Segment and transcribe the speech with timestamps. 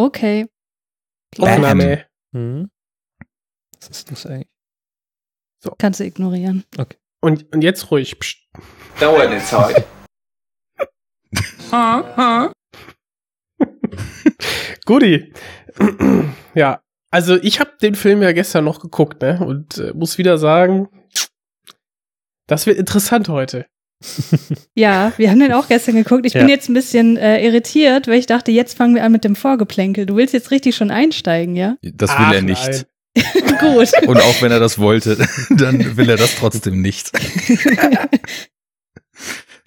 [0.00, 0.46] Okay.
[1.38, 2.06] Aufnahme.
[2.34, 2.70] Hm.
[3.78, 4.48] Was ist das eigentlich?
[5.76, 6.64] Kannst du ignorieren.
[7.20, 8.18] Und, und jetzt ruhig.
[8.18, 8.38] Psst.
[8.98, 9.86] Dauert eine Zeit.
[14.86, 15.34] Guti.
[16.54, 19.44] ja, also ich habe den Film ja gestern noch geguckt, ne?
[19.44, 20.88] Und äh, muss wieder sagen,
[22.46, 23.66] das wird interessant heute.
[24.74, 26.24] Ja, wir haben den auch gestern geguckt.
[26.24, 26.40] Ich Ja.
[26.40, 29.36] bin jetzt ein bisschen äh, irritiert, weil ich dachte, jetzt fangen wir an mit dem
[29.36, 30.06] Vorgeplänkel.
[30.06, 31.76] Du willst jetzt richtig schon einsteigen, ja?
[31.82, 32.86] Das will Ach, er nicht.
[33.60, 33.90] Gut.
[34.06, 35.16] Und auch wenn er das wollte,
[35.50, 37.10] dann will er das trotzdem nicht.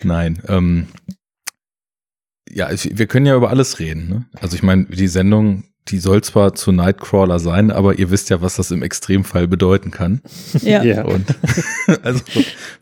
[0.02, 0.42] Nein.
[0.48, 0.88] Ähm,
[2.50, 4.10] ja, ich, wir können ja über alles reden.
[4.10, 4.26] Ne?
[4.40, 8.42] Also ich meine, die Sendung, die soll zwar zu Nightcrawler sein, aber ihr wisst ja,
[8.42, 10.22] was das im Extremfall bedeuten kann.
[10.62, 10.84] Ja.
[10.84, 11.04] Ja.
[11.04, 11.36] Und
[12.04, 12.22] also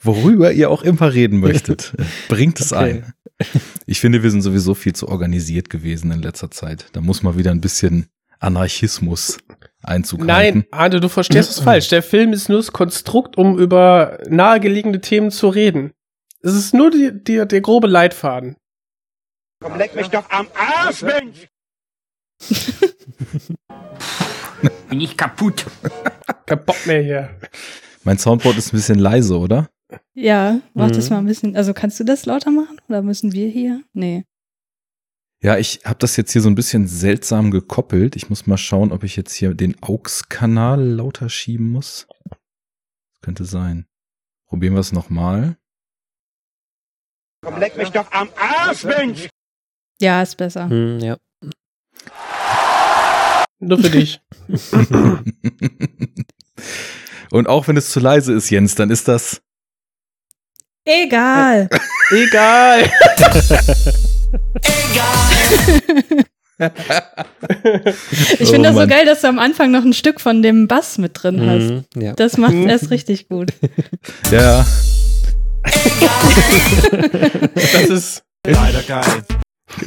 [0.02, 1.94] worüber ihr auch immer reden möchtet,
[2.28, 3.04] bringt es Okay.
[3.04, 3.14] ein.
[3.88, 6.86] Ich finde, wir sind sowieso viel zu organisiert gewesen in letzter Zeit.
[6.94, 8.08] Da muss mal wieder ein bisschen
[8.40, 9.40] Anarchismus
[9.84, 10.66] Einzug Nein.
[10.72, 11.88] Arne, du verstehst es falsch.
[11.88, 15.92] Der Film ist nur das Konstrukt, um über nahegelegene Themen zu reden.
[16.42, 18.58] Es ist nur die, die, der grobe Leitfaden.
[19.60, 21.48] Komm, leck mich doch am Arsch, Mensch!
[24.90, 25.66] Bin ich kaputt.
[26.46, 27.30] Kein Bock mehr hier.
[28.04, 29.70] Mein Soundboard ist ein bisschen leise, oder?
[30.14, 31.16] Ja, mach das Mhm.
[31.16, 31.56] mal ein bisschen.
[31.56, 32.80] Also kannst du das lauter machen?
[32.90, 33.84] Oder müssen wir hier?
[33.94, 34.26] Nee.
[35.44, 38.16] Ja, ich habe das jetzt hier so ein bisschen seltsam gekoppelt.
[38.16, 42.08] Ich muss mal schauen, ob ich jetzt hier den AUX-Kanal lauter schieben muss.
[43.22, 43.88] Könnte sein.
[44.48, 45.58] Probieren wir es nochmal.
[47.44, 49.30] Komm, leck mich doch am Arsch, Mensch!
[50.00, 50.70] Ja, ist besser.
[50.70, 51.18] Hm, ja.
[53.60, 54.20] Nur für dich.
[57.32, 59.42] Und auch wenn es zu leise ist, Jens, dann ist das.
[60.86, 61.70] Egal.
[62.12, 62.90] Egal.
[68.40, 68.90] Ich Oh finde das so Mann.
[68.90, 71.70] geil, dass du am Anfang noch ein Stück von dem Bass mit drin hast.
[71.70, 72.14] Hm, ja.
[72.14, 72.70] Das macht Mhm.
[72.70, 73.52] erst richtig gut.
[74.32, 74.66] Ja,
[77.54, 79.24] Das ist Leider geil.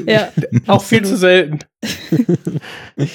[0.06, 0.28] Ja.
[0.66, 1.60] auch viel zu selten.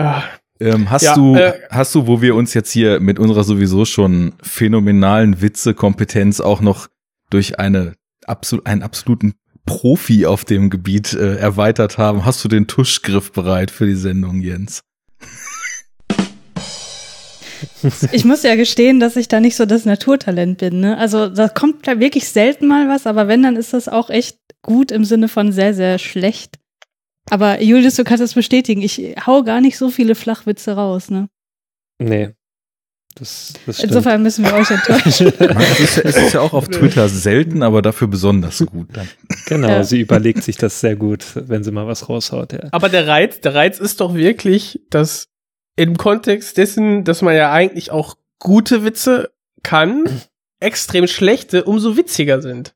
[0.00, 0.22] Ah,
[0.60, 3.84] ähm, hast Ja, du, äh, hast du, wo wir uns jetzt hier mit unserer sowieso
[3.84, 6.86] schon phänomenalen Witze-Kompetenz auch noch
[7.30, 9.34] durch eine absol einen absoluten
[9.66, 14.40] Profi auf dem Gebiet äh, erweitert haben, hast du den Tuschgriff bereit für die Sendung,
[14.40, 14.82] Jens?
[18.12, 20.80] Ich muss ja gestehen, dass ich da nicht so das Naturtalent bin.
[20.80, 20.96] Ne?
[20.98, 24.38] Also da kommt da wirklich selten mal was, aber wenn, dann ist das auch echt
[24.62, 26.56] gut im Sinne von sehr, sehr schlecht.
[27.30, 28.80] Aber Julius, du kannst das bestätigen.
[28.82, 31.10] Ich hau gar nicht so viele Flachwitze raus.
[31.10, 31.28] Ne?
[31.98, 32.30] Nee.
[33.14, 33.90] Das, das stimmt.
[33.90, 35.32] Insofern müssen wir euch enttäuschen.
[35.72, 38.88] Es ist, es ist ja auch auf Twitter selten, aber dafür besonders gut.
[39.46, 39.84] Genau, Ja.
[39.84, 42.52] sie überlegt sich das sehr gut, wenn sie mal was raushaut.
[42.52, 42.60] Ja.
[42.70, 45.26] Aber der Reiz, der Reiz ist doch wirklich, dass
[45.78, 49.30] im Kontext dessen, dass man ja eigentlich auch gute Witze
[49.62, 50.04] kann,
[50.60, 52.74] extrem schlechte umso witziger sind.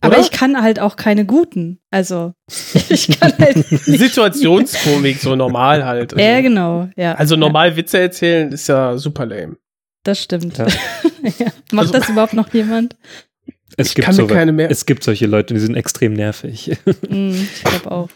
[0.00, 0.22] Aber Oder?
[0.24, 1.78] ich kann halt auch keine guten.
[1.90, 2.34] Also
[2.88, 3.84] ich kann halt nicht.
[3.84, 6.18] Situationskomik, so normal halt.
[6.18, 6.90] Ja, genau.
[6.96, 7.14] Ja.
[7.14, 9.56] Also normal Witze erzählen ist ja super lame.
[10.02, 10.58] Das stimmt.
[10.58, 10.66] Ja.
[11.38, 11.46] ja.
[11.70, 12.96] Macht Also- das überhaupt noch jemand?
[13.76, 16.12] Es Ich gibt kann mir so, keine mehr- Es gibt solche Leute, die sind extrem
[16.12, 16.76] nervig.
[17.08, 18.08] Hm, ich glaube auch.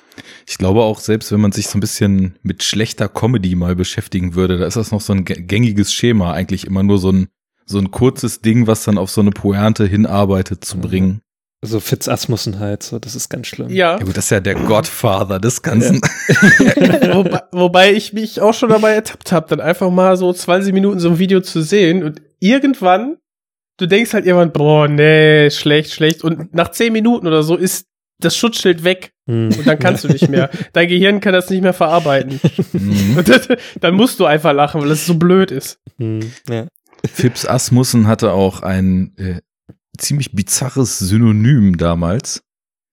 [0.46, 4.34] Ich glaube auch, selbst wenn man sich so ein bisschen mit schlechter Comedy mal beschäftigen
[4.34, 7.28] würde, da ist das noch so ein gä- gängiges Schema, eigentlich immer nur so ein,
[7.64, 10.80] so ein kurzes Ding, was dann auf so eine Pointe hinarbeitet zu Mhm.
[10.82, 11.20] bringen.
[11.62, 13.70] so Fitz Asmussen halt, so, das ist ganz schlimm.
[13.70, 13.98] Ja.
[13.98, 16.00] Ja gut, das ist ja der Godfather des Ganzen.
[17.12, 21.00] wobei, wobei ich mich auch schon dabei ertappt habe, dann einfach mal so 20 Minuten
[21.00, 23.16] so ein Video zu sehen und irgendwann,
[23.78, 26.22] du denkst halt irgendwann, boah, nee, schlecht, schlecht.
[26.24, 27.86] Und nach 10 Minuten oder so ist
[28.18, 29.50] das Schutzschild weg Hm.
[29.58, 30.50] und dann kannst du nicht mehr.
[30.72, 32.40] Dein Gehirn kann das nicht mehr verarbeiten.
[32.72, 33.48] Und das,
[33.80, 35.80] dann musst du einfach lachen, weil es so blöd ist.
[35.98, 36.66] Hm, ja.
[37.04, 39.40] Fips Asmussen hatte auch ein äh,
[39.98, 42.42] ziemlich bizarres Synonym damals.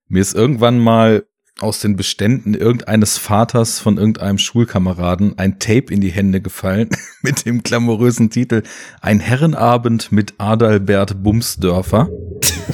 [0.08, 1.24] Mir ist irgendwann mal
[1.60, 6.90] aus den Beständen irgendeines Vaters von irgendeinem Schulkameraden ein Tape in die Hände gefallen
[7.22, 8.64] mit dem glamourösen Titel
[9.02, 12.10] Ein Herrenabend mit Adalbert Bumsdörfer.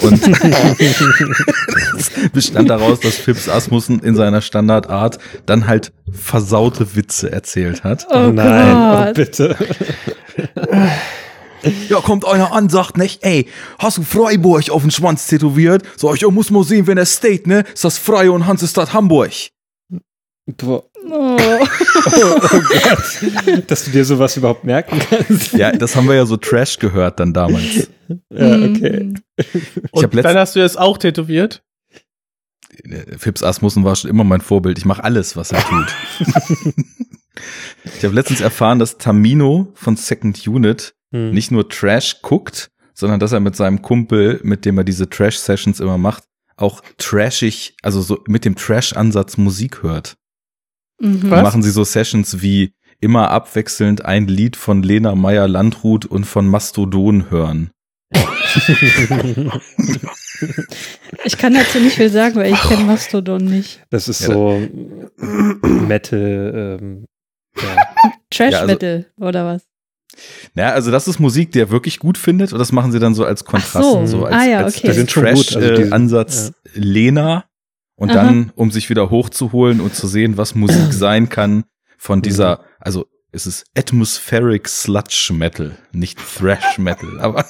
[0.02, 0.22] Und
[1.98, 8.08] es bestand daraus, dass Fips Asmussen in seiner Standardart dann halt versaute Witze erzählt hat.
[8.10, 9.56] Oh Nein, oh, bitte.
[11.90, 13.48] Ja, kommt einer an, sagt nicht, ey,
[13.80, 15.84] hast du Freiburg auf den Schwanz tätowiert?
[15.98, 17.64] Sag ich, ja, muss mal sehen, wenn er steht, ne?
[17.74, 19.32] Ist das Freie und Hansestadt Hamburg.
[20.58, 21.38] Boah, Oh.
[23.68, 25.54] dass du dir sowas überhaupt merken kannst.
[25.54, 27.90] Ja, das haben wir ja so Trash gehört dann damals.
[28.30, 29.00] Ja, okay.
[29.00, 29.22] Hm.
[29.38, 31.64] Ich hab Und dann hast du das auch tätowiert.
[32.84, 34.78] äh, Fips Asmussen war schon immer mein Vorbild.
[34.78, 35.88] Ich mache alles, was er tut.
[37.98, 41.32] ich habe letztens erfahren, dass Tamino von Second Unit Hm.
[41.32, 45.80] nicht nur Trash guckt, sondern dass er mit seinem Kumpel, mit dem er diese Trash-Sessions
[45.80, 46.24] immer macht,
[46.58, 50.18] auch trashig, also so mit dem Trash-Ansatz Musik hört.
[51.02, 51.32] Mhm.
[51.32, 51.42] Was?
[51.44, 57.32] Machen sie so Sessions wie immer abwechselnd ein Lied von Lena Meyer-Landrut und von Mastodon
[57.32, 57.72] hören.
[61.24, 63.84] Ich kann dazu nicht viel sagen, weil ich kenne Mastodon nicht.
[63.90, 64.60] Das ist Ja, so
[65.62, 67.06] Metal, ähm,
[67.58, 67.76] ja.
[68.30, 69.69] Trash Ja, also- Metal oder was?
[70.54, 73.16] Naja, also das ist Musik, die er wirklich gut findet und das machen sie dann
[73.16, 74.06] so als Kontrast, so.
[74.06, 74.94] so, als, Ah ja, als okay.
[75.08, 77.46] Schon gut, also die- Trash-Ansatz Lena
[77.96, 78.24] und Aha.
[78.24, 81.64] dann, um sich wieder hochzuholen und zu sehen, was Musik sein kann
[81.98, 87.46] von dieser, also es ist Atmospheric Sludge Metal, nicht Thrash Metal, aber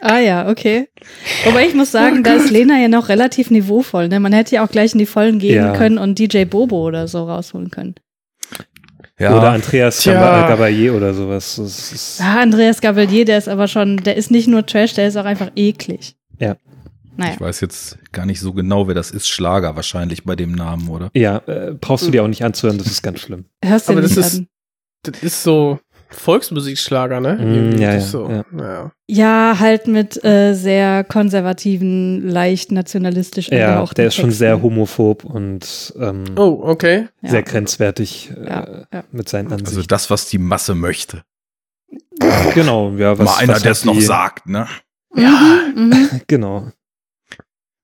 [0.00, 0.88] Ah ja, okay.
[1.44, 4.08] Wobei ich muss sagen, da ist Lena ja noch relativ niveauvoll.
[4.08, 4.20] Ne?
[4.20, 5.72] Man hätte ja auch gleich in die Vollen gehen Ja.
[5.76, 7.94] können und DJ Bobo oder so rausholen können.
[9.22, 10.14] Ja, Oder Andreas Tja.
[10.14, 12.18] Gaba- Gabayé oder sowas.
[12.20, 15.24] Ah, Andreas Gabalier, der ist aber schon, der ist nicht nur Trash, der ist auch
[15.24, 16.14] einfach eklig.
[16.38, 16.56] Ja.
[17.16, 17.34] Naja.
[17.34, 19.28] ich weiß jetzt gar nicht so genau, wer das ist.
[19.28, 21.10] Schlager wahrscheinlich bei dem Namen, oder?
[21.14, 23.44] ja, äh, brauchst du dir auch nicht anzuhören, das ist ganz schlimm.
[23.62, 24.46] Hörst du Aber nicht das ist- an.
[25.04, 25.78] Das ist so
[26.12, 27.34] Volksmusikschlager, ne?
[27.34, 28.28] Mm, ja, ja, so.
[28.28, 28.44] ja.
[28.58, 28.92] ja.
[29.08, 34.38] Ja, halt mit äh, sehr konservativen, leicht nationalistisch Ja, der ist schon Texten.
[34.38, 37.08] sehr homophob und ähm, Oh, okay.
[37.20, 37.30] Ja.
[37.30, 39.04] sehr grenzwertig äh, Ja, ja.
[39.12, 39.88] mit seinen Also Ansichten.
[39.88, 41.22] das, was die Masse möchte.
[42.54, 44.66] genau, ja, was, Mal einer, der es noch sagt, ne?
[45.14, 46.20] Mhm, mhm.
[46.26, 46.68] Genau.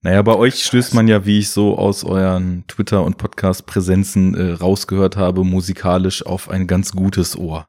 [0.02, 4.52] Naja, bei euch stößt man ja, wie ich so aus euren Twitter- und Podcast-Präsenzen äh,
[4.52, 7.66] rausgehört habe, musikalisch auf ein ganz gutes Ohr.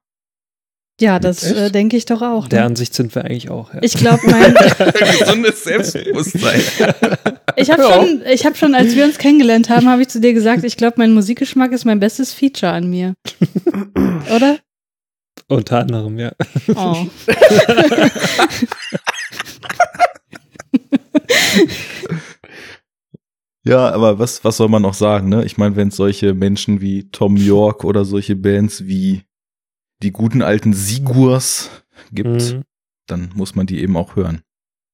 [0.99, 2.47] Ja, das äh, denke ich doch auch.
[2.47, 2.65] Der Ne?
[2.65, 3.73] Ansicht sind wir eigentlich auch.
[3.73, 3.79] Ja.
[3.81, 4.53] Ich glaube, mein,
[5.19, 6.61] Gesundes Selbstbewusstsein.
[7.55, 10.33] ich habe schon, ich habe schon, als wir uns kennengelernt haben, habe ich zu dir
[10.33, 13.13] gesagt, ich glaube, mein Musikgeschmack ist mein bestes Feature an mir.
[14.35, 14.57] Oder?
[15.47, 16.31] Unter anderem, ja.
[16.75, 17.07] Oh.
[23.65, 25.43] Ja, aber was, was soll man noch sagen, ne?
[25.45, 29.23] Ich meine, wenn es solche Menschen wie Tom York oder solche Bands wie
[30.01, 31.69] die guten alten Sigurs
[32.11, 32.63] gibt, Mhm.
[33.07, 34.41] dann muss man die eben auch hören.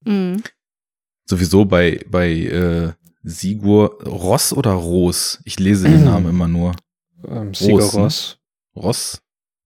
[0.06, 0.42] Mhm.
[1.30, 2.94] Sowieso bei, bei äh,
[3.24, 5.40] Sigur, Ross oder Ros?
[5.46, 6.04] Ich lese den.
[6.06, 6.76] Namen immer nur.
[7.28, 8.02] Ähm, Sigur Ross, ne?
[8.02, 8.38] Ross.
[8.76, 9.22] Ross?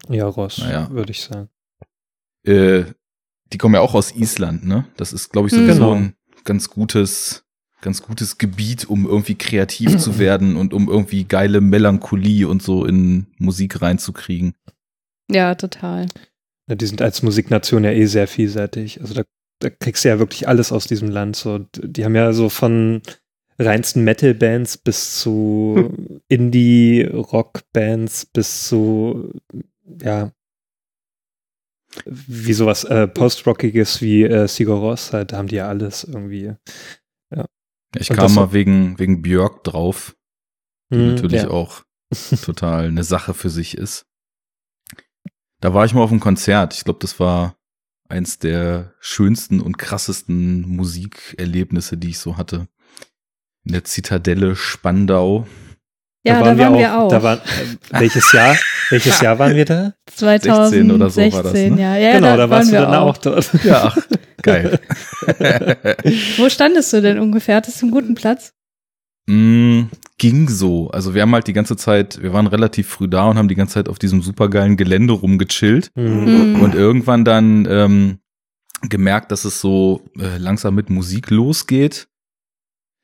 [0.09, 0.89] Ja, Ross, Naja.
[0.91, 1.49] würde ich sagen.
[2.45, 2.85] Äh,
[3.51, 4.85] die kommen ja auch aus Island, ne?
[4.95, 5.93] Das ist, glaube ich, sowieso Genau.
[5.93, 6.13] ein
[6.45, 7.43] ganz gutes,
[7.81, 12.85] ganz gutes Gebiet, um irgendwie kreativ zu werden und um irgendwie geile Melancholie und so
[12.85, 14.53] in Musik reinzukriegen.
[15.29, 16.07] Ja, total.
[16.67, 19.01] Ja, die sind als Musiknation ja eh sehr vielseitig.
[19.01, 19.23] Also da,
[19.59, 21.35] da kriegst du ja wirklich alles aus diesem Land.
[21.35, 23.01] So, die haben ja so von
[23.57, 25.91] reinsten Metal-Bands bis zu
[26.29, 29.33] Indie-Rock-Bands bis zu,
[30.01, 30.31] ja,
[32.05, 36.53] wie sowas äh, Post-Rockiges wie äh, Sigur Rós, halt, da haben die ja alles irgendwie.
[37.97, 40.15] Ich Und kam mal wegen, wegen Björk drauf,
[40.91, 41.49] die Hm, natürlich ja.
[41.49, 41.83] auch
[42.43, 44.05] total eine Sache für sich ist.
[45.61, 46.73] Da war ich mal auf einem Konzert.
[46.73, 47.55] Ich glaube, das war
[48.07, 52.67] eins der schönsten und krassesten Musikerlebnisse, die ich so hatte.
[53.65, 55.45] In der Zitadelle Spandau.
[56.25, 57.09] Ja, da waren, wir auch.
[57.09, 58.55] Da waren, äh, welches Jahr?
[58.89, 59.93] welches Jahr waren wir da?
[60.07, 61.81] 2016 oder so war das, ne?
[61.81, 61.97] ja.
[61.97, 62.11] ja.
[62.13, 63.63] genau, da, da, warst waren du wir dann auch, dort.
[63.63, 63.97] Ja, ach,
[64.41, 64.79] geil.
[66.37, 67.57] Wo standest du denn ungefähr?
[67.57, 68.53] Hattest du einen guten Platz?
[69.29, 70.89] Mm, ging so.
[70.91, 73.55] Also wir haben halt die ganze Zeit, wir waren relativ früh da und haben die
[73.55, 75.91] ganze Zeit auf diesem supergeilen Gelände rumgechillt.
[75.95, 76.53] Hm.
[76.53, 76.61] Mhm.
[76.61, 78.19] Und irgendwann dann ähm,
[78.81, 82.07] gemerkt, dass es so äh, langsam mit Musik losgeht.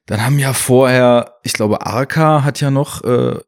[0.05, 3.39] Dann haben ja vorher, ich glaube, Arca hat ja noch äh,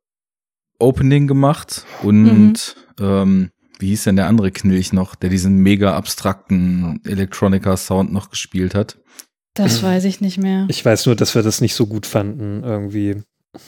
[0.79, 6.99] Opening gemacht und ähm, wie hieß denn der andere Knilch noch, der diesen mega abstrakten
[7.05, 8.97] Electronica-Sound noch gespielt hat?
[9.57, 10.65] Das weiß ich nicht mehr.
[10.69, 13.15] Ich weiß nur, dass wir das nicht so gut fanden, irgendwie.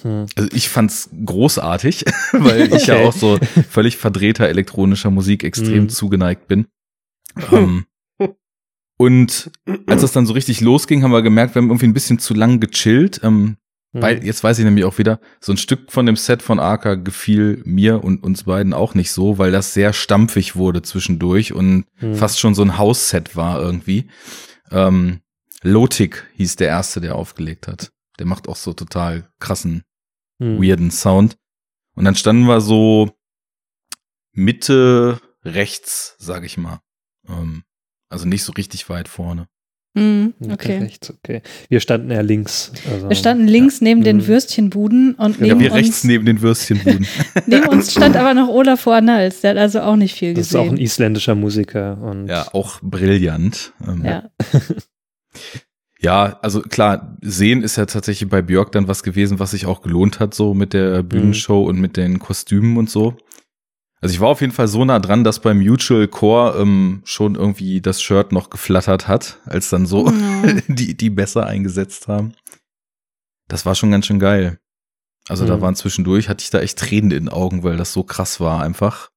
[0.03, 0.25] Hm.
[0.36, 3.05] Also ich fand's großartig, weil ich ja Okay.
[3.05, 3.38] auch so
[3.69, 5.89] völlig verdrehter elektronischer Musik extrem Mhm.
[5.89, 6.67] zugeneigt bin.
[7.51, 7.86] Ähm,
[8.98, 9.50] und
[9.88, 12.34] als es dann so richtig losging, haben wir gemerkt, wir haben irgendwie ein bisschen zu
[12.34, 13.22] lang gechillt.
[13.24, 13.58] Ähm,
[13.91, 14.01] Hm.
[14.03, 16.93] Weil, jetzt weiß ich nämlich auch wieder, so ein Stück von dem Set von Arca
[16.93, 21.86] gefiel mir und uns beiden auch nicht so, weil das sehr stampfig wurde zwischendurch und
[21.96, 22.13] Hm.
[22.13, 24.08] fast schon so ein Hausset war irgendwie.
[24.69, 25.22] Ähm,
[25.63, 27.91] Lotik hieß der erste, der aufgelegt hat.
[28.19, 29.83] Der macht auch so total krassen
[30.41, 30.61] Hm.
[30.61, 31.35] weirden Sound.
[31.95, 33.11] Und dann standen wir so
[34.33, 36.79] Mitte rechts, sag ich mal.
[37.27, 37.63] Ähm,
[38.09, 39.47] also nicht so richtig weit vorne.
[39.95, 40.77] Mhm, Mitte, okay.
[40.77, 41.41] rechts, okay.
[41.67, 42.71] Wir standen eher links.
[42.89, 44.27] Also, Wir standen links neben den Mhm.
[44.27, 47.07] Würstchenbuden und Ja, neben wir rechts uns, neben den Würstchenbuden.
[47.47, 49.41] neben uns stand aber noch Olaf Arnalds.
[49.41, 50.83] Der hat also auch nicht viel Das ist auch ein gesehen.
[50.85, 51.97] isländischer Musiker.
[52.01, 53.73] Und ja, auch brillant.
[53.85, 54.29] Ähm, Ja.
[56.01, 59.81] Ja, also klar, sehen ist ja tatsächlich bei Björk dann was gewesen, was sich auch
[59.81, 63.17] gelohnt hat, so mit der Bühnenshow und mit den Kostümen und so.
[64.01, 67.36] Also ich war auf jeden Fall so nah dran, dass beim Mutual Core ähm, schon
[67.36, 70.43] irgendwie das Shirt noch geflattert hat, als dann so Ja.
[70.69, 72.33] die, die besser eingesetzt haben.
[73.50, 74.57] Das war schon ganz schön geil.
[75.27, 75.62] Also da Mhm.
[75.62, 78.63] waren zwischendurch, hatte ich da echt Tränen in den Augen, weil das so krass war
[78.63, 79.09] einfach.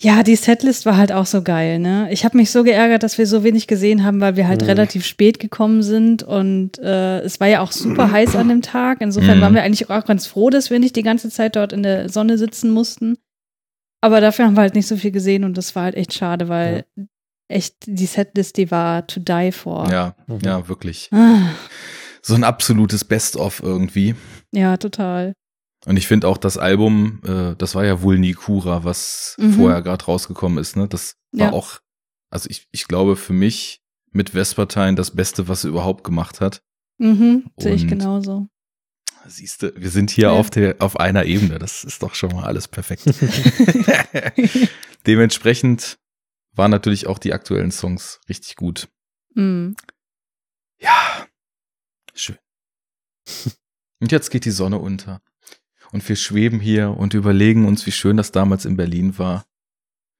[0.00, 2.08] Ja, die Setlist war halt auch so geil, ne?
[2.10, 4.66] Ich habe mich so geärgert, dass wir so wenig gesehen haben, weil wir halt Mhm.
[4.68, 9.00] relativ spät gekommen sind und äh, es war ja auch super heiß an dem Tag.
[9.00, 9.42] Insofern Mhm.
[9.42, 12.08] waren wir eigentlich auch ganz froh, dass wir nicht die ganze Zeit dort in der
[12.08, 13.16] Sonne sitzen mussten.
[14.00, 16.48] Aber dafür haben wir halt nicht so viel gesehen und das war halt echt schade,
[16.48, 16.84] weil
[17.48, 19.88] echt die Setlist, die war to die for.
[19.92, 20.40] Ja, Mhm.
[20.44, 21.08] ja, wirklich.
[21.12, 21.50] Ah,
[22.20, 24.14] So ein absolutes Best-of irgendwie.
[24.52, 25.34] ja, total.
[25.84, 29.54] Und ich finde auch das Album, äh, das war ja wohl Nikura, was Mhm.
[29.54, 30.86] vorher gerade rausgekommen ist, ne?
[30.88, 31.52] Das war Ja.
[31.52, 31.80] auch,
[32.30, 33.80] also ich, ich glaube für mich
[34.12, 36.62] mit Vespertine das Beste, was er überhaupt gemacht hat.
[36.98, 38.46] Mhm, sehe ich genauso.
[39.26, 40.30] Siehste, wir sind hier Ja.
[40.32, 41.58] auf der, auf einer Ebene.
[41.58, 43.04] Das ist doch schon mal alles perfekt.
[45.06, 45.98] Dementsprechend
[46.54, 48.88] waren natürlich auch die aktuellen Songs richtig gut.
[49.34, 49.74] Mhm.
[50.78, 51.26] Ja,
[52.14, 52.36] schön.
[54.00, 55.22] Und jetzt geht die Sonne unter.
[55.92, 59.44] Und wir schweben hier und überlegen uns, wie schön das damals in Berlin war.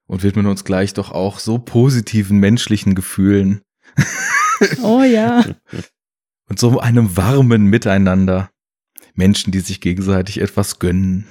[0.07, 3.62] Und widmen uns gleich doch auch so positiven menschlichen Gefühlen
[4.83, 5.45] Oh ja.
[6.49, 8.50] und so einem warmen Miteinander.
[9.14, 11.26] Menschen, die sich gegenseitig etwas gönnen.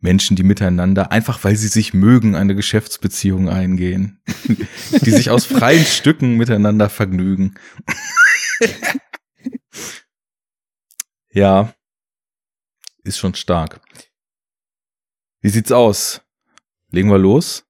[0.00, 4.20] Menschen, die miteinander, einfach weil sie sich mögen, eine Geschäftsbeziehung eingehen.
[5.04, 7.54] die sich aus freien Stücken miteinander vergnügen.
[11.32, 11.74] ja,
[13.10, 13.80] ist schon stark.
[15.42, 16.22] Wie sieht's aus?
[16.90, 17.64] Legen wir los?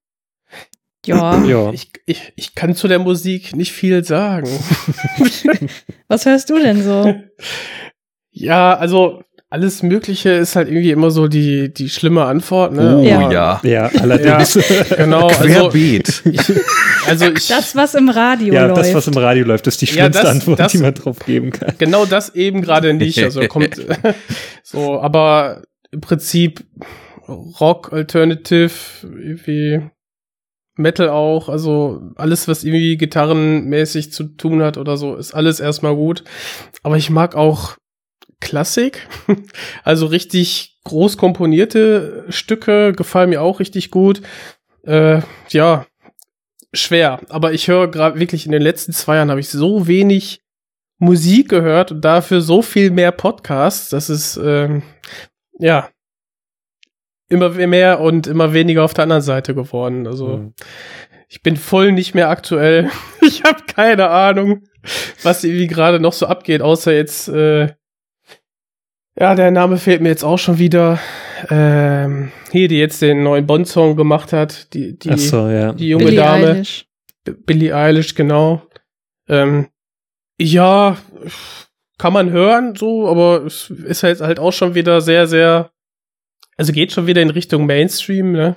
[1.05, 1.43] Ja.
[1.45, 1.71] ja.
[1.71, 4.47] Ich, ich, ich kann zu der Musik nicht viel sagen.
[6.07, 7.13] Was hörst du denn so?
[8.31, 12.71] ja, also alles Mögliche ist halt irgendwie immer so die, die schlimme Antwort.
[12.73, 12.97] Ne?
[12.97, 13.59] Oh Aber- ja.
[13.63, 14.57] ja, allerdings.
[14.97, 16.23] Genau, also, Querbeet.
[16.25, 16.39] ich,
[17.05, 18.77] also ich, Das, was im Radio ja, läuft.
[18.79, 21.19] das, was im Radio läuft, ist die Ja, schlimmste das- Antwort, das- die man drauf
[21.19, 21.73] geben kann.
[21.77, 23.21] genau das eben gerade nicht.
[23.21, 23.75] Also kommt
[24.63, 26.63] so, aber im Prinzip
[27.27, 28.71] Rock, Alternative,
[29.03, 29.81] irgendwie
[30.77, 35.95] Metal auch, also alles, was irgendwie gitarrenmäßig zu tun hat oder so, ist alles erstmal
[35.95, 36.23] gut.
[36.83, 37.75] Aber ich mag auch
[38.41, 39.07] Klassik,
[39.83, 44.21] also richtig groß komponierte Stücke gefallen mir auch richtig gut.
[44.83, 45.85] Äh, ja,
[46.73, 47.21] schwer.
[47.29, 50.41] Aber ich höre gerade wirklich in den letzten zwei Jahren habe ich so wenig
[50.97, 53.89] Musik gehört und dafür so viel mehr Podcasts.
[53.89, 54.83] Das ist ähm,
[55.59, 55.89] ja
[57.29, 60.05] immer mehr und immer weniger auf der anderen Seite geworden.
[60.07, 60.53] Also Mhm.
[61.29, 62.89] ich bin voll nicht mehr aktuell.
[63.21, 64.63] Ich habe keine Ahnung,
[65.23, 67.73] was irgendwie gerade noch so abgeht, außer jetzt äh,
[69.21, 70.99] ja, der Name fehlt mir jetzt auch schon wieder.
[71.49, 75.73] Ähm, hier, die jetzt den neuen Bond-Song gemacht hat, die, die, Ach so, ja.
[75.73, 76.47] die junge Billie Dame.
[76.47, 76.87] Eilish.
[77.23, 78.63] B- Billie Eilish, genau.
[79.29, 79.67] Ähm,
[80.39, 80.97] ja,
[81.99, 85.69] kann man hören, so, aber es ist halt halt auch schon wieder sehr, sehr,
[86.57, 88.55] also geht schon wieder in Richtung Mainstream, ne?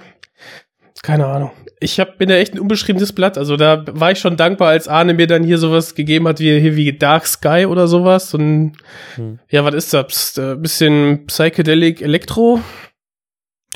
[1.03, 1.51] Keine Ahnung.
[1.85, 3.37] Ich hab, bin ja echt ein unbeschriebenes Blatt.
[3.37, 6.59] Also da war ich schon dankbar, als Arne mir dann hier sowas gegeben hat, wie
[6.59, 8.33] hier wie Dark Sky oder sowas.
[8.33, 8.73] Und
[9.17, 9.39] Hm.
[9.51, 10.39] ja, was ist das?
[10.39, 12.61] Äh, bisschen Psychedelic Elektro.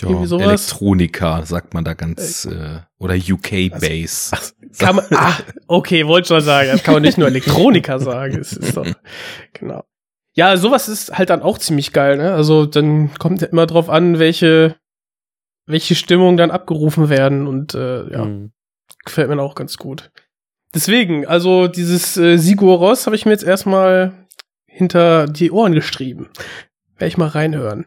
[0.00, 0.44] Ja, sowas?
[0.46, 4.30] Elektronika, sagt man da ganz, äh, oder UK Bass.
[4.78, 5.34] Kann man, ah,
[5.66, 6.70] okay, wollte schon sagen.
[6.72, 8.38] Das kann man nicht nur Elektroniker sagen.
[8.38, 8.86] Es ist doch,
[9.52, 9.84] genau.
[10.34, 12.32] Ja, sowas ist halt dann auch ziemlich geil, ne?
[12.32, 14.76] Also dann kommt ja immer drauf an, welche,
[15.68, 18.50] welche Stimmung dann abgerufen werden und äh, ja, Mhm.
[19.04, 20.10] gefällt mir auch ganz gut.
[20.74, 24.12] Deswegen, also dieses äh, Sigur Ross habe ich mir jetzt erstmal
[24.66, 26.28] hinter die Ohren geschrieben.
[26.98, 27.86] Werde ich mal reinhören.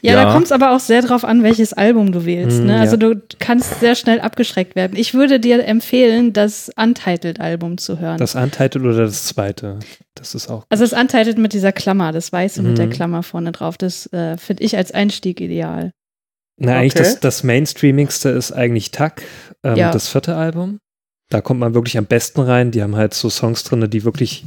[0.00, 0.24] Ja, Ja.
[0.24, 2.62] da kommt es aber auch sehr drauf an, welches Album du wählst.
[2.62, 2.78] Mm, Ne?
[2.80, 2.98] Also ja.
[3.14, 4.96] du kannst sehr schnell abgeschreckt werden.
[4.96, 8.18] Ich würde dir empfehlen, das Untitled-Album zu hören.
[8.18, 9.78] Das Untitled oder das zweite?
[10.14, 10.64] Das ist auch.
[10.70, 12.90] also das Untitled mit dieser Klammer, das Weiße mit der Mhm.
[12.90, 15.92] Klammer vorne drauf, das äh, finde ich als Einstieg ideal.
[16.58, 17.02] Na, eigentlich Okay.
[17.04, 19.14] das, das Mainstreamigste ist eigentlich Tuck,
[19.62, 19.90] ähm, Ja.
[19.90, 20.78] das vierte Album.
[21.28, 22.70] Da kommt man wirklich am besten rein.
[22.70, 24.46] Die haben halt so Songs drin, die wirklich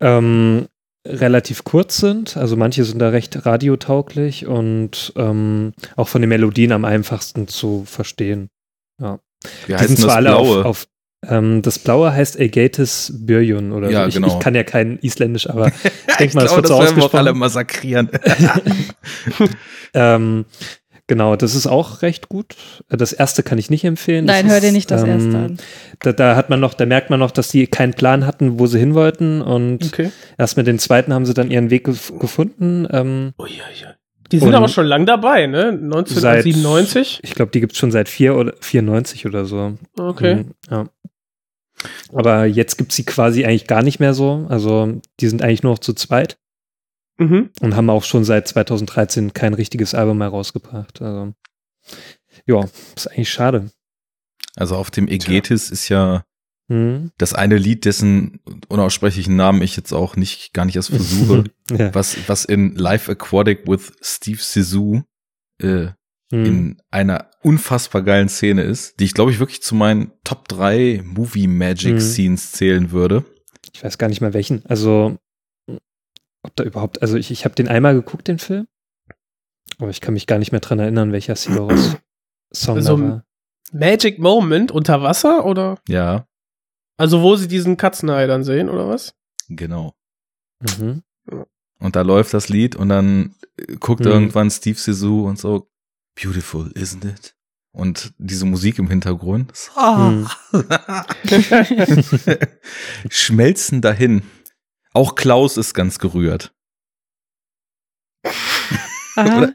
[0.00, 0.66] ähm,
[1.06, 2.36] relativ kurz sind.
[2.36, 7.84] Also manche sind da recht radiotauglich und ähm, auch von den Melodien am einfachsten zu
[7.86, 8.48] verstehen.
[8.98, 10.58] Wie Die sind zwar das alle Blaue?
[10.60, 10.86] auf, auf
[11.28, 14.08] Ähm, das Blaue heißt Aegatis Byrjun oder Ja, so.
[14.08, 14.28] Ich, genau.
[14.28, 15.68] ich kann ja kein Isländisch, aber
[16.08, 17.38] ich denke mal, es glaube, wird so das werden wir auch alle ausgesprochen.
[17.38, 18.08] massakrieren.
[19.96, 20.44] Ähm,
[21.06, 22.54] genau, das ist auch recht gut.
[22.88, 24.26] Das erste kann ich nicht empfehlen.
[24.26, 25.56] Das Nein, hör dir nicht das ähm, erste an.
[26.00, 28.66] Da, da hat man noch, da merkt man noch, dass die keinen Plan hatten, wo
[28.66, 30.10] sie hin wollten und Okay.
[30.38, 32.86] erst mit den zweiten haben sie dann ihren Weg gef gefunden.
[32.90, 33.54] Ähm, Ui, ui,
[33.86, 33.92] ui.
[34.32, 35.68] Die sind aber schon lang dabei, ne?
[35.68, 37.20] 1997.
[37.22, 39.74] ich glaube, die gibt's schon seit vier oder 94 oder so.
[39.98, 40.36] Okay.
[40.36, 40.84] Mhm, Ja.
[42.12, 44.46] Aber jetzt gibt's sie quasi eigentlich gar nicht mehr so.
[44.48, 46.38] Also die sind eigentlich nur noch zu zweit
[47.18, 47.50] Mhm.
[47.60, 51.00] und haben auch schon seit 2013 kein richtiges Album mehr rausgebracht.
[51.00, 51.32] Also
[52.46, 52.64] ja,
[52.96, 53.70] ist eigentlich schade.
[54.56, 56.24] Also auf dem Egetis ist ja
[56.66, 57.10] Mhm.
[57.18, 61.94] das eine Lied, dessen unaussprechlichen Namen ich jetzt auch nicht, gar nicht erst versuche, ja.
[61.94, 65.02] was, was in Live Aquatic with Steve Sisu
[65.60, 65.88] äh,
[66.32, 66.44] Mhm.
[66.46, 71.02] in einer unfassbar geilen Szene ist, die ich glaube ich wirklich zu meinen Top 3
[71.04, 72.00] Movie Magic Mhm.
[72.00, 73.24] Scenes zählen würde.
[73.74, 74.64] Ich weiß gar nicht mehr welchen.
[74.64, 75.18] Also,
[76.44, 78.66] ob da überhaupt, also ich, ich habe den einmal geguckt, den Film.
[79.78, 81.96] Aber ich kann mich gar nicht mehr dran erinnern, welcher Sigaros
[82.54, 83.24] Song Also, da war.
[83.72, 85.78] Magic Moment unter Wasser oder?
[85.88, 86.28] Ja,
[86.96, 89.14] Also wo sie diesen Katzenhai dann sehen oder was?
[89.48, 89.94] genau.
[90.60, 91.02] Mhm.
[91.80, 93.34] Und da läuft das Lied und dann
[93.80, 94.10] guckt Mhm.
[94.10, 95.68] irgendwann Steve Sisu und so,
[96.14, 97.34] beautiful, isn't it?
[97.72, 99.52] Und diese Musik im Hintergrund.
[99.76, 100.28] Mhm.
[103.10, 104.22] Schmelzen dahin.
[104.94, 106.52] Auch Klaus ist ganz gerührt.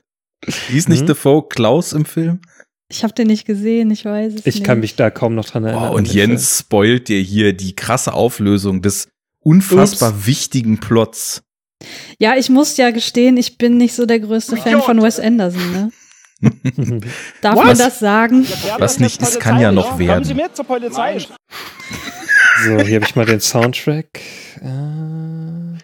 [0.69, 1.08] Hieß nicht Mhm.
[1.08, 2.41] Defoe Klaus im Film?
[2.91, 4.63] ich habe den nicht gesehen, ich weiß es Ich nicht.
[4.65, 5.91] kann mich da kaum noch dran erinnern.
[5.91, 9.10] Oh, und Jens spoilt dir hier die krasse Auflösung des
[9.43, 11.43] unfassbar wichtigen Plots.
[12.17, 15.72] Ja, ich muss ja gestehen, ich bin nicht so der größte Fan von Wes Anderson,
[15.72, 15.91] ne?
[16.74, 17.01] Film.
[17.41, 17.65] Darf Was?
[17.65, 18.48] man das sagen?
[18.79, 20.36] Was nicht ist, kann ja noch Kommen Sie werden.
[20.36, 21.17] mit zur Polizei.
[22.63, 24.20] So, hier habe ich mal den Soundtrack.
[24.62, 25.80] Äh,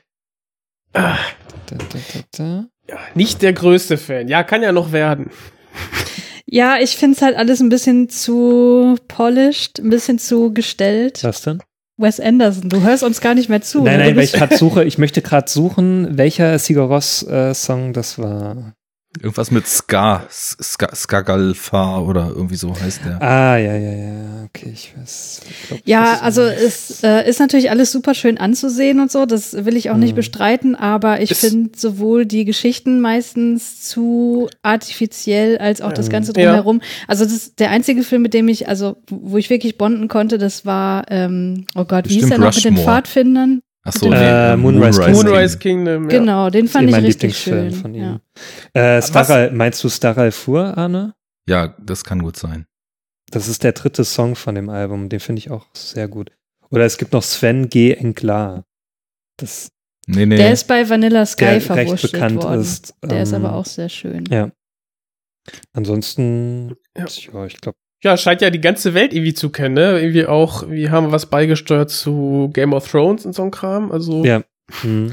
[0.93, 1.17] Ah,
[1.65, 2.65] da, da, da, da.
[2.87, 4.29] ja, nicht der größte Fan.
[4.29, 5.29] Ja, kann ja noch werden.
[6.45, 11.21] Ja, ich find's halt alles ein bisschen zu polished, ein bisschen zu gestellt.
[11.23, 11.61] Was denn?
[11.97, 13.81] Wes Anderson, du hörst uns gar nicht mehr zu.
[13.83, 14.05] nein, ne?
[14.05, 18.73] nein, weil ich gerade suche, ich möchte gerade suchen, welcher Sigaros äh, Song das war.
[19.21, 23.21] Irgendwas mit Ska, Ska Skagalfa oder irgendwie so heißt der.
[23.21, 25.41] Ah, ja, ja, ja, okay, ich weiß.
[25.49, 29.53] Ich glaub, Ja, also es äh, ist natürlich alles super schön anzusehen und so, das
[29.65, 30.15] will ich auch nicht Mhm.
[30.17, 36.11] bestreiten, aber ich finde sowohl die Geschichten meistens zu artifiziell als auch das Mhm.
[36.11, 36.47] Ganze Ja.
[36.51, 36.81] drumherum.
[37.07, 40.37] Also das ist der einzige Film, mit dem ich, also wo ich wirklich bonden konnte,
[40.37, 42.91] das war, ähm, oh Gott, wie hieß Bestimmt der noch mit den Rushmore.
[42.97, 43.61] Pfadfindern?
[43.87, 45.25] Ach so, Äh, nee, Moonrise Kingdom.
[45.25, 46.09] Moonrise Kingdom.
[46.09, 46.19] Ja.
[46.19, 47.81] Genau, den ist fand ich mein richtig Lieblingsfilm schön.
[47.81, 48.11] von ja.
[48.13, 48.19] ihm.
[48.73, 51.13] Äh, Staral, meinst du Staral Fur, Arne?
[51.47, 52.65] Ja, das kann gut sein.
[53.31, 56.31] Das ist der dritte Song von dem Album, den finde ich auch sehr gut.
[56.71, 57.93] Oder es gibt noch Sven G.
[57.93, 58.65] Enklar.
[59.37, 59.69] Das
[60.07, 60.35] Nee, nee.
[60.37, 62.61] Der ist bei Vanilla Sky der recht bekannt worden.
[62.61, 62.93] ist.
[63.03, 64.25] Der ist Ähm, aber auch sehr schön.
[64.29, 64.51] Ja.
[65.73, 67.05] Ansonsten, Ja.
[67.07, 69.99] ja, ich glaube, Ja, scheint ja die ganze Welt irgendwie zu kennen, ne?
[69.99, 73.91] Irgendwie auch, wir haben was beigesteuert zu Game of Thrones und so ein Kram.
[73.91, 74.41] Also ja.
[74.81, 75.11] Hm.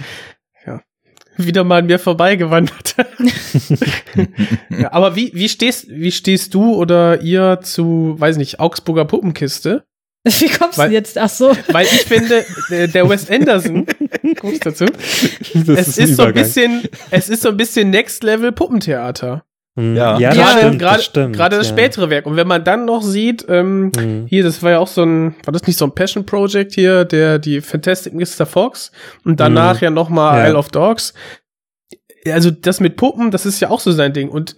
[1.39, 2.97] wieder mal an mir vorbeigewandert.
[4.71, 9.85] ja, aber wie, wie stehst, wie stehst du oder ihr zu, weiß nicht, Augsburger Puppenkiste?
[10.25, 11.19] Wie kommst du Weil- jetzt?
[11.19, 11.53] Ach so.
[11.73, 13.87] Weil ich finde, der, Wes Anderson,
[14.41, 18.53] kurz dazu, Das es ist, so ein bisschen, es ist so ein bisschen Next Level
[18.53, 19.45] Puppentheater.
[19.79, 19.97] Hm.
[19.97, 20.19] Ja.
[20.19, 21.37] ja, das Gerade, stimmt, gerade, das stimmt.
[21.37, 21.73] gerade das ja.
[21.73, 22.27] spätere Werk.
[22.27, 24.27] Und wenn man dann noch sieht, ähm, Hm.
[24.29, 27.05] hier, das war ja auch so ein, war das nicht so ein Passion Project hier,
[27.07, 28.45] der, die Fantastic Mr.
[28.47, 28.93] Fox
[29.25, 29.85] und danach Mhm.
[29.85, 30.49] ja nochmal Ja.
[30.49, 31.15] Isle of Dogs.
[32.27, 34.29] Also das mit Puppen, das ist ja auch so sein Ding.
[34.29, 34.57] Und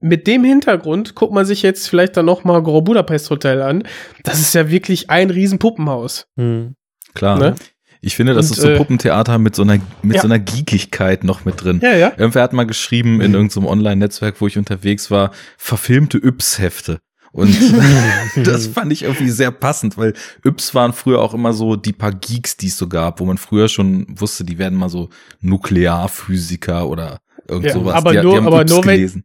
[0.00, 3.82] mit dem Hintergrund guckt man sich jetzt vielleicht dann nochmal Grand Budapest Hotel an.
[4.24, 6.26] Das ist ja wirklich ein riesen Puppenhaus.
[6.36, 6.74] Hm.
[7.14, 7.38] Klar.
[7.38, 7.54] Ne?
[8.00, 10.22] Ich finde, das Und, ist so äh, Puppentheater mit so einer, mit Ja.
[10.22, 11.80] so einer Geekigkeit noch mit drin.
[11.82, 12.12] Ja, ja.
[12.16, 17.00] Irgendwer hat mal geschrieben in irgendeinem Online-Netzwerk, wo ich unterwegs war, verfilmte Yps-Hefte.
[17.32, 17.54] Und
[18.46, 22.12] das fand ich irgendwie sehr passend, weil Yps waren früher auch immer so die paar
[22.12, 26.88] Geeks, die es so gab, wo man früher schon wusste, die werden mal so Nuklearphysiker
[26.88, 27.94] oder irgend Ja, sowas.
[27.94, 29.24] aber die, nur- die haben aber nur wenn- gelesen.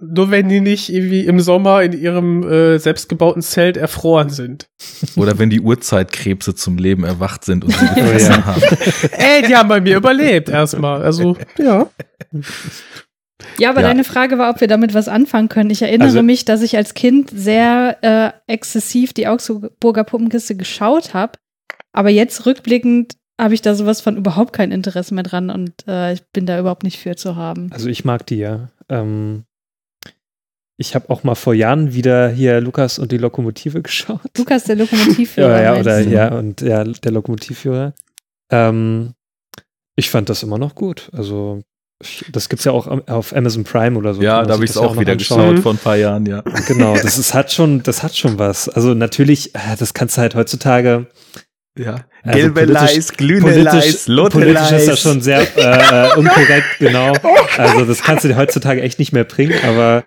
[0.00, 4.68] Nur wenn die nicht irgendwie im Sommer in ihrem äh, selbstgebauten Zelt erfroren sind.
[5.16, 8.44] Oder wenn die Urzeitkrebse zum Leben erwacht sind und sie gefressen ja.
[8.46, 8.62] haben.
[9.12, 11.02] Ey, die haben bei mir überlebt erstmal.
[11.02, 11.88] Also, ja.
[13.58, 13.88] Ja, aber Ja.
[13.88, 15.70] deine Frage war, ob wir damit was anfangen können.
[15.70, 21.14] Ich erinnere Also- mich, dass ich als Kind sehr äh, exzessiv die Augsburger Puppenkiste geschaut
[21.14, 21.32] habe.
[21.92, 26.12] Aber jetzt rückblickend habe ich da sowas von überhaupt kein Interesse mehr dran und äh,
[26.12, 27.70] ich bin da überhaupt nicht für zu haben.
[27.72, 28.68] Also ich mag die ja.
[28.88, 29.44] Ähm,
[30.80, 34.20] ich habe auch mal vor Jahren wieder hier Lukas und die Lokomotive geschaut.
[34.36, 35.60] Lukas, der Lokomotivführer.
[35.60, 37.92] Ja, ja, oder ja, und ja, der Lokomotivführer.
[38.50, 39.14] Ähm,
[39.96, 41.10] ich fand das immer noch gut.
[41.12, 41.60] Also,
[42.00, 44.22] ich, das gibt's ja auch auf Amazon Prime oder so.
[44.22, 45.50] Ja, da habe ich es auch noch wieder anschauen.
[45.50, 46.42] geschaut vor ein paar Jahren, ja.
[46.68, 48.68] Genau, das ist, hat schon, das hat schon was.
[48.68, 51.08] Also natürlich, äh, das kannst du halt heutzutage.
[51.76, 52.04] Ja.
[52.22, 54.72] Also Gelbe politisch- Leis, glühende Politisch, Leis, politisch Leis.
[54.82, 57.12] ist das schon sehr äh, äh, unkorrekt, genau.
[57.56, 60.04] Also das kannst du dir heutzutage echt nicht mehr bringen, aber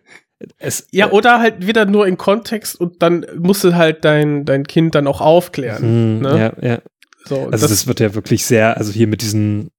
[0.58, 4.66] es Ja, oder halt wieder nur in Kontext und dann musst du halt dein, dein
[4.66, 5.82] Kind dann auch aufklären.
[5.84, 6.54] Hm, ne?
[6.62, 6.82] ja, ja.
[7.26, 9.70] So, Also das, wird ja wirklich sehr, also hier mit diesen,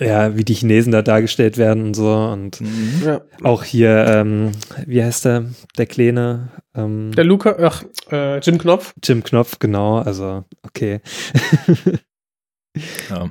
[0.00, 3.02] ja, wie die Chinesen da dargestellt werden und so und Mhm.
[3.04, 3.20] ja.
[3.42, 4.52] auch hier, ähm,
[4.86, 8.94] wie heißt der, der Kleine, ähm, Der Luca, ach, äh, Jim Knopf.
[9.02, 11.00] Jim Knopf, genau, also okay.
[13.10, 13.30] Ja.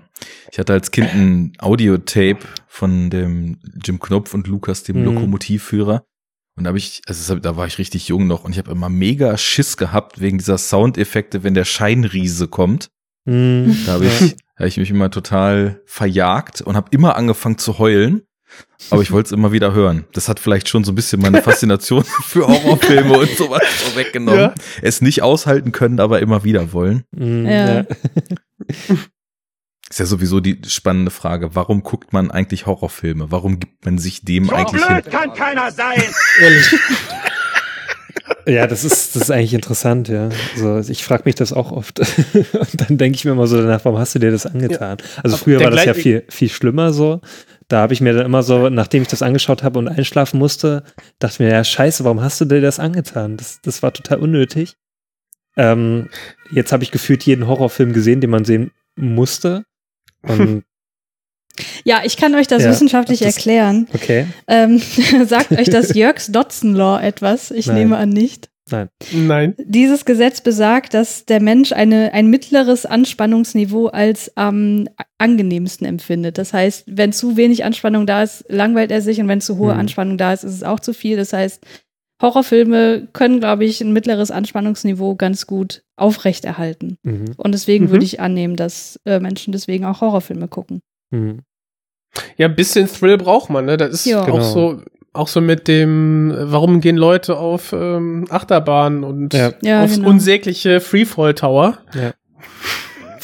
[0.51, 5.05] Ich hatte als Kind ein Audiotape von dem Jim Knopf und Lukas, dem Mhm.
[5.05, 6.03] Lokomotivführer.
[6.57, 8.57] Und da habe ich, also das hab, da war ich richtig jung noch und ich
[8.57, 12.89] habe immer mega Schiss gehabt wegen dieser Soundeffekte, wenn der Scheinriese kommt.
[13.27, 17.57] Hm, Da habe ich, da hab ich mich immer total verjagt und habe immer angefangen
[17.59, 18.23] zu heulen.
[18.89, 20.05] Aber ich wollte es immer wieder hören.
[20.13, 24.39] Das hat vielleicht schon so ein bisschen meine Faszination für Horrorfilme und sowas so weggenommen.
[24.39, 24.55] Ja.
[24.81, 27.03] Es nicht aushalten können, aber immer wieder wollen.
[27.15, 27.67] Hm, Ja.
[27.79, 27.85] ja.
[29.89, 31.55] Ist ja sowieso die spannende Frage.
[31.55, 33.31] Warum guckt man eigentlich Horrorfilme?
[33.31, 34.95] Warum gibt man sich dem So eigentlich hin?
[34.95, 36.03] blöd kann keiner sein.
[36.41, 36.75] Ehrlich.
[38.45, 40.29] Ja, das ist, das ist eigentlich interessant, ja.
[40.55, 41.99] Also ich frage mich das auch oft.
[42.33, 44.97] Und dann denke ich mir immer so danach, warum hast du dir das angetan?
[45.21, 47.19] Also Aber früher war das ja viel, viel schlimmer so.
[47.67, 50.83] Da habe ich mir dann immer so, nachdem ich das angeschaut habe und einschlafen musste,
[51.19, 53.35] dachte ich mir, ja, scheiße, warum hast du dir das angetan?
[53.35, 54.75] Das, das war total unnötig.
[55.57, 56.07] Ähm,
[56.49, 59.65] jetzt habe ich gefühlt jeden Horrorfilm gesehen, den man sehen musste.
[60.29, 60.63] Und
[61.83, 63.87] Ja, ich kann euch das Ja, wissenschaftlich das- erklären.
[63.93, 64.79] okay, Ähm,
[65.25, 67.49] sagt euch das Yerkes Dodson Law etwas?
[67.51, 67.75] Ich Nein.
[67.77, 68.49] nehme an nicht.
[69.13, 69.55] Nein.
[69.63, 76.37] Dieses Gesetz besagt, dass der Mensch eine, ein mittleres Anspannungsniveau als am angenehmsten empfindet.
[76.37, 79.71] Das heißt, wenn zu wenig Anspannung da ist, langweilt er sich und wenn zu hohe
[79.71, 79.79] Hm.
[79.79, 81.15] Anspannung da ist, ist es auch zu viel.
[81.15, 81.63] Das heißt,
[82.21, 86.97] Horrorfilme können, glaube ich, ein mittleres Anspannungsniveau ganz gut aufrechterhalten.
[87.03, 87.25] mhm.
[87.37, 87.91] Und deswegen Mhm.
[87.91, 90.81] würde ich annehmen, dass äh, Menschen deswegen auch Horrorfilme gucken.
[91.11, 91.41] Mhm.
[92.37, 93.77] Ja, ein bisschen Thrill braucht man, ne?
[93.77, 94.21] Das ist Ja.
[94.21, 94.41] auch Genau.
[94.41, 94.81] so,
[95.13, 99.53] auch so mit dem, warum gehen Leute auf ähm, Achterbahnen und Ja.
[99.61, 100.09] Ja, aufs genau.
[100.09, 101.77] unsägliche Freefall Tower.
[101.93, 102.13] Ja.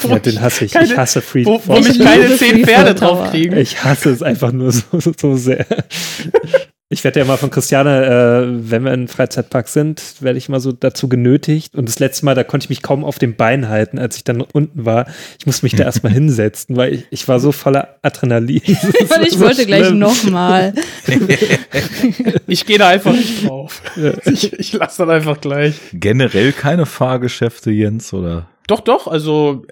[0.06, 0.72] Ja, den hasse ich.
[0.72, 3.56] keine- ich hasse Free Wo, wo Ich mich keine zehn Freefall Pferde drauf kriegen.
[3.56, 5.64] Ich hasse es einfach nur so, so sehr.
[6.90, 10.60] Ich werde ja mal von Christiane, äh, wenn wir in Freizeitpark sind, werde ich mal
[10.60, 11.74] so dazu genötigt.
[11.74, 14.24] Und das letzte Mal, da konnte ich mich kaum auf dem Bein halten, als ich
[14.24, 15.06] dann unten war.
[15.38, 18.60] Ich musste mich da erstmal hinsetzen, weil ich, ich war so voller Adrenalin.
[19.24, 19.98] Ich so wollte gleich schlimm.
[19.98, 20.74] nochmal.
[22.46, 23.82] Ich gehe da einfach nicht drauf.
[24.26, 25.74] Ich, ich lasse dann einfach gleich.
[25.92, 28.48] Generell keine Fahrgeschäfte, Jens, oder?
[28.66, 29.64] Doch, doch, also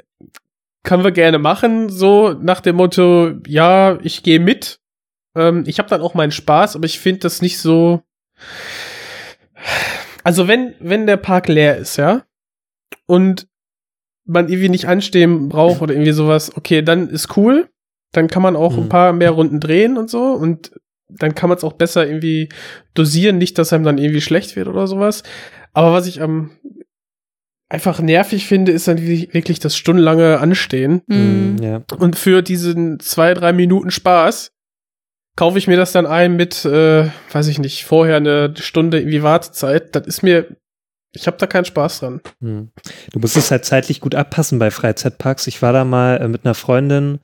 [0.83, 4.81] können wir gerne machen, so nach dem Motto, ja, ich gehe mit.
[5.35, 8.03] Ähm, ich habe dann auch meinen Spaß, aber ich finde das nicht so.
[10.25, 12.23] Also wenn, wenn der Park leer ist, ja,
[13.07, 13.47] und
[14.25, 17.69] man irgendwie nicht anstehen braucht oder irgendwie sowas, okay, dann ist cool.
[18.13, 18.83] Dann kann man auch Mhm.
[18.85, 20.73] ein paar mehr Runden drehen und so und
[21.09, 22.49] dann kann man es auch besser irgendwie
[22.95, 25.23] dosieren, nicht, dass einem dann irgendwie schlecht wird oder sowas.
[25.73, 26.51] Aber was ich am
[27.69, 31.03] einfach nervig finde, ist dann wirklich das stundenlange Anstehen.
[31.11, 31.53] Hm.
[31.57, 31.83] Mhm, ja.
[31.99, 34.52] Und für diesen zwei, drei Minuten Spaß
[35.43, 39.25] kaufe ich mir das dann ein mit, äh, weiß ich nicht, vorher eine Stunde irgendwie
[39.25, 39.97] Wartezeit.
[39.97, 40.47] Das ist mir,
[41.13, 42.21] ich habe da keinen Spaß dran.
[42.41, 42.71] Hm.
[43.11, 45.49] Du musst es halt zeitlich gut abpassen bei Freizeitparks.
[45.49, 47.19] Ich war da mal äh, mit einer Freundin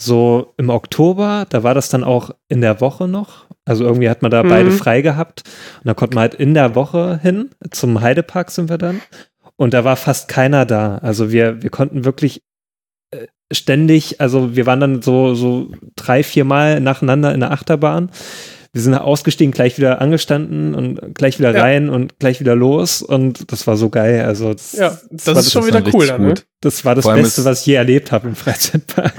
[0.00, 3.46] so im Oktober, da war das dann auch in der Woche noch.
[3.64, 4.48] Also irgendwie hat man da Mhm.
[4.48, 5.42] beide frei gehabt.
[5.78, 7.50] Und da konnte man halt in der Woche hin.
[7.72, 9.02] Zum Heidepark sind wir dann.
[9.56, 10.98] Und da war fast keiner da.
[10.98, 12.44] Also wir, wir konnten wirklich
[13.52, 18.10] ständig, also wir waren dann so, so drei, vier Mal nacheinander in der Achterbahn.
[18.72, 21.62] Wir sind ausgestiegen, gleich wieder angestanden und gleich wieder Ja.
[21.62, 23.00] rein und gleich wieder los.
[23.00, 24.24] Und das war so geil.
[24.26, 26.34] Also das, Ja, das, war ist schon das wieder dann cool, dann, ne?
[26.60, 29.14] das war das Beste, was ich je erlebt habe im Freizeitpark.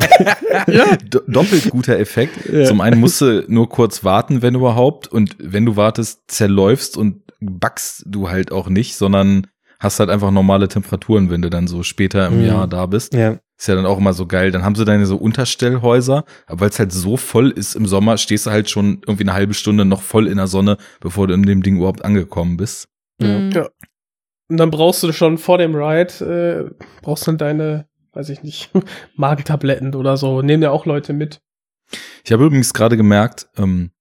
[1.09, 2.33] Do doppelt guter Effekt.
[2.51, 2.65] Ja.
[2.65, 5.07] Zum einen musst du nur kurz warten, wenn überhaupt.
[5.07, 9.47] Und wenn du wartest, zerläufst und backst du halt auch nicht, sondern
[9.79, 12.45] hast halt einfach normale Temperaturen, wenn du dann so später im Mhm.
[12.45, 13.13] Jahr da bist.
[13.15, 13.37] ja.
[13.57, 14.51] Ist ja dann auch immer so geil.
[14.51, 18.17] Dann haben sie deine so Unterstellhäuser, aber weil es halt so voll ist im Sommer,
[18.17, 21.33] stehst du halt schon irgendwie eine halbe Stunde noch voll in der Sonne, bevor du
[21.33, 22.87] in dem Ding überhaupt angekommen bist.
[23.19, 23.51] Hm.
[23.51, 23.69] Ja.
[24.49, 28.69] Und dann brauchst du schon vor dem Ride, äh, brauchst dann deine, weiß ich nicht,
[29.15, 30.41] Magentabletten oder so.
[30.41, 31.41] Nehmen ja auch Leute mit.
[32.23, 33.91] Ich habe übrigens gerade gemerkt, ähm,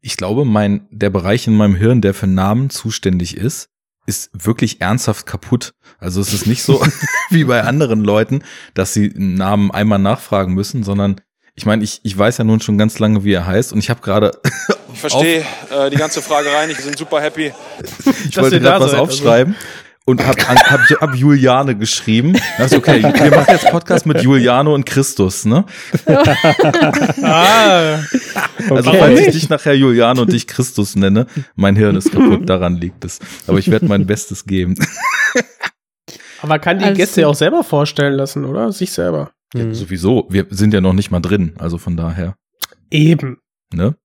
[0.00, 3.70] ich glaube, mein, der Bereich in meinem Hirn, der für Namen zuständig ist,
[4.06, 5.74] ist wirklich ernsthaft kaputt.
[5.98, 6.84] Also es ist nicht so
[7.30, 8.42] wie bei anderen Leuten,
[8.74, 11.20] dass sie einen Namen einmal nachfragen müssen, sondern
[11.54, 13.88] ich meine, ich, ich weiß ja nun schon ganz lange, wie er heißt und ich
[13.88, 14.32] habe gerade
[14.92, 16.78] Ich verstehe äh, die ganze Fragerei nicht.
[16.78, 17.52] Wir sind super happy.
[18.04, 19.56] ich Dass wollte gerade was seid, aufschreiben
[20.06, 22.36] und hab, an, hab, hab Juliane geschrieben.
[22.58, 25.64] Also okay, wir machen jetzt Podcast mit Juliano und Christus, ne?
[27.22, 27.98] Ah,
[28.70, 28.98] Also Okay.
[28.98, 33.04] falls ich dich nachher Juliano und dich Christus nenne, mein Hirn ist kaputt, daran liegt
[33.04, 33.18] es.
[33.46, 34.74] Aber ich werde mein Bestes geben.
[36.42, 38.72] aber kann die Alles Gäste auch selber vorstellen lassen, oder?
[38.72, 39.32] Sich selber.
[39.54, 42.36] Ja, sowieso, wir sind ja noch nicht mal drin, also von daher,
[42.90, 43.38] Eben.
[43.72, 43.96] ne?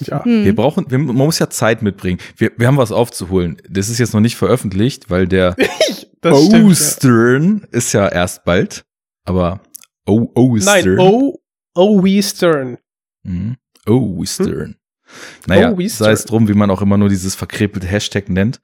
[0.00, 0.24] Ja.
[0.24, 0.44] Hm.
[0.44, 2.20] Wir brauchen, wir, man muss ja Zeit mitbringen.
[2.36, 3.56] Wir, wir haben was aufzuholen.
[3.68, 5.56] Das ist jetzt noch nicht veröffentlicht, weil der
[6.18, 6.64] stimmt, ja.
[6.64, 8.84] Ostern ist ja erst bald.
[9.24, 9.60] Aber
[10.06, 10.94] O Ostern.
[10.94, 11.38] Nein, oh,
[11.74, 12.78] oh, we Stern.
[13.24, 13.56] Mhm.
[13.86, 14.76] Ostern.
[15.46, 16.04] Naja, Oh, Easter.
[16.06, 18.60] sei es drum, wie man auch immer nur dieses verkrepelte Hashtag nennt.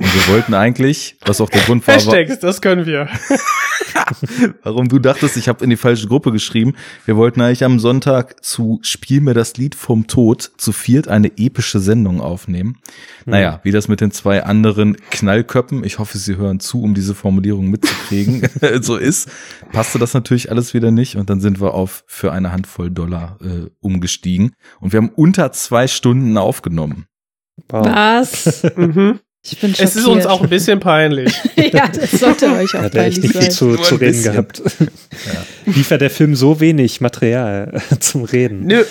[0.00, 3.08] Und wir wollten eigentlich, was auch der Grund war, wa- Hashtags, das können wir.
[4.62, 6.74] warum du dachtest, ich habe in die falsche Gruppe geschrieben.
[7.04, 11.32] Wir wollten eigentlich am Sonntag zu Spiel mir das Lied vom Tod zu viert eine
[11.36, 12.78] epische Sendung aufnehmen.
[13.26, 17.14] Naja, wie das mit den zwei anderen Knallköppen, ich hoffe, sie hören zu, um diese
[17.14, 18.48] Formulierung mitzukriegen,
[18.82, 19.28] so ist,
[19.72, 23.38] passte das natürlich alles wieder nicht und dann sind wir auf für eine Handvoll Dollar
[23.42, 27.06] äh, umgestiegen und wir haben unter zwei Stunden aufgenommen.
[27.68, 27.86] Wow.
[27.86, 28.62] Was?
[28.76, 29.18] Mhm.
[29.44, 29.88] Ich bin schockiert.
[29.88, 31.32] Es ist uns auch ein bisschen peinlich.
[31.56, 33.42] ja, das sollte euch auch Hat er echt peinlich nicht sein.
[33.42, 34.62] viel zu, zu reden gehabt.
[35.66, 38.66] Liefert der Film so wenig Material zum Reden?
[38.66, 38.84] Nö,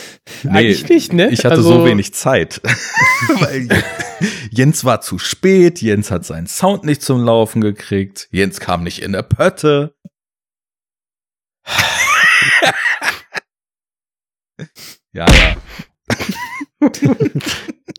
[0.49, 1.29] eigentlich nicht, ne?
[1.31, 2.61] Ich hatte Also, so wenig Zeit.
[3.39, 3.67] Weil
[4.49, 9.01] Jens war zu spät, Jens hat seinen Sound nicht zum Laufen gekriegt, Jens kam nicht
[9.01, 9.93] in der Pötte.
[15.13, 15.55] ja, ja.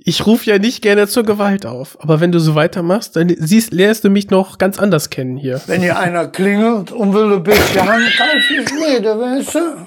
[0.08, 3.74] Ich rufe ja nicht gerne zur Gewalt auf, aber wenn du so weitermachst, dann siehst,
[3.74, 5.60] lernst du mich noch ganz anders kennen hier.
[5.66, 9.86] Wenn hier einer klingelt und will ein bisschen Hand, kann ich nicht reden, weißt du?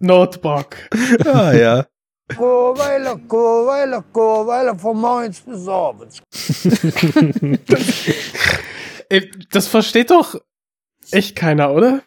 [0.00, 0.76] Notebook.
[1.26, 1.86] Ja, ja.
[2.34, 6.22] Kurweile, Kurweile, Kurweile, von morgens bis abends.
[9.10, 10.40] Ey, das versteht doch
[11.10, 12.00] echt keiner, oder?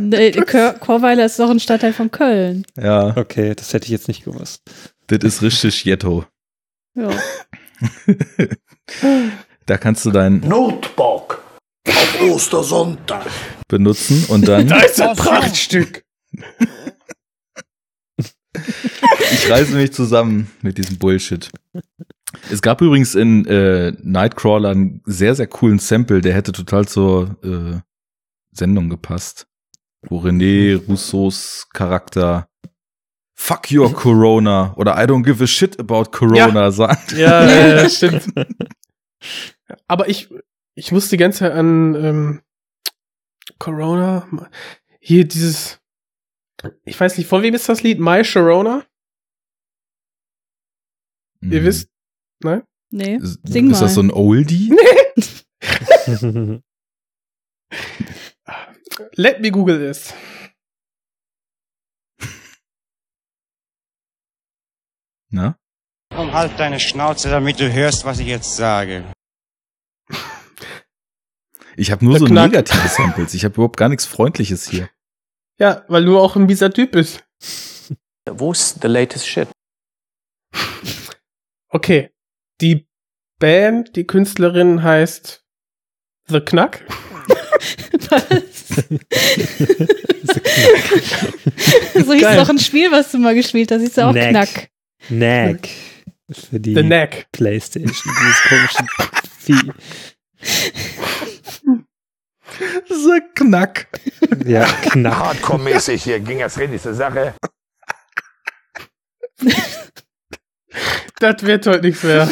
[0.00, 2.64] Nee, Chorweiler ist doch ein Stadtteil von Köln.
[2.76, 4.62] Ja, Okay, das hätte ich jetzt nicht gewusst.
[5.06, 6.24] das ist richtig Jetto.
[6.94, 7.10] Ja.
[9.66, 11.42] Da kannst du deinen Notebook.
[11.88, 13.26] Auf Ostersonntag.
[13.68, 15.16] benutzen und dann, Da ist ein.
[15.16, 16.04] Prachtstück.
[19.32, 21.50] ich reiße mich zusammen mit diesem Bullshit.
[22.50, 27.36] Es gab übrigens in äh, Nightcrawler einen sehr, sehr coolen Sample, der hätte total zur
[27.42, 27.80] äh,
[28.52, 29.46] Sendung gepasst.
[30.08, 32.48] Wo René Rousseaus Charakter
[33.34, 37.12] Fuck your Corona oder I don't give a shit about Corona sagt.
[37.12, 38.24] Ja, ja, ja, das stimmt.
[39.88, 40.28] Aber ich,
[40.74, 42.42] ich muss die ganze Zeit an ähm,
[43.58, 44.28] Corona.
[45.00, 45.80] Hier dieses.
[46.84, 47.98] Ich weiß nicht, von wem ist das Lied?
[47.98, 48.84] My Sharona?
[51.40, 51.64] Ihr Mhm.
[51.64, 51.88] wisst.
[52.44, 52.62] Nein?
[52.90, 53.16] Nee.
[53.16, 54.10] Ist, Sing ist das so mal.
[54.10, 54.72] ein Oldie?
[59.16, 60.12] Let me Google this.
[65.30, 65.56] Na?
[66.14, 69.04] Komm, halt deine Schnauze, damit du hörst, was ich jetzt sage.
[71.76, 72.50] Ich habe nur Der so Knack.
[72.52, 73.32] negative Samples.
[73.32, 74.90] Ich habe überhaupt gar nichts Freundliches hier.
[75.58, 77.24] Ja, weil du auch ein mieser Typ bist.
[78.30, 79.48] Wo ist the latest shit?
[81.70, 82.10] Okay.
[82.60, 82.86] Die
[83.38, 85.42] Band, die Künstlerin heißt
[86.28, 86.84] The Knack.
[91.94, 93.80] So hieß doch ein Spiel, was du mal gespielt hast.
[93.82, 94.70] Hieß ja auch Knack.
[95.08, 95.08] Knack.
[95.08, 95.68] Knack.
[96.50, 97.26] Für die The Knack.
[97.32, 98.84] Playstation, dieses komische
[99.38, 99.72] Vieh.
[102.88, 103.86] The Knack.
[104.46, 105.14] Ja, Knack.
[105.14, 107.34] Hardcore-mäßig hier ging es richtig zur Sache.
[111.18, 112.28] Das wird heute nichts mehr.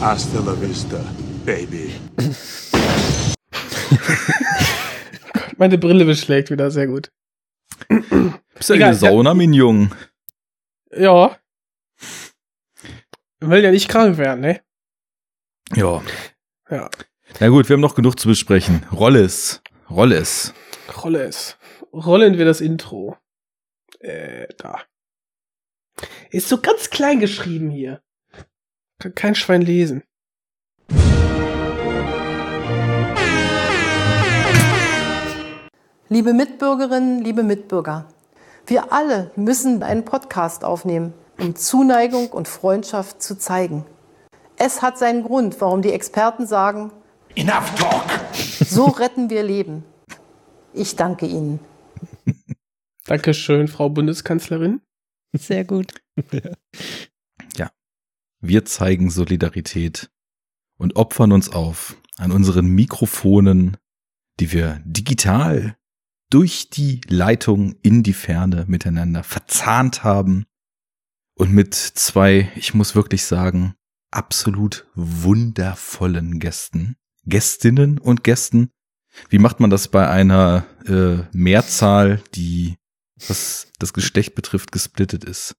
[0.00, 1.00] Hasta la vista,
[1.44, 1.92] baby.
[5.58, 7.10] Meine Brille beschlägt wieder sehr gut.
[7.88, 9.92] Bist du Egal, eine Sauna, mein Jung?
[10.92, 11.36] Ja.
[13.40, 14.60] Will ja nicht krank werden, ne?
[15.74, 16.00] Ja.
[16.70, 16.88] Ja.
[17.40, 18.86] Na gut, wir haben noch genug zu besprechen.
[18.92, 19.60] Rolles.
[19.90, 20.54] Rolles.
[21.02, 21.58] Rolle es.
[21.92, 23.16] Rollen wir das Intro.
[23.98, 24.82] Äh, da.
[26.30, 28.00] Ist so ganz klein geschrieben hier.
[29.00, 30.04] Kann kein Schwein lesen.
[36.10, 38.08] Liebe Mitbürgerinnen, liebe Mitbürger,
[38.66, 43.84] Wir alle müssen einen Podcast aufnehmen, um Zuneigung und Freundschaft zu zeigen.
[44.56, 46.92] Es hat seinen Grund, warum die Experten sagen,
[47.34, 48.06] Enough talk!
[48.32, 49.84] so retten wir Leben.
[50.72, 51.60] Ich danke Ihnen.
[53.04, 54.80] Dankeschön, Frau Bundeskanzlerin.
[55.34, 55.92] Sehr gut.
[57.56, 57.70] Ja.
[58.40, 60.10] Wir zeigen Solidarität
[60.78, 63.76] und opfern uns auf an unseren Mikrofonen,
[64.40, 65.76] die wir digital
[66.30, 70.46] durch die Leitung in die Ferne miteinander verzahnt haben
[71.34, 73.74] und mit zwei, ich muss wirklich sagen,
[74.10, 78.70] absolut wundervollen Gästen, Gästinnen und Gästen.
[79.30, 82.76] Wie macht man das bei einer äh, Mehrzahl, die,
[83.26, 85.56] was das Geschlecht betrifft, gesplittet ist?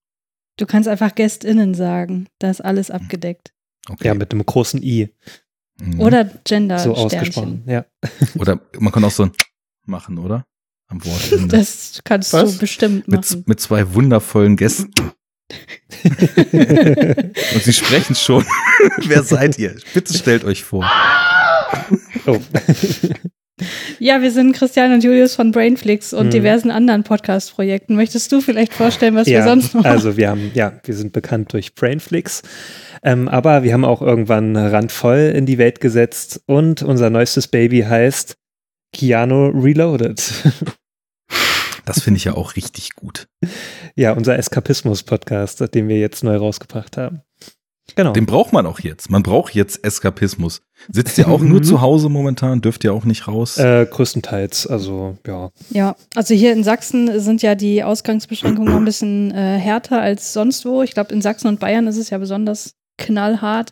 [0.58, 2.27] Du kannst einfach GästInnen sagen.
[2.39, 3.53] Da ist alles abgedeckt.
[3.88, 4.08] Okay.
[4.08, 5.15] Ja, mit einem großen I.
[5.79, 5.99] Mhm.
[5.99, 7.63] Oder Gender So ausgesprochen.
[7.65, 7.86] Ja.
[8.36, 9.32] Oder man kann auch so ein
[9.86, 10.45] machen, oder?
[10.89, 11.47] Am Wortende.
[11.58, 12.54] Das kannst Was?
[12.54, 13.43] du bestimmt mit, machen.
[13.47, 14.91] mit zwei wundervollen Gästen.
[16.04, 18.45] Und sie sprechen schon.
[19.06, 19.75] Wer seid ihr?
[19.93, 20.89] Bitte stellt euch vor.
[22.28, 22.38] Oh.
[23.99, 26.32] Ja, wir sind Christian und Julius von Brainflix und Mhm.
[26.32, 27.95] diversen anderen Podcast-Projekten.
[27.95, 31.52] Möchtest du vielleicht vorstellen, was wir sonst noch Also wir haben, ja, wir sind bekannt
[31.52, 32.41] durch Brainflix,
[33.04, 37.82] ähm, aber wir haben auch irgendwann randvoll in die Welt gesetzt und unser neuestes Baby
[37.82, 38.38] heißt
[38.93, 40.21] Keanu Reloaded.
[41.89, 43.28] Das finde ich ja auch richtig gut.
[43.95, 47.21] ja, unser Eskapismus-Podcast, den wir jetzt neu rausgebracht haben.
[47.95, 48.13] Genau.
[48.13, 49.10] Den braucht man auch jetzt.
[49.10, 50.62] Man braucht jetzt Eskapismus.
[50.91, 52.62] Sitzt ihr auch nur zu Hause momentan?
[52.62, 53.58] Dürft ihr auch nicht raus?
[53.58, 55.49] äh, größtenteils, also ja.
[55.71, 60.34] Ja, also hier in Sachsen sind ja die Ausgangsbeschränkungen noch ein bisschen äh, härter als
[60.34, 60.84] sonst wo.
[60.84, 63.71] Ich glaube, in Sachsen und Bayern ist es ja besonders knallhart.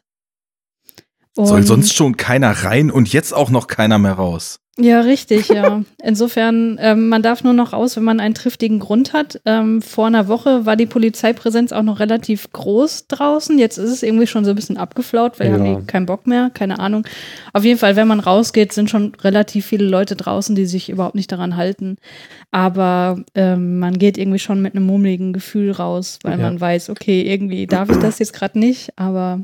[1.35, 4.59] Soll Und- sonst schon keiner rein und jetzt auch noch keiner mehr raus.
[4.79, 5.81] Ja, richtig, ja.
[6.03, 9.41] Insofern, ähm, man darf nur noch raus, wenn man einen triftigen Grund hat.
[9.45, 13.57] Ähm, vor einer Woche war die Polizeipräsenz auch noch relativ groß draußen.
[13.57, 15.53] Jetzt ist es irgendwie schon so ein bisschen abgeflaut, weil Ja.
[15.53, 17.07] haben die keinen Bock mehr, keine Ahnung.
[17.53, 21.15] Auf jeden Fall, wenn man rausgeht, sind schon relativ viele Leute draußen, die sich überhaupt
[21.15, 21.97] nicht daran halten.
[22.51, 26.45] Aber ähm, man geht irgendwie schon mit einem mummeligen Gefühl raus, weil Ja.
[26.45, 29.41] man weiß, okay, irgendwie darf ich das jetzt gerade nicht, aber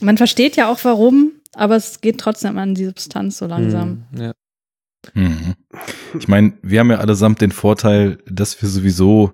[0.00, 4.04] man versteht ja auch warum, aber es geht trotzdem an die Substanz so langsam.
[4.12, 4.32] Hm, ja.
[5.14, 5.54] Mhm.
[6.18, 9.32] Ich meine, wir haben ja allesamt den Vorteil, dass wir sowieso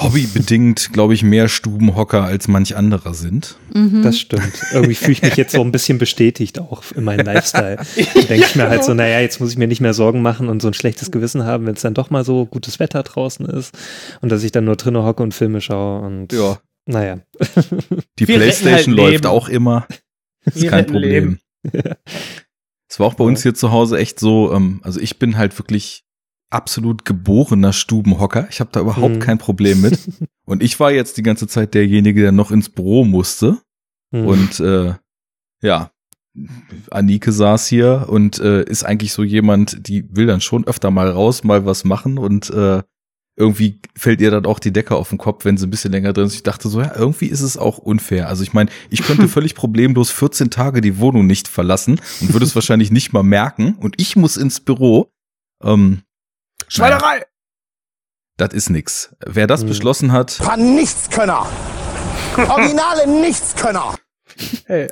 [0.00, 3.56] hobbybedingt, glaube ich, mehr Stubenhocker als manch anderer sind.
[3.74, 4.02] Mhm.
[4.02, 4.62] Das stimmt.
[4.72, 7.76] Irgendwie fühle ich mich jetzt so ein bisschen bestätigt auch in meinem Lifestyle.
[8.14, 10.62] Denke ich mir halt so, naja, jetzt muss ich mir nicht mehr Sorgen machen und
[10.62, 13.76] so ein schlechtes Gewissen haben, wenn es dann doch mal so gutes Wetter draußen ist
[14.20, 16.58] und dass ich dann nur drinnen hocke und Filme schaue und Ja.
[16.88, 17.20] Naja.
[18.18, 19.26] Die Wir retten Playstation halt läuft Leben.
[19.26, 19.86] auch immer.
[20.44, 21.38] Ist Wir kein Problem.
[22.88, 25.56] Es war auch bei uns hier zu Hause echt so, ähm, also ich bin halt
[25.58, 26.04] wirklich
[26.50, 28.48] absolut geborener Stubenhocker.
[28.50, 29.20] Ich habe da überhaupt Mhm.
[29.20, 29.98] kein Problem mit.
[30.46, 33.58] Und ich war jetzt die ganze Zeit derjenige, der noch ins Büro musste.
[34.14, 34.26] Hm.
[34.26, 34.94] Und äh,
[35.60, 35.90] ja,
[36.90, 41.10] Anike saß hier und äh, ist eigentlich so jemand, die will dann schon öfter mal
[41.10, 42.82] raus, mal was machen und äh,
[43.38, 46.12] irgendwie fällt ihr dann auch die Decke auf den Kopf, wenn sie ein bisschen länger
[46.12, 46.34] drin ist.
[46.34, 48.28] Ich dachte so, ja, irgendwie ist es auch unfair.
[48.28, 52.44] Also ich meine, ich könnte völlig problemlos 14 Tage die Wohnung nicht verlassen und würde
[52.44, 55.12] es wahrscheinlich nicht mal merken und ich muss ins Büro.
[55.62, 56.02] Ähm,
[56.66, 57.22] Schweinerei!
[58.36, 59.14] das ist nix.
[59.24, 59.68] Wer das Hm.
[59.68, 61.46] beschlossen hat, Ein Nichtskönner.
[62.36, 63.94] Originale Nichtskönner.
[64.66, 64.88] Hey,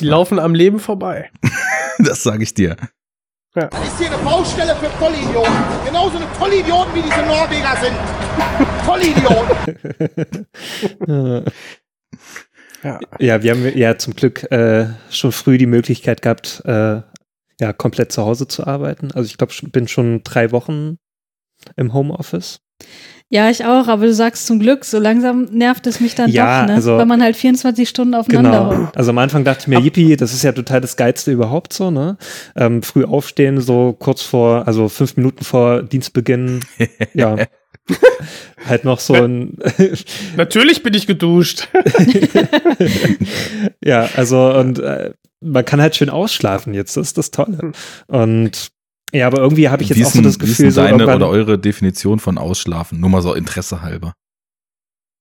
[0.00, 1.30] die laufen am Leben vorbei.
[1.98, 2.76] das sage ich dir.
[3.52, 5.52] Das ist hier eine Baustelle für Vollidioten.
[5.84, 7.96] Genauso eine Vollidioten wie diese Norweger sind.
[8.84, 10.46] Vollidioten.
[12.82, 12.98] Ja.
[13.18, 17.02] Ja, wir haben ja zum Glück äh, schon früh die Möglichkeit gehabt, äh,
[17.60, 19.12] ja, komplett zu Hause zu arbeiten.
[19.12, 20.96] Also ich glaube, ich bin schon drei Wochen
[21.76, 22.62] im Homeoffice.
[23.32, 26.62] Ja, ich auch, aber du sagst zum Glück, so langsam nervt es mich dann Ja,
[26.62, 26.74] doch, ne?
[26.74, 28.82] also- weil man halt 24 Stunden aufeinander Genau.
[28.86, 28.96] hockt.
[28.96, 31.92] Also am Anfang dachte ich mir, yippie, das ist ja total das Geilste überhaupt so,
[31.92, 32.16] ne?
[32.56, 36.60] Ähm, früh aufstehen, so kurz vor, also fünf Minuten vor Dienstbeginn,
[37.14, 37.36] ja.
[38.66, 39.58] halt noch so ein,
[40.36, 41.68] Natürlich bin ich geduscht.
[43.84, 47.70] ja, also und äh, man kann halt schön ausschlafen jetzt, das ist das Tolle.
[48.08, 48.72] Und
[49.12, 51.16] ja, aber irgendwie habe ich jetzt auch so das wie ist Gefühl, denn so deine
[51.16, 53.00] oder eure Definition von Ausschlafen?
[53.00, 54.14] Nur mal so Interesse halber.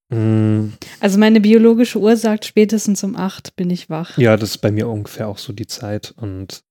[0.10, 0.70] Mh,
[1.00, 4.18] Also meine biologische Uhr sagt, spätestens um acht bin ich wach.
[4.18, 6.14] Ja, das ist bei mir ungefähr auch so die Zeit.
[6.18, 6.64] Und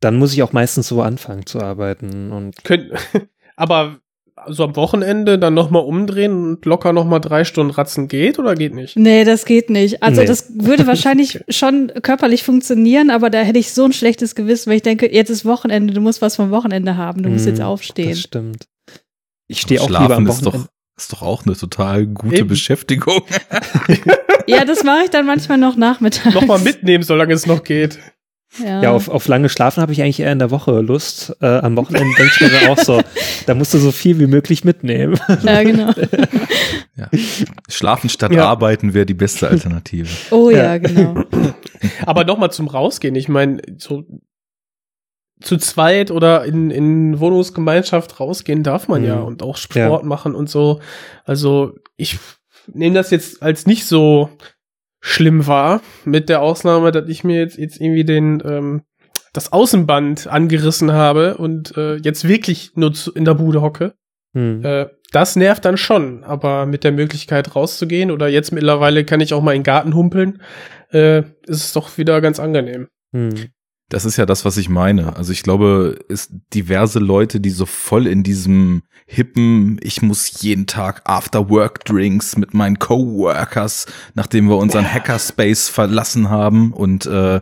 [0.00, 2.32] dann muss ich auch meistens so anfangen zu arbeiten.
[2.32, 2.92] Und Könnt,
[3.56, 4.00] aber
[4.48, 8.74] so am Wochenende dann nochmal umdrehen und locker nochmal drei Stunden ratzen geht oder geht
[8.74, 8.96] nicht?
[8.96, 10.02] Nee, das geht nicht.
[10.02, 10.26] Also Nee.
[10.26, 14.76] das würde wahrscheinlich schon körperlich funktionieren, aber da hätte ich so ein schlechtes Gewissen, weil
[14.76, 18.10] ich denke, jetzt ist Wochenende, du musst was vom Wochenende haben, du musst jetzt aufstehen.
[18.10, 18.66] Das stimmt.
[19.46, 20.68] Ich stehe auch lieber am ist doch, Wochenende.
[20.96, 22.48] ist doch auch eine total gute Eben.
[22.48, 23.22] Beschäftigung.
[24.46, 26.34] Ja, das mache ich dann manchmal noch nachmittags.
[26.34, 27.98] Nochmal mitnehmen, solange es noch geht.
[28.62, 31.36] Ja, Ja, auf, auf lange Schlafen habe ich eigentlich eher in der Woche Lust.
[31.40, 33.00] Äh, am Wochenende denke ich mir dann auch so,
[33.46, 35.18] da musst du so viel wie möglich mitnehmen.
[35.42, 35.92] ja genau.
[36.96, 37.08] Ja.
[37.68, 38.46] Schlafen statt Ja.
[38.46, 40.08] arbeiten wäre die beste Alternative.
[40.30, 41.24] Oh ja, genau.
[42.06, 43.16] Aber nochmal zum Rausgehen.
[43.16, 44.04] Ich meine, so
[45.40, 49.24] zu zweit oder in, in Wohnungsgemeinschaft rausgehen darf man ja Mhm.
[49.24, 50.80] und auch Sport machen und so.
[51.24, 52.18] Also ich
[52.72, 54.30] nehme das jetzt als nicht so
[55.04, 58.82] schlimm wahr, mit der Ausnahme, dass ich mir jetzt, jetzt irgendwie den ähm,
[59.34, 63.92] das Außenband angerissen habe und äh, jetzt wirklich nur zu, in der Bude hocke.
[64.32, 64.64] Hm.
[64.64, 69.34] Äh, das nervt dann schon, aber mit der Möglichkeit rauszugehen oder jetzt mittlerweile kann ich
[69.34, 70.40] auch mal in den Garten humpeln,
[70.90, 72.88] äh, ist es doch wieder ganz angenehm.
[73.12, 73.50] Hm.
[73.90, 75.14] Das ist ja das, was ich meine.
[75.16, 80.66] Also ich glaube, es diverse Leute, die so voll in diesem hippen, ich muss jeden
[80.66, 87.40] Tag After-Work-Drinks mit meinen Coworkers, nachdem wir unseren Hackerspace verlassen haben und äh,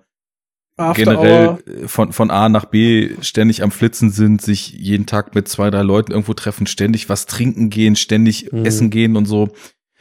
[0.76, 1.60] After generell Hour.
[1.68, 5.70] äh, von, von A nach B ständig am Flitzen sind, sich jeden Tag mit zwei,
[5.70, 8.64] drei Leuten irgendwo treffen, ständig was trinken gehen, ständig Mhm.
[8.64, 9.50] essen gehen und so.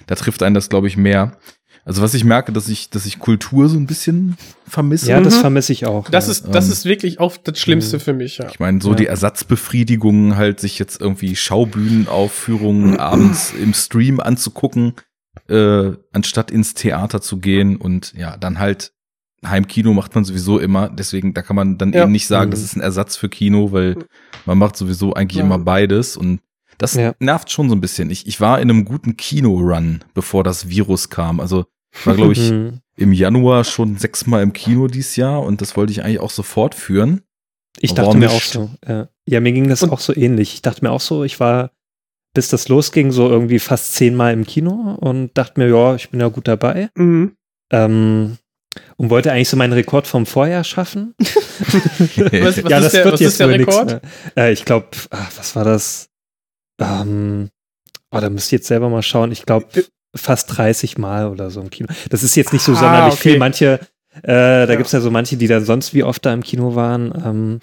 [0.07, 1.37] Da trifft einen das, glaube ich, mehr.
[1.83, 5.09] Also was ich merke, dass ich, dass ich Kultur so ein bisschen vermisse.
[5.09, 5.41] Ja, das Mhm.
[5.41, 6.07] vermisse ich auch.
[6.09, 6.31] Das ja.
[6.31, 8.47] ist, das ähm, ist wirklich auch das Schlimmste für mich, ja.
[8.49, 8.95] Ich meine, so Ja.
[8.97, 14.93] die Ersatzbefriedigung, halt sich jetzt irgendwie Schaubühnenaufführungen abends im Stream anzugucken,
[15.49, 18.93] äh, anstatt ins Theater zu gehen und ja, dann halt
[19.45, 22.03] Heimkino macht man sowieso immer, deswegen da kann man dann Ja.
[22.03, 22.51] eben nicht sagen, Mhm.
[22.51, 23.95] das ist ein Ersatz für Kino, weil
[24.45, 25.45] man macht sowieso eigentlich Ja.
[25.45, 26.41] immer beides und
[26.81, 27.13] das Ja.
[27.19, 28.09] nervt schon so ein bisschen.
[28.09, 31.39] Ich, ich war in einem guten Kino-Run, bevor das Virus kam.
[31.39, 32.79] Also ich war, glaube ich, Hm.
[32.97, 36.43] im Januar schon sechsmal im Kino dieses Jahr und das wollte ich eigentlich auch so
[36.43, 37.21] fortführen.
[37.79, 38.69] Ich dachte mir auch so.
[38.87, 39.07] Ja.
[39.25, 40.53] ja, mir ging das Und- auch so ähnlich.
[40.55, 41.71] Ich dachte mir auch so, ich war,
[42.33, 46.19] bis das losging, so irgendwie fast zehnmal im Kino und dachte mir, ja, ich bin
[46.19, 46.89] ja gut dabei.
[46.95, 47.33] Mhm.
[47.71, 48.37] Ähm,
[48.95, 51.13] und wollte eigentlich so meinen Rekord vom Vorjahr schaffen.
[51.19, 54.01] Was, was ja, ist das der, wird was jetzt ist der wohl nix Rekord?
[54.35, 54.47] mehr.
[54.47, 54.87] Äh, ich glaube,
[55.37, 56.09] was war das?
[56.81, 57.49] Ähm,
[58.11, 59.31] oh, da müsst ihr jetzt selber mal schauen.
[59.31, 59.67] Ich glaube,
[60.15, 61.87] fast 30 Mal oder so im Kino.
[62.09, 63.29] Das ist jetzt nicht so Ah, sonderlich okay.
[63.31, 63.37] viel.
[63.39, 63.79] Manche,
[64.23, 64.75] äh, da Ja.
[64.75, 67.13] gibt's ja so manche, die dann sonst wie oft da im Kino waren.
[67.25, 67.59] Ähm,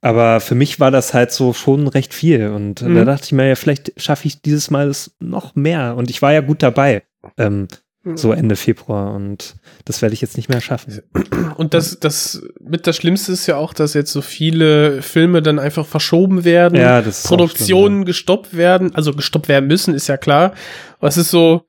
[0.00, 2.48] aber für mich war das halt so schon recht viel.
[2.48, 2.94] Und Mhm.
[2.94, 5.96] da dachte ich mir, ja, vielleicht schaffe ich dieses Mal es noch mehr.
[5.96, 7.02] Und ich war ja gut dabei.
[7.36, 7.68] Ähm.
[8.14, 9.14] So Ende Februar.
[9.14, 11.00] Und das werde ich jetzt nicht mehr schaffen.
[11.56, 15.58] Und das, das mit das Schlimmste ist ja auch, dass jetzt so viele Filme dann
[15.58, 20.06] einfach verschoben werden, Ja, das ist auch Produktionen gestoppt werden, also gestoppt werden müssen, ist
[20.06, 20.52] ja klar.
[20.98, 21.62] Aber es ist so,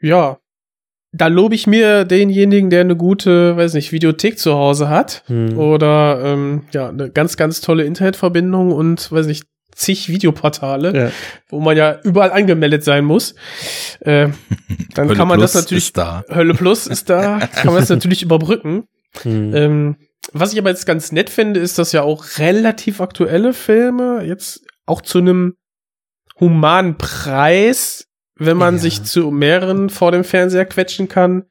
[0.00, 0.38] ja,
[1.12, 5.58] da lobe ich mir denjenigen, der eine gute, weiß nicht, Videothek zu Hause hat Hm.
[5.58, 9.44] oder ähm, ja, eine ganz, ganz tolle Internetverbindung und weiß nicht,
[9.78, 11.12] zig Videoportale, Ja.
[11.48, 13.34] wo man ja überall angemeldet sein muss.
[14.00, 14.28] Äh,
[14.94, 16.24] dann kann man Plus das natürlich da.
[16.28, 18.84] Hölle Plus ist da, kann man das natürlich überbrücken.
[19.22, 19.54] Hm.
[19.54, 19.96] Ähm,
[20.32, 24.62] was ich aber jetzt ganz nett finde, ist, dass ja auch relativ aktuelle Filme jetzt
[24.84, 25.54] auch zu einem
[26.40, 28.06] humanen Preis,
[28.36, 28.80] wenn man Ja.
[28.80, 31.44] sich zu mehreren vor dem Fernseher quetschen kann,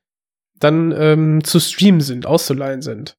[0.59, 3.15] dann ähm, zu streamen sind, auszuleihen sind.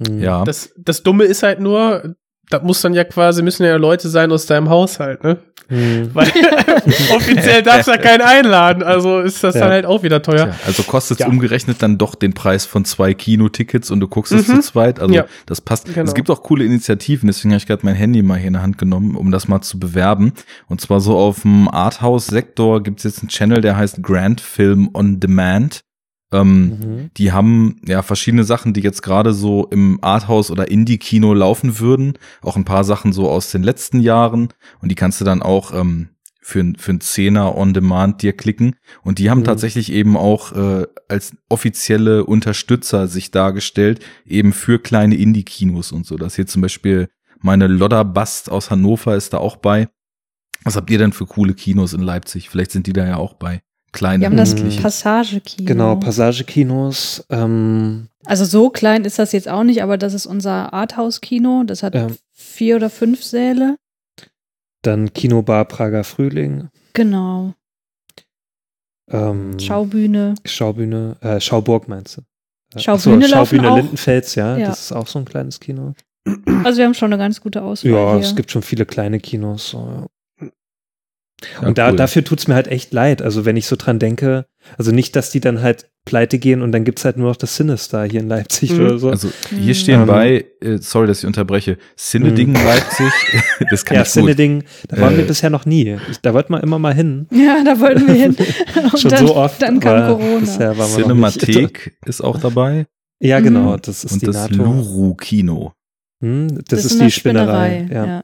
[0.00, 0.44] Ja.
[0.44, 2.14] Das, das Dumme ist halt nur,
[2.50, 5.38] da muss dann ja quasi, müssen ja Leute sein aus deinem Haushalt, ne?
[5.68, 6.10] Hm.
[6.14, 6.28] Weil
[7.16, 9.62] offiziell darfst du ja keinen einladen, also ist das Ja.
[9.62, 10.46] dann halt auch wieder teuer.
[10.46, 11.28] Tja, also kostet es Ja.
[11.28, 14.54] umgerechnet dann doch den Preis von zwei Kinotickets und du guckst es Mhm.
[14.56, 15.00] zu zweit.
[15.00, 15.24] Also Ja.
[15.46, 15.86] das passt.
[15.92, 16.06] Genau.
[16.06, 18.62] Es gibt auch coole Initiativen, deswegen habe ich gerade mein Handy mal hier in der
[18.62, 20.32] Hand genommen, um das mal zu bewerben.
[20.68, 24.90] Und zwar so auf dem Arthouse-Sektor gibt es jetzt einen Channel, der heißt Grand Film
[24.94, 25.80] on Demand.
[26.32, 27.10] Ähm, Mhm.
[27.16, 32.14] Die haben ja verschiedene Sachen, die jetzt gerade so im Arthouse oder Indie-Kino laufen würden.
[32.42, 34.48] Auch ein paar Sachen so aus den letzten Jahren.
[34.80, 36.08] Und die kannst du dann auch ähm,
[36.42, 38.74] für, für einen Zehner on Demand dir klicken.
[39.02, 39.44] Und die haben Mhm.
[39.44, 46.16] tatsächlich eben auch äh, als offizielle Unterstützer sich dargestellt, eben für kleine Indie-Kinos und so.
[46.16, 47.08] Das hier zum Beispiel
[47.38, 49.88] meine Lodder Bast aus Hannover ist da auch bei.
[50.64, 52.48] Was habt ihr denn für coole Kinos in Leipzig?
[52.48, 53.60] Vielleicht sind die da ja auch bei.
[53.96, 54.54] Kleine Wir haben das.
[54.82, 55.66] Passagekino.
[55.66, 57.24] Genau, Passagekinos.
[57.30, 61.64] Ähm, Also so klein ist das jetzt auch nicht, aber das ist unser Arthouse-Kino.
[61.64, 62.08] Das hat Ja.
[62.34, 63.76] vier oder fünf Säle.
[64.82, 66.68] dann Kinobar Prager Frühling.
[66.92, 67.54] Genau.
[69.10, 70.34] Ähm, Schaubühne.
[70.44, 72.22] Schaubühne, äh, Schauburg meinst du?
[72.74, 73.76] Äh, Schaubühne achso, laufen Schaubühne.
[73.80, 74.68] Lindenfels, ja, Ja.
[74.68, 75.94] Das ist auch so ein kleines Kino.
[76.64, 78.20] Also wir haben schon eine ganz gute Auswahl Ja, hier.
[78.20, 79.70] es gibt schon viele kleine Kinos.
[79.70, 80.06] So, ja.
[81.60, 81.96] Ja, und da, cool.
[81.96, 83.20] dafür tut's mir halt echt leid.
[83.20, 84.46] Also wenn ich so dran denke,
[84.78, 87.56] also nicht, dass die dann halt pleite gehen und dann gibt's halt nur noch das
[87.56, 88.80] Sinister hier in Leipzig Mhm.
[88.80, 89.10] oder so.
[89.10, 89.74] Also hier Mhm.
[89.74, 90.06] stehen Ähm.
[90.06, 93.12] bei, äh, sorry, dass ich unterbreche, Sineding Leipzig,
[93.70, 94.22] das kann ja, ich gut.
[94.22, 95.98] Cineding, da waren Äh, wir bisher noch nie.
[96.10, 97.26] Ich, da wollten wir immer mal hin.
[97.30, 98.36] Ja, da wollten wir hin.
[98.92, 99.60] Und Schon dann, so oft.
[99.60, 100.38] dann kam Corona.
[100.40, 101.40] Bisher waren wir noch nicht.
[101.40, 102.86] Cinemathek ist auch dabei
[103.20, 103.44] Ja, Mhm.
[103.44, 104.54] genau, das ist und die das NATO.
[104.62, 105.72] Luru Kino.
[106.22, 107.88] Hm, das, ist in die der Spinnerei.
[107.92, 108.22] Ja.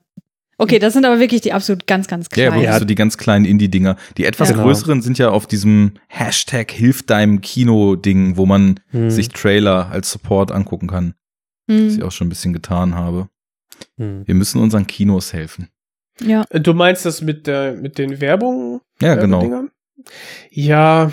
[0.63, 2.63] Okay, das sind aber wirklich die absolut ganz, ganz Ja, kleinen.
[2.63, 3.97] wirklich so die ganz kleinen Indie-Dinger.
[4.17, 4.55] Die etwas Ja.
[4.55, 4.67] Genau.
[4.67, 10.11] größeren sind ja auf diesem Hashtag Hilf deinem Kino-Ding, wo man Hm, sich Trailer als
[10.11, 11.15] Support angucken kann,
[11.69, 13.29] was ich Hm, auch schon ein bisschen getan habe.
[13.99, 14.23] hm.
[14.27, 15.69] Wir müssen unseren Kinos helfen.
[16.21, 16.45] ja.
[16.51, 18.81] Du meinst das mit der mit den Werbungen?
[19.01, 19.69] Ja, genau.
[20.51, 21.11] Ja,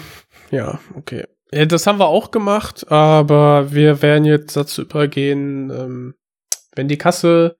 [0.52, 1.26] ja, okay.
[1.52, 6.14] Ja, das haben wir auch gemacht, aber wir werden jetzt dazu übergehen, ähm,
[6.76, 7.58] wenn die Kasse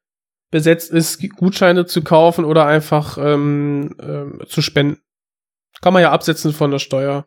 [0.52, 5.02] besetzt ist, Gutscheine zu kaufen oder einfach ähm, ähm, zu spenden.
[5.82, 7.26] Kann man ja absetzen von der Steuer.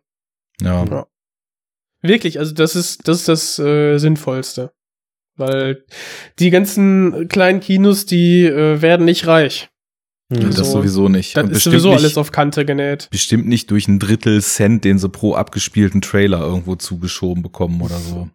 [0.60, 0.84] Ja.
[0.84, 1.06] Ja.
[2.02, 4.72] Wirklich, also das ist das ist das äh, Sinnvollste.
[5.36, 5.84] Weil
[6.38, 9.70] die ganzen kleinen Kinos, die äh, werden nicht reich.
[10.30, 10.40] Hm.
[10.42, 10.64] Das So.
[10.64, 11.36] sowieso nicht.
[11.36, 13.08] Dann Und ist bestimmt sowieso nicht, alles auf Kante genäht.
[13.10, 17.96] Bestimmt nicht durch ein Drittel Cent, den sie pro abgespielten Trailer irgendwo zugeschoben bekommen oder
[17.96, 18.28] so.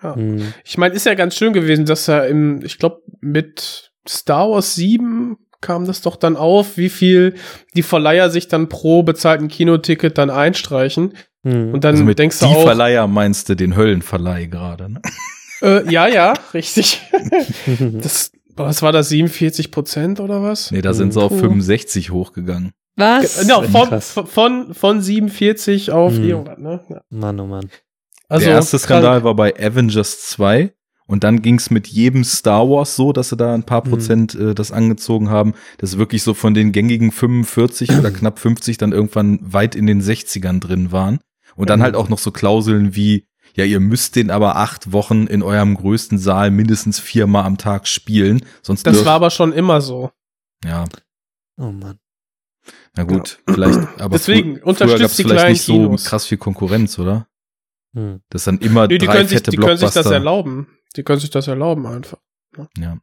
[0.00, 0.52] Hm.
[0.64, 4.74] Ich meine, ist ja ganz schön gewesen, dass er im, ich glaube, mit Star Wars
[4.74, 7.34] 7 kam das doch dann auf, wie viel
[7.74, 11.14] die Verleiher sich dann pro bezahlten Kinoticket dann einstreichen.
[11.44, 11.74] Hm.
[11.74, 15.02] Und dann also mit denkst die du auch, Verleiher meinst du den Höllenverleih gerade, ne?
[15.62, 17.02] äh, ja, ja, richtig.
[18.02, 20.70] das, was war das, 47 Prozent oder was?
[20.70, 21.38] Nee, da sind sie auf Puh.
[21.38, 22.72] 65 hochgegangen.
[22.96, 23.40] Was?
[23.40, 26.22] Genau, von, von, von 47 auf Hm.
[26.24, 26.80] 400, ne?
[26.88, 27.00] Ja.
[27.10, 27.70] Mann, oh Mann.
[28.28, 28.84] Also, Der erste krank.
[28.84, 30.72] Skandal war bei Avengers 2
[31.08, 33.90] und dann ging's mit jedem Star Wars so, dass sie da ein paar Mhm.
[33.90, 38.78] Prozent äh, das angezogen haben, dass wirklich so von den gängigen 45 oder knapp 50
[38.78, 41.18] dann irgendwann weit in den 60ern drin waren.
[41.56, 41.82] Und dann Mhm.
[41.84, 45.74] halt auch noch so Klauseln wie, ja, ihr müsst den aber acht Wochen in eurem
[45.74, 50.12] größten Saal mindestens viermal am Tag spielen, sonst Das war aber schon immer so.
[50.64, 50.84] ja,
[51.60, 51.98] Oh Mann.
[52.94, 56.04] na gut, vielleicht, aber Deswegen, frü- unterstützt früher gab's die vielleicht nicht so Kinos.
[56.04, 57.26] krass viel Konkurrenz, oder?
[57.96, 58.20] Hm.
[58.28, 60.14] Das dann immer Nee, die drei können, sich, fette die können sich das Blockbuster.
[60.14, 60.68] erlauben.
[60.96, 62.18] Die können sich das erlauben einfach.
[62.76, 62.98] Ja.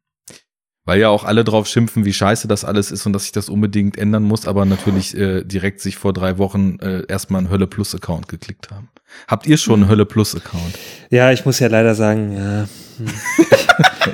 [0.87, 3.49] Weil ja auch alle drauf schimpfen, wie scheiße das alles ist und dass sich das
[3.49, 7.65] unbedingt ändern muss, aber natürlich äh, direkt sich vor drei Wochen äh, erstmal einen Hölle
[7.65, 8.89] Plus Account geklickt haben.
[9.27, 10.77] Habt ihr schon einen Hölle Plus Account?
[11.09, 12.67] Ja, ich muss ja leider sagen, ja.
[12.97, 13.07] hm.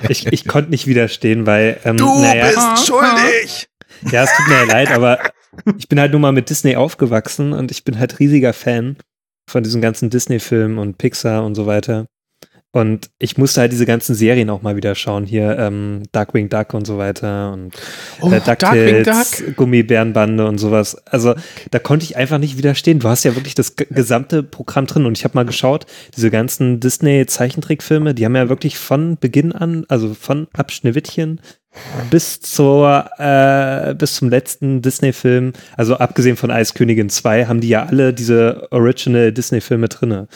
[0.09, 1.77] ich, ich konnte nicht widerstehen, weil.
[1.83, 3.69] Ähm, naja, schuldig!
[4.09, 5.19] Ja, es tut mir ja leid, aber
[5.77, 8.95] ich bin halt nur mal mit Disney aufgewachsen und ich bin halt riesiger Fan
[9.49, 12.07] von diesen ganzen Disney-Filmen und Pixar und so weiter.
[12.73, 15.25] Und ich musste halt diese ganzen Serien auch mal wieder schauen.
[15.25, 17.75] Hier ähm, Darkwing Duck und so weiter und
[18.21, 19.55] Oh, äh, DuckTales, Duck.
[19.57, 20.95] Gummibärenbande und sowas.
[21.05, 21.35] Also
[21.71, 22.99] da konnte ich einfach nicht widerstehen.
[22.99, 26.79] Du hast ja wirklich das gesamte Programm drin und ich habe mal geschaut, diese ganzen
[26.79, 31.41] Disney-Zeichentrickfilme, die haben ja wirklich von Beginn an, also von ab Schneewittchen
[32.09, 37.85] bis zur äh, bis zum letzten Disney-Film, also abgesehen von Eiskönigin 2, haben die ja
[37.85, 40.27] alle diese Original Disney-Filme drinne,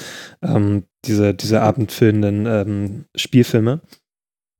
[0.42, 3.82] ähm, diese diese abendfüllenden ähm, Spielfilme.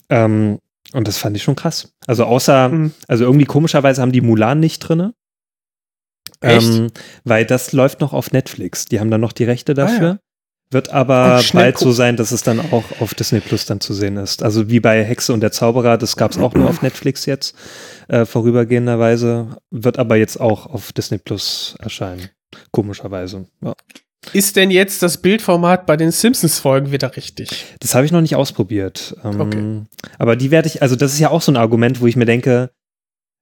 [0.10, 0.60] Ähm,
[0.94, 1.94] und das fand ich schon krass.
[2.08, 2.92] Also außer, Mhm.
[3.08, 5.14] also irgendwie komischerweise haben die Mulan nicht drinne.
[6.42, 6.74] Echt?
[6.74, 6.92] Ähm,
[7.24, 8.86] weil das läuft noch auf Netflix.
[8.86, 10.08] Die haben dann noch die Rechte dafür.
[10.08, 10.20] Ah, ja.
[10.72, 14.18] Wird aber bald so sein, dass es dann auch auf Disney Plus dann zu sehen
[14.18, 14.44] ist.
[14.44, 17.56] Also wie bei Hexe und der Zauberer, das gab es auch nur auf Netflix jetzt,
[18.08, 19.58] äh, vorübergehenderweise.
[19.70, 22.30] Wird aber jetzt auch auf Disney Plus erscheinen.
[22.72, 23.46] Komischerweise.
[23.64, 23.74] Ja.
[24.34, 27.76] Ist denn jetzt das Bildformat bei den Simpsons-Folgen wieder richtig?
[27.80, 29.16] Das habe ich noch nicht ausprobiert.
[29.24, 29.82] Ähm, Okay.
[30.18, 32.26] Aber die werde ich, also das ist ja auch so ein Argument, wo ich mir
[32.26, 32.72] denke,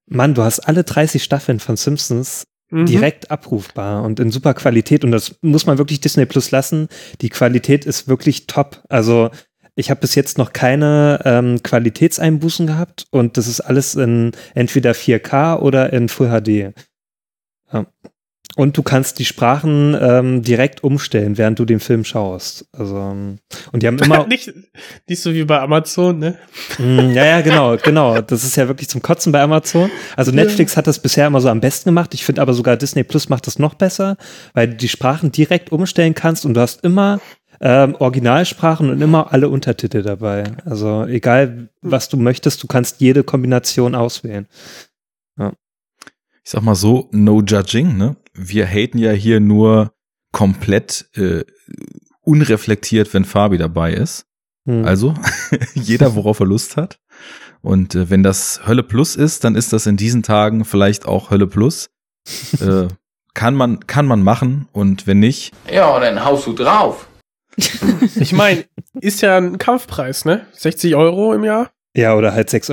[0.07, 2.87] Mann, du hast alle 30 Staffeln von Simpsons Mhm.
[2.87, 6.87] direkt abrufbar und in super Qualität und das muss man wirklich Disney Plus lassen.
[7.21, 8.81] Die Qualität ist wirklich top.
[8.89, 9.29] Also
[9.75, 14.93] ich habe bis jetzt noch keine ähm, Qualitätseinbußen gehabt und das ist alles in entweder
[14.93, 16.73] 4K oder in Full HD.
[17.71, 17.85] Ja.
[18.55, 22.67] Und du kannst die Sprachen ähm, direkt umstellen, während du den Film schaust.
[22.71, 23.39] Also ähm,
[23.71, 24.53] und die haben immer nicht,
[25.07, 26.37] nicht so wie bei Amazon, ne?
[26.77, 28.21] Mm, ja, ja, genau, genau.
[28.21, 29.89] Das ist ja wirklich zum Kotzen bei Amazon.
[30.15, 32.13] Also Netflix hat das bisher immer so am besten gemacht.
[32.13, 34.17] Ich finde aber sogar Disney Plus macht das noch besser,
[34.53, 37.19] weil du die Sprachen direkt umstellen kannst und du hast immer
[37.59, 40.43] ähm, Originalsprachen und immer alle Untertitel dabei.
[40.65, 44.47] Also egal, was du möchtest, du kannst jede Kombination auswählen.
[46.45, 48.17] Ich sag mal so, no judging, ne?
[48.33, 49.93] Wir haten ja hier nur
[50.31, 51.43] komplett äh,
[52.21, 54.25] unreflektiert, wenn Fabi dabei ist.
[54.65, 54.85] Hm.
[54.85, 55.13] Also,
[55.73, 56.99] jeder, worauf er Lust hat.
[57.61, 61.29] Und äh, wenn das Hölle Plus ist, dann ist das in diesen Tagen vielleicht auch
[61.29, 61.89] Hölle Plus.
[62.59, 62.87] äh,
[63.33, 67.07] kann man, kann man machen und wenn nicht, Ja, dann haust du drauf.
[68.15, 68.65] Ich meine,
[68.99, 70.45] ist ja ein Kampfpreis, ne?
[70.53, 71.71] 60 Euro im Jahr.
[71.95, 72.71] Ja, oder halt 6,99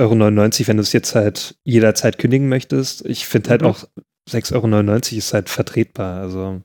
[0.61, 3.05] Euro, wenn du es jetzt halt jederzeit kündigen möchtest.
[3.05, 3.67] Ich finde halt Mhm.
[3.67, 3.83] auch
[4.29, 6.21] 6,99 Euro ist halt vertretbar.
[6.21, 6.61] Also,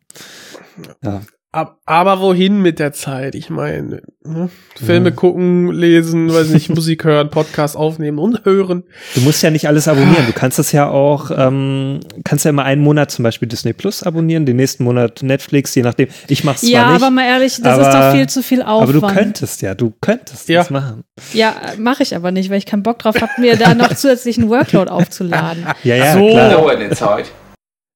[1.05, 1.23] ja.
[1.57, 3.35] Ab, aber wohin mit der Zeit?
[3.35, 4.51] Ich meine, ne?
[4.75, 5.15] Filme Ja.
[5.15, 8.85] gucken, lesen, weiß nicht, Musik hören, Podcast aufnehmen und hören.
[9.15, 10.27] Du musst ja nicht alles abonnieren.
[10.27, 14.03] Du kannst das ja auch, ähm, kannst ja immer einen Monat zum Beispiel Disney Plus
[14.03, 16.09] abonnieren, den nächsten Monat Netflix, je nachdem.
[16.29, 17.03] Ich mach's zwar Ja, nicht.
[17.03, 18.95] aber mal ehrlich, das ist aber- doch viel zu viel Aber Aufwand.
[18.95, 20.61] du könntest ja, du könntest Ja.
[20.61, 21.05] das machen.
[21.33, 24.51] Ja, mache ich aber nicht, weil ich keinen Bock drauf habe, mir da noch zusätzlichen
[24.51, 25.65] Workload aufzuladen.
[25.85, 26.29] Ja, ja, so.
[26.29, 26.51] klar.
[26.51, 27.31] Dauert eine Zeit.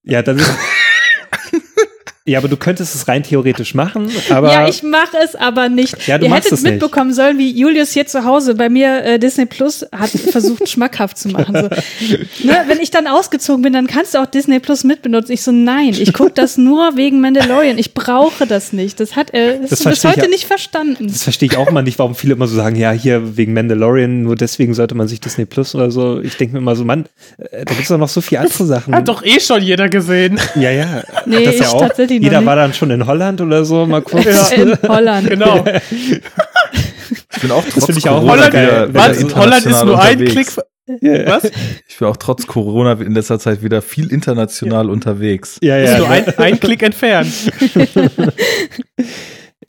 [0.02, 0.50] Ja, dann ist,
[2.30, 6.06] ja, aber du könntest es rein theoretisch machen, aber ja, ich mache es aber nicht.
[6.06, 6.72] Ja, du Ihr machst hättet es nicht.
[6.72, 11.18] mitbekommen sollen, wie Julius hier zu Hause bei mir äh, Disney Plus hat versucht, schmackhaft
[11.18, 11.54] zu machen.
[11.54, 12.46] So.
[12.46, 15.32] Ne, wenn ich dann ausgezogen bin, dann kannst du auch Disney Plus mitbenutzen.
[15.34, 17.78] Ich so, nein, ich gucke das nur wegen Mandalorian.
[17.78, 19.00] Ich brauche das nicht.
[19.00, 20.28] Das hat er das Das bis heute ja.
[20.28, 21.08] nicht verstanden.
[21.08, 24.22] das verstehe ich auch immer nicht, warum viele immer so sagen, ja, hier wegen Mandalorian,
[24.22, 26.20] nur deswegen sollte man sich Disney Plus oder so.
[26.20, 27.06] Ich denke mir immer so, Mann,
[27.38, 28.94] äh, da gibt's doch noch so viele andere Sachen.
[28.94, 30.38] Hat doch eh schon jeder gesehen.
[30.54, 31.02] ja, ja.
[31.26, 31.80] Nee, das ich ja auch.
[31.80, 32.46] tatsächlich Jeder nicht.
[32.46, 34.52] war dann schon in Holland oder so, mal kurz.
[34.52, 35.28] In Holland.
[35.28, 35.64] Genau.
[35.90, 39.34] ich bin auch trotz finde ich auch Corona Holland, wieder, wieder was?
[39.34, 40.54] Holland ist international nur ein unterwegs.
[40.54, 40.64] Klick.
[41.02, 41.26] Ja.
[41.26, 41.50] Was?
[41.88, 45.58] Ich bin auch trotz Corona in letzter Zeit wieder viel international unterwegs.
[45.62, 45.98] Ja, Ist ja.
[45.98, 47.32] nur ein, ein Klick entfernt.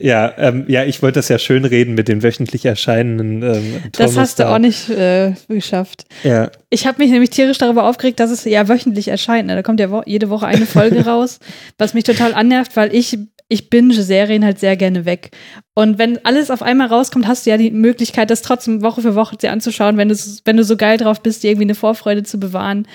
[0.02, 3.42] Ja, ähm, ja, ich wollte das ja schön reden mit den wöchentlich erscheinenden.
[3.42, 6.04] Ähm, Das hast du auch nicht äh, geschafft.
[6.24, 9.46] Ja, Ich habe mich nämlich tierisch darüber aufgeregt, dass es ja wöchentlich erscheint.
[9.46, 9.54] Ne?
[9.54, 11.38] Da kommt ja wo jede Woche eine Folge raus,
[11.78, 13.16] was mich total annervt, weil ich
[13.52, 15.30] ich binge Serien halt sehr gerne weg.
[15.74, 19.14] Und wenn alles auf einmal rauskommt, hast du ja die Möglichkeit, das trotzdem Woche für
[19.14, 22.22] Woche dir anzuschauen, wenn du, wenn du so geil drauf bist, dir irgendwie eine Vorfreude
[22.24, 22.86] zu bewahren.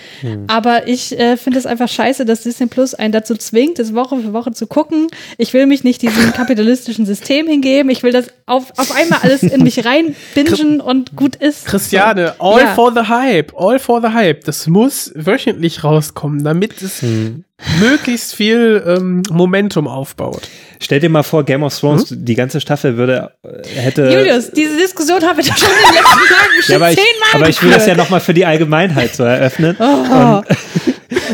[0.47, 4.17] Aber ich äh, finde es einfach scheiße, dass Disney Plus einen dazu zwingt, das Woche
[4.19, 5.07] für Woche zu gucken.
[5.39, 7.89] Ich will mich nicht diesem kapitalistischen System hingeben.
[7.89, 11.65] Ich will das auf, auf einmal alles in mich rein bingen und gut ist.
[11.65, 12.75] Christiane, all Ja.
[12.75, 14.43] for the hype, all for the hype.
[14.43, 17.43] Das muss wöchentlich rauskommen, damit es Hm.
[17.79, 20.47] Möglichst viel ähm, Momentum aufbaut.
[20.79, 24.09] Stell dir mal vor, Game of Thrones, die ganze Staffel würde, äh, hätte.
[24.09, 26.97] Julius, diese Diskussion haben wir doch schon in den letzten Tagen bestimmt ja, aber ich,
[26.97, 29.75] zehnmal aber ich will das ja nochmal für die Allgemeinheit so eröffnen.
[29.79, 30.41] Oh.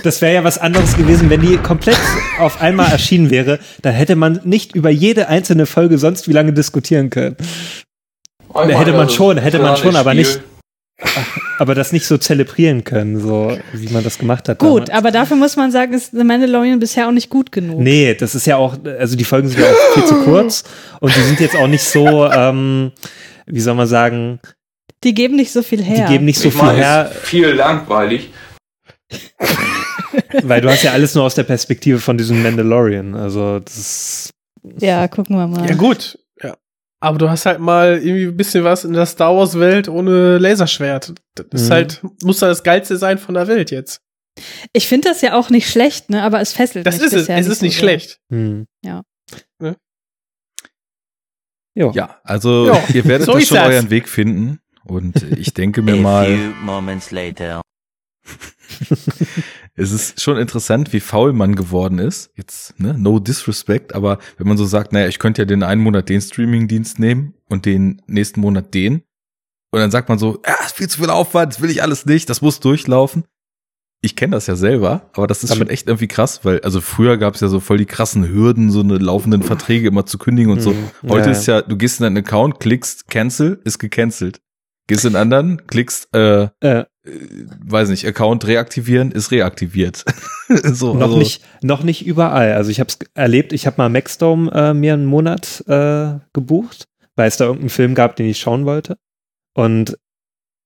[0.04, 1.98] Das wäre ja was anderes gewesen, wenn die komplett
[2.38, 3.60] auf einmal erschienen wäre.
[3.82, 7.38] Dann hätte man nicht über jede einzelne Folge sonst wie lange diskutieren können.
[8.54, 10.42] Einmal hätte man schon, hätte man schon, aber nicht,
[11.60, 14.60] aber das nicht so zelebrieren können, so wie man das gemacht hat.
[14.60, 14.90] Gut, damals.
[14.90, 17.80] aber dafür muss man sagen, ist The Mandalorian bisher auch nicht gut genug.
[17.80, 20.64] Nee, das ist ja auch, also die Folgen sind ja auch viel zu kurz
[21.00, 22.92] und die sind jetzt auch nicht so, ähm,
[23.46, 24.40] wie soll man sagen,
[25.04, 26.06] Die geben nicht so viel her.
[26.08, 28.30] die geben nicht so ich viel meine, her, ist viel langweilig.
[30.44, 33.16] weil du hast ja alles nur aus der Perspektive von diesem Mandalorian.
[33.16, 34.30] Also das ist,
[34.80, 35.68] ja, gucken wir mal.
[35.70, 36.18] Ja, gut.
[37.04, 40.38] Aber du hast halt mal irgendwie ein bisschen was in der Star Wars Welt ohne
[40.38, 41.14] Laserschwert.
[41.36, 41.74] Das ist Mhm.
[41.74, 44.00] halt, muss da das Geilste sein von der Welt jetzt.
[44.72, 46.24] Ich finde das ja auch nicht schlecht, ne?
[46.24, 47.28] aber es fesselt Das mich ist es.
[47.28, 47.82] Es ist so nicht sehr.
[47.82, 48.20] schlecht.
[48.32, 48.68] hm.
[48.86, 49.04] Ja.
[49.60, 49.76] Ne?
[51.76, 51.92] Jo.
[51.94, 53.68] Ja, also Ja, ihr werdet so da ist schon das.
[53.68, 54.60] euren Weg finden.
[54.86, 57.62] Und ich denke mir A mal, few moments later.
[59.76, 62.30] es ist schon interessant, wie faul man geworden ist.
[62.36, 65.82] Jetzt, ne, no disrespect, aber wenn man so sagt, naja, ich könnte ja den einen
[65.82, 69.04] Monat den Streaming-Dienst nehmen und den nächsten Monat den.
[69.72, 72.06] Und dann sagt man so, ja, ist viel zu viel Aufwand, das will ich alles
[72.06, 73.24] nicht, das muss durchlaufen.
[74.06, 76.82] Ich kenne das ja selber, aber das ist Aber- schon echt irgendwie krass, weil, also
[76.82, 80.18] früher gab es ja so voll die krassen Hürden, so eine laufenden Verträge immer zu
[80.18, 80.72] kündigen und so.
[80.72, 81.10] Mhm.
[81.10, 84.42] Heute Ja, ist ja, du gehst in deinen Account, klickst Cancel, ist gecancelt.
[84.88, 86.86] Gehst in anderen, klickst, äh, Äh, äh,
[87.66, 90.04] weiß nicht, Account reaktivieren, ist reaktiviert.
[90.50, 92.54] so, noch also, nicht, noch nicht überall.
[92.54, 93.54] Also ich habe es erlebt.
[93.54, 97.96] Ich habe mal Maxdome äh, mir einen Monat äh, gebucht, weil es da irgendeinen Film
[97.96, 98.98] gab, den ich schauen wollte.
[99.54, 99.98] Und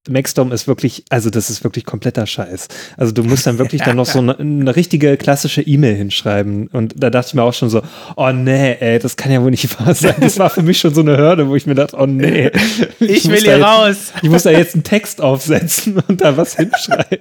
[0.10, 2.68] Maxdome ist wirklich, also das ist wirklich kompletter Scheiß.
[2.98, 6.68] Also du musst dann wirklich dann noch so eine, eine richtige klassische E-Mail hinschreiben.
[6.68, 7.82] Und da dachte ich mir auch schon so,
[8.16, 10.16] oh nee, ey, das kann ja wohl nicht wahr sein.
[10.20, 12.52] Das war für mich schon so eine Hürde, wo ich mir dachte, oh nee.
[13.00, 13.98] Ich, muss will hier jetzt, raus.
[14.22, 17.20] Ich muss da jetzt einen Text aufsetzen und da was hinschreiben.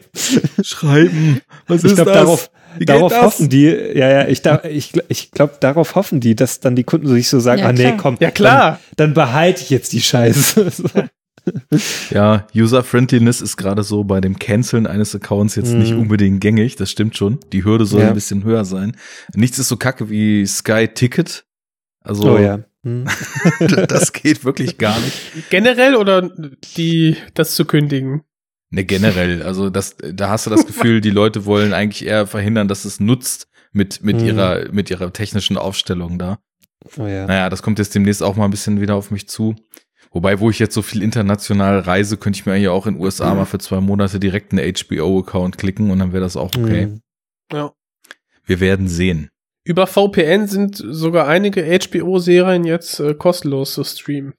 [0.62, 1.40] schreiben.
[1.66, 2.20] Was Ich ist glaube, das?
[2.20, 3.22] darauf, Wie geht darauf das?
[3.22, 6.84] hoffen die, ja, ja, ich, da, ich, ich glaube, darauf hoffen die, dass dann die
[6.84, 7.96] Kunden sich so sagen, Ja, ah nee, klar.
[7.96, 8.80] komm, Ja, klar.
[8.96, 10.66] Dann, dann behalte ich jetzt die Scheiße.
[12.10, 15.78] Ja, User-Friendliness ist gerade so bei dem Canceln eines Accounts jetzt Mhm.
[15.78, 17.38] nicht unbedingt gängig, das stimmt schon.
[17.52, 18.08] Die Hürde soll Ja.
[18.08, 18.96] ein bisschen höher sein.
[19.34, 21.44] Nichts ist so kacke wie Sky Ticket.
[22.00, 22.60] Also, Oh ja.
[22.86, 23.04] Hm.
[23.88, 25.50] das geht wirklich gar nicht.
[25.50, 26.30] Generell oder
[26.76, 28.22] die, das zu kündigen?
[28.70, 29.42] Ne, generell.
[29.42, 33.00] Also das, da hast du das Gefühl, die Leute wollen eigentlich eher verhindern, dass es
[33.00, 34.26] nutzt mit, mit Mhm.
[34.26, 36.38] ihrer, mit ihrer technischen Aufstellung da.
[36.96, 37.26] Oh ja.
[37.26, 39.56] Naja, das kommt jetzt demnächst auch mal ein bisschen wieder auf mich zu.
[40.16, 43.02] Wobei, wo ich jetzt so viel international reise, könnte ich mir eigentlich auch in den
[43.02, 46.86] USA mal für zwei Monate direkt einen HBO-Account klicken und dann wäre das auch okay.
[46.86, 47.00] Mhm.
[47.52, 47.72] Ja.
[48.46, 49.28] Wir werden sehen.
[49.64, 54.32] Über VPN sind sogar einige HBO-Serien jetzt äh, kostenlos zu streamen.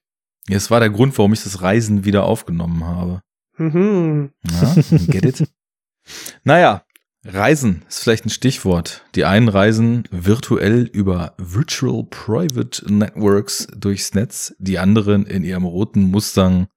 [0.49, 3.21] Ja, Es war der Grund, warum ich das Reisen wieder aufgenommen habe.
[3.57, 4.31] Mhm.
[4.49, 4.75] Ja,
[5.11, 5.47] get it?
[6.43, 6.85] naja,
[7.29, 9.03] Reisen ist vielleicht ein Stichwort.
[9.15, 16.09] Die einen reisen virtuell über Virtual Private Networks durchs Netz, die anderen in ihrem roten
[16.09, 16.67] Mustang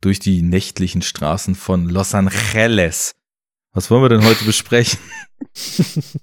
[0.00, 3.12] durch die nächtlichen Straßen von Los Angeles.
[3.72, 4.98] Was wollen wir denn heute besprechen?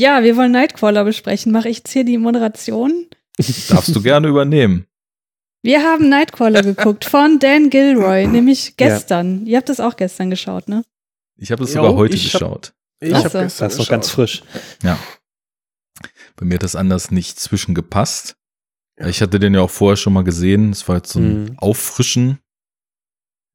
[0.00, 1.50] Ja, wir wollen Nightcrawler besprechen.
[1.50, 3.08] Mache ich jetzt hier die Moderation?
[3.68, 4.86] Darfst du gerne übernehmen.
[5.68, 9.44] Wir haben Nightcrawler geguckt von Dan Gilroy, nämlich gestern.
[9.46, 10.82] Ihr habt das auch gestern geschaut, ne?
[11.36, 12.72] Ich habe es sogar heute ich hab- geschaut.
[13.00, 13.38] Ich hab so.
[13.38, 13.90] gestern Das ist noch geschaut.
[13.90, 14.42] ganz frisch.
[14.82, 14.98] Ja.
[16.36, 18.36] Bei mir hat das anders nicht zwischengepasst.
[18.96, 20.70] Ich hatte den ja auch vorher schon mal gesehen.
[20.70, 21.58] Es war jetzt so ein Mhm.
[21.58, 22.38] Auffrischen,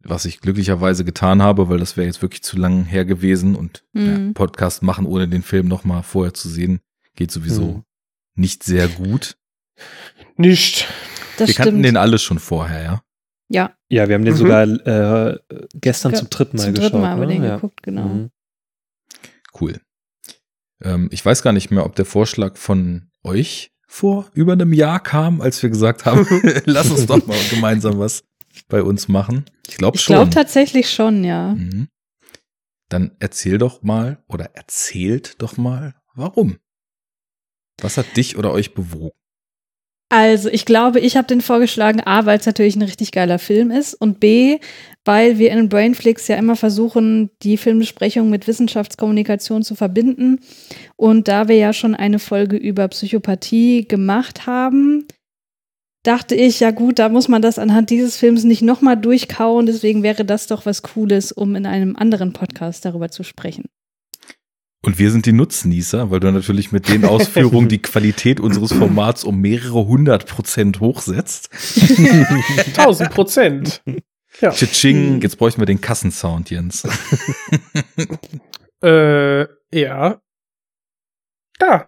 [0.03, 3.84] was ich glücklicherweise getan habe, weil das wäre jetzt wirklich zu lang her gewesen und
[3.93, 4.34] ja, Mhm.
[4.36, 6.80] Podcast machen, ohne den Film noch mal vorher zu sehen,
[7.16, 7.84] geht sowieso Mhm.
[8.36, 9.36] nicht sehr gut.
[10.38, 10.88] Nicht.
[11.38, 11.86] Das Wir kannten stimmt.
[11.86, 13.02] den alle schon vorher, ja.
[13.50, 14.38] ja, Ja, wir haben den Mhm.
[14.38, 15.40] sogar äh,
[15.74, 16.92] gestern Ge- zum dritten Mal zum geschaut.
[16.92, 17.34] dritten Mal haben wir ne?
[17.34, 17.56] den ja.
[17.56, 18.04] geguckt, genau.
[18.08, 18.30] Mhm.
[19.60, 19.80] Cool.
[20.82, 25.00] Ähm, ich weiß gar nicht mehr, ob der Vorschlag von euch vor über einem Jahr
[25.02, 26.26] kam, als wir gesagt haben,
[26.66, 28.24] lass uns doch mal gemeinsam was
[28.68, 29.46] bei uns machen.
[29.68, 30.16] Ich glaube Ich schon.
[30.16, 31.54] glaube tatsächlich schon, ja.
[31.56, 31.88] Mhm.
[32.90, 36.58] Dann erzähl doch mal oder erzählt doch mal, warum.
[37.82, 39.18] Was hat dich oder euch bewogen?
[40.16, 43.72] Also, ich glaube, ich habe den vorgeschlagen, A, weil es natürlich ein richtig geiler Film
[43.72, 44.59] ist und B,
[45.05, 50.39] weil wir in Brainflix ja immer versuchen, die Filmbesprechung mit Wissenschaftskommunikation zu verbinden.
[50.97, 55.07] Und da wir ja schon eine Folge über Psychopathie gemacht haben,
[56.03, 59.66] dachte ich, ja gut, da muss man das anhand dieses Films nicht nochmal durchkauen.
[59.66, 63.64] Deswegen wäre das doch was Cooles, um in einem anderen Podcast darüber zu sprechen.
[64.86, 69.24] Und wir sind die Nutznießer, weil du natürlich mit den Ausführungen die Qualität unseres Formats
[69.24, 71.50] um mehrere hundert Prozent hochsetzt.
[72.78, 73.82] 1000 Prozent.
[74.42, 74.52] Ja.
[74.52, 76.84] Tsching, jetzt bräuchten wir den Kassensound, Jens.
[78.84, 80.20] Äh, ja.
[81.58, 81.88] Da.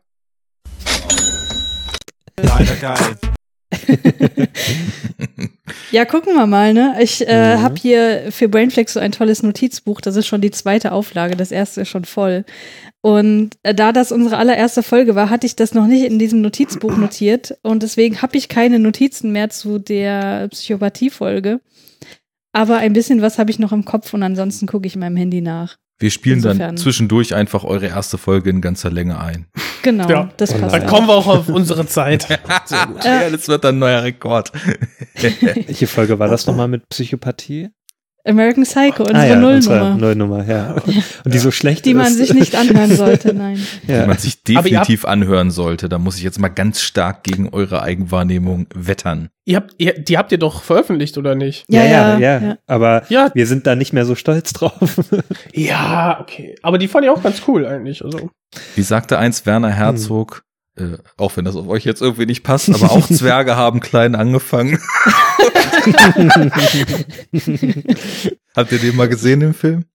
[2.41, 3.17] Leider geil.
[5.91, 6.95] Ja, gucken wir mal, ne?
[7.01, 7.61] Ich äh, Mhm.
[7.61, 10.01] habe hier für Brainflex so ein tolles Notizbuch.
[10.01, 11.35] Das ist schon die zweite Auflage.
[11.35, 12.43] Das erste ist schon voll.
[13.05, 16.41] Und äh, da das unsere allererste Folge war, hatte ich das noch nicht in diesem
[16.41, 17.55] Notizbuch notiert.
[17.61, 21.59] Und deswegen habe ich keine Notizen mehr zu der Psychopathie-Folge.
[22.51, 25.17] Aber ein bisschen was habe ich noch im Kopf und ansonsten gucke ich in meinem
[25.17, 25.75] Handy nach.
[25.99, 26.77] Wir spielen dann Insofern.
[26.77, 29.45] zwischendurch einfach eure erste Folge in ganzer Länge ein.
[29.83, 30.29] Genau, Ja.
[30.37, 30.73] das passt.
[30.73, 30.87] Dann auch.
[30.87, 32.23] kommen wir auch auf unsere Zeit.
[32.65, 33.05] Sehr gut.
[33.05, 34.51] Ja, das wird ein neuer Rekord.
[35.13, 37.69] Welche Folge war das nochmal mit Psychopathie?
[38.25, 39.81] American Psycho, unsere ah, ja, Nullnummer.
[39.81, 40.75] Unsere Nullnummer, ja.
[41.23, 41.97] Und die so schlecht die ist.
[41.97, 43.59] man sich nicht anhören sollte, nein.
[43.87, 44.07] Die ja.
[44.07, 45.89] man sich definitiv anhören sollte.
[45.89, 49.29] Da muss ich jetzt mal ganz stark gegen eure Eigenwahrnehmung wettern.
[49.45, 51.65] Ihr habt, ihr, die habt ihr doch veröffentlicht, oder nicht?
[51.69, 52.57] Ja, ja, ja, ja, ja.
[52.65, 53.29] Aber Ja.
[53.35, 54.99] wir sind da nicht mehr so stolz drauf.
[55.53, 56.55] Ja, okay.
[56.63, 58.03] Aber die fand ich auch ganz cool eigentlich.
[58.03, 58.31] Also.
[58.75, 60.44] Wie sagte einst Werner Herzog,
[60.77, 64.15] äh, auch wenn das auf euch jetzt irgendwie nicht passt, aber auch Zwerge haben klein
[64.15, 64.79] angefangen.
[68.55, 69.85] Habt ihr den mal gesehen, den Film?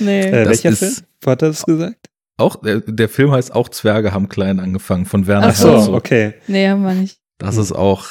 [0.00, 0.20] Nee.
[0.26, 0.94] äh, Das welcher ist- Film?
[1.22, 2.10] Wo hat er das gesagt?
[2.36, 5.94] Auch, der, der Film heißt auch Zwerge haben klein angefangen von Werner Ach so, Herzog.
[5.94, 6.34] okay.
[6.46, 7.18] Nee, haben wir nicht.
[7.38, 8.06] Das ist auch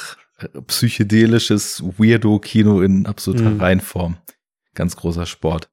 [0.68, 3.62] psychedelisches Weirdo-Kino in absoluter Mhm.
[3.62, 4.18] Reinform.
[4.76, 5.70] Ganz großer Sport.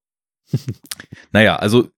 [1.33, 1.89] naja, also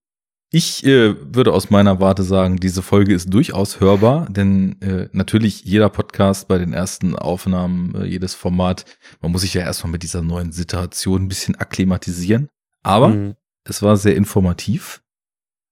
[0.49, 5.63] ich äh, würde aus meiner Warte sagen, diese Folge ist durchaus hörbar, denn äh, natürlich
[5.65, 8.85] jeder Podcast bei den ersten Aufnahmen, äh, jedes Format,
[9.21, 12.47] man muss sich ja erstmal mit dieser neuen Situation ein bisschen akklimatisieren.
[12.83, 13.35] Aber Mhm.
[13.67, 15.01] es war sehr informativ.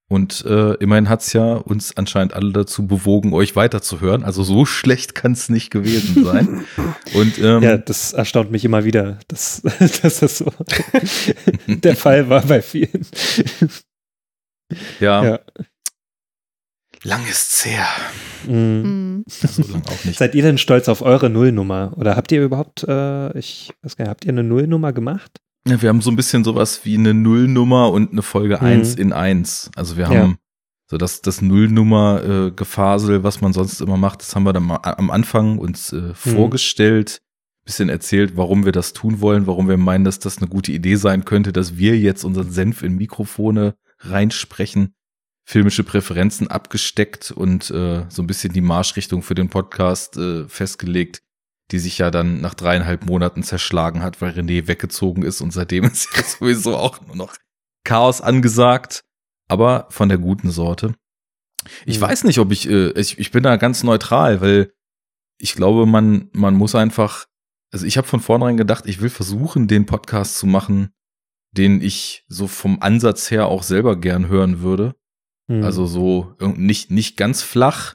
[0.08, 4.24] Und äh, immerhin hat's ja uns anscheinend alle dazu bewogen, euch weiterzuhören.
[4.24, 6.66] Also so schlecht kann's nicht gewesen sein.
[7.16, 9.62] Und ähm, Ja, das erstaunt mich immer wieder, dass,
[10.02, 10.52] dass das so
[11.68, 13.06] der Fall war bei vielen.
[15.00, 15.40] Ja, Ja.
[17.04, 17.86] lang ist's her.
[18.48, 18.54] Mhm.
[18.54, 19.24] Mhm.
[19.28, 20.18] So lang auch nicht.
[20.18, 21.94] Seid ihr denn stolz auf eure Nullnummer?
[21.98, 25.40] Oder habt ihr überhaupt, äh, ich weiß gar nicht, habt ihr eine Nullnummer gemacht?
[25.68, 28.66] Ja, wir haben so ein bisschen sowas wie eine Nullnummer und eine Folge Mhm.
[28.66, 29.72] eins in eins.
[29.76, 30.36] Also wir haben Ja.
[30.92, 35.10] so das, das Nullnummer-Gefasel, was man sonst immer macht, das haben wir dann mal am
[35.12, 36.12] Anfang uns Mhm.
[36.12, 37.22] äh, vorgestellt.
[37.68, 40.98] bisschen erzählt, warum wir das tun wollen, warum wir meinen, dass das eine gute Idee
[40.98, 44.94] sein könnte, dass wir jetzt unseren Senf in Mikrofone reinsprechen,
[45.48, 51.22] filmische Präferenzen abgesteckt und äh, so ein bisschen die Marschrichtung für den Podcast äh, festgelegt,
[51.72, 55.84] die sich ja dann nach dreieinhalb Monaten zerschlagen hat, weil René weggezogen ist und seitdem
[55.92, 57.36] ist ja sowieso auch nur noch
[57.84, 59.02] Chaos angesagt,
[59.48, 60.96] aber von der guten Sorte.
[61.86, 62.04] Ich Mhm.
[62.04, 64.72] weiß nicht, ob ich, äh, ich, ich bin da ganz neutral, weil
[65.38, 67.26] ich glaube, man, man muss einfach,
[67.72, 70.92] also ich habe von vornherein gedacht, ich will versuchen, den Podcast zu machen,
[71.58, 74.96] den ich so vom Ansatz her auch selber gern hören würde.
[75.48, 75.64] Hm.
[75.64, 77.94] Also so nicht, nicht ganz flach,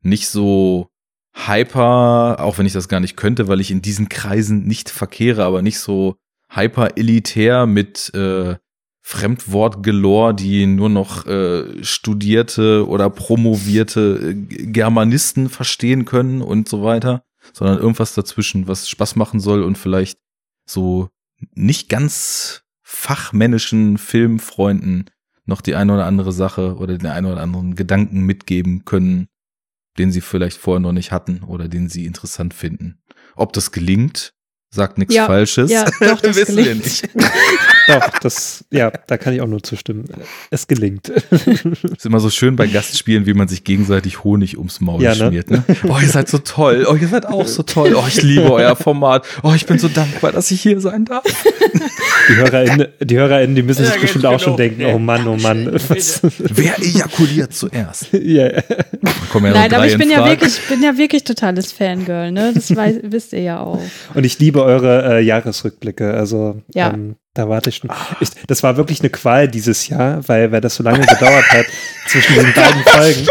[0.00, 0.88] nicht so
[1.34, 5.44] hyper, auch wenn ich das gar nicht könnte, weil ich in diesen Kreisen nicht verkehre,
[5.44, 6.16] aber nicht so
[6.48, 8.56] hyper elitär mit äh,
[9.02, 17.22] Fremdwortgelore, die nur noch äh, studierte oder promovierte äh, Germanisten verstehen können und so weiter,
[17.52, 20.18] sondern irgendwas dazwischen, was Spaß machen soll und vielleicht
[20.66, 21.08] so
[21.54, 22.63] nicht ganz
[22.94, 25.10] fachmännischen Filmfreunden
[25.46, 29.28] noch die eine oder andere Sache oder den einen oder anderen Gedanken mitgeben können,
[29.98, 33.02] den sie vielleicht vorher noch nicht hatten oder den sie interessant finden.
[33.36, 34.33] Ob das gelingt,
[34.74, 35.70] sagt nichts Ja, Falsches.
[35.70, 37.08] ja, doch, das Wissen wir nicht.
[37.86, 40.06] Doch, das, ja, da kann ich auch nur zustimmen.
[40.50, 41.08] Es gelingt.
[41.10, 45.16] Ist immer so schön bei Gastspielen, wie man sich gegenseitig Honig ums Maul Ja, ne?
[45.16, 45.50] schmiert.
[45.50, 45.62] Ne?
[45.86, 46.86] Oh, ihr seid so toll.
[46.90, 47.94] Oh, ihr seid auch so toll.
[47.94, 49.26] Oh, ich liebe euer Format.
[49.42, 51.24] Oh, ich bin so dankbar, dass ich hier sein darf.
[52.30, 54.36] Die HörerInnen, die, HörerInnen, die müssen Ja, sich bestimmt genau.
[54.36, 55.70] auch schon denken, oh Mann, oh Mann.
[55.88, 56.22] Was?
[56.38, 58.14] Wer ejakuliert zuerst?
[58.14, 58.46] ja.
[58.50, 58.62] Ja
[59.02, 62.52] noch Nein, aber ich in bin ja wirklich, bin ja wirklich totales Fangirl, ne?
[62.54, 63.80] Das weiß, wisst ihr ja auch.
[64.14, 66.14] Und ich liebe eure äh, Jahresrückblicke.
[66.14, 66.92] Also Ja.
[66.92, 67.90] ähm, da warte ich schon.
[68.20, 71.66] Ich, das war wirklich eine Qual dieses Jahr, weil, weil das so lange gedauert hat
[72.06, 73.26] zwischen diesen beiden Folgen.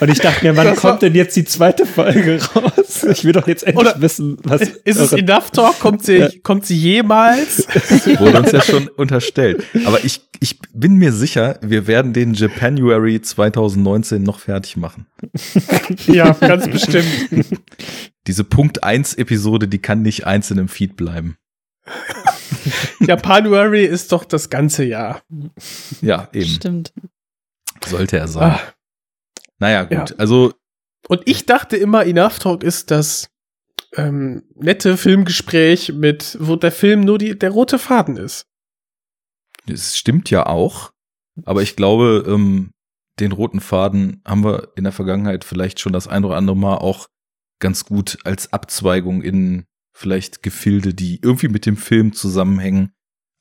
[0.00, 3.04] Und ich dachte mir, wann Das kommt denn jetzt die zweite Folge raus?
[3.04, 4.62] Ich will doch jetzt endlich Oder wissen, was.
[4.62, 5.78] Ist es Enough Talk?
[5.80, 7.66] Kommt sie, kommt sie jemals?
[8.18, 9.64] Wurde uns ja schon unterstellt.
[9.84, 15.06] Aber ich, ich bin mir sicher, wir werden den Japanuary 2019 noch fertig machen.
[16.06, 17.56] ja, ganz bestimmt.
[18.26, 21.36] Diese Punkt 1 Episode, die kann nicht einzeln im Feed bleiben.
[23.00, 25.22] Japanuary ist doch das ganze Jahr.
[26.02, 26.48] Ja, eben.
[26.48, 26.92] Stimmt.
[27.86, 28.52] Sollte er sein.
[28.52, 28.60] Ah.
[29.58, 30.10] Naja, gut.
[30.10, 30.16] Ja.
[30.18, 30.52] Also,
[31.08, 33.28] Und ich dachte immer, Enough Talk ist das
[33.96, 38.46] ähm, nette Filmgespräch mit, wo der Film nur die, der rote Faden ist.
[39.68, 40.92] es stimmt ja auch.
[41.44, 42.70] Aber ich glaube, ähm,
[43.20, 46.76] den roten Faden haben wir in der Vergangenheit vielleicht schon das ein oder andere Mal
[46.76, 47.06] auch
[47.60, 52.92] ganz gut als Abzweigung in vielleicht Gefilde, die irgendwie mit dem Film zusammenhängen,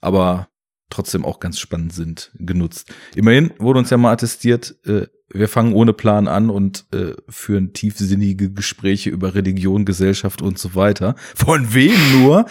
[0.01, 0.49] aber
[0.89, 2.91] trotzdem auch ganz spannend sind, genutzt.
[3.15, 7.73] Immerhin wurde uns ja mal attestiert, äh, wir fangen ohne Plan an und äh, führen
[7.73, 11.15] tiefsinnige Gespräche über Religion, Gesellschaft und so weiter.
[11.36, 12.45] Von wem nur?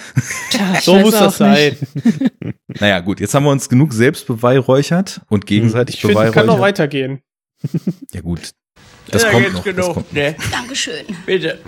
[0.51, 1.77] Tja, So muss das sein.
[2.81, 6.33] Naja, gut, jetzt haben wir uns genug selbst beweihräuchert und gegenseitig Ich finde, kann noch
[6.57, 6.61] beweihräuchert.
[6.61, 7.21] weitergehen.
[8.13, 8.51] Ja, gut.
[9.11, 9.65] Das Ja, kommt jetzt noch.
[9.65, 10.21] genug, Das kommt noch.
[10.21, 10.37] ne?
[10.51, 11.07] Dankeschön.
[11.25, 11.59] Bitte.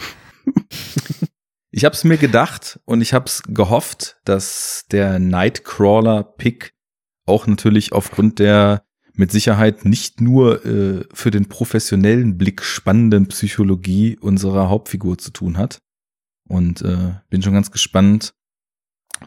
[1.71, 6.75] Ich habe es mir gedacht und ich habe es gehofft, dass der Nightcrawler-Pick
[7.27, 8.83] auch natürlich aufgrund der
[9.19, 15.59] mit Sicherheit nicht nur äh, für den professionellen Blick spannenden Psychologie unserer Hauptfigur zu tun
[15.59, 15.81] hat.
[16.49, 18.33] Und äh, bin schon ganz gespannt,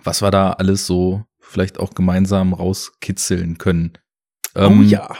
[0.04, 3.94] was wir da alles so vielleicht auch gemeinsam rauskitzeln können.
[4.56, 5.16] oh Ähm, ja.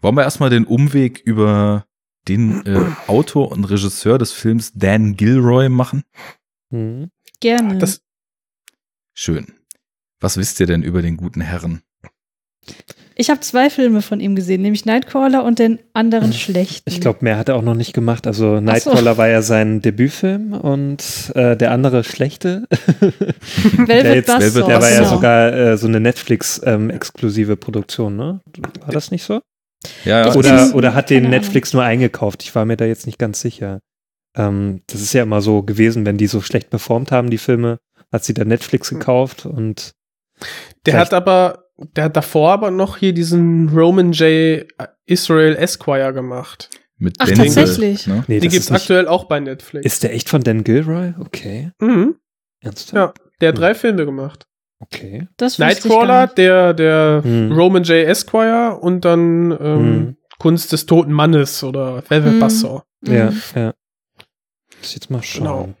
[0.00, 1.86] Wollen wir erstmal den Umweg über
[2.28, 6.04] den äh, Autor und Regisseur des Films Dan Gilroy machen?
[6.70, 7.10] Hm.
[7.40, 7.78] Gerne.
[7.78, 8.00] Das,
[9.12, 9.46] Schön.
[10.20, 11.82] Was wisst ihr denn über den guten Herrn?
[13.16, 16.90] Ich habe zwei Filme von ihm gesehen, nämlich Nightcrawler und den anderen schlechten.
[16.90, 18.26] Ich glaube, mehr hat er auch noch nicht gemacht.
[18.26, 18.60] Also so.
[18.60, 22.66] Nightcrawler war ja sein Debütfilm und äh, der andere schlechte.
[22.70, 28.40] Velvet der, jetzt, Buzzsaw, der war ja sogar äh, so eine Netflix-exklusive Produktion, ne?
[28.80, 29.40] War das nicht so?
[30.04, 32.42] Ja, Ich Oder, oder hat den Netflix nur eingekauft?
[32.42, 33.80] Ich war mir da jetzt nicht ganz sicher.
[34.36, 37.78] Ähm, das ist ja immer so gewesen, wenn die so schlecht performt haben, die Filme,
[38.12, 39.92] hat sie dann Netflix gekauft und
[40.86, 44.66] der hat aber, der hat davor aber noch hier diesen Roman J.
[45.06, 46.70] Israel Esquire gemacht.
[46.98, 48.06] mit Ach, Denzel, tatsächlich?
[48.06, 48.24] Ne?
[48.28, 49.84] nee, Die gibt's aktuell auch bei Netflix.
[49.84, 51.12] ist der echt von Dan Gilroy?
[51.20, 51.70] Okay.
[51.80, 52.16] mhm.
[52.60, 52.94] Ernsthaft?
[53.18, 53.60] Ja, der hat Hm.
[53.60, 54.46] drei Filme gemacht.
[54.80, 55.28] Okay.
[55.36, 57.52] das Nightcrawler, der, der Hm.
[57.52, 58.06] Roman J.
[58.06, 60.16] Esquire und dann ähm, Hm.
[60.38, 62.40] Kunst des toten Mannes oder Velvet Hm.
[62.40, 62.82] Buzzsaw.
[63.06, 63.40] Ja, Mhm.
[63.54, 63.74] ja.
[64.80, 65.74] Muss jetzt mal schauen.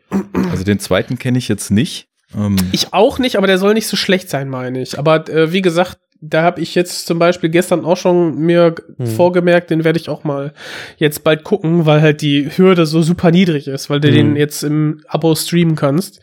[0.50, 2.08] Also den zweiten kenne ich jetzt nicht.
[2.36, 4.98] Ähm, Ich auch nicht, aber der soll nicht so schlecht sein, meine ich.
[4.98, 9.06] Aber äh, wie gesagt, da habe ich jetzt zum Beispiel gestern auch schon mir Hm.
[9.06, 10.54] vorgemerkt, den werde ich auch mal
[10.96, 14.14] jetzt bald gucken, weil halt die Hürde so super niedrig ist, weil du Hm.
[14.14, 16.20] den jetzt im Abo streamen kannst.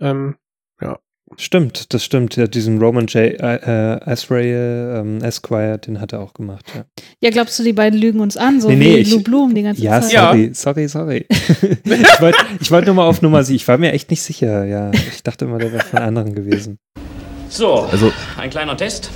[0.00, 0.36] Ähm.
[1.36, 2.36] Stimmt, das stimmt.
[2.36, 3.38] Ja, diesen Roman J.
[3.40, 6.64] Äh, Asrael ähm, Esquire, den hat er auch gemacht.
[6.74, 6.84] Ja,
[7.22, 9.54] Ja, glaubst du, die beiden lügen uns an, so Nee, nee, wie ich- Lou Bloom
[9.54, 10.10] die ganze ja Zeit?
[10.10, 11.26] sorry, sorry, sorry.
[11.30, 12.38] ich wollte
[12.70, 13.56] wollt nur mal auf Nummer sieben.
[13.56, 14.64] Ich war mir echt nicht sicher.
[14.64, 16.78] Ja, ich dachte immer, der wäre von anderen gewesen.
[17.50, 19.10] So, Also- ein kleiner Test.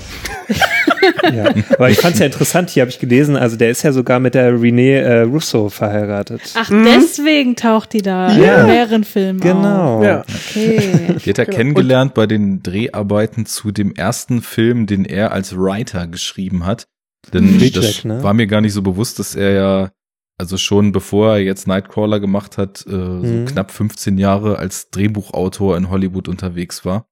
[1.35, 2.68] Ja, aber ich fand es ja interessant.
[2.70, 3.37] Hier habe ich gelesen.
[3.37, 6.43] Also der ist ja sogar mit der Renee äh, Russo verheiratet.
[6.55, 8.61] Ach, deswegen taucht die da Ja.
[8.62, 9.99] in mehreren Filmen Genau.
[9.99, 10.05] auf.
[10.05, 10.20] Ja.
[10.22, 11.14] Okay.
[11.24, 11.57] Die hat er Genau.
[11.57, 16.87] kennengelernt bei den Dreharbeiten zu dem ersten Film, den er als Writer geschrieben hat.
[17.32, 18.22] Denn Reject, das ne?
[18.22, 19.91] war mir gar nicht so bewusst, dass er ja,
[20.39, 23.47] also schon bevor er jetzt Nightcrawler gemacht hat, äh, so Mhm.
[23.47, 27.07] knapp 15 Jahre als Drehbuchautor in Hollywood unterwegs war.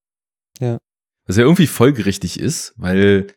[0.60, 0.78] Ja.
[1.26, 3.28] Was ja irgendwie folgerichtig ist, weil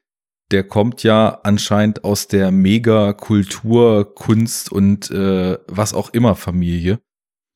[0.52, 7.00] der kommt ja anscheinend aus der Mega-Kultur, Kunst und äh, was auch immer Familie.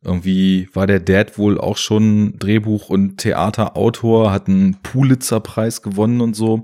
[0.03, 6.35] Irgendwie war der Dad wohl auch schon Drehbuch- und Theaterautor, hat einen Pulitzer-Preis gewonnen und
[6.35, 6.63] so.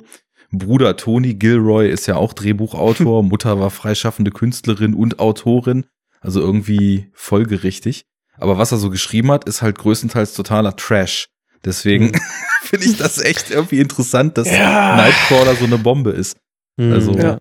[0.51, 5.85] Bruder Tony Gilroy ist ja auch Drehbuchautor, Mutter war freischaffende Künstlerin und Autorin,
[6.21, 8.05] also irgendwie folgerichtig.
[8.37, 11.27] Aber was er so geschrieben hat, ist halt größtenteils totaler Trash.
[11.65, 12.11] Deswegen
[12.61, 14.95] finde ich das echt irgendwie interessant, dass Ja.
[14.95, 16.37] Nightcrawler so eine Bombe ist.
[16.79, 17.39] Hm, Also, Ja.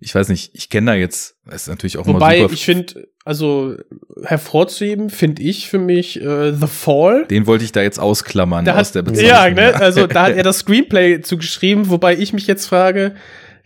[0.00, 2.52] ich weiß nicht, ich kenne da jetzt, ist natürlich auch immer Wobei, super.
[2.54, 3.76] ich finde, also
[4.24, 7.26] hervorzuheben, finde ich für mich äh, The Fall.
[7.26, 9.28] den wollte ich da jetzt ausklammern Da aus hat, der Bezeichnung.
[9.30, 13.14] ja, ne, also da hat er das Screenplay zugeschrieben, wobei ich mich jetzt frage,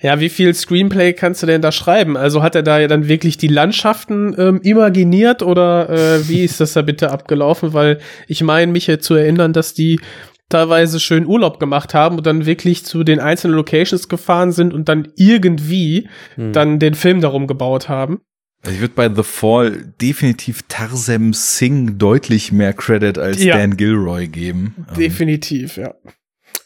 [0.03, 2.17] ja, wie viel Screenplay kannst du denn da schreiben?
[2.17, 6.61] Also hat er da ja dann wirklich die Landschaften ähm, imaginiert oder äh, wie ist
[6.61, 7.73] das da bitte abgelaufen?
[7.73, 10.01] Weil ich meine, mich jetzt zu erinnern, dass die
[10.49, 14.89] teilweise schön Urlaub gemacht haben und dann wirklich zu den einzelnen Locations gefahren sind und
[14.89, 16.53] dann irgendwie Hm.
[16.53, 18.21] dann den Film darum gebaut haben.
[18.69, 23.57] Ich würde bei The Fall definitiv Tarsem Singh deutlich mehr Credit als Ja.
[23.57, 24.87] Dan Gilroy geben.
[24.91, 25.95] Ähm, Definitiv, ja.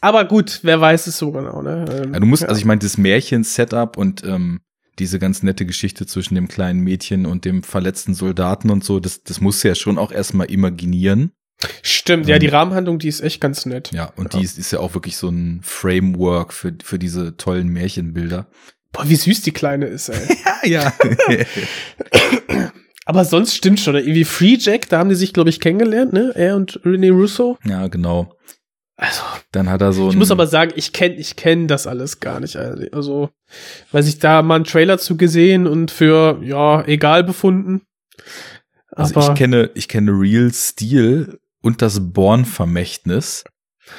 [0.01, 1.85] Aber gut, wer weiß es so genau, ne?
[1.89, 2.49] Ähm, Ja, du musst, ja.
[2.49, 4.59] also ich meine, das Märchen-Setup und ähm,
[4.99, 9.23] diese ganz nette Geschichte zwischen dem kleinen Mädchen und dem verletzten Soldaten und so, das,
[9.23, 11.31] das musst du ja schon auch erstmal imaginieren.
[11.81, 13.91] Stimmt, ja, Ähm, die Rahmenhandlung, die ist echt ganz nett.
[13.91, 17.67] Ja, und die ist, ist ja auch wirklich so ein Framework für, für diese tollen
[17.69, 18.47] Märchenbilder.
[18.91, 20.37] Boah, wie süß die Kleine ist, ey.
[20.65, 20.93] Ja,
[23.05, 26.33] Aber sonst stimmt schon, irgendwie Free Jack, da haben die sich, glaube ich, kennengelernt, ne?
[26.35, 27.57] Er und René Russo.
[27.63, 28.35] ja, genau.
[28.99, 29.21] Also,
[29.51, 32.39] Dann hat er so ich muss aber sagen, ich kenne ich kenn das alles gar
[32.39, 32.55] nicht.
[32.57, 33.29] Also,
[33.91, 37.83] weiß ich da mal einen Trailer zu gesehen und für, ja, egal befunden.
[38.91, 43.43] also Aber ich kenne, ich kenne Real Steel und das Born-Vermächtnis.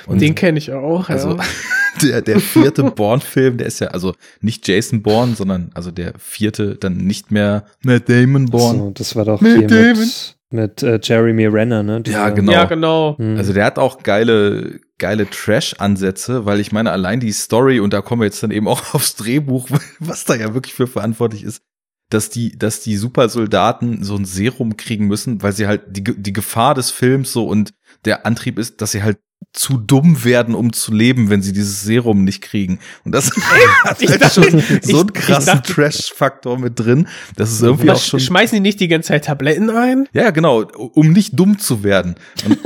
[0.07, 1.44] Und den kenne ich auch, Also ja.
[2.03, 6.74] der, der vierte Bourne-Film, der ist ja also nicht Jason Bourne, sondern also der vierte
[6.74, 8.78] dann nicht mehr Matt Damon Bourne.
[8.78, 9.99] So, das war doch Matt hier Damon.
[10.01, 11.92] mit, mit äh, Jeremy Renner, ne?
[11.94, 12.53] Ja, Dieser- genau.
[12.53, 13.16] Ja, genau.
[13.18, 13.36] Hm.
[13.38, 18.01] Also der hat auch geile, geile Trash-Ansätze, weil ich meine, allein die Story, und da
[18.01, 19.68] kommen wir jetzt dann eben auch aufs Drehbuch,
[20.01, 21.62] was da ja wirklich für verantwortlich ist,
[22.11, 26.32] dass die, dass die Supersoldaten so ein Serum kriegen müssen, weil sie halt die, die
[26.32, 27.74] Gefahr des Films so und
[28.05, 29.18] der Antrieb ist, dass sie halt
[29.53, 32.80] zu dumm werden, um zu leben, wenn sie dieses Serum nicht kriegen.
[33.05, 33.30] Und das
[33.84, 37.09] hat halt dachte- schon so einen krassen Trash-Faktor mit drin.
[37.36, 38.20] Das ist irgendwie auch schon.
[38.20, 40.09] schmeißen die nicht die ganze Zeit Tabletten ein?
[40.12, 42.16] Ja, genau, um nicht dumm zu werden.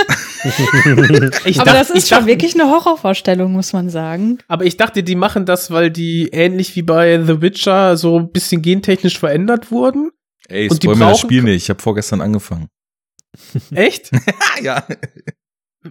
[1.44, 4.38] Ich Aber dacht- das ist ich schon dacht- wirklich eine Horrorvorstellung, muss man sagen.
[4.48, 8.30] Aber ich dachte, die machen das, weil die ähnlich wie bei The Witcher so ein
[8.32, 10.10] bisschen gentechnisch verändert wurden.
[10.48, 11.62] ey, Und die spoil mir das Spiel nicht.
[11.64, 12.68] Ich habe vorgestern angefangen.
[13.74, 14.10] Echt?
[14.62, 14.84] ja.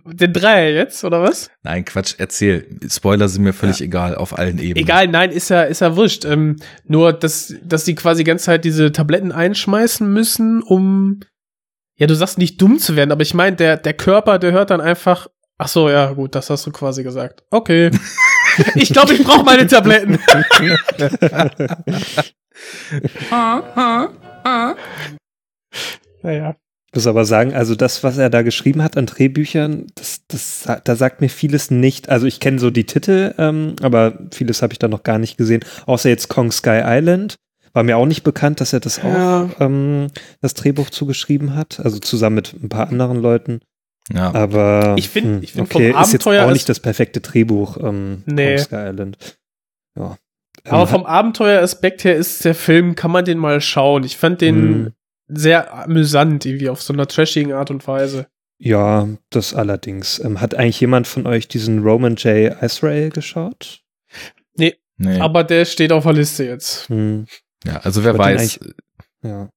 [0.05, 1.49] Den Dreier jetzt, oder was?
[1.63, 2.65] Nein, Quatsch, erzähl.
[2.89, 4.77] Spoiler sind mir völlig egal auf allen Ebenen.
[4.77, 6.23] Egal, nein, ist ja, ist ja wurscht.
[6.23, 11.19] Ähm, nur, dass, dass die quasi die ganze Zeit diese Tabletten einschmeißen müssen, um,
[12.01, 14.71] ja, du sagst nicht dumm zu werden, aber ich meine, der, der Körper, der hört
[14.71, 15.27] dann einfach,
[15.59, 17.43] ach so, ja, gut, das hast du quasi gesagt.
[17.51, 17.91] Okay.
[18.73, 20.17] ich glaube, ich brauche meine Tabletten.
[26.23, 26.55] naja.
[26.87, 30.67] Ich muss aber sagen, also das, was er da geschrieben hat an Drehbüchern, das, das,
[30.83, 32.09] da sagt mir vieles nicht.
[32.09, 35.37] Also ich kenne so die Titel, ähm, aber vieles habe ich da noch gar nicht
[35.37, 35.63] gesehen.
[35.85, 37.35] Außer jetzt Kong Sky Island.
[37.73, 39.43] War mir auch nicht bekannt, dass er das Ja.
[39.43, 40.07] auch ähm,
[40.41, 41.79] das Drehbuch zugeschrieben hat.
[41.79, 43.61] Also zusammen mit ein paar anderen Leuten.
[44.13, 44.33] Ja.
[44.33, 46.79] Aber Ich find- hm, ich find okay, vom ist jetzt Abenteuer auch ist- nicht das
[46.79, 47.77] perfekte Drehbuch.
[47.77, 48.57] Ähm, Nee.
[48.57, 49.17] Sky Island.
[49.97, 50.17] Ja.
[50.67, 54.03] Aber Ähm, vom Abenteueraspekt her ist der Film, kann man den mal schauen.
[54.03, 54.93] Ich fand den Hm.
[55.27, 58.27] sehr amüsant, irgendwie auf so einer trashigen Art und Weise.
[58.59, 60.19] Ja, das allerdings.
[60.19, 62.53] Ähm, hat eigentlich jemand von euch diesen Roman J.
[62.61, 63.79] Israel geschaut?
[64.55, 65.19] Nee, Nee.
[65.19, 66.89] aber der steht auf der Liste jetzt.
[66.89, 67.25] Hm.
[67.65, 68.59] Ja, also wer weiß.
[69.23, 69.49] Ja.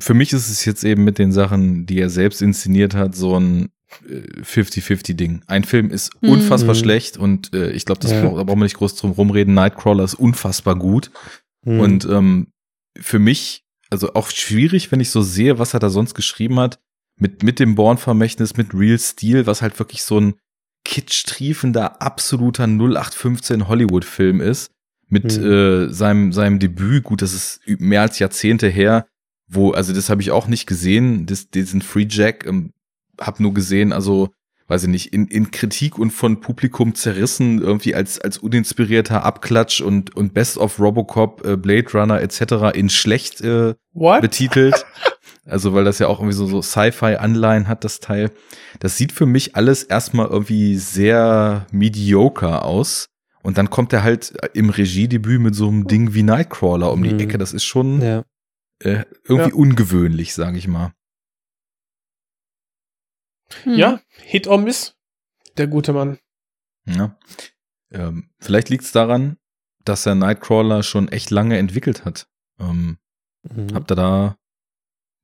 [0.00, 3.38] Für mich ist es jetzt eben mit den Sachen, die er selbst inszeniert hat, so
[3.38, 3.70] ein
[4.08, 5.42] äh, 50-50-Ding.
[5.46, 6.30] Ein Film ist Mhm.
[6.30, 6.78] unfassbar Mhm.
[6.80, 8.22] schlecht und äh, ich glaube, das Ja.
[8.22, 9.54] da brauchen wir nicht groß drum rumreden.
[9.54, 11.10] Nightcrawler ist unfassbar gut.
[11.64, 11.78] Hm.
[11.80, 12.48] Und ähm,
[13.00, 16.80] für mich, also auch schwierig, wenn ich so sehe, was er da sonst geschrieben hat,
[17.18, 20.34] mit, mit dem Born-Vermächtnis, mit Real Steel, was halt wirklich so ein
[20.84, 24.70] kitschtriefender, absoluter 0815 Hollywood-Film ist,
[25.08, 25.44] mit Hm.
[25.44, 29.06] äh, seinem, seinem Debüt, gut, das ist mehr als Jahrzehnte her,
[29.48, 32.72] wo, also das habe ich auch nicht gesehen, das, diesen Free Jack, ähm,
[33.20, 34.30] hab nur gesehen, also
[34.68, 39.80] weiß ich nicht, in, in Kritik und von Publikum zerrissen, irgendwie als, als uninspirierter Abklatsch
[39.80, 42.74] und, und Best of Robocop, äh, Blade Runner etc.
[42.74, 44.20] in schlecht äh, What?
[44.20, 44.84] betitelt.
[45.48, 48.32] Also, weil das ja auch irgendwie so, so Sci-Fi-Anleihen hat, das Teil.
[48.80, 53.06] Das sieht für mich alles erstmal irgendwie sehr mediocre aus.
[53.46, 57.12] Und dann kommt er halt im Regiedebüt mit so einem Ding wie Nightcrawler um die
[57.12, 57.20] Mhm.
[57.20, 57.38] Ecke.
[57.38, 58.24] Das ist schon ja.
[58.80, 59.54] äh, irgendwie Ja.
[59.54, 60.92] ungewöhnlich, sage ich mal.
[63.62, 63.74] Hm.
[63.76, 64.96] Ja, Hit or Miss.
[65.56, 66.18] Der gute Mann.
[66.86, 67.16] Ja.
[67.92, 69.36] Ähm, vielleicht liegt es daran,
[69.84, 72.28] dass er Nightcrawler schon echt lange entwickelt hat.
[72.58, 72.98] Ähm,
[73.48, 73.74] Mhm.
[73.74, 74.36] Habt ihr da,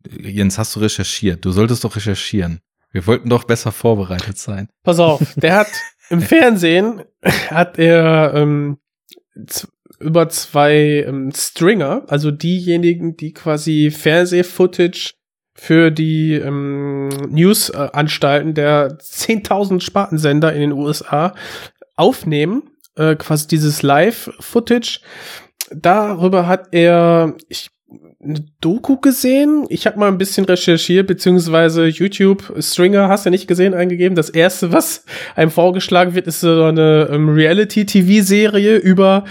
[0.08, 1.44] Jens, hast du recherchiert?
[1.44, 2.60] Du solltest doch recherchieren.
[2.92, 4.68] Wir wollten doch besser vorbereitet sein.
[4.84, 5.66] Pass auf, der hat
[6.12, 7.02] im Fernsehen
[7.48, 8.76] hat er ähm,
[9.98, 15.14] über zwei ähm, Stringer, also diejenigen, die quasi Fernseh-Footage
[15.54, 21.34] für die ähm, News-Anstalten der 10.000 Spartensender in den USA
[21.96, 25.00] aufnehmen, äh, quasi dieses Live-Footage.
[25.70, 27.70] Darüber hat er, ich
[28.22, 29.66] eine Doku gesehen.
[29.68, 34.14] Ich habe mal ein bisschen recherchiert, beziehungsweise YouTube Stringer hast du nicht gesehen eingegeben.
[34.14, 35.04] Das erste, was
[35.34, 39.24] einem vorgeschlagen wird, ist so eine ähm, Reality-TV-Serie über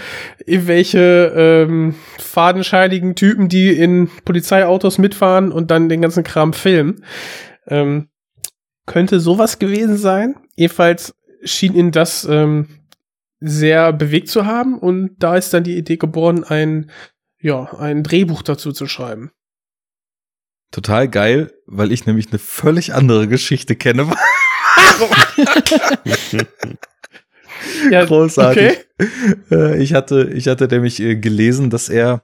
[0.44, 7.04] irgendwelche ähm, fadenscheinigen Typen, die in Polizeiautos mitfahren und dann den ganzen Kram filmen.
[7.68, 8.08] Ähm,
[8.86, 10.34] könnte sowas gewesen sein.
[10.54, 11.14] Jedenfalls
[11.44, 12.66] schien ihn das ähm,
[13.40, 16.90] sehr bewegt zu haben und da ist dann die Idee geboren, ein
[17.42, 19.30] ja, ein Drehbuch dazu zu schreiben.
[20.70, 24.10] Total geil, weil ich nämlich eine völlig andere Geschichte kenne.
[27.90, 28.78] Ja, Großartig.
[29.50, 32.22] Äh, Ich hatte, ich hatte nämlich äh, gelesen, dass er,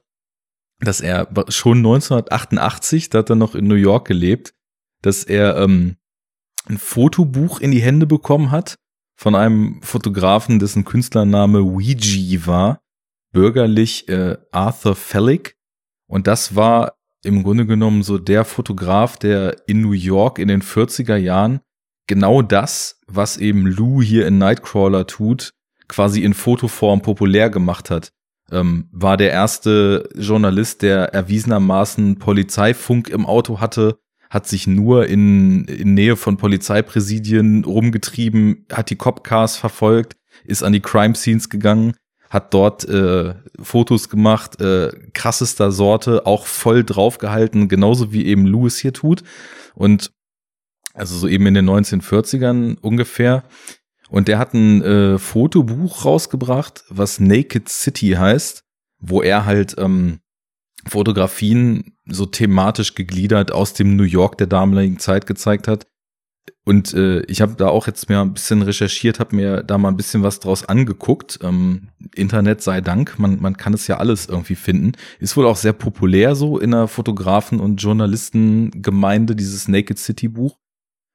[0.79, 4.53] dass er schon 1988, da hat er noch in New York gelebt,
[5.01, 5.97] dass er ähm,
[6.65, 8.75] ein Fotobuch in die Hände bekommen hat
[9.15, 12.81] von einem Fotografen, dessen Künstlername Ouija war,
[13.31, 15.55] bürgerlich äh, Arthur Fellick.
[16.07, 20.61] Und das war im Grunde genommen so der Fotograf, der in New York in den
[20.61, 21.59] 40er Jahren
[22.07, 25.53] genau das, was eben Lou hier in Nightcrawler tut,
[25.87, 28.11] quasi in Fotoform populär gemacht hat.
[28.51, 33.99] Ähm, war der erste Journalist, der erwiesenermaßen Polizeifunk im Auto hatte,
[34.29, 40.15] hat sich nur in, in Nähe von Polizeipräsidien rumgetrieben, hat die Copcars verfolgt,
[40.45, 41.93] ist an die Crime Scenes gegangen,
[42.29, 48.77] hat dort äh, Fotos gemacht, äh, krassester Sorte, auch voll draufgehalten, genauso wie eben Lewis
[48.77, 49.23] hier tut.
[49.73, 50.11] Und
[50.93, 53.43] also so eben in den 1940ern ungefähr.
[54.09, 58.63] Und der hat ein äh, Fotobuch rausgebracht, was Naked City heißt,
[58.99, 60.19] wo er halt ähm,
[60.87, 65.87] Fotografien so thematisch gegliedert aus dem New York der damaligen Zeit gezeigt hat.
[66.65, 69.89] Und äh, ich habe da auch jetzt mehr ein bisschen recherchiert, habe mir da mal
[69.89, 71.39] ein bisschen was draus angeguckt.
[71.41, 74.93] Ähm, Internet sei Dank, man, man kann es ja alles irgendwie finden.
[75.19, 80.57] Ist wohl auch sehr populär so in der Fotografen- und Journalistengemeinde, dieses Naked City Buch.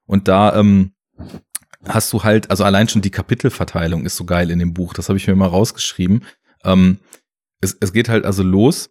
[0.07, 0.93] Und da ähm,
[1.87, 5.09] hast du halt, also allein schon die Kapitelverteilung ist so geil in dem Buch, das
[5.09, 6.25] habe ich mir mal rausgeschrieben.
[6.65, 6.99] Ähm,
[7.61, 8.91] es, es geht halt also los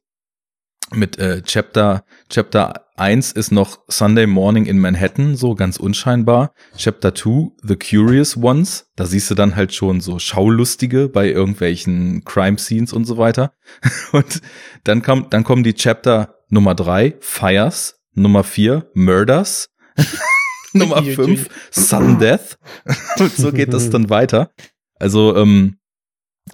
[0.91, 6.53] mit äh, Chapter, Chapter 1 ist noch Sunday Morning in Manhattan, so ganz unscheinbar.
[6.77, 12.23] Chapter 2, The Curious Ones, da siehst du dann halt schon so Schaulustige bei irgendwelchen
[12.23, 13.53] Crime Scenes und so weiter.
[14.11, 14.41] Und
[14.83, 19.69] dann kommt, dann kommen die Chapter Nummer 3, Fires, Nummer 4, Murders,
[20.73, 22.57] Nummer 5, Sudden Death.
[23.19, 24.51] und so geht das dann weiter.
[24.99, 25.77] Also, ähm,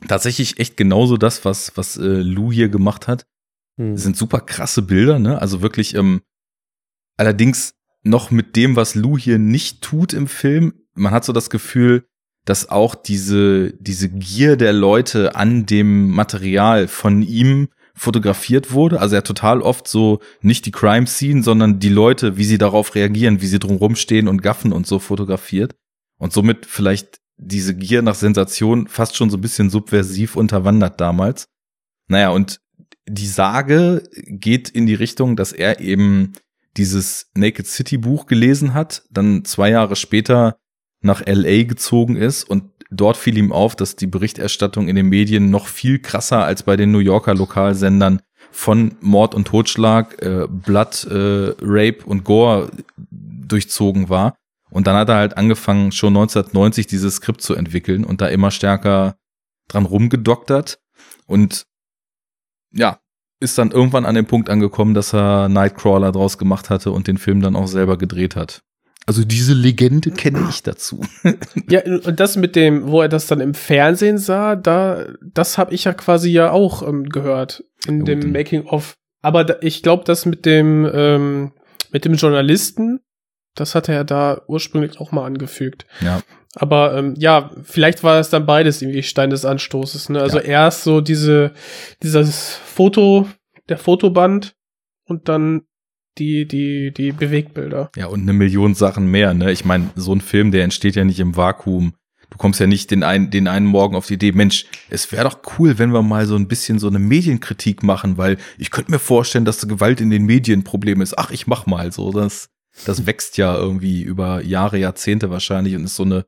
[0.07, 3.25] tatsächlich echt genauso das, was, was äh, Lou hier gemacht hat.
[3.77, 3.93] Hm.
[3.93, 5.41] Das sind super krasse Bilder, ne?
[5.41, 6.21] Also wirklich, ähm,
[7.19, 10.73] allerdings noch mit dem, was Lou hier nicht tut im Film.
[10.93, 12.05] Man hat so das Gefühl,
[12.45, 19.01] dass auch diese, diese Gier der Leute an dem Material von ihm fotografiert wurde.
[19.01, 22.95] Also er total oft so nicht die Crime Scene, sondern die Leute, wie sie darauf
[22.95, 25.75] reagieren, wie sie drumherum stehen und gaffen und so fotografiert.
[26.17, 31.49] Und somit vielleicht diese Gier nach Sensation fast schon so ein bisschen subversiv unterwandert damals.
[32.07, 32.61] Naja, und
[33.07, 36.33] die Sage geht in die Richtung, dass er eben
[36.77, 40.57] dieses Naked City Buch gelesen hat, dann zwei Jahre später
[41.01, 45.49] nach LA gezogen ist und dort fiel ihm auf, dass die Berichterstattung in den Medien
[45.49, 48.21] noch viel krasser als bei den New Yorker Lokalsendern
[48.51, 52.71] von Mord und Totschlag, äh, Blood, äh, Rape und Gore
[53.11, 54.35] durchzogen war.
[54.71, 58.51] Und dann hat er halt angefangen, schon 1990 dieses Skript zu entwickeln und da immer
[58.51, 59.15] stärker
[59.67, 60.79] dran rumgedoktert.
[61.25, 61.65] Und
[62.71, 62.99] ja,
[63.39, 67.17] ist dann irgendwann an den Punkt angekommen, dass er Nightcrawler draus gemacht hatte und den
[67.17, 68.61] Film dann auch selber gedreht hat.
[69.05, 71.01] Also diese Legende kenne ich dazu.
[71.69, 75.73] ja, und das mit dem, wo er das dann im Fernsehen sah, da, das habe
[75.73, 78.93] ich ja quasi ja auch ähm, gehört in ja, dem Making of.
[79.21, 81.53] Aber da, ich glaube, das mit dem ähm,
[81.91, 82.99] mit dem Journalisten,
[83.55, 85.85] das hat er ja da ursprünglich auch mal angefügt.
[86.01, 86.21] Ja.
[86.55, 90.09] Aber ähm, ja, vielleicht war es dann beides irgendwie Stein des Anstoßes.
[90.09, 90.21] Ne?
[90.21, 90.45] Also ja.
[90.45, 91.53] erst so diese
[92.01, 93.27] dieses Foto,
[93.69, 94.55] der Fotoband
[95.05, 95.63] und dann
[96.17, 97.91] die, die, die Bewegbilder.
[97.95, 99.51] Ja, und eine Million Sachen mehr, ne?
[99.51, 101.93] Ich meine, so ein Film, der entsteht ja nicht im Vakuum.
[102.29, 105.23] Du kommst ja nicht den einen, den einen Morgen auf die Idee, Mensch, es wäre
[105.23, 108.91] doch cool, wenn wir mal so ein bisschen so eine Medienkritik machen, weil ich könnte
[108.91, 111.17] mir vorstellen, dass Gewalt in den Medien ein Problem ist.
[111.17, 112.11] Ach, ich mach mal so.
[112.11, 112.49] Das,
[112.85, 116.25] das wächst ja irgendwie über Jahre, Jahrzehnte wahrscheinlich und ist so eine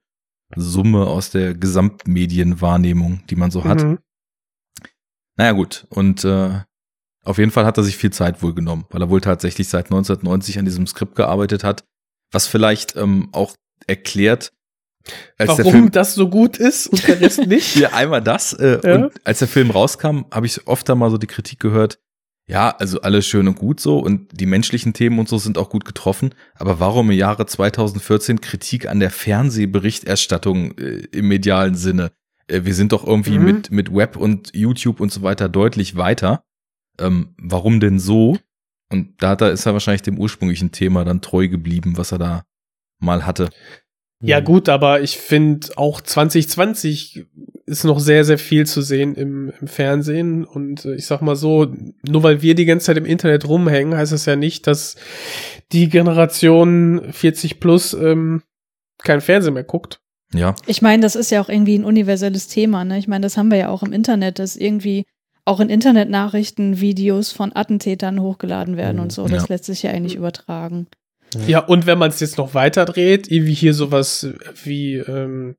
[0.55, 3.83] Summe aus der Gesamtmedienwahrnehmung, die man so hat.
[3.83, 3.99] Mhm.
[5.37, 5.87] Naja, gut.
[5.89, 6.61] Und äh,
[7.23, 9.85] auf jeden Fall hat er sich viel Zeit wohl genommen, weil er wohl tatsächlich seit
[9.85, 11.83] 1990 an diesem Skript gearbeitet hat,
[12.31, 13.55] was vielleicht ähm, auch
[13.87, 14.51] erklärt,
[15.37, 17.75] Warum Film, das so gut ist und der Rest nicht?
[17.75, 18.53] ja, einmal das.
[18.53, 18.95] Äh, ja.
[18.95, 21.99] Und als der Film rauskam, habe ich oft da mal so die Kritik gehört,
[22.51, 25.69] ja, also alles schön und gut so und die menschlichen Themen und so sind auch
[25.69, 32.11] gut getroffen, aber warum im Jahre 2014 Kritik an der Fernsehberichterstattung äh, im medialen Sinne?
[32.47, 33.45] Äh, wir sind doch irgendwie mhm.
[33.45, 36.43] mit, mit Web und YouTube und so weiter deutlich weiter
[37.01, 38.37] ähm, warum denn so?
[38.89, 42.43] Und da, da ist er wahrscheinlich dem ursprünglichen Thema dann treu geblieben, was er da
[42.99, 43.49] mal hatte.
[44.23, 47.25] Ja gut, aber ich finde auch 2020
[47.72, 50.45] ist noch sehr, sehr viel zu sehen im, im Fernsehen.
[50.45, 51.73] Und äh, ich sag mal so,
[52.07, 54.95] nur weil wir die ganze Zeit im Internet rumhängen, heißt das ja nicht, dass
[55.72, 58.43] die Generation 40 plus ähm,
[58.99, 59.99] kein Fernsehen mehr guckt.
[60.34, 60.56] Ja.
[60.65, 62.85] Ich meine, das ist ja auch irgendwie ein universelles Thema.
[62.85, 62.98] Ne?
[62.98, 65.06] Ich meine, das haben wir ja auch im Internet, dass irgendwie
[65.45, 69.27] auch in Internetnachrichten Videos von Attentätern hochgeladen werden und so.
[69.27, 69.45] Das ja.
[69.49, 70.88] lässt sich ja eigentlich übertragen.
[71.48, 74.27] Ja, und wenn man es jetzt noch weiter dreht, irgendwie hier sowas
[74.64, 75.56] wie ähm,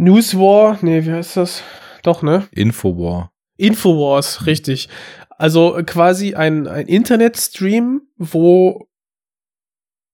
[0.00, 1.62] Newswar, nee, wie heißt das?
[2.02, 2.48] Doch, ne?
[2.52, 3.32] Infowar.
[3.58, 4.88] Infowars, richtig.
[5.28, 8.88] Also quasi ein, ein Internetstream, wo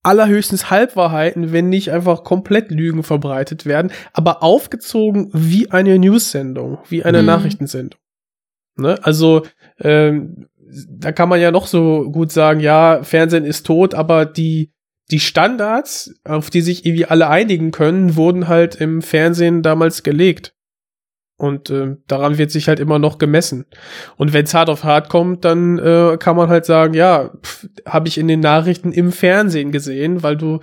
[0.02, 7.04] allerhöchstens Halbwahrheiten, wenn nicht einfach komplett Lügen verbreitet werden, aber aufgezogen wie eine News-Sendung, wie
[7.04, 7.26] eine mhm.
[7.26, 8.00] Nachrichtensendung.
[8.76, 8.98] Ne?
[9.02, 9.46] Also
[9.78, 10.48] ähm,
[10.88, 14.72] da kann man ja noch so gut sagen, ja, Fernsehen ist tot, aber die
[15.10, 20.52] die Standards, auf die sich irgendwie alle einigen können, wurden halt im Fernsehen damals gelegt.
[21.38, 23.66] Und äh, daran wird sich halt immer noch gemessen.
[24.16, 27.30] Und wenn es hart auf hart kommt, dann äh, kann man halt sagen, ja,
[27.84, 30.60] habe ich in den Nachrichten im Fernsehen gesehen, weil du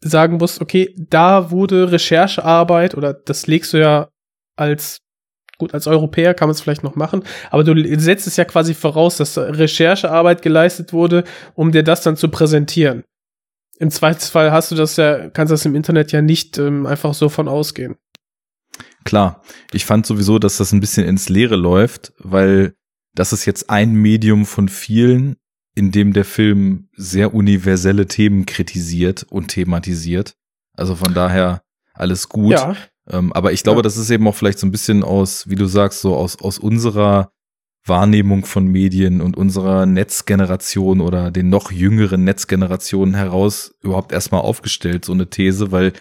[0.00, 4.08] sagen musst, okay, da wurde Recherchearbeit oder das legst du ja
[4.56, 5.02] als
[5.58, 8.74] Gut, als Europäer kann man es vielleicht noch machen, aber du setzt es ja quasi
[8.74, 11.22] voraus, dass Recherchearbeit geleistet wurde,
[11.54, 13.04] um dir das dann zu präsentieren.
[13.82, 17.28] Im Zweifelsfall hast du das ja, kannst das im Internet ja nicht ähm, einfach so
[17.28, 17.96] von ausgehen.
[19.02, 19.42] Klar,
[19.72, 22.76] ich fand sowieso, dass das ein bisschen ins Leere läuft, weil
[23.16, 25.34] das ist jetzt ein Medium von vielen,
[25.74, 30.36] in dem der Film sehr universelle Themen kritisiert und thematisiert.
[30.76, 32.52] Also von daher alles gut.
[32.52, 32.76] Ja.
[33.08, 33.82] Ähm, aber ich glaube, ja.
[33.82, 36.60] das ist eben auch vielleicht so ein bisschen aus, wie du sagst, so aus, aus
[36.60, 37.32] unserer
[37.84, 45.04] Wahrnehmung von Medien und unserer Netzgeneration oder den noch jüngeren Netzgenerationen heraus überhaupt erstmal aufgestellt,
[45.04, 45.92] so eine These, weil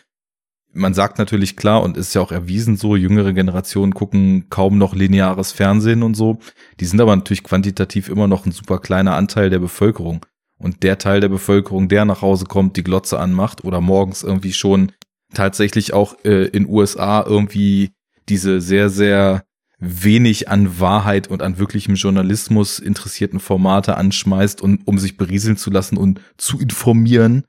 [0.73, 4.95] man sagt natürlich klar und ist ja auch erwiesen so, jüngere Generationen gucken kaum noch
[4.95, 6.39] lineares Fernsehen und so.
[6.79, 10.25] Die sind aber natürlich quantitativ immer noch ein super kleiner Anteil der Bevölkerung.
[10.57, 14.53] Und der Teil der Bevölkerung, der nach Hause kommt, die Glotze anmacht oder morgens irgendwie
[14.53, 14.91] schon
[15.33, 17.91] tatsächlich auch äh, in USA irgendwie
[18.29, 19.43] diese sehr, sehr
[19.81, 25.71] wenig an Wahrheit und an wirklichem Journalismus interessierten Formate anschmeißt und um sich berieseln zu
[25.71, 27.43] lassen und zu informieren,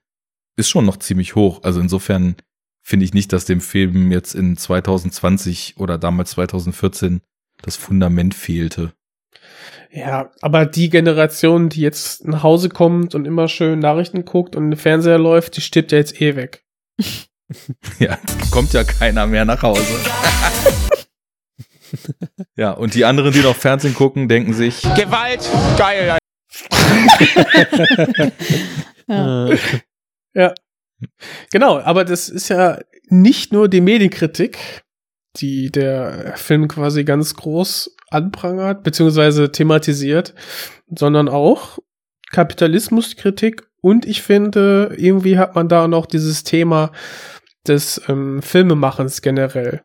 [0.57, 1.61] ist schon noch ziemlich hoch.
[1.63, 2.37] Also insofern
[2.83, 7.21] finde ich nicht, dass dem Film jetzt in 2020 oder damals 2014
[7.61, 8.93] das Fundament fehlte.
[9.91, 14.71] Ja, aber die Generation, die jetzt nach Hause kommt und immer schön Nachrichten guckt und
[14.71, 16.65] der Fernseher läuft, die stirbt ja jetzt eh weg.
[17.99, 18.19] Ja,
[18.51, 19.83] kommt ja keiner mehr nach Hause.
[22.57, 26.17] ja, und die anderen, die noch Fernsehen gucken, denken sich, Gewalt, geil.
[29.09, 29.49] Ja.
[30.35, 30.55] Ja.
[31.53, 32.79] Genau, aber das ist ja
[33.09, 34.83] nicht nur die Medienkritik,
[35.37, 40.35] die der Film quasi ganz groß anprangert, beziehungsweise thematisiert,
[40.89, 41.79] sondern auch
[42.31, 46.93] Kapitalismuskritik und ich finde, irgendwie hat man da noch dieses Thema
[47.67, 49.83] des ähm, Filmemachens generell.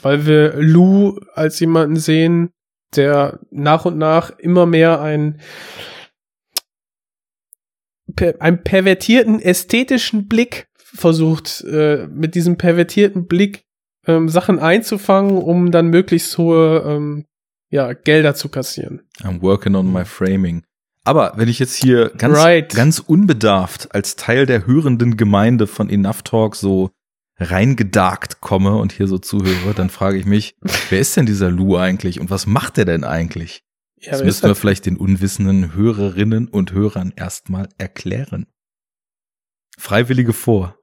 [0.00, 2.50] Weil wir Lou als jemanden sehen,
[2.96, 5.40] der nach und nach immer mehr ein
[8.40, 13.64] einen pervertierten ästhetischen Blick versucht, äh, mit diesem pervertierten Blick
[14.06, 17.26] ähm, Sachen einzufangen, um dann möglichst hohe ähm,
[17.70, 19.02] ja, Gelder zu kassieren.
[19.22, 20.64] I'm working on my framing.
[21.04, 22.74] Aber wenn ich jetzt hier ganz, Right.
[22.74, 26.90] ganz unbedarft als Teil der hörenden Gemeinde von Enough Talk so
[27.38, 30.56] reingedarkt komme und hier so zuhöre, dann frage ich mich,
[30.90, 33.64] wer ist denn dieser Lou eigentlich und was macht er denn eigentlich?
[34.00, 34.58] Ja, das müssen wir das?
[34.58, 38.46] vielleicht den unwissenden Hörerinnen und Hörern erstmal erklären.
[39.78, 40.76] Freiwillige vor.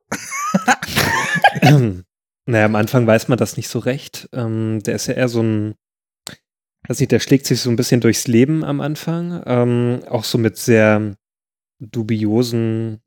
[2.45, 4.29] naja, am Anfang weiß man das nicht so recht.
[4.33, 5.75] Ähm, der ist ja eher so ein,
[6.87, 9.43] weiß nicht, der schlägt sich so ein bisschen durchs Leben am Anfang.
[9.45, 11.15] Ähm, auch so mit sehr
[11.79, 13.01] dubiosen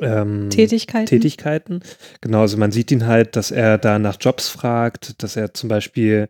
[0.00, 1.06] ähm, Tätigkeiten.
[1.06, 1.80] Tätigkeiten.
[2.20, 5.68] Genau, also man sieht ihn halt, dass er da nach Jobs fragt, dass er zum
[5.68, 6.28] Beispiel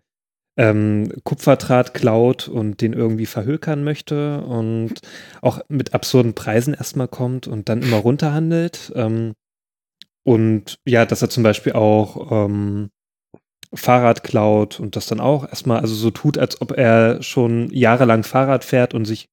[0.57, 5.01] ähm, Kupferdraht klaut und den irgendwie verhökern möchte und
[5.41, 8.93] auch mit absurden Preisen erstmal kommt und dann immer runterhandelt.
[8.95, 9.33] Ähm,
[10.25, 12.91] und ja, dass er zum Beispiel auch ähm,
[13.75, 18.23] Fahrrad klaut und das dann auch erstmal, also so tut, als ob er schon jahrelang
[18.23, 19.29] Fahrrad fährt und sich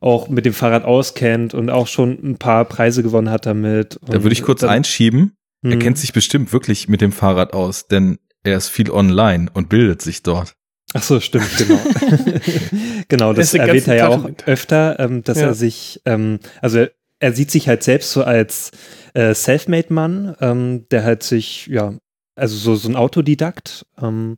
[0.00, 3.98] auch mit dem Fahrrad auskennt und auch schon ein paar Preise gewonnen hat damit.
[4.06, 5.32] Da würde ich kurz dann, einschieben.
[5.62, 5.78] Er Mhm.
[5.80, 10.02] kennt sich bestimmt wirklich mit dem Fahrrad aus, denn er ist viel online und bildet
[10.02, 10.54] sich dort.
[10.94, 11.80] Ach so, stimmt, genau.
[13.08, 14.46] genau, Er das den erwähnt er ja auch mit.
[14.46, 15.46] öfter, ähm, dass Ja.
[15.48, 18.70] er sich, ähm, also er, er sieht sich halt selbst so als
[19.14, 21.94] äh, Selfmade-Mann, ähm, der halt sich, ja,
[22.36, 24.36] also so, so ein Autodidakt, ähm,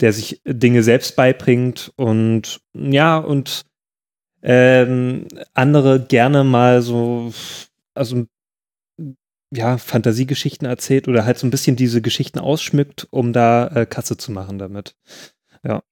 [0.00, 3.64] der sich Dinge selbst beibringt und ja, und
[4.42, 7.32] ähm, andere gerne mal so,
[7.94, 8.26] also
[9.50, 14.16] ja, Fantasiegeschichten erzählt oder halt so ein bisschen diese Geschichten ausschmückt, um da äh, Kasse
[14.16, 14.94] zu machen damit.
[15.64, 15.82] Ja.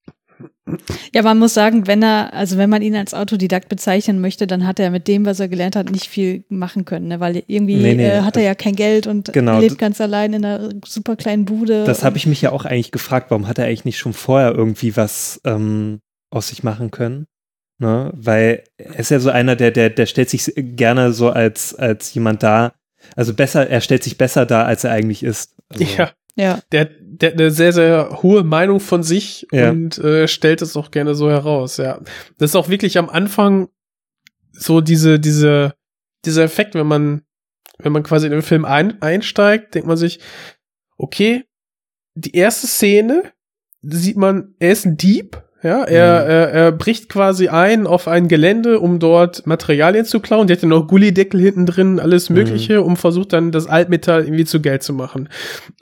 [1.14, 4.66] Ja, man muss sagen, wenn er, also wenn man ihn als Autodidakt bezeichnen möchte, dann
[4.66, 7.20] hat er mit dem, was er gelernt hat, nicht viel machen können, ne?
[7.20, 10.34] weil irgendwie Nee, nee, äh, hat er ja kein Geld und Genau, lebt ganz allein
[10.34, 11.84] in einer super kleinen Bude.
[11.84, 14.52] Das habe ich mich ja auch eigentlich gefragt, warum hat er eigentlich nicht schon vorher
[14.52, 16.00] irgendwie was ähm,
[16.30, 17.26] aus sich machen können?
[17.78, 18.10] Ne?
[18.14, 22.12] Weil er ist ja so einer, der, der, der stellt sich gerne so als, als
[22.14, 22.74] jemand dar.
[23.14, 25.54] Also besser, er stellt sich besser dar, als er eigentlich ist.
[25.68, 26.10] Also, Ja.
[26.38, 26.60] Ja.
[26.70, 29.70] Der, der hat eine sehr, sehr hohe Meinung von sich Ja.
[29.70, 32.00] und äh, stellt es auch gerne so heraus, ja.
[32.38, 33.68] Das ist auch wirklich am Anfang
[34.52, 35.74] so diese, diese,
[36.26, 37.22] dieser Effekt, wenn man,
[37.78, 40.20] wenn man quasi in den Film ein, einsteigt, denkt man sich,
[40.98, 41.44] okay,
[42.14, 43.32] die erste Szene
[43.82, 46.30] sieht man, er ist ein Dieb, ja, er, Mhm.
[46.30, 50.46] er, er bricht quasi ein auf ein Gelände, um dort Materialien zu klauen.
[50.46, 52.36] Der hat ja noch Gullideckel hinten drin, alles Mhm.
[52.36, 55.28] Mögliche, um versucht dann das Altmetall irgendwie zu Geld zu machen.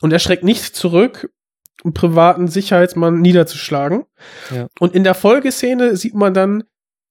[0.00, 1.30] Und er schreckt nicht zurück,
[1.84, 4.04] einen privaten Sicherheitsmann niederzuschlagen.
[4.54, 4.68] Ja.
[4.80, 6.64] Und in der Folgeszene sieht man dann,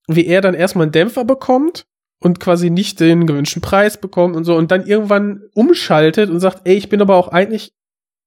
[0.08, 1.86] wie er dann erstmal einen Dämpfer bekommt
[2.20, 6.62] und quasi nicht den gewünschten Preis bekommt und so und dann irgendwann umschaltet und sagt,
[6.68, 7.72] ey, ich bin aber auch eigentlich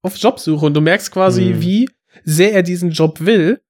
[0.02, 1.62] auf Jobsuche und du merkst quasi, Mhm.
[1.62, 1.88] wie
[2.24, 3.60] sehr er diesen Job will,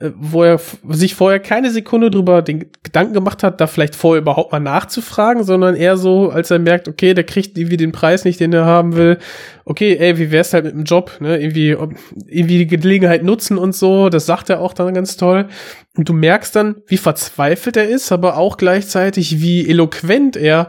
[0.00, 4.50] wo er sich vorher keine Sekunde drüber den Gedanken gemacht hat, da vielleicht vorher überhaupt
[4.50, 8.40] mal nachzufragen, sondern eher so, als er merkt, okay, der kriegt irgendwie den Preis nicht,
[8.40, 9.18] den er haben will.
[9.64, 11.38] Okay, ey, wie wär's halt mit dem Job, ne?
[11.40, 15.46] Irgendwie, irgendwie die Gelegenheit nutzen und so, das sagt er auch dann ganz toll.
[15.96, 20.66] Und du merkst dann, wie verzweifelt er ist, aber auch gleichzeitig, wie eloquent er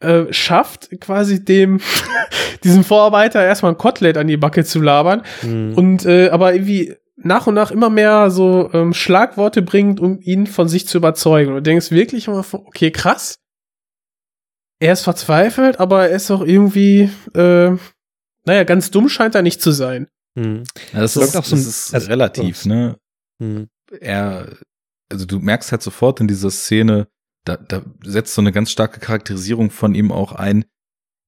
[0.00, 1.80] äh, schafft, quasi dem,
[2.62, 5.72] diesem Vorarbeiter erstmal ein Kotelett an die Backe zu labern Mhm.
[5.74, 10.46] und äh, aber irgendwie nach und nach immer mehr so ähm, Schlagworte bringt, um ihn
[10.46, 11.50] von sich zu überzeugen.
[11.50, 13.38] Und du denkst wirklich immer, von, okay, krass.
[14.78, 17.76] Er ist verzweifelt, aber er ist auch irgendwie, äh,
[18.44, 20.08] naja, ganz dumm scheint er nicht zu sein.
[20.34, 20.64] Mhm.
[20.92, 22.98] Ja, das ist, auch so ein- das ist also- relativ, ne?
[23.38, 23.68] Mhm.
[24.00, 24.54] Er,
[25.10, 27.08] also du merkst halt sofort in dieser Szene,
[27.44, 30.64] da, da setzt so eine ganz starke Charakterisierung von ihm auch ein.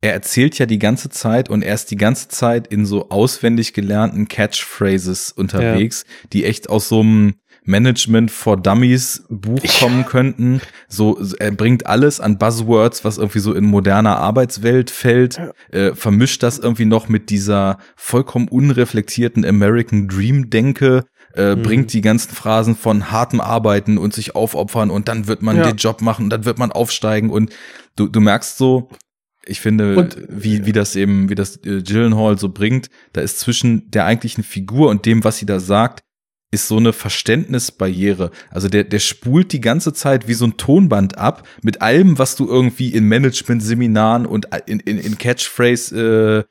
[0.00, 3.72] Er erzählt ja die ganze Zeit und er ist die ganze Zeit in so auswendig
[3.72, 7.34] gelernten Catchphrases unterwegs, die echt aus so einem
[7.64, 10.60] Management for Dummies Buch kommen könnten.
[10.88, 15.38] So, er bringt alles an Buzzwords, was irgendwie so in moderner Arbeitswelt fällt,
[15.72, 21.04] äh, vermischt das irgendwie noch mit dieser vollkommen unreflektierten American Dream Denke,
[21.34, 21.62] äh, Mhm.
[21.62, 25.64] bringt die ganzen Phrasen von hartem Arbeiten und sich aufopfern und dann wird man Ja.
[25.64, 27.50] den Job machen und dann wird man aufsteigen und
[27.96, 28.88] du, du merkst so,
[29.48, 33.40] ich finde, Und- wie, wie das eben, wie das äh, Gyllenhaal so bringt, da ist
[33.40, 36.00] zwischen der eigentlichen Figur und dem, was sie da sagt,
[36.50, 38.30] ist so eine Verständnisbarriere.
[38.50, 42.36] Also der, der spult die ganze Zeit wie so ein Tonband ab mit allem, was
[42.36, 46.44] du irgendwie in Management-Seminaren und in, in, in Catchphrase äh, äh,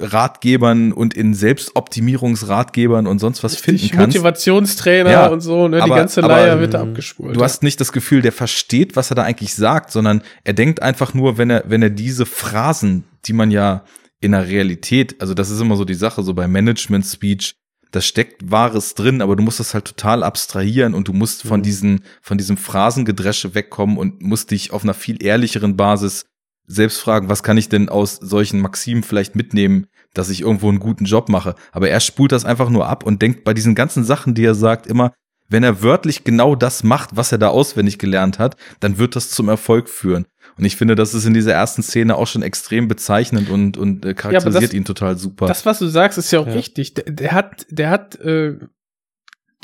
[0.00, 4.16] Ratgebern und in Selbstoptimierungsratgebern und sonst was finden kannst.
[4.16, 5.76] Motivationstrainer Ja, und so, ne?
[5.78, 7.36] Die aber- ganze aber, Leier wird da ähm, abgespult.
[7.36, 10.82] Du hast nicht das Gefühl, der versteht, was er da eigentlich sagt, sondern er denkt
[10.82, 13.84] einfach nur, wenn er, wenn er diese Phrasen, die man ja
[14.20, 17.54] in der Realität, also das ist immer so die Sache, so bei Management Speech,
[17.90, 21.60] da steckt Wahres drin, aber du musst das halt total abstrahieren und du musst von
[21.60, 21.64] Mhm.
[21.64, 26.26] diesen, von diesem Phrasengedresche wegkommen und musst dich auf einer viel ehrlicheren Basis
[26.68, 30.78] selbst fragen, was kann ich denn aus solchen Maximen vielleicht mitnehmen, dass ich irgendwo einen
[30.80, 31.54] guten Job mache.
[31.72, 34.54] Aber er spult das einfach nur ab und denkt bei diesen ganzen Sachen, die er
[34.54, 35.12] sagt, immer,
[35.50, 39.30] wenn er wörtlich genau das macht, was er da auswendig gelernt hat, dann wird das
[39.30, 40.26] zum Erfolg führen.
[40.58, 44.04] Und ich finde, das ist in dieser ersten Szene auch schon extrem bezeichnend und, und
[44.04, 45.46] äh, charakterisiert das- ihn total super.
[45.46, 46.52] Das, was du sagst, ist ja auch Ja.
[46.52, 46.92] richtig.
[46.94, 48.58] Der, der hat, der hat äh,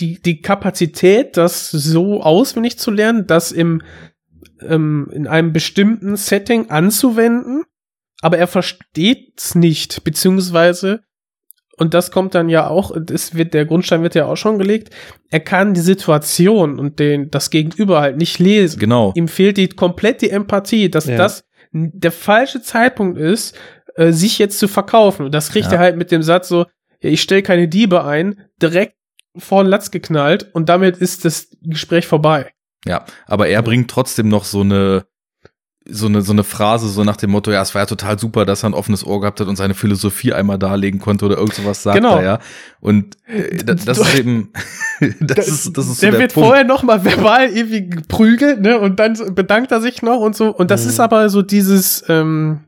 [0.01, 3.83] die, die Kapazität, das so auswendig zu lernen, das im,
[4.61, 7.65] ähm, in einem bestimmten Setting anzuwenden,
[8.21, 11.01] aber er versteht's nicht, beziehungsweise,
[11.77, 14.95] und das kommt dann ja auch, das wird, der Grundstein wird ja auch schon gelegt,
[15.31, 18.79] er kann die Situation und den, das Gegenüber halt nicht lesen.
[18.79, 19.13] genau.
[19.17, 21.17] Ihm fehlt die komplett die Empathie, dass Ja.
[21.17, 23.59] das der falsche Zeitpunkt ist,
[23.97, 25.27] äh, sich jetzt zu verkaufen.
[25.27, 25.73] Und das kriegt Ja.
[25.75, 26.67] er halt mit dem Satz so,
[27.03, 28.95] ja, ich stelle keine Diebe ein, direkt
[29.37, 32.53] vor den Latz geknallt und damit ist das Gespräch vorbei.
[32.87, 35.05] Ja, aber er bringt trotzdem noch so eine
[35.87, 38.47] so eine so eine Phrase so nach dem Motto, ja, es war ja total super,
[38.47, 41.53] dass er ein offenes Ohr gehabt hat und seine Philosophie einmal darlegen konnte oder irgend
[41.55, 42.17] sowas sagt Genau.
[42.17, 42.39] er, ja.
[42.81, 44.51] Und äh, da- das ist eben
[45.21, 46.47] das ist das ist so der, der, wird Punkt.
[46.49, 48.79] vorher noch mal verbal irgendwie geprügelt, ne?
[48.81, 50.55] Und dann bedankt er sich noch und so.
[50.55, 50.89] Und das Mhm.
[50.91, 52.61] ist aber so dieses, ähm,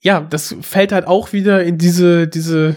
[0.00, 2.76] ja, das fällt halt auch wieder in diese, diese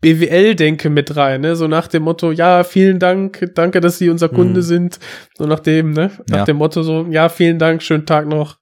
[0.00, 1.56] BWL-Denke mit rein, ne?
[1.56, 4.64] So nach dem Motto, ja, vielen Dank, danke, dass Sie unser Kunde Mhm.
[4.64, 4.98] sind.
[5.36, 6.10] So nach dem, ne?
[6.30, 6.44] Nach Ja.
[6.44, 8.58] dem Motto so, ja, vielen Dank, schönen Tag noch.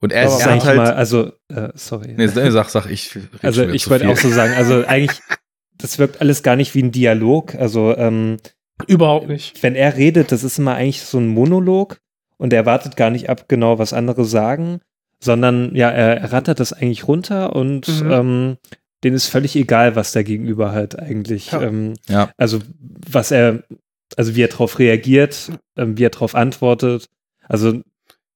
[0.00, 2.14] Und er, hat eigentlich halt mal, also, äh, sorry.
[2.16, 5.18] nee, sag sag ich Also ich wollte auch so sagen, also eigentlich,
[5.78, 7.54] das wirkt alles gar nicht wie ein Dialog.
[7.54, 8.36] Also ähm,
[8.86, 9.62] Überhaupt nicht.
[9.62, 12.00] wenn er redet, das ist immer eigentlich so ein Monolog
[12.36, 14.80] und er wartet gar nicht ab, genau was andere sagen,
[15.20, 18.10] sondern ja, er, er rattert das eigentlich runter und Mhm.
[18.10, 18.56] ähm,
[19.04, 21.62] denen ist völlig egal, was der Gegenüber halt eigentlich, Ja.
[21.62, 22.30] ähm, Ja.
[22.36, 22.58] also
[23.10, 23.62] was er,
[24.16, 27.08] also wie er darauf reagiert, ähm, wie er darauf antwortet.
[27.46, 27.80] Also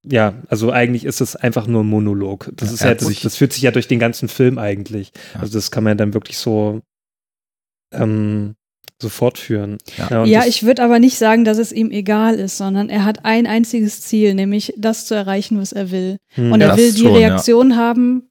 [0.05, 2.51] ja, also eigentlich ist es einfach nur ein Monolog.
[2.55, 4.59] Das Ja, ist ja, hat das, sich- das führt sich ja durch den ganzen Film
[4.59, 5.13] eigentlich.
[5.35, 5.41] Ja.
[5.41, 6.81] Also das kann man dann wirklich so
[7.93, 8.55] ähm,
[9.01, 9.79] so fortführen.
[9.97, 10.25] Ja.
[10.25, 13.47] Ja, ich würde aber nicht sagen, dass es ihm egal ist, sondern er hat ein
[13.47, 16.17] einziges Ziel, nämlich das zu erreichen, was er will.
[16.35, 16.51] Hm.
[16.53, 17.19] Und er Das will die schon, ja.
[17.29, 18.28] Reaktion haben,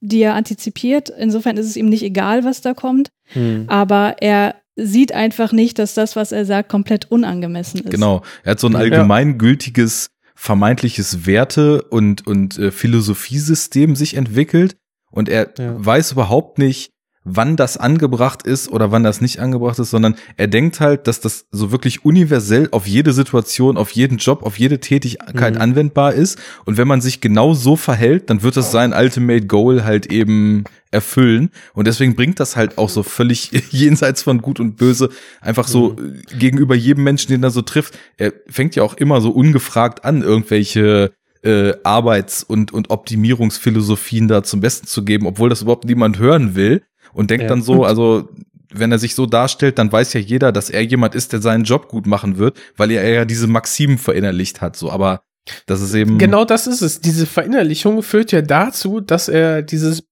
[0.00, 1.08] die er antizipiert.
[1.10, 3.64] Insofern ist es ihm nicht egal, was da kommt, Hm.
[3.68, 7.90] aber er sieht einfach nicht, dass das, was er sagt, komplett unangemessen ist.
[7.90, 8.22] Genau.
[8.44, 14.76] Er hat so ein allgemeingültiges, vermeintliches Werte- und, und äh, Philosophiesystem sich entwickelt
[15.10, 15.74] und er Ja.
[15.84, 16.92] weiß überhaupt nicht,
[17.28, 21.18] wann das angebracht ist oder wann das nicht angebracht ist, sondern er denkt halt, dass
[21.20, 25.60] das so wirklich universell auf jede Situation, auf jeden Job, auf jede Tätigkeit Mhm.
[25.60, 26.38] anwendbar ist.
[26.66, 30.62] Und wenn man sich genau so verhält, dann wird das sein Ultimate Goal halt eben
[30.92, 31.50] erfüllen.
[31.74, 35.08] Und deswegen bringt das halt auch so völlig jenseits von Gut und Böse
[35.40, 37.98] einfach so äh, gegenüber jedem Menschen, den er so trifft.
[38.18, 41.10] Er fängt ja auch immer so ungefragt an, irgendwelche
[41.42, 46.54] äh, Arbeits- und, und Optimierungsphilosophien da zum Besten zu geben, obwohl das überhaupt niemand hören
[46.54, 46.82] will.
[47.12, 47.48] Und denkt Ja.
[47.48, 48.28] dann so, also
[48.72, 51.64] wenn er sich so darstellt, dann weiß ja jeder, dass er jemand ist, der seinen
[51.64, 54.76] Job gut machen wird, weil er ja diese Maximen verinnerlicht hat.
[54.76, 55.22] So, aber
[55.66, 57.00] das ist eben Genau das ist es.
[57.00, 60.02] Diese Verinnerlichung führt ja dazu, dass er dieses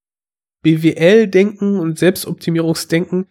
[0.62, 3.26] BWL-Denken und Selbstoptimierungsdenken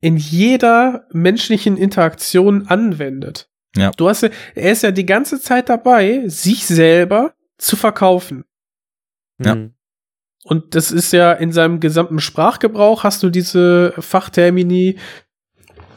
[0.00, 3.48] in jeder menschlichen Interaktion anwendet.
[3.76, 3.90] Ja.
[3.92, 8.44] Du hast ja, er ist ja die ganze Zeit dabei, sich selber zu verkaufen.
[9.42, 9.54] Ja.
[9.54, 9.74] Hm.
[10.44, 14.98] Und das ist ja in seinem gesamten Sprachgebrauch hast du diese Fachtermini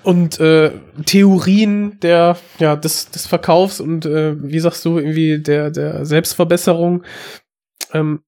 [0.03, 0.71] und äh,
[1.05, 7.03] Theorien der ja des, des Verkaufs und äh, wie sagst du irgendwie der der Selbstverbesserung
[7.93, 8.21] ähm,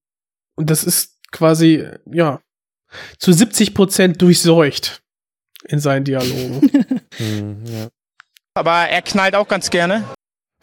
[0.56, 2.40] und das ist quasi ja
[3.18, 5.02] zu 70 Prozent durchseucht
[5.64, 6.70] in seinen Dialogen.
[7.18, 7.88] Hm, ja.
[8.52, 10.04] Aber er knallt auch ganz gerne.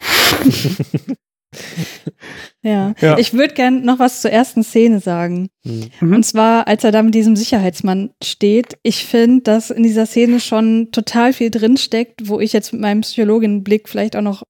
[2.62, 2.94] Ja.
[3.02, 3.18] Ja.
[3.18, 5.50] Ich würde gern noch was zur ersten Szene sagen.
[5.64, 6.14] Mhm.
[6.14, 8.78] Und zwar, als er da mit diesem Sicherheitsmann steht.
[8.82, 13.02] Ich finde, dass in dieser Szene schon total viel drinsteckt, wo ich jetzt mit meinem
[13.02, 14.44] Psychologinnenblick vielleicht auch noch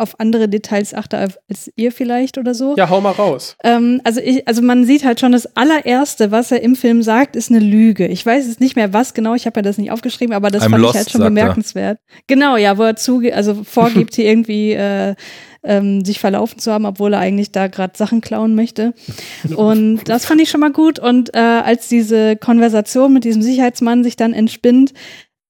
[0.00, 2.74] auf andere Details achte als ihr vielleicht oder so.
[2.76, 3.56] Ja, hau mal raus.
[3.62, 7.36] Ähm, also, ich, also man sieht halt schon, das allererste, was er im Film sagt,
[7.36, 8.06] ist eine Lüge.
[8.06, 10.64] Ich weiß jetzt nicht mehr, was genau, ich habe ja das nicht aufgeschrieben, aber das
[10.64, 11.34] I'm fand lost, ich halt schon sagt er.
[11.34, 11.98] bemerkenswert.
[12.26, 15.14] Genau, ja, wo er zuge also vorgibt, hier irgendwie äh,
[15.62, 18.94] ähm, sich verlaufen zu haben, obwohl er eigentlich da gerade Sachen klauen möchte.
[19.54, 20.98] Und das fand ich schon mal gut.
[20.98, 24.92] Und äh, als diese Konversation mit diesem Sicherheitsmann sich dann entspinnt,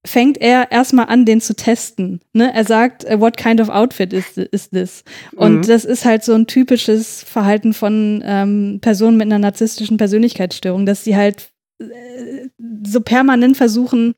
[0.07, 2.21] fängt er erstmal an, den zu testen.
[2.33, 2.53] Ne?
[2.55, 5.05] Er sagt, äh, what kind of outfit is, is this?
[5.37, 5.67] Und Mhm.
[5.67, 11.05] das ist halt so ein typisches Verhalten von ähm, Personen mit einer narzisstischen Persönlichkeitsstörung, dass
[11.05, 11.51] sie halt
[11.83, 12.49] äh,
[12.87, 14.15] so permanent versuchen,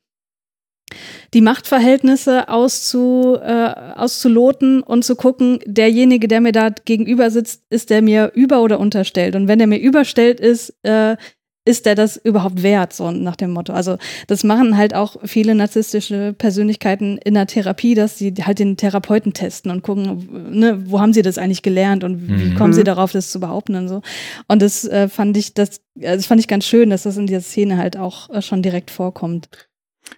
[1.33, 7.89] die Machtverhältnisse auszu, äh, auszuloten und zu gucken, derjenige, der mir da gegenüber sitzt, ist
[7.89, 9.35] der mir über- oder unterstellt.
[9.35, 11.17] Und wenn der mir überstellt ist, äh,
[11.65, 13.71] ist der das überhaupt wert, so nach dem Motto.
[13.71, 18.75] Also das machen halt auch viele narzisstische Persönlichkeiten in der Therapie, dass sie halt den
[18.75, 22.55] Therapeuten testen und gucken, ne, wo haben sie das eigentlich gelernt und wie Mhm.
[22.55, 24.01] kommen sie darauf, das zu behaupten und so.
[24.49, 27.27] Und das äh, fand ich, das, äh, das fand ich ganz schön, dass das in
[27.27, 29.47] dieser Szene halt auch äh, schon direkt vorkommt.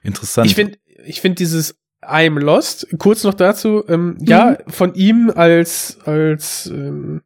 [0.02, 0.48] Interessant.
[0.48, 5.98] Ich finde, ich finde dieses I'm Lost, kurz noch dazu, ähm, ja, von ihm als,
[6.06, 7.22] als ähm,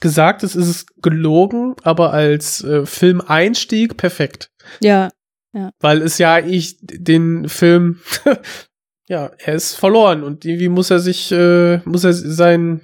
[0.00, 4.50] Gesagtes ist es gelogen, aber als äh, Filmeinstieg perfekt.
[4.82, 5.10] Ja,
[5.52, 5.70] ja.
[5.80, 7.98] Weil es ja ich den Film,
[9.08, 12.80] ja, er ist verloren und irgendwie muss er sich, äh, muss er sein,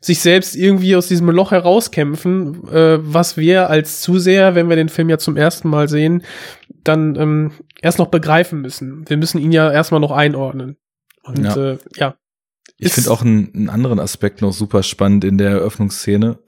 [0.00, 4.88] sich selbst irgendwie aus diesem Loch herauskämpfen, äh, was wir als Zuseher, wenn wir den
[4.90, 6.22] Film ja zum ersten Mal sehen,
[6.84, 9.08] dann ähm, erst noch begreifen müssen.
[9.08, 10.76] Wir müssen ihn ja erstmal noch einordnen.
[11.24, 11.56] Und Ja.
[11.72, 12.16] äh, ja.
[12.76, 16.38] Ich Ist- finde auch einen, einen anderen Aspekt noch super spannend in der Eröffnungsszene.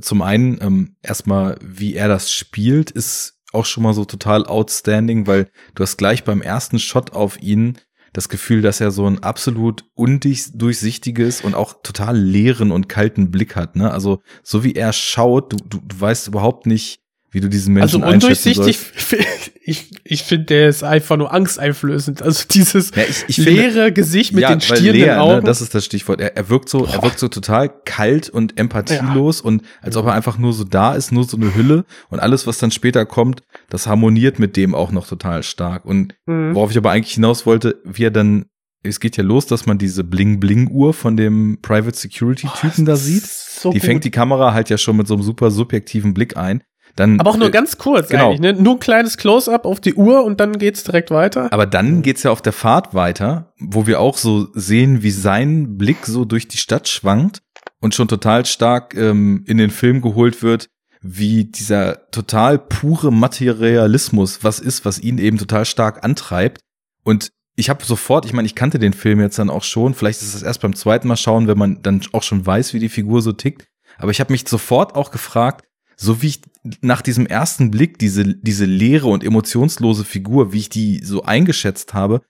[0.00, 5.26] Zum einen, ähm, erstmal, wie er das spielt, ist auch schon mal so total outstanding,
[5.26, 7.78] weil du hast gleich beim ersten Shot auf ihn
[8.12, 13.56] das Gefühl, dass er so ein absolut undurchsichtiges und auch total leeren und kalten Blick
[13.56, 13.76] hat.
[13.76, 13.90] Ne?
[13.90, 17.98] Also so wie er schaut, du, du, du weißt überhaupt nicht, wie du diesen Also
[17.98, 19.26] Menschen einschätzen undurchsichtig,
[19.62, 22.22] ich, ich finde, der ist einfach nur angsteinflößend.
[22.22, 25.36] Also dieses Ja, ich, ich finde- leere Gesicht mit ja, den stierenden leer, Augen.
[25.36, 26.20] Ne, das ist das Stichwort.
[26.20, 30.12] Er, er wirkt so, er wirkt so total kalt und empathielos und als ob er
[30.12, 33.42] einfach nur so da ist, nur so eine Hülle und alles, was dann später kommt,
[33.68, 35.84] das harmoniert mit dem auch noch total stark.
[35.84, 36.54] Und Mhm.
[36.54, 38.46] worauf ich aber eigentlich hinaus wollte, wie er dann,
[38.82, 43.24] es geht ja los, dass man diese Bling-Bling-Uhr von dem Private Security-Typen da sieht.
[43.26, 43.86] so die gut.
[43.86, 46.62] fängt die Kamera halt ja schon mit so einem super subjektiven Blick ein.
[46.96, 48.30] Dann, Aber auch nur äh, ganz kurz genau.
[48.30, 48.54] eigentlich, ne?
[48.54, 51.52] Nur ein kleines Close-up auf die Uhr und dann geht's direkt weiter.
[51.52, 55.76] Aber dann geht's ja auf der Fahrt weiter, wo wir auch so sehen, wie sein
[55.76, 57.42] Blick so durch die Stadt schwankt
[57.80, 60.68] und schon total stark ähm, in den Film geholt wird,
[61.02, 66.62] wie dieser total pure Materialismus was ist, was ihn eben total stark antreibt.
[67.04, 70.22] Und ich habe sofort, ich meine, ich kannte den Film jetzt dann auch schon, vielleicht
[70.22, 72.88] ist es erst beim zweiten Mal schauen, wenn man dann auch schon weiß, wie die
[72.88, 73.66] Figur so tickt.
[73.98, 75.65] Aber ich habe mich sofort auch gefragt,
[75.96, 76.40] so wie ich
[76.82, 81.94] nach diesem ersten Blick diese, diese leere und emotionslose Figur, wie ich die so eingeschätzt
[81.94, 82.20] habe,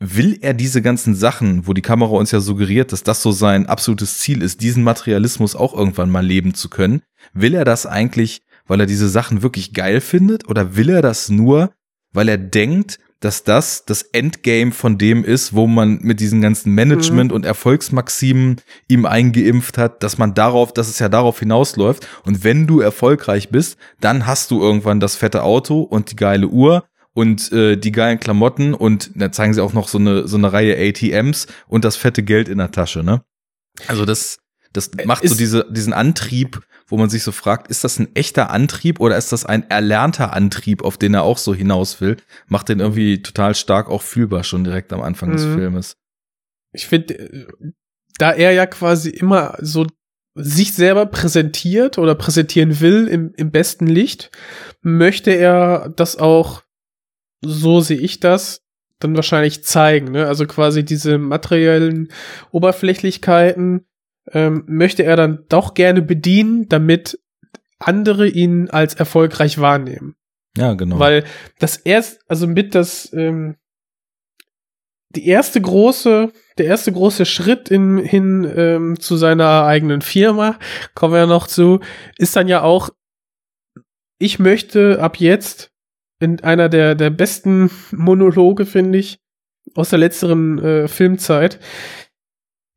[0.00, 3.66] will er diese ganzen Sachen, wo die Kamera uns ja suggeriert, dass das so sein
[3.66, 7.02] absolutes Ziel ist, diesen Materialismus auch irgendwann mal leben zu können,
[7.32, 11.28] will er das eigentlich, weil er diese Sachen wirklich geil findet oder will er das
[11.28, 11.72] nur,
[12.12, 16.72] weil er denkt, dass das das Endgame von dem ist, wo man mit diesen ganzen
[16.74, 22.06] Management- und Erfolgsmaximen ihm eingeimpft hat, dass man darauf, dass es ja darauf hinausläuft.
[22.24, 26.48] Und wenn du erfolgreich bist, dann hast du irgendwann das fette Auto und die geile
[26.48, 30.36] Uhr und äh, die geilen Klamotten und da zeigen sie auch noch so eine so
[30.36, 33.22] eine Reihe ATMs und das fette Geld in der Tasche, ne?
[33.86, 34.38] Also das
[34.72, 38.14] das macht so ist- diese diesen Antrieb, wo man sich so fragt, ist das ein
[38.14, 42.16] echter Antrieb oder ist das ein erlernter Antrieb, auf den er auch so hinaus will?
[42.46, 45.54] Macht den irgendwie total stark auch fühlbar schon direkt am Anfang des Mhm.
[45.54, 45.96] Filmes.
[46.72, 47.46] Ich finde, äh,
[48.18, 49.86] da er ja quasi immer so
[50.34, 54.30] sich selber präsentiert oder präsentieren will im, im besten Licht,
[54.82, 56.62] möchte er das auch,
[57.44, 58.62] so sehe ich das,
[58.98, 60.12] dann wahrscheinlich zeigen.
[60.12, 60.26] Ne?
[60.26, 62.08] Also quasi diese materiellen
[62.50, 63.86] Oberflächlichkeiten
[64.32, 67.18] ähm, möchte er dann doch gerne bedienen, damit
[67.78, 70.16] andere ihn als erfolgreich wahrnehmen.
[70.56, 70.98] Ja, genau.
[70.98, 71.24] Weil
[71.58, 73.56] das erst, also mit das, ähm,
[75.10, 80.58] die erste große, der erste große Schritt in, hin ähm, zu seiner eigenen Firma,
[80.94, 81.80] kommen wir ja noch zu,
[82.18, 82.90] ist dann ja auch,
[84.18, 85.72] ich möchte ab jetzt
[86.20, 89.18] in einer der, der besten Monologe, finde ich,
[89.74, 91.58] aus der letzteren äh, Filmzeit.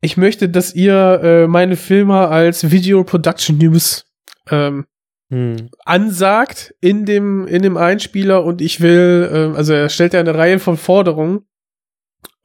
[0.00, 4.06] Ich möchte, dass ihr äh, meine Filme als Video Production News
[4.50, 4.86] ähm,
[5.30, 5.68] Hm.
[5.84, 10.34] ansagt in dem, in dem Einspieler und ich will, ähm, also er stellt ja eine
[10.34, 11.42] Reihe von Forderungen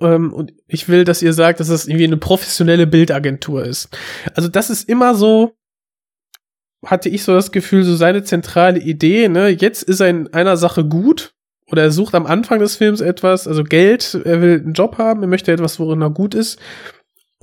[0.02, 3.98] ähm, und ich will, dass ihr sagt, dass das irgendwie eine professionelle Bildagentur ist.
[4.36, 5.54] Also das ist immer so,
[6.86, 10.58] hatte ich so das Gefühl, so seine zentrale Idee, ne, jetzt ist er in einer
[10.58, 11.34] Sache gut
[11.72, 15.22] oder er sucht am Anfang des Films etwas, also Geld, er will einen Job haben,
[15.22, 16.60] er möchte etwas, worin er gut ist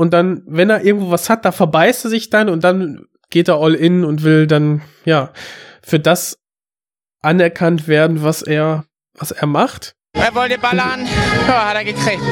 [0.00, 3.48] und dann, wenn er irgendwo was hat, da verbeißt er sich dann und dann geht
[3.48, 5.30] er all in und will dann, ja,
[5.82, 6.38] für das
[7.20, 9.92] anerkannt werden, was er, was er macht.
[10.14, 11.06] Er wollte ballern.
[11.46, 12.22] Ja, hat er gekriegt.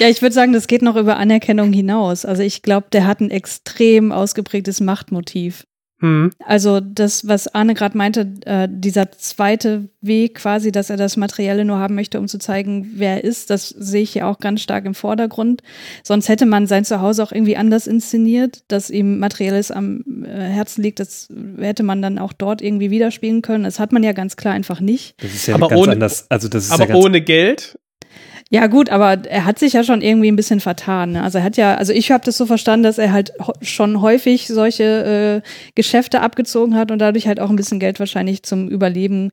[0.00, 2.24] Ja, ich würde sagen, das geht noch über Anerkennung hinaus.
[2.24, 5.67] Also ich glaube, der hat ein extrem ausgeprägtes Machtmotiv.
[6.00, 6.30] Hm.
[6.44, 11.64] Also das, was Arne gerade meinte, äh, dieser zweite Weg quasi, dass er das Materielle
[11.64, 14.60] nur haben möchte, um zu zeigen, wer er ist, das sehe ich ja auch ganz
[14.62, 15.62] stark im Vordergrund.
[16.04, 20.82] Sonst hätte man sein Zuhause auch irgendwie anders inszeniert, dass ihm Materielles am äh, Herzen
[20.82, 23.64] liegt, das hätte man dann auch dort irgendwie widerspiegeln können.
[23.64, 25.20] Das hat man ja ganz klar einfach nicht.
[25.20, 26.26] Das ist ja Aber ganz ohne- anders.
[26.28, 27.78] Also das ist Aber ja ganz, ohne Geld.
[28.50, 31.12] Ja gut, aber er hat sich ja schon irgendwie ein bisschen vertan.
[31.12, 31.22] Ne?
[31.22, 34.00] Also er hat ja, also ich habe das so verstanden, dass er halt ho- schon
[34.00, 38.68] häufig solche äh, Geschäfte abgezogen hat und dadurch halt auch ein bisschen Geld wahrscheinlich zum
[38.68, 39.30] Überleben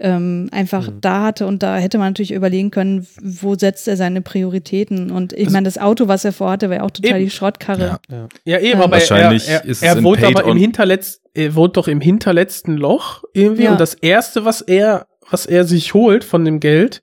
[0.00, 1.00] ähm, einfach Mhm.
[1.02, 1.46] da hatte.
[1.46, 5.10] Und da hätte man natürlich überlegen können, wo setzt er seine Prioritäten.
[5.12, 7.24] Und ich Also- meine, das Auto, was er vorhatte, war ja auch total Eben.
[7.26, 7.98] die Schrottkarre.
[8.10, 8.28] Ja.
[8.44, 11.54] Ja, eben, Ähm, aber Wahrscheinlich er, er, ist es er wohnt aber im hinterletzten, er
[11.54, 13.72] wohnt doch im hinterletzten Loch irgendwie Ja.
[13.72, 17.02] und das erste, was er, was er sich holt von dem Geld,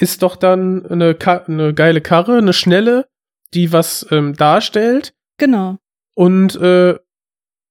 [0.00, 3.06] ist doch dann eine, Ka eine geile Karre, eine schnelle,
[3.54, 5.78] die was ähm, darstellt Genau.
[6.14, 6.96] und äh,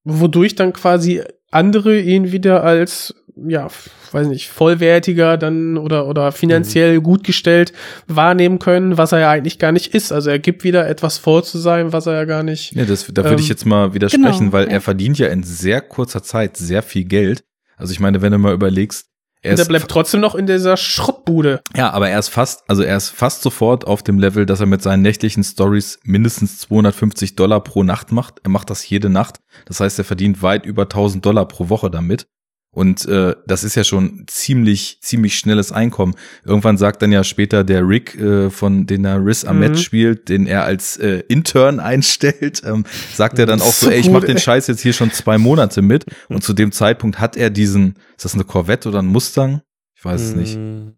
[0.03, 3.15] wodurch dann quasi andere ihn wieder als
[3.47, 3.69] ja,
[4.11, 7.71] weiß nicht, vollwertiger dann oder oder finanziell gut gestellt
[8.07, 10.11] wahrnehmen können, was er ja eigentlich gar nicht ist.
[10.11, 12.73] Also er gibt wieder etwas vor zu sein, was er ja gar nicht.
[12.75, 14.73] Ja, das, da würde Ähm, ich jetzt mal widersprechen, genau, weil ja.
[14.73, 17.43] er verdient ja in sehr kurzer Zeit sehr viel Geld.
[17.77, 19.08] Also ich meine, wenn du mal überlegst,
[19.41, 21.61] er Und er bleibt trotzdem noch in dieser Schrottbude.
[21.75, 24.65] Ja, aber er ist fast, also er ist fast sofort auf dem Level, dass er
[24.65, 28.39] mit seinen nächtlichen Stories mindestens 250 Dollar pro Nacht macht.
[28.43, 29.39] Er macht das jede Nacht.
[29.65, 32.27] Das heißt, er verdient weit über 1000 Dollar pro Woche damit.
[32.71, 36.13] Und äh, das ist ja schon ziemlich, ziemlich schnelles Einkommen.
[36.45, 39.77] Irgendwann sagt dann ja später der Rick, äh, von den er Riz Ahmed Mhm.
[39.77, 43.99] spielt, den er als äh, Intern einstellt, ähm, sagt er dann auch so, So ey,
[43.99, 44.37] ich mach den.
[44.37, 46.05] Scheiß jetzt hier schon zwei Monate mit.
[46.27, 49.61] Und zu dem Zeitpunkt hat er diesen, ist das eine Corvette oder ein Mustang?
[49.97, 50.53] Ich weiß es nicht.
[50.55, 50.93] Hm.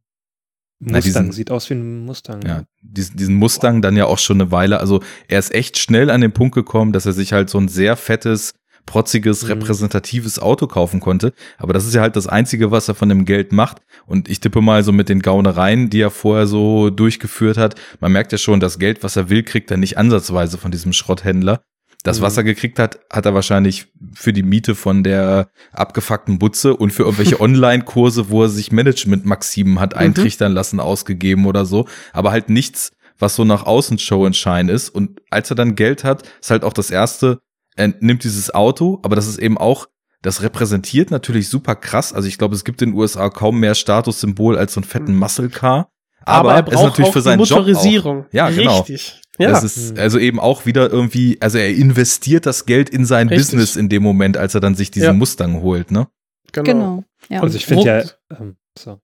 [0.84, 2.42] Na, Mustang diesen- sieht aus wie ein Mustang.
[2.46, 4.80] Ja, diesen, diesen Mustang dann ja auch schon eine Weile.
[4.80, 7.68] Also er ist echt schnell an den Punkt gekommen, dass er sich halt so ein
[7.68, 8.54] sehr fettes,
[8.86, 9.50] protziges, Mhm.
[9.50, 11.34] repräsentatives Auto kaufen konnte.
[11.58, 13.82] Aber das ist ja halt das Einzige, was er von dem Geld macht.
[14.06, 17.76] Und ich tippe mal so mit den Gaunereien, die er vorher so durchgeführt hat.
[18.00, 20.94] Man merkt ja schon, das Geld, was er will, kriegt er nicht ansatzweise von diesem
[20.94, 21.62] Schrotthändler.
[22.04, 22.40] Das, was Mhm.
[22.40, 23.86] er gekriegt hat, hat er wahrscheinlich
[24.16, 29.80] für die Miete von der abgefuckten Butze und für irgendwelche Online-Kurse, wo er sich Management-Maximen
[29.80, 31.88] hat eintrichtern lassen, ausgegeben oder so.
[32.14, 34.90] Aber halt nichts, was so nach außen Show and Shine ist.
[34.90, 37.38] Und als er dann Geld hat, ist halt auch das erste,
[37.76, 39.88] er nimmt dieses Auto, aber das ist eben auch,
[40.22, 42.14] das repräsentiert natürlich super krass.
[42.14, 45.16] Also ich glaube, es gibt in den USA kaum mehr Statussymbol als so einen fetten
[45.18, 45.90] Muscle Car.
[46.24, 48.26] Aber, er braucht ist natürlich auch für seinen die Job Motorisierung.
[48.26, 48.34] auch.
[48.34, 48.80] Ja, genau.
[48.80, 49.22] Richtig.
[49.40, 49.50] Ja.
[49.50, 53.48] Das ist also eben auch wieder irgendwie, also er investiert das Geld in sein Richtig.
[53.48, 55.14] Business in dem Moment, als er dann sich diesen Ja.
[55.14, 56.08] Mustang holt, ne?
[56.52, 57.04] Genau.
[57.30, 57.42] Ja.
[57.42, 57.86] Also ich finde
[58.30, 59.00] ja, ähm, so.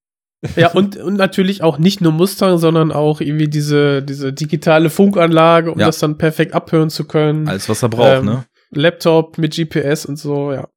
[0.55, 5.71] Ja, und, und natürlich auch nicht nur Mustang, sondern auch irgendwie diese, diese digitale Funkanlage,
[5.71, 5.87] um Ja.
[5.87, 7.47] das dann perfekt abhören zu können.
[7.47, 8.45] Alles, was er braucht, Ähm, ne?
[8.71, 10.67] Laptop mit GPS und so, ja,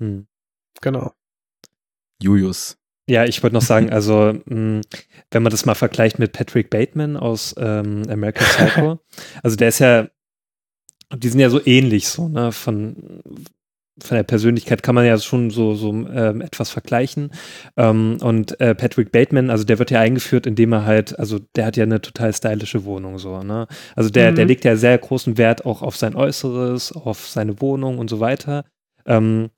[0.00, 0.26] Hm.
[0.80, 1.12] genau.
[2.22, 2.76] Julius.
[3.08, 4.80] Ja, ich wollte noch sagen, also mh,
[5.30, 9.00] wenn man das mal vergleicht mit Patrick Bateman aus ähm, American Psycho,
[9.42, 10.08] also der ist ja,
[11.14, 13.22] die sind ja so ähnlich so, ne, von
[14.02, 17.30] von der Persönlichkeit kann man ja schon so, so ähm, etwas vergleichen.
[17.76, 21.66] Ähm, und äh, Patrick Bateman, also der wird ja eingeführt, indem er halt, also der
[21.66, 23.66] hat ja eine total stylische Wohnung so, ne?
[23.94, 24.36] Also der, Mhm.
[24.36, 28.20] der legt ja sehr großen Wert auch auf sein Äußeres, auf seine Wohnung und so
[28.20, 28.64] weiter.
[29.06, 29.50] Ähm,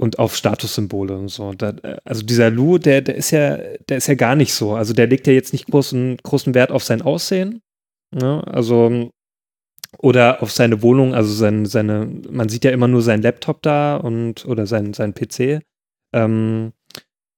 [0.00, 1.52] und auf Statussymbole und so.
[1.54, 3.56] Da, äh, also dieser Lou, der, der ist ja,
[3.88, 4.74] der ist ja gar nicht so.
[4.74, 7.62] Also der legt ja jetzt nicht großen, großen Wert auf sein Aussehen.
[8.14, 8.42] Ne?
[8.46, 9.10] Also
[9.96, 13.96] oder auf seine Wohnung, also sein, seine, man sieht ja immer nur seinen Laptop da
[13.96, 15.60] und oder sein, sein PC.
[16.12, 16.72] Ähm,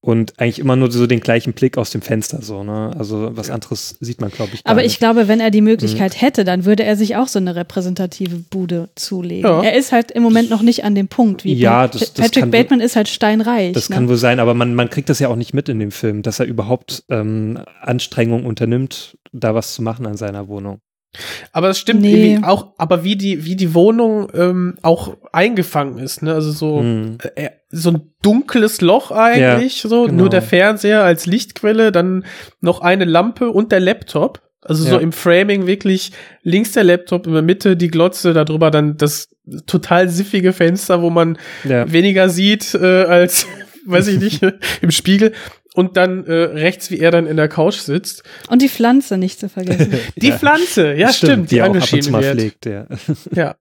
[0.03, 2.91] und eigentlich immer nur so den gleichen Blick aus dem Fenster so, ne?
[2.99, 4.65] Also was anderes sieht man, glaube ich.
[4.65, 4.93] gar Aber nicht.
[4.93, 8.37] ich glaube, wenn er die Möglichkeit hätte, dann würde er sich auch so eine repräsentative
[8.37, 9.43] Bude zulegen.
[9.51, 9.63] Ja.
[9.63, 12.45] Er ist halt im Moment noch nicht an dem Punkt, wie Ja, das- das Patrick
[12.45, 13.75] kann- Bateman ist halt steinreich.
[13.75, 13.95] Das ne?
[13.97, 16.23] kann wohl sein, aber man, man kriegt das ja auch nicht mit in dem Film,
[16.23, 20.81] dass er überhaupt ähm, Anstrengungen unternimmt, da was zu machen an seiner Wohnung.
[21.53, 22.39] Aber es stimmt Nee.
[22.43, 26.35] auch, aber wie die, wie die Wohnung ähm, auch eingefangen ist, ne?
[26.35, 27.19] Also so, Hm.
[27.35, 30.19] äh, so ein dunkles Loch eigentlich, Ja, so, genau.
[30.19, 32.25] nur der Fernseher als Lichtquelle, dann
[32.61, 34.41] noch eine Lampe und der Laptop.
[34.63, 35.01] Also so Ja.
[35.01, 36.13] im Framing wirklich
[36.43, 39.31] links der Laptop, in der Mitte die Glotze, darüber dann das
[39.67, 41.91] total siffige Fenster, wo man Ja.
[41.91, 43.47] weniger sieht äh, als,
[43.87, 44.43] weiß ich nicht,
[44.83, 45.33] im Spiegel.
[45.75, 48.25] Und dann äh, rechts, wie er dann in der Couch sitzt.
[48.49, 49.93] Und die Pflanze nicht zu vergessen.
[50.17, 52.39] Die Pflanze, ja stimmt, die, die, auch ab und zu mal wird.
[52.39, 52.87] pflegt, ja.
[53.35, 53.57] Ja.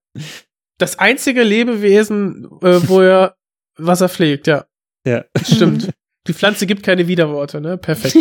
[0.80, 3.36] Das einzige Lebewesen, äh, wo er
[3.78, 4.66] was er pflegt, ja.
[5.06, 5.24] ja.
[5.44, 5.90] Stimmt.
[6.28, 7.78] Die Pflanze gibt keine Widerworte, ne?
[7.78, 8.18] Perfekt.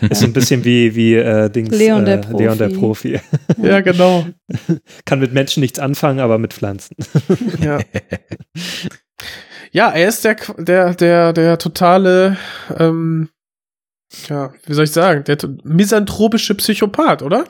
[0.00, 3.18] Ist so ein bisschen wie, wie äh, Dings, Leon der äh, Leon der Profi.
[3.18, 3.66] Profi.
[3.66, 4.26] ja, genau.
[5.06, 6.96] Kann mit Menschen nichts anfangen, aber mit Pflanzen.
[7.62, 7.78] Ja.
[9.72, 12.36] Ja, er ist der, der, der, der totale,
[12.76, 13.28] ähm,
[14.28, 17.44] ja, wie soll ich sagen, der misanthropische Psychopath, oder?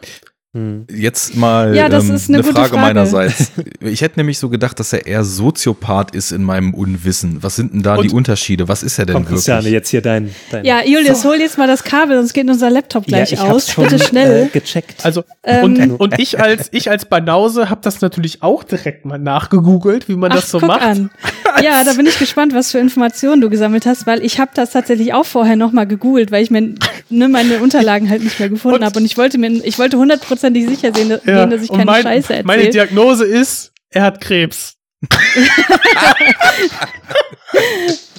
[0.55, 0.87] Hm.
[0.91, 2.83] Jetzt mal Ja, das ähm, ist eine eine gute Frage, Frage.
[2.83, 3.53] meinerseits.
[3.81, 7.43] Ich hätte nämlich so gedacht, dass er eher Soziopath ist in meinem Unwissen.
[7.43, 8.67] Was sind denn da die Und- Unterschiede?
[8.67, 9.37] Was ist er denn Komm, wirklich?
[9.37, 10.35] Christiane, jetzt hier dein.
[10.51, 13.71] dein Ja, Julius, hol jetzt mal das Kabel, sonst geht unser Laptop gleich ich aus.
[13.71, 14.45] schon, Bitte schnell.
[14.47, 15.05] Äh, gecheckt.
[15.05, 15.65] Also, Ähm.
[15.65, 20.17] und, und ich als, ich als Banause habe das natürlich auch direkt mal nachgegoogelt, wie
[20.17, 20.83] man Ach, das so guck macht.
[20.83, 21.11] an.
[21.63, 24.73] Ja, da bin ich gespannt, was für Informationen du gesammelt hast, weil ich habe das
[24.73, 26.75] tatsächlich auch vorher noch mal gegoogelt, weil ich mir
[27.09, 29.97] ne, meine Unterlagen halt nicht mehr gefunden Und- habe und ich wollte mir, ich wollte
[30.43, 32.87] hundertprozentig sicher sehen, dass, Ja, dass ich keine mein, Scheiße meine erzähle.
[32.87, 34.77] Diagnose ist, er hat Krebs.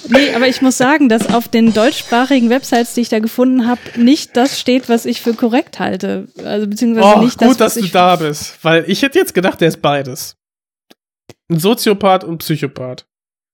[0.08, 3.80] Nee, aber ich muss sagen, dass auf den deutschsprachigen Websites, die ich da gefunden habe,
[3.96, 6.26] nicht das steht, was ich für korrekt halte.
[6.44, 9.34] Also beziehungsweise Oh, nicht gut, das, dass was du da bist, weil ich hätte jetzt
[9.34, 10.36] gedacht, der ist beides.
[11.48, 13.06] Ein Soziopath und Psychopath.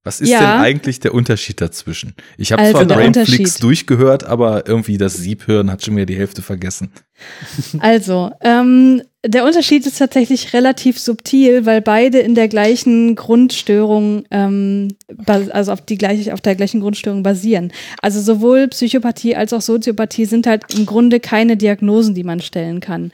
[0.07, 0.39] Was ist Ja.
[0.39, 2.15] denn eigentlich der Unterschied dazwischen?
[2.39, 6.43] Ich habe Also zwar Brainflix durchgehört, aber irgendwie das Siebhören hat schon wieder die Hälfte
[6.43, 6.93] vergessen.
[7.81, 14.89] Also, ähm, der Unterschied ist tatsächlich relativ subtil, weil beide in der gleichen Grundstörung, ähm,
[15.27, 17.73] also auf, die gleiche, auf der gleichen Grundstörung basieren.
[18.03, 22.81] Also sowohl Psychopathie als auch Soziopathie sind halt im Grunde keine Diagnosen, die man stellen
[22.81, 23.11] kann.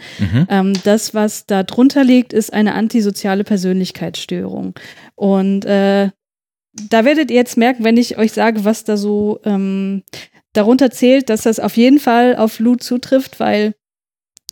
[0.48, 4.74] Ähm, das, was da drunter liegt, ist eine antisoziale Persönlichkeitsstörung.
[5.14, 6.10] Und äh,
[6.74, 10.03] da werdet ihr jetzt merken, wenn ich euch sage, was da so ähm,
[10.53, 13.74] darunter zählt, dass das auf jeden Fall auf Lou zutrifft, weil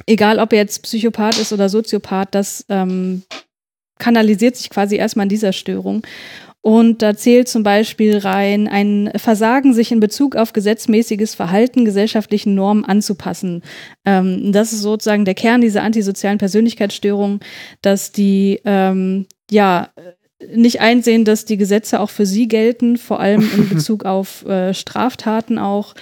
[0.06, 3.22] egal ob er jetzt Psychopath ist oder Soziopath, das ähm,
[3.98, 6.02] kanalisiert sich quasi erstmal in dieser Störung.
[6.62, 12.54] Und da zählt zum Beispiel rein ein Versagen, sich in Bezug auf gesetzmäßiges Verhalten gesellschaftlichen
[12.54, 13.62] Normen anzupassen.
[14.04, 17.40] Ähm, das ist sozusagen der Kern dieser antisozialen Persönlichkeitsstörung,
[17.80, 19.88] dass die ähm, ja
[20.54, 24.74] nicht einsehen, dass die Gesetze auch für sie gelten, vor allem in Bezug auf äh,
[24.74, 25.94] Straftaten auch.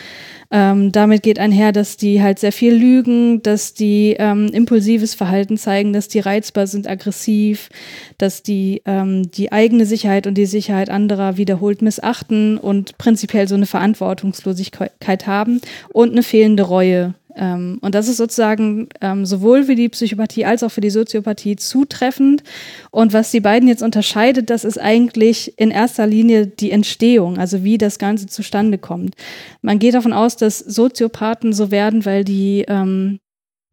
[0.51, 5.59] Ähm, damit geht einher, dass die halt sehr viel lügen, dass die ähm, impulsives Verhalten
[5.59, 7.69] zeigen, dass die reizbar sind, aggressiv,
[8.17, 13.57] dass die ähm, die eigene Sicherheit und die Sicherheit anderer wiederholt missachten und prinzipiell so
[13.57, 15.61] eine Verantwortungslosigkeit haben
[15.93, 17.15] und eine fehlende Reue.
[17.39, 21.57] Ähm, und das ist sozusagen ähm, sowohl für die Psychopathie als auch für die Soziopathie
[21.57, 22.43] zutreffend.
[22.91, 27.65] Und was die beiden jetzt unterscheidet, das ist eigentlich in erster Linie die Entstehung, also
[27.65, 29.15] wie das Ganze zustande kommt.
[29.63, 33.21] Man geht davon aus, dass Soziopathen so werden, weil die ähm,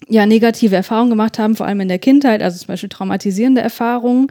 [0.09, 4.27] ja negative Erfahrungen gemacht haben, vor allem in der Kindheit, also zum Beispiel traumatisierende Erfahrungen.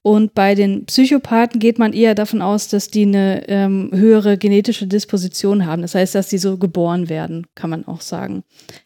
[0.00, 4.86] Und bei den Psychopathen geht man eher davon aus, dass die eine ähm, höhere genetische
[4.86, 5.82] Disposition haben.
[5.82, 8.44] Das heißt, dass die so geboren werden, kann man auch sagen.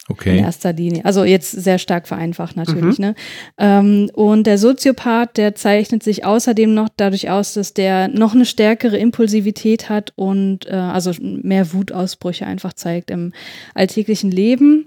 [0.08, 0.38] In Okay.
[0.38, 1.04] erster Linie.
[1.04, 2.98] Also jetzt sehr stark vereinfacht natürlich.
[2.98, 3.14] Ne?
[3.58, 8.46] Ähm, und der Soziopath, der zeichnet sich außerdem noch dadurch aus, dass der noch eine
[8.46, 13.32] stärkere Impulsivität hat und äh, also mehr Wutausbrüche einfach zeigt im
[13.74, 14.86] alltäglichen Leben.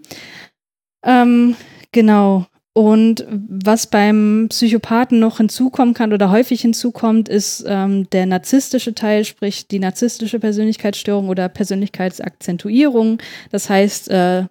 [1.06, 1.56] Ähm,
[1.92, 2.46] genau.
[2.78, 9.24] Und was beim Psychopathen noch hinzukommen kann oder häufig hinzukommt, ist ähm, der narzisstische Teil,
[9.24, 13.20] sprich die narzisstische Persönlichkeitsstörung oder Persönlichkeitsakzentuierung.
[13.50, 14.48] Das heißt, äh,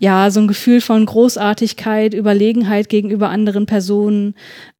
[0.00, 4.34] ja, so ein Gefühl von Großartigkeit, Überlegenheit gegenüber anderen Personen,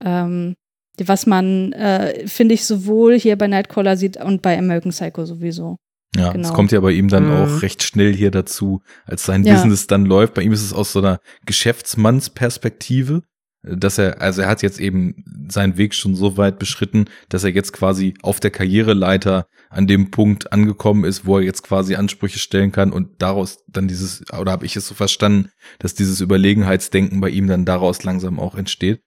[0.04, 0.56] ähm,
[0.98, 5.76] was man, äh, finde ich, sowohl hier bei Nightcrawler sieht und bei American Psycho sowieso.
[6.16, 6.46] Ja, Genau.
[6.48, 7.32] es kommt ja bei ihm dann Mhm.
[7.32, 9.54] auch recht schnell hier dazu, als sein Ja.
[9.54, 10.34] Business dann läuft.
[10.34, 13.22] Bei ihm ist es aus so einer Geschäftsmannsperspektive.
[13.62, 17.50] dass er, also er hat jetzt eben seinen Weg schon so weit beschritten, dass er
[17.50, 22.38] jetzt quasi auf der Karriereleiter an dem Punkt angekommen ist, wo er jetzt quasi Ansprüche
[22.38, 27.20] stellen kann und daraus dann dieses, oder habe ich es so verstanden, dass dieses Überlegenheitsdenken
[27.20, 29.02] bei ihm dann daraus langsam auch entsteht.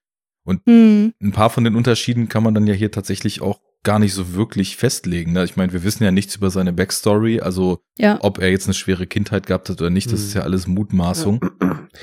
[0.45, 1.13] Und Hm.
[1.19, 4.33] ein paar von den Unterschieden kann man dann ja hier tatsächlich auch gar nicht so
[4.33, 5.33] wirklich festlegen.
[5.33, 5.43] Ne?
[5.43, 8.17] Ich meine, wir wissen ja nichts über seine Backstory, also Ja.
[8.21, 10.25] ob er jetzt eine schwere Kindheit gehabt hat oder nicht, das Mhm.
[10.27, 11.43] ist ja alles Mutmaßung.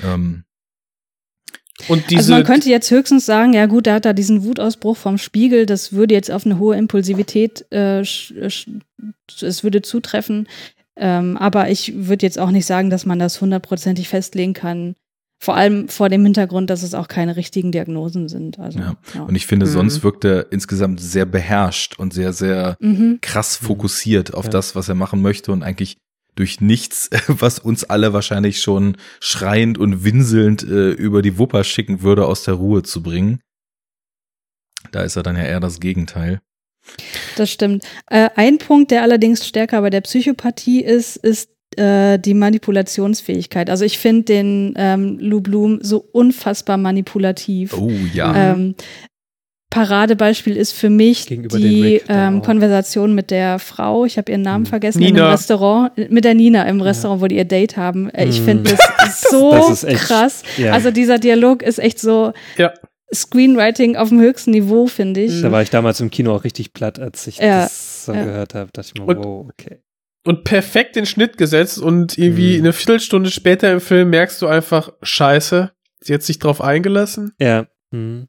[0.03, 0.43] Ähm,
[1.87, 4.95] Und diese, also man könnte jetzt höchstens sagen, ja gut, da hat er diesen Wutausbruch
[4.97, 8.81] vom Spiegel, das würde jetzt auf eine hohe Impulsivität, äh, sch-
[9.41, 10.47] es würde zutreffen.
[10.95, 14.95] Ähm, aber ich würde jetzt auch nicht sagen, dass man das hundertprozentig festlegen kann.
[15.43, 18.59] Vor allem vor dem Hintergrund, dass es auch keine richtigen Diagnosen sind.
[18.59, 18.95] Also, ja.
[19.15, 19.23] ja.
[19.23, 19.71] Und ich finde, Mhm.
[19.71, 23.17] sonst wirkt er insgesamt sehr beherrscht und sehr, sehr Mhm.
[23.21, 24.51] krass fokussiert auf Ja.
[24.51, 25.97] das, was er machen möchte und eigentlich
[26.35, 32.03] durch nichts, was uns alle wahrscheinlich schon schreiend und winselnd äh, über die Wupper schicken
[32.03, 33.39] würde, aus der Ruhe zu bringen.
[34.91, 36.39] Da ist er dann ja eher das Gegenteil.
[37.35, 37.83] Das stimmt.
[38.07, 43.69] Äh, ein Punkt, der allerdings stärker bei der Psychopathie ist, ist äh, die Manipulationsfähigkeit.
[43.69, 47.73] Also ich finde den ähm, Lou Bloom so unfassbar manipulativ.
[47.77, 48.51] Oh ja.
[48.53, 48.75] Ähm,
[49.69, 52.41] Paradebeispiel ist für mich Gegenüber die ähm.
[52.41, 54.69] Konversation mit der Frau, ich habe ihren Namen Hm.
[54.69, 55.23] vergessen, in Nina.
[55.23, 58.09] einem Restaurant, mit der Nina im Restaurant, wo die ihr Date haben.
[58.09, 60.43] Äh, ich finde das so Das echt- krass.
[60.57, 60.73] ja.
[60.73, 62.73] Also dieser Dialog ist echt so Ja.
[63.13, 65.41] Screenwriting auf dem höchsten Niveau, finde ich.
[65.41, 68.23] Da war ich damals im Kino auch richtig platt, als ich Ja, das so ja.
[68.25, 68.69] gehört habe.
[68.73, 69.79] Dachte ich mir, wow, okay.
[70.25, 72.63] Und perfekt den Schnitt gesetzt und irgendwie Mhm.
[72.65, 77.33] eine Viertelstunde später im Film merkst du einfach, scheiße, sie hat sich drauf eingelassen.
[77.39, 77.67] Ja.
[77.91, 78.27] Hm.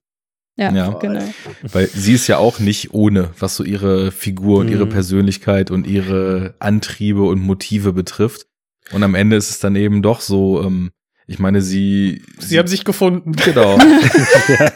[0.57, 0.91] Ja, Ja.
[0.99, 1.25] genau.
[1.63, 4.91] Weil sie ist ja auch nicht ohne, was so ihre Figur und ihre Mhm.
[4.91, 8.47] Persönlichkeit und ihre Antriebe und Motive betrifft.
[8.93, 10.91] Und am Ende ist es dann eben doch so, ähm,
[11.33, 12.23] ich meine, sie.
[12.39, 13.33] Sie haben sich gefunden.
[13.33, 13.79] Genau.
[14.49, 14.73] ja.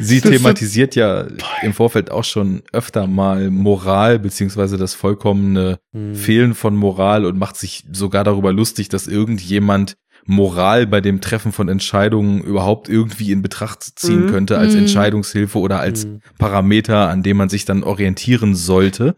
[0.00, 1.26] Sie thematisiert ja
[1.62, 6.14] im Vorfeld auch schon öfter mal Moral beziehungsweise das vollkommene Hm.
[6.14, 9.96] Fehlen von Moral und macht sich sogar darüber lustig, dass irgendjemand
[10.26, 14.30] Moral bei dem Treffen von Entscheidungen überhaupt irgendwie in Betracht ziehen Mhm.
[14.30, 14.80] könnte als Mhm.
[14.80, 16.20] Entscheidungshilfe oder als Hm.
[16.38, 19.14] Parameter, an dem man sich dann orientieren sollte.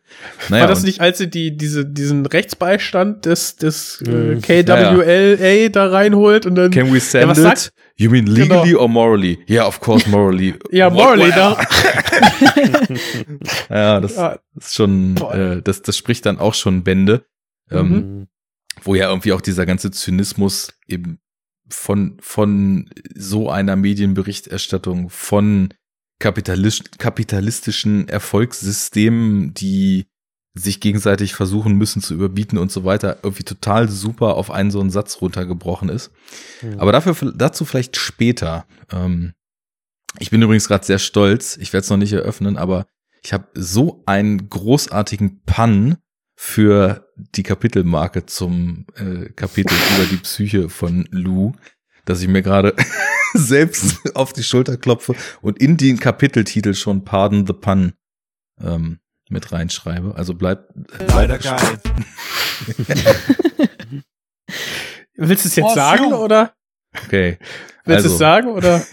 [0.50, 4.40] Naja, War das nicht, als sie die, diese, diesen Rechtsbeistand des, des äh, Mhm.
[4.42, 6.70] KWLA da reinholt und dann.
[6.70, 7.44] Can we send Ja, was it?
[7.44, 8.82] sagt- You mean legally Genau.
[8.82, 9.38] or morally?
[9.48, 10.54] Yeah, of course morally.
[10.70, 11.56] Ja, What- morally, da.
[13.70, 14.38] ja, das Ja.
[14.56, 17.24] ist schon, äh, das, das spricht dann auch schon Bände.
[17.70, 18.26] Ähm, Hm.
[18.82, 21.18] Wo ja irgendwie auch dieser ganze Zynismus eben
[21.68, 25.74] von, von so einer Medienberichterstattung, von
[26.18, 30.06] kapitalist, kapitalistischen Erfolgssystemen, die
[30.54, 34.80] sich gegenseitig versuchen müssen zu überbieten und so weiter, irgendwie total super auf einen so
[34.80, 36.10] einen Satz runtergebrochen ist.
[36.60, 36.80] Hm.
[36.80, 38.66] Aber dafür, dazu vielleicht später.
[38.90, 39.34] Ähm,
[40.18, 42.86] ich bin übrigens gerade sehr stolz, ich werde es noch nicht eröffnen, aber
[43.22, 45.98] ich habe so einen großartigen Pun
[46.34, 51.52] für die Kapitelmarke zum äh, Kapitel über die Psyche von Lou,
[52.04, 52.74] dass ich mir gerade
[53.34, 57.92] selbst auf die Schulter klopfe und in den Kapiteltitel schon Pardon the Pun
[58.60, 60.14] ähm, mit reinschreibe.
[60.16, 60.72] Also bleibt
[61.08, 61.80] Leider geil.
[65.16, 66.12] Willst du es jetzt Oh, sagen Jung.
[66.14, 66.54] oder?
[67.04, 67.38] okay.
[67.84, 68.84] Willst du es sagen oder?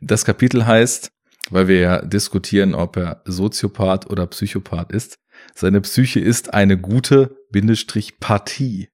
[0.00, 1.10] das Kapitel heißt,
[1.50, 5.18] weil wir ja diskutieren, ob er Soziopath oder Psychopath ist.
[5.56, 8.88] Seine Psyche ist eine gute Bindestrich Partie.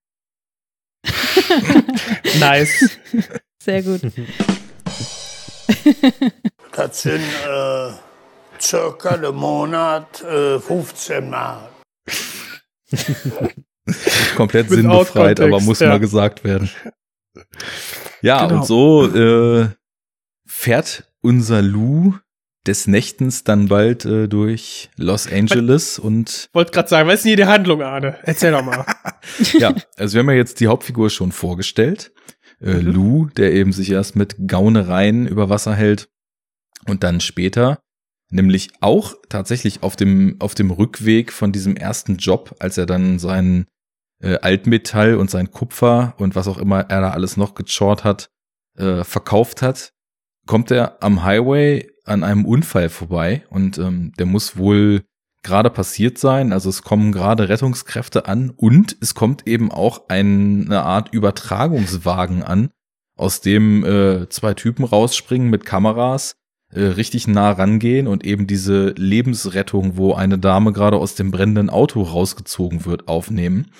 [2.39, 2.99] Nice.
[3.63, 4.01] Sehr gut.
[6.73, 7.93] Das sind äh,
[8.61, 11.69] circa im Monat äh, 15 Mal.
[14.37, 15.89] Komplett sinnbefreit, aber muss ja.
[15.89, 16.71] mal gesagt werden.
[18.23, 18.61] Ja, Genau.
[18.61, 19.69] und so äh,
[20.47, 22.15] fährt unser Lou
[22.67, 27.31] des Nächtens dann bald äh, durch Los Angeles und Wollte gerade sagen, was ist denn
[27.31, 28.19] hier die Handlung, Arne?
[28.23, 28.85] Erzähl doch mal.
[29.59, 32.13] ja, also wir haben ja jetzt die Hauptfigur schon vorgestellt.
[32.61, 32.87] Äh, Mhm.
[32.93, 36.09] Lou, der eben sich erst mit Gaunereien über Wasser hält
[36.87, 37.79] und dann später,
[38.31, 43.19] nämlich auch tatsächlich auf dem, auf dem Rückweg von diesem ersten Job, als er dann
[43.19, 43.67] sein
[44.23, 48.29] äh, Altmetall und sein Kupfer und was auch immer er da alles noch gechort hat,
[48.77, 49.93] äh, verkauft hat,
[50.47, 55.03] kommt er am Highway an einem Unfall vorbei und ähm, der muss wohl
[55.43, 56.53] gerade passiert sein.
[56.53, 62.71] Also es kommen gerade Rettungskräfte an und es kommt eben auch eine Art Übertragungswagen an,
[63.17, 66.37] aus dem äh, zwei Typen rausspringen mit Kameras,
[66.73, 71.71] äh, richtig nah rangehen und eben diese Lebensrettung, wo eine Dame gerade aus dem brennenden
[71.71, 73.71] Auto rausgezogen wird, aufnehmen.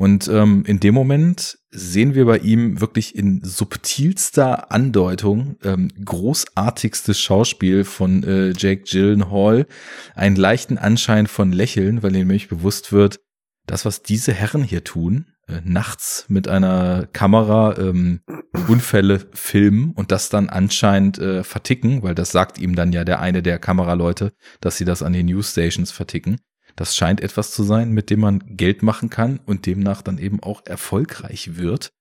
[0.00, 7.20] Und ähm, in dem Moment sehen wir bei ihm wirklich in subtilster Andeutung ähm, großartigstes
[7.20, 9.66] Schauspiel von äh, Jake Gyllenhaal,
[10.14, 13.20] einen leichten Anschein von Lächeln, weil ihm nämlich bewusst wird,
[13.66, 18.22] das, was diese Herren hier tun, äh, nachts mit einer Kamera ähm,
[18.68, 23.20] Unfälle filmen und das dann anscheinend äh, verticken, weil das sagt ihm dann ja der
[23.20, 24.32] eine der Kameraleute,
[24.62, 26.38] dass sie das an den Newsstations verticken.
[26.76, 30.42] Das scheint etwas zu sein, mit dem man Geld machen kann und demnach dann eben
[30.42, 31.92] auch erfolgreich wird.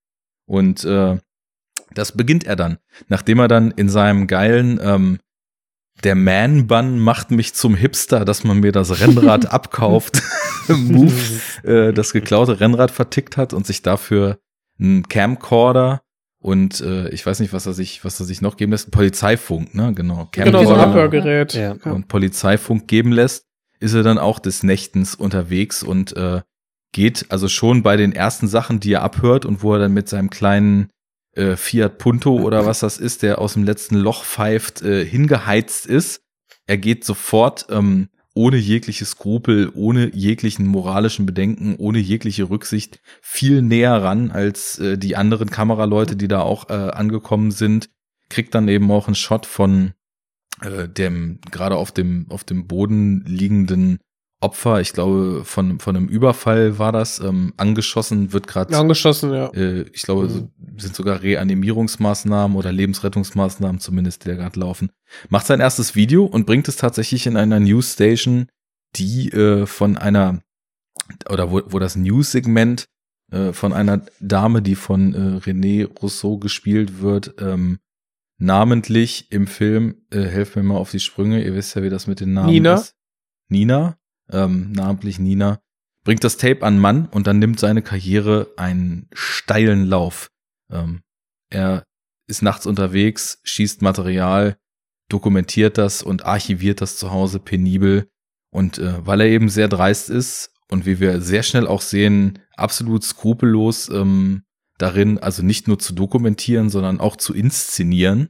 [0.45, 1.17] Und äh,
[1.93, 2.77] das beginnt er dann,
[3.07, 5.19] nachdem er dann in seinem geilen ähm,
[6.03, 10.21] der Man-Bun macht mich zum Hipster, dass man mir das Rennrad abkauft.
[10.69, 11.11] Move,
[11.63, 14.39] äh, das geklaute Rennrad vertickt hat und sich dafür
[14.79, 16.01] einen Camcorder
[16.41, 18.91] und äh, ich weiß nicht, was er sich, was er sich noch geben lässt, ein
[18.91, 20.29] Polizeifunk, ne, genau.
[20.31, 21.53] Genau, so ein Abhörgerät.
[21.53, 21.73] Ja.
[21.83, 23.45] Und Polizeifunk geben lässt,
[23.79, 26.41] ist er dann auch des Nächtens unterwegs und äh,
[26.91, 30.09] geht also schon bei den ersten Sachen, die er abhört und wo er dann mit
[30.09, 30.89] seinem kleinen
[31.35, 35.85] äh, Fiat Punto oder was das ist, der aus dem letzten Loch pfeift, äh, hingeheizt
[35.85, 36.21] ist.
[36.65, 43.61] Er geht sofort ähm, ohne jegliche Skrupel, ohne jeglichen moralischen Bedenken, ohne jegliche Rücksicht viel
[43.61, 47.89] näher ran als äh, die anderen Kameraleute, die da auch äh, angekommen sind.
[48.29, 49.93] Kriegt dann eben auch einen Shot von
[50.61, 53.99] äh, dem gerade auf dem auf dem Boden liegenden
[54.41, 58.77] Opfer, ich glaube, von, von einem Überfall war das, ähm, angeschossen, wird gerade.
[58.77, 59.47] Angeschossen, ja.
[59.47, 60.79] Äh, ich glaube, mhm.
[60.79, 64.91] sind sogar Reanimierungsmaßnahmen oder Lebensrettungsmaßnahmen zumindest, die da gerade laufen.
[65.27, 68.47] Macht sein erstes Video und bringt es tatsächlich in einer Newsstation,
[68.95, 70.39] die äh, von einer,
[71.29, 72.85] oder wo, wo das News-Segment
[73.33, 77.79] äh, von einer Dame, die von äh, René Rousseau gespielt wird, ähm,
[78.39, 82.07] namentlich im Film, äh, helft mir mal auf die Sprünge, ihr wisst ja, wie das
[82.07, 82.75] mit den Namen Nina.
[82.75, 82.95] ist.
[83.49, 83.97] Nina,
[84.31, 85.61] ähm, namentlich Nina,
[86.03, 90.31] bringt das Tape an Mann und dann nimmt seine Karriere einen steilen Lauf.
[90.71, 91.01] Ähm,
[91.49, 91.83] er
[92.27, 94.57] ist nachts unterwegs, schießt Material,
[95.09, 98.09] dokumentiert das und archiviert das zu Hause penibel.
[98.51, 102.39] Und äh, weil er eben sehr dreist ist und wie wir sehr schnell auch sehen,
[102.55, 104.43] absolut skrupellos ähm,
[104.79, 108.29] darin, also nicht nur zu dokumentieren, sondern auch zu inszenieren,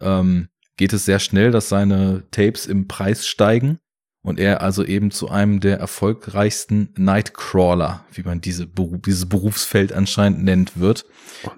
[0.00, 0.48] ähm,
[0.78, 3.78] geht es sehr schnell, dass seine Tapes im Preis steigen
[4.22, 9.92] und er also eben zu einem der erfolgreichsten Nightcrawler, wie man diese Beru dieses Berufsfeld
[9.92, 11.04] anscheinend nennt wird.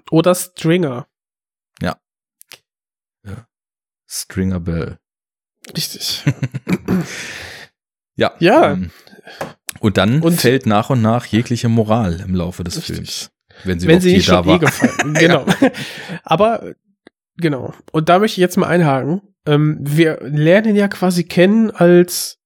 [0.09, 1.07] Oder Stringer.
[1.81, 1.97] Ja.
[3.25, 3.47] ja.
[4.09, 4.97] Stringer Bell.
[5.75, 6.23] Richtig.
[8.15, 8.33] ja.
[8.39, 8.71] Ja.
[8.71, 8.91] Ähm,
[9.79, 13.31] und dann Und- fällt nach und nach jegliche Moral im Laufe des Films.
[13.63, 14.55] Wenn sie, Wenn sie nicht da war.
[14.55, 15.13] eh gefallen.
[15.19, 15.45] Genau.
[16.23, 16.73] Aber,
[17.37, 17.73] genau.
[17.91, 19.21] Und da möchte ich jetzt mal einhaken.
[19.45, 22.37] Ähm, wir lernen ja quasi kennen als,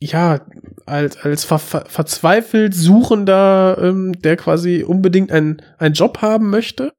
[0.00, 0.46] ja,
[0.86, 6.92] als, als ver ver verzweifelt Suchender, ähm, der quasi unbedingt einen, einen Job haben möchte.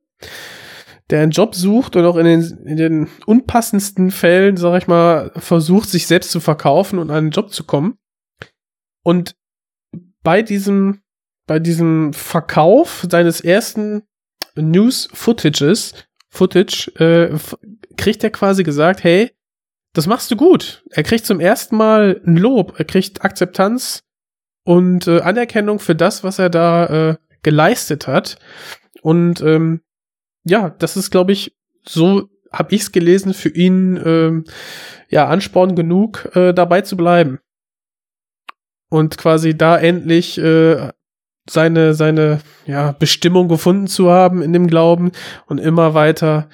[1.09, 5.31] Der einen Job sucht und auch in den, in den unpassendsten Fällen, sag ich mal,
[5.37, 7.97] versucht, sich selbst zu verkaufen und an einen Job zu kommen.
[9.03, 9.35] Und
[10.21, 11.01] bei diesem,
[11.49, 14.03] bei diesem Verkauf seines ersten
[14.55, 15.95] News-Footages,
[16.29, 17.35] Footage, äh,
[17.97, 19.31] kriegt er quasi gesagt, hey,
[19.93, 20.83] das machst du gut.
[20.91, 24.03] Er kriegt zum ersten Mal ein Lob, er kriegt Akzeptanz
[24.63, 28.37] und äh, Anerkennung für das, was er da äh, geleistet hat.
[29.01, 29.81] Und ähm,
[30.43, 34.43] ja, das ist, glaube ich, so habe ich es gelesen, für ihn ähm,
[35.09, 37.39] ja Ansporn genug, äh, dabei zu bleiben.
[38.91, 40.91] Und quasi da endlich äh,
[41.49, 45.11] seine, seine ja, Bestimmung gefunden zu haben in dem Glauben
[45.47, 46.49] und immer weiter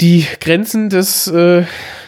[0.00, 1.64] die Grenzen des äh,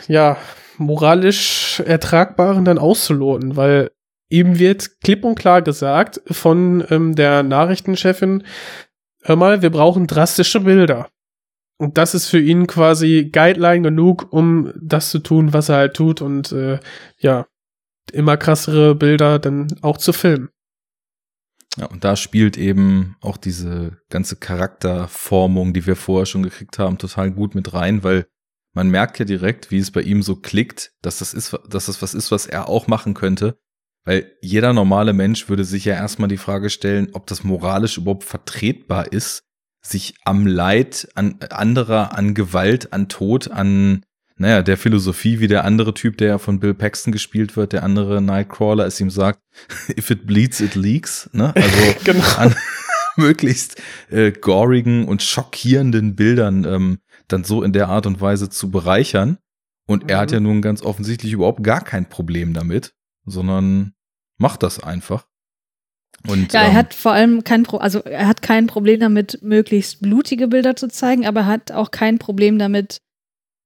[0.07, 0.37] ja,
[0.78, 3.91] moralisch Ertragbaren dann auszuloten, weil
[4.28, 8.45] ihm wird klipp und klar gesagt von ähm, der Nachrichtenchefin,
[9.23, 11.09] hör mal, wir brauchen drastische Bilder.
[11.78, 15.95] Und das ist für ihn quasi Guideline genug, um das zu tun, was er halt
[15.95, 16.78] tut und äh,
[17.19, 17.47] ja,
[18.12, 20.51] immer krassere Bilder dann auch zu filmen.
[21.76, 26.98] Ja, und da spielt eben auch diese ganze Charakterformung, die wir vorher schon gekriegt haben,
[26.98, 28.26] total gut mit rein, weil
[28.74, 32.02] man merkt ja direkt, wie es bei ihm so klickt, dass das ist, dass das
[32.02, 33.59] was ist, was er auch machen könnte.
[34.05, 38.24] Weil jeder normale Mensch würde sich ja erstmal die Frage stellen, ob das moralisch überhaupt
[38.24, 39.42] vertretbar ist,
[39.82, 44.05] sich am Leid an anderer, an Gewalt, an Tod, an
[44.41, 47.83] naja, der Philosophie wie der andere Typ, der ja von Bill Paxton gespielt wird, der
[47.83, 49.41] andere Nightcrawler, es ihm sagt,
[49.99, 51.55] if it bleeds, it leaks, ne?
[51.55, 52.25] Also Genau.
[52.39, 52.55] an
[53.17, 56.99] möglichst äh, gorigen und schockierenden Bildern ähm,
[57.29, 59.37] dann so in der Art und Weise zu bereichern.
[59.87, 60.35] Und er hat Mhm.
[60.35, 62.95] ja nun ganz offensichtlich überhaupt gar kein Problem damit,
[63.27, 63.93] sondern
[64.39, 65.27] macht das einfach.
[66.27, 69.39] Und, Ja, er ähm, hat vor allem kein Pro also er hat kein Problem damit,
[69.43, 73.03] möglichst blutige Bilder zu zeigen, aber er hat auch kein Problem damit,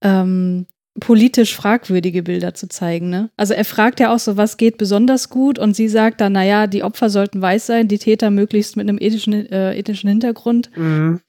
[0.05, 0.66] ähm,
[1.01, 3.10] politisch fragwürdige Bilder zu zeigen.
[3.10, 3.31] Ne?
[3.36, 6.66] Also er fragt ja auch so, was geht besonders gut und sie sagt dann, naja,
[6.68, 10.70] die Opfer sollten weiß sein, die Täter möglichst mit einem ethischen, äh, ethischen Hintergrund.
[10.76, 11.20] Mhm.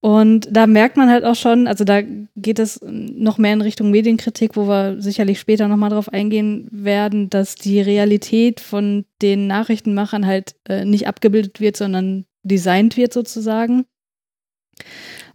[0.00, 2.02] Und da merkt man halt auch schon, also da
[2.34, 7.30] geht es noch mehr in Richtung Medienkritik, wo wir sicherlich später nochmal drauf eingehen werden,
[7.30, 13.84] dass die Realität von den Nachrichtenmachern halt äh, nicht abgebildet wird, sondern designt wird sozusagen.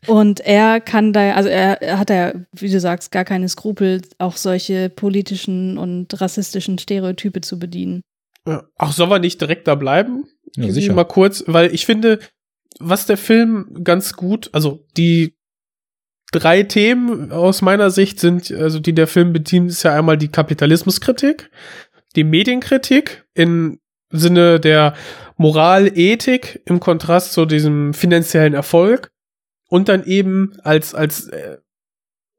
[0.06, 4.02] Und er kann da, also er, er hat ja, wie du sagst, gar keine Skrupel,
[4.19, 8.02] auch solche politischen und rassistischen Stereotype zu bedienen.
[8.45, 8.64] Ja.
[8.78, 10.26] Ach, soll er nicht direkt da bleiben?
[10.56, 10.94] Ja, sicher.
[10.94, 12.19] Mal kurz, weil ich finde,
[12.80, 15.36] was der Film ganz gut, also die
[16.32, 20.28] drei Themen aus meiner Sicht sind, also die der Film bedient, ist ja einmal die
[20.28, 21.49] Kapitalismuskritik,
[22.15, 23.80] die Medienkritik im
[24.11, 24.94] Sinne der
[25.36, 29.11] Moral, Ethik im Kontrast zu diesem finanziellen Erfolg
[29.68, 31.57] und dann eben als als äh,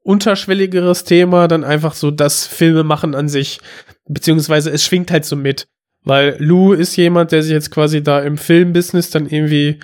[0.03, 3.59] unterschwelligeres Thema dann einfach so das Filme machen an sich,
[4.07, 5.67] beziehungsweise es schwingt halt so mit,
[6.03, 9.79] weil Lou ist jemand, der sich jetzt quasi da im Filmbusiness dann irgendwie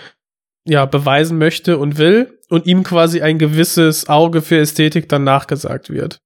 [0.65, 5.89] ja beweisen möchte und will und ihm quasi ein gewisses Auge für Ästhetik dann nachgesagt
[5.89, 6.22] wird.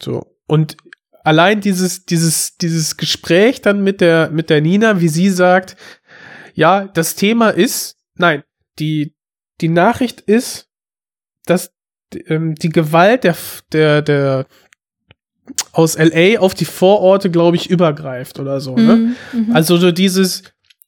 [0.00, 0.76] So und
[1.24, 5.76] allein dieses dieses dieses Gespräch dann mit der mit der Nina, wie sie sagt,
[6.54, 8.44] ja, das Thema ist, nein,
[8.78, 9.17] die
[9.60, 10.68] die Nachricht ist,
[11.46, 11.72] dass
[12.26, 13.36] ähm, die Gewalt der
[13.72, 14.46] der der
[15.72, 18.76] aus LA auf die Vororte, glaube ich, übergreift oder so.
[18.76, 18.96] Ne?
[18.96, 19.16] Mhm,
[19.48, 19.52] mhm.
[19.56, 20.42] Also so dieses,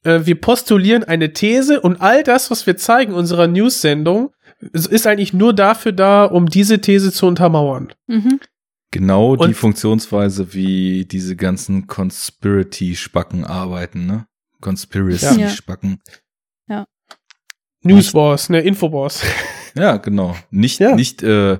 [0.05, 5.07] äh, wir postulieren eine These und all das, was wir zeigen in unserer News-Sendung, ist
[5.07, 7.95] eigentlich nur dafür da, um diese These zu untermauern.
[8.07, 8.39] Mhm.
[8.91, 14.27] Genau die Und- Funktionsweise, wie diese ganzen Conspiracy-Spacken arbeiten, ne?
[14.61, 16.01] Conspiracy-Spacken.
[17.83, 19.23] News Wars, ne, Infowars.
[19.77, 20.35] Ja, genau.
[20.51, 20.97] Nicht, Ja.
[20.97, 21.59] nicht äh,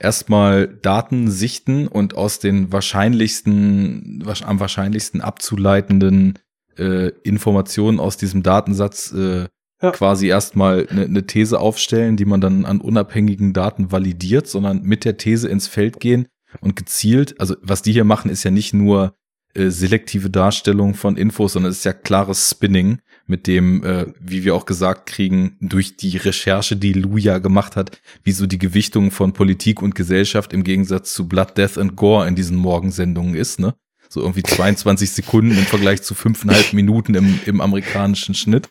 [0.00, 6.38] erstmal Daten sichten und aus den wahrscheinlichsten, am wahrscheinlichsten abzuleitenden
[6.76, 9.46] äh, Informationen aus diesem Datensatz äh,
[9.80, 9.90] Ja.
[9.92, 15.04] quasi erstmal eine ne These aufstellen, die man dann an unabhängigen Daten validiert, sondern mit
[15.04, 16.26] der These ins Feld gehen
[16.60, 19.14] und gezielt, also was die hier machen, ist ja nicht nur
[19.54, 22.98] äh, selektive Darstellung von Infos, sondern es ist ja klares Spinning,
[23.32, 28.02] mit dem, äh, wie wir auch gesagt kriegen, durch die Recherche, die Luja gemacht hat,
[28.22, 32.28] wie so die Gewichtung von Politik und Gesellschaft im Gegensatz zu Blood, Death and Gore
[32.28, 33.74] in diesen Morgensendungen ist, ne?
[34.10, 38.68] So irgendwie 22 Sekunden im Vergleich zu fünfeinhalb Minuten im, im amerikanischen Schnitt.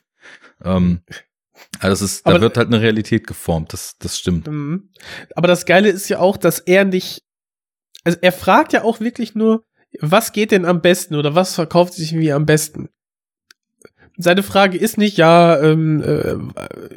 [0.64, 1.00] Ähm,
[1.80, 4.46] also das ist, da Aber- wird halt eine Realität geformt, das, das stimmt.
[4.48, 4.92] Mhm.
[5.36, 7.24] Aber das Geile ist ja auch, dass er nicht,
[8.04, 9.66] also er fragt ja auch wirklich nur,
[10.00, 12.90] was geht denn am besten oder was verkauft sich irgendwie am besten?
[14.22, 16.36] Seine Frage ist nicht, ja, ähm, äh,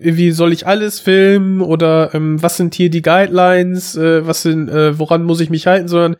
[0.00, 4.68] wie soll ich alles filmen oder ähm, was sind hier die Guidelines, äh, was sind,
[4.68, 6.16] äh, woran muss ich mich halten, sondern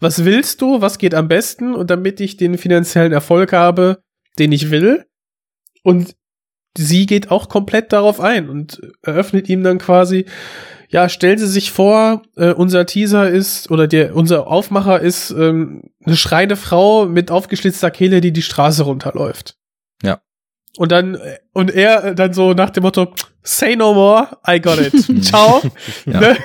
[0.00, 4.02] was willst du, was geht am besten und damit ich den finanziellen Erfolg habe,
[4.38, 5.06] den ich will.
[5.84, 6.16] Und
[6.76, 10.26] sie geht auch komplett darauf ein und eröffnet ihm dann quasi,
[10.88, 15.84] ja, stellen Sie sich vor, äh, unser Teaser ist oder der unser Aufmacher ist ähm,
[16.04, 19.56] eine schreiende Frau mit aufgeschlitzter Kehle, die die Straße runterläuft.
[20.02, 20.20] Ja.
[20.78, 21.18] Und dann
[21.52, 23.12] und er äh, dann so nach dem Motto
[23.44, 24.94] Say no more, I got it.
[25.24, 25.60] Ciao.
[26.06, 26.20] Ja.
[26.20, 26.36] Ne?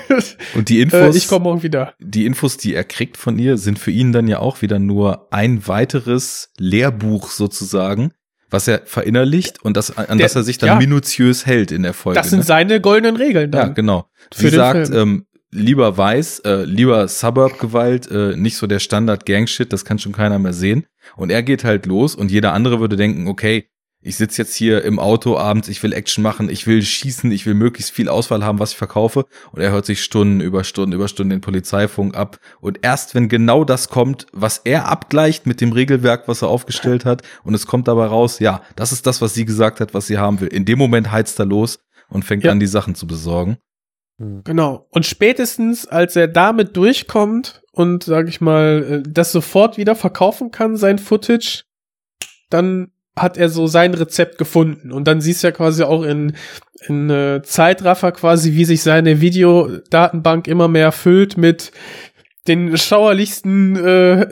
[0.55, 1.93] Und die Äh, Infos, ich komme morgen wieder.
[1.99, 5.27] die Infos, die er kriegt von ihr, sind für ihn dann ja auch wieder nur
[5.31, 8.11] ein weiteres Lehrbuch sozusagen,
[8.49, 10.75] was er verinnerlicht und das, an Der- das er sich dann ja.
[10.77, 12.19] minutiös hält in der Folge.
[12.19, 12.45] Das sind ne?
[12.45, 13.75] seine goldenen Regeln Ja, dann.
[13.75, 14.09] genau.
[14.33, 19.85] Für Sie sagt, ähm, lieber weiß, äh, lieber Suburb-Gewalt, äh, nicht so der Standard-Gang-Shit, das
[19.85, 20.85] kann schon keiner mehr sehen.
[21.15, 23.69] Und er geht halt los und jeder andere würde denken, okay,
[24.07, 27.45] ich sitze jetzt hier im Auto abends, ich will Action machen, ich will schießen, ich
[27.45, 29.25] will möglichst viel Auswahl haben, was ich verkaufe.
[29.51, 32.39] Und er hört sich Stunden über Stunden über Stunden den Polizeifunk ab.
[32.61, 37.03] Und erst wenn genau das kommt, was er abgleicht mit dem Regelwerk, was er aufgestellt
[37.03, 40.07] hat, und es kommt dabei raus, ja, das ist das, was sie gesagt hat, was
[40.07, 40.47] sie haben will.
[40.47, 42.51] In dem Moment heizt er los und fängt Ja.
[42.53, 43.57] an, die Sachen zu besorgen.
[44.17, 44.87] Genau.
[44.89, 50.49] Und spätestens, als er damit durchkommt und, sag ich mal, äh, das sofort wieder verkaufen
[50.51, 51.65] kann, sein Footage,
[52.49, 54.91] dann hat er so sein Rezept gefunden.
[54.91, 56.33] Und dann siehst du ja quasi auch in,
[56.87, 61.71] in äh, Zeitraffer quasi, wie sich seine Videodatenbank immer mehr füllt mit
[62.47, 64.27] den schauerlichsten äh,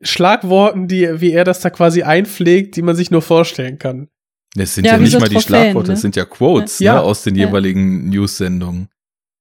[0.00, 4.08] Schlagworten, die, wie er das da quasi einpflegt, die man sich nur vorstellen kann.
[4.56, 5.94] Es sind Ja, ja, nicht so mal die Trophäen, Schlagworte, ne?
[5.94, 6.94] es sind ja Quotes Ja.
[6.94, 7.46] Ne, aus den Ja.
[7.46, 8.88] jeweiligen News-Sendungen.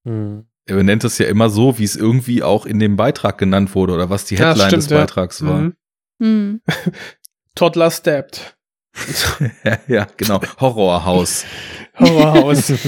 [0.05, 0.45] Hm.
[0.67, 3.93] Er benennt es ja immer so, wie es irgendwie auch in dem Beitrag genannt wurde
[3.93, 4.97] oder was die Ja, Headline stimmt, des ja.
[4.99, 5.61] Beitrags war.
[5.61, 5.73] Mhm.
[6.21, 6.61] Hm.
[7.55, 8.55] Toddler stabbed.
[9.63, 10.41] Ja, ja, genau.
[10.59, 11.45] Horrorhaus.
[11.97, 12.73] Horrorhaus.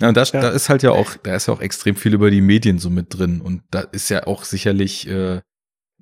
[0.00, 2.28] Ja, und da, da ist halt ja auch, da ist ja auch extrem viel über
[2.28, 3.40] die Medien so mit drin.
[3.40, 5.40] Und da ist ja auch sicherlich äh,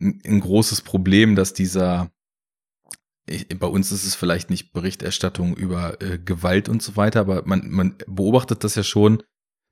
[0.01, 2.11] ein, ein großes Problem, dass dieser,
[3.27, 7.43] ich, bei uns ist es vielleicht nicht Berichterstattung über äh, Gewalt und so weiter, aber
[7.45, 9.23] man, man beobachtet das ja schon,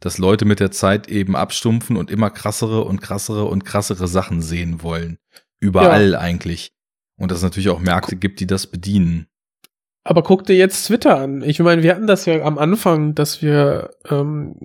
[0.01, 4.43] dass Leute mit der Zeit eben abstumpfen und immer krassere und krassere und krassere Sachen
[4.43, 5.17] sehen wollen.
[5.61, 6.19] Überall ja.
[6.19, 6.75] eigentlich.
[7.17, 9.30] Und dass es natürlich auch Märkte gibt, die das bedienen.
[10.11, 11.41] Aber guck dir jetzt Twitter an.
[11.43, 14.57] Ich meine, wir hatten das ja am Anfang, dass wir ähm,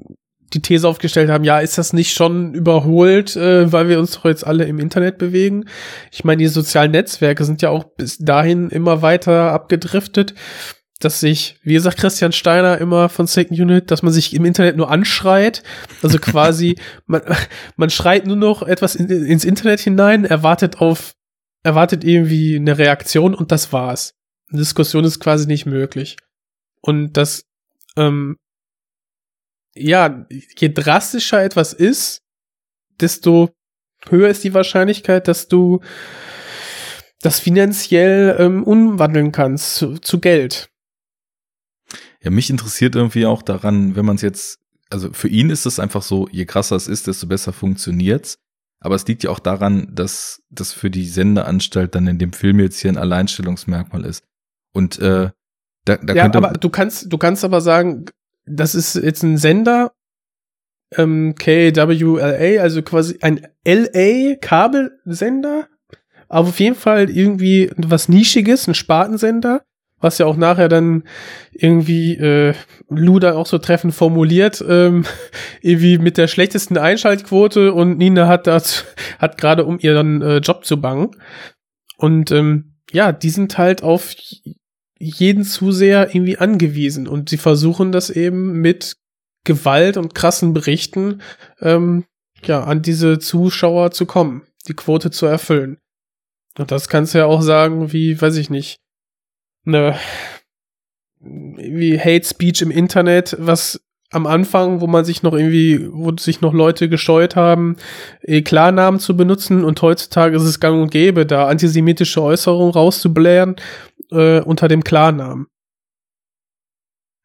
[0.55, 4.25] die These aufgestellt haben, ja, ist das nicht schon überholt, äh, weil wir uns doch
[4.25, 5.65] jetzt alle im Internet bewegen?
[6.11, 10.33] Ich meine, die sozialen Netzwerke sind ja auch bis dahin immer weiter abgedriftet,
[10.99, 14.77] dass sich, wie gesagt, Christian Steiner immer von Second Unit, dass man sich im Internet
[14.77, 15.61] nur anschreit.
[16.01, 17.21] Also quasi, man,
[17.75, 21.13] man schreit nur noch etwas in, ins Internet hinein, erwartet auf,
[21.61, 24.14] erwartet irgendwie eine Reaktion und das war's.
[24.49, 26.17] Eine Diskussion ist quasi nicht möglich.
[26.81, 27.45] Und das,
[27.97, 28.37] ähm,
[29.73, 32.21] ja, je drastischer etwas ist,
[32.99, 33.49] desto
[34.09, 35.81] höher ist die Wahrscheinlichkeit, dass du
[37.21, 40.69] das finanziell ähm, umwandeln kannst zu, zu Geld.
[42.21, 44.59] Ja, mich interessiert irgendwie auch daran, wenn man es jetzt,
[44.89, 48.37] also für ihn ist es einfach so, je krasser es ist, desto besser funktioniert's.
[48.79, 52.59] Aber es liegt ja auch daran, dass das für die Sendeanstalt dann in dem Film
[52.59, 54.23] jetzt hier ein Alleinstellungsmerkmal ist.
[54.75, 55.29] Und äh,
[55.85, 58.05] da, da ja, aber du kannst, du kannst aber sagen,
[58.45, 59.93] das ist jetzt ein Sender,
[60.97, 65.69] ähm, KWLA, also quasi ein LA-Kabelsender,
[66.27, 69.63] aber auf jeden Fall irgendwie was Nischiges, ein Spartensender,
[70.01, 71.05] was ja auch nachher dann
[71.53, 72.53] irgendwie äh,
[72.89, 75.05] Luda auch so treffend formuliert, ähm,
[75.61, 78.83] irgendwie mit der schlechtesten Einschaltquote und Nina hat das,
[79.19, 81.11] hat gerade um ihren äh, Job zu bangen.
[81.97, 84.13] Und ähm, ja, die sind halt auf
[85.09, 87.07] jeden Zuseher irgendwie angewiesen.
[87.07, 88.97] Und sie versuchen das eben mit
[89.43, 91.21] Gewalt und krassen Berichten
[91.61, 92.05] ähm,
[92.43, 95.77] ja an diese Zuschauer zu kommen, die Quote zu erfüllen.
[96.57, 98.79] Und das kannst du ja auch sagen, wie, weiß ich nicht,
[99.63, 99.97] ne,
[101.19, 106.39] wie Hate Speech im Internet, was am Anfang, wo man sich noch irgendwie, wo sich
[106.39, 107.75] noch Leute gescheut haben,
[108.21, 109.63] eh Klarnamen zu benutzen.
[109.63, 113.55] Und heutzutage ist es gang und gäbe, da antisemitische Äußerungen rauszublähen
[114.11, 115.47] äh, unter dem Klarnamen.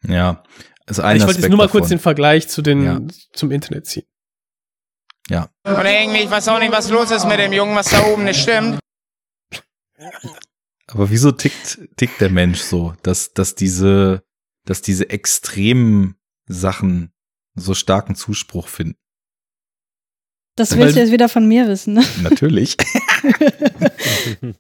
[0.07, 0.43] Ja,
[0.86, 1.81] also ein Ich wollte jetzt nur mal davon.
[1.81, 3.01] kurz den Vergleich zu den, ja.
[3.32, 4.07] zum Internet ziehen.
[5.28, 5.51] Ja.
[5.62, 8.24] Und irgendwie, ich weiß auch nicht, was los ist mit dem Jungen, was da oben
[8.24, 8.81] nicht stimmt.
[10.89, 14.24] Aber wieso tickt, tickt der Mensch so, dass, dass diese,
[14.65, 16.16] dass diese extremen
[16.47, 17.12] Sachen
[17.55, 18.97] so starken Zuspruch finden.
[20.57, 22.05] Das willst du jetzt wieder von mir wissen, ne?
[22.23, 22.77] Natürlich.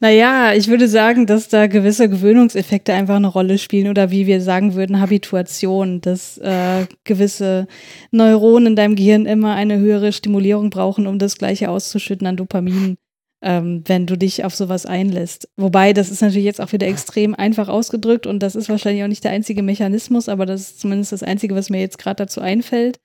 [0.00, 4.40] naja, ich würde sagen, dass da gewisse Gewöhnungseffekte einfach eine Rolle spielen oder wie wir
[4.40, 7.66] sagen würden, Habituation, dass äh, gewisse
[8.10, 12.96] Neuronen in deinem Gehirn immer eine höhere Stimulierung brauchen, um das gleiche auszuschütten an Dopamin
[13.44, 15.48] ähm, wenn du dich auf sowas einlässt.
[15.56, 19.08] Wobei, das ist natürlich jetzt auch wieder extrem einfach ausgedrückt und das ist wahrscheinlich auch
[19.08, 22.40] nicht der einzige Mechanismus, aber das ist zumindest das Einzige, was mir jetzt gerade dazu
[22.40, 22.98] einfällt.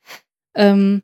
[0.55, 1.01] Ähm,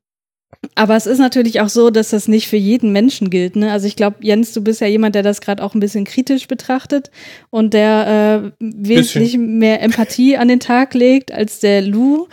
[0.75, 3.55] aber es ist natürlich auch so, dass das nicht für jeden Menschen gilt.
[3.55, 3.71] Ne?
[3.71, 6.47] Also ich glaube, Jens, du bist ja jemand, der das gerade auch ein bisschen kritisch
[6.47, 7.11] betrachtet
[7.49, 12.27] und der äh, wesentlich mehr Empathie an den Tag legt als der Lou.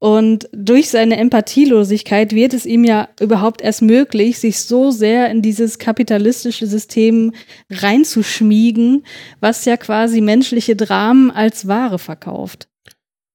[0.00, 5.42] Und durch seine Empathielosigkeit wird es ihm ja überhaupt erst möglich, sich so sehr in
[5.42, 7.32] dieses kapitalistische System
[7.68, 9.04] reinzuschmiegen,
[9.40, 12.68] was ja quasi menschliche Dramen als Ware verkauft.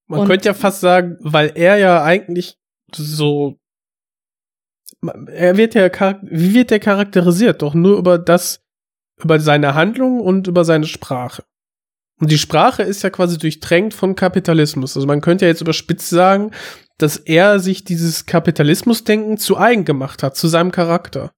[0.07, 2.55] Man Und könnte ja fast sagen, weil er ja eigentlich
[2.95, 3.57] so
[5.28, 5.90] er wird ja
[6.22, 7.62] wie wird er charakterisiert?
[7.62, 8.62] Doch nur über das
[9.22, 11.44] über seine Handlung und über seine Sprache.
[12.20, 14.96] Und die Sprache ist ja quasi durchtränkt von Kapitalismus.
[14.96, 16.52] Also man könnte ja jetzt überspitzt sagen,
[16.98, 21.34] dass er sich dieses Kapitalismusdenken zu eigen gemacht hat, zu seinem Charakter.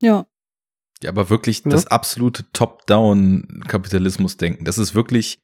[0.00, 0.26] Ja.
[1.02, 1.70] Ja, aber wirklich ja.
[1.70, 4.64] das absolute Top-Down-Kapitalismusdenken.
[4.64, 5.40] Das ist wirklich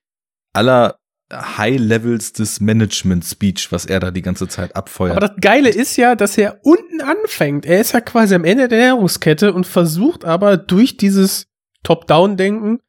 [0.52, 0.99] aller
[1.32, 5.16] High Levels des Management Speech, was er da die ganze Zeit abfeuert.
[5.16, 7.66] Aber das Geile ist ja, dass er unten anfängt.
[7.66, 11.46] Er ist ja quasi am Ende der Ernährungskette und versucht aber durch dieses
[11.84, 12.80] Top-Down-Denken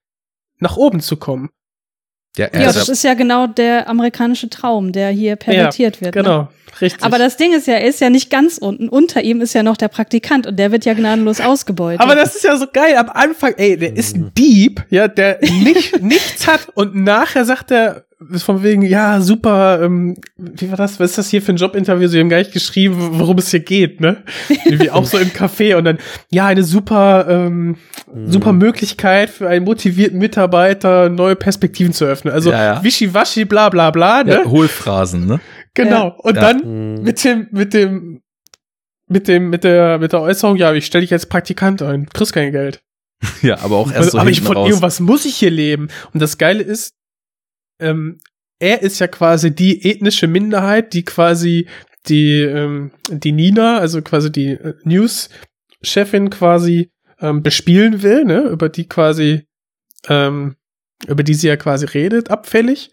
[0.59, 1.49] nach oben zu kommen.
[2.37, 6.15] Ja, ja das ist ja genau der amerikanische Traum, der hier pervertiert ja, wird.
[6.15, 6.21] Ne?
[6.23, 6.47] Genau, ne?
[6.79, 7.03] richtig.
[7.03, 8.87] Aber das Ding ist ja, er ist ja nicht ganz unten.
[8.87, 11.99] Unter ihm ist ja noch der Praktikant und der wird ja gnadenlos ausgebeutet.
[11.99, 12.95] Aber das ist ja so geil.
[12.95, 17.71] Am Anfang, ey, der ist ein Dieb, ja, der nicht, nichts hat und nachher sagt
[17.71, 20.99] er, ist von wegen, ja, super, ähm, wie war das?
[20.99, 22.07] Was ist das hier für ein Jobinterview?
[22.07, 24.23] Sie haben gar nicht geschrieben, worum es hier geht, ne?
[24.65, 25.97] Irgendwie auch so im Café und dann,
[26.29, 27.77] ja, eine super, ähm,
[28.25, 32.33] super Möglichkeit für einen motivierten Mitarbeiter, neue Perspektiven zu öffnen.
[32.33, 32.83] Also Ja, ja.
[32.83, 34.31] wischiwaschi, bla bla bla, ne?
[34.33, 35.39] Ja, Hohlphrasen, ne?
[35.73, 36.07] Genau.
[36.09, 36.15] Ja.
[36.17, 36.41] Und Ja.
[36.53, 38.21] dann mit dem, mit dem,
[39.07, 42.33] mit dem, mit der, mit der Äußerung, ja, ich stelle dich als Praktikant ein, kriegst
[42.33, 42.81] kein Geld.
[43.41, 44.67] Ja, aber auch erst so aber ich von raus.
[44.69, 45.89] irgendwas muss ich hier leben.
[46.13, 46.93] Und das Geile ist,
[47.81, 48.19] ähm,
[48.59, 51.67] er ist ja quasi die ethnische Minderheit, die quasi
[52.07, 58.69] die, ähm, die Nina, also quasi die äh, News-Chefin quasi ähm, bespielen will, ne, über
[58.69, 59.47] die quasi,
[60.07, 60.55] ähm,
[61.07, 62.91] über die sie ja quasi redet, abfällig.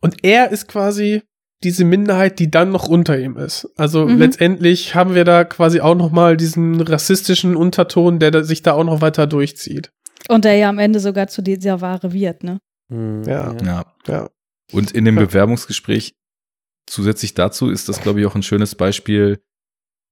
[0.00, 1.22] Und er ist quasi
[1.64, 3.68] diese Minderheit, die dann noch unter ihm ist.
[3.76, 4.18] Also Mhm.
[4.18, 8.84] letztendlich haben wir da quasi auch noch mal diesen rassistischen Unterton, der sich da auch
[8.84, 9.90] noch weiter durchzieht.
[10.28, 12.58] Und der ja am Ende sogar zu dieser Ware wird, ne?
[12.90, 13.56] Hm, Ja.
[13.62, 13.84] Ja.
[14.06, 14.30] Ja.
[14.72, 15.24] Und in dem Ja.
[15.24, 16.14] Bewerbungsgespräch
[16.86, 19.42] zusätzlich dazu ist das, glaube ich, auch ein schönes Beispiel,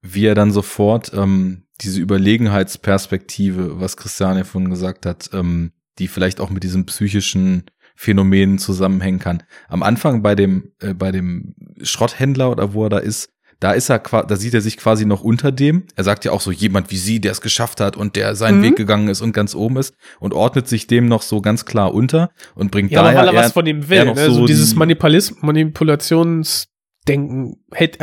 [0.03, 6.41] wie er dann sofort ähm, diese Überlegenheitsperspektive, was Christiane vorhin gesagt hat, ähm, die vielleicht
[6.41, 7.65] auch mit diesem psychischen
[7.97, 9.43] Phänomen zusammenhängen kann.
[9.69, 13.31] Am Anfang bei dem, äh, bei dem Schrotthändler oder wo er da ist,
[13.61, 15.85] da ist er, da sieht er sich quasi noch unter dem.
[15.97, 18.59] Er sagt ja auch so jemand wie sie, der es geschafft hat und der seinen
[18.59, 18.63] Mhm.
[18.65, 21.95] Weg gegangen ist und ganz oben ist und ordnet sich dem noch so ganz klar
[21.95, 24.31] unter und bringt Ja, daher weil er was von ihm will, ne?
[24.31, 27.57] so, dieses die- Manipulis Manipulationsdenken.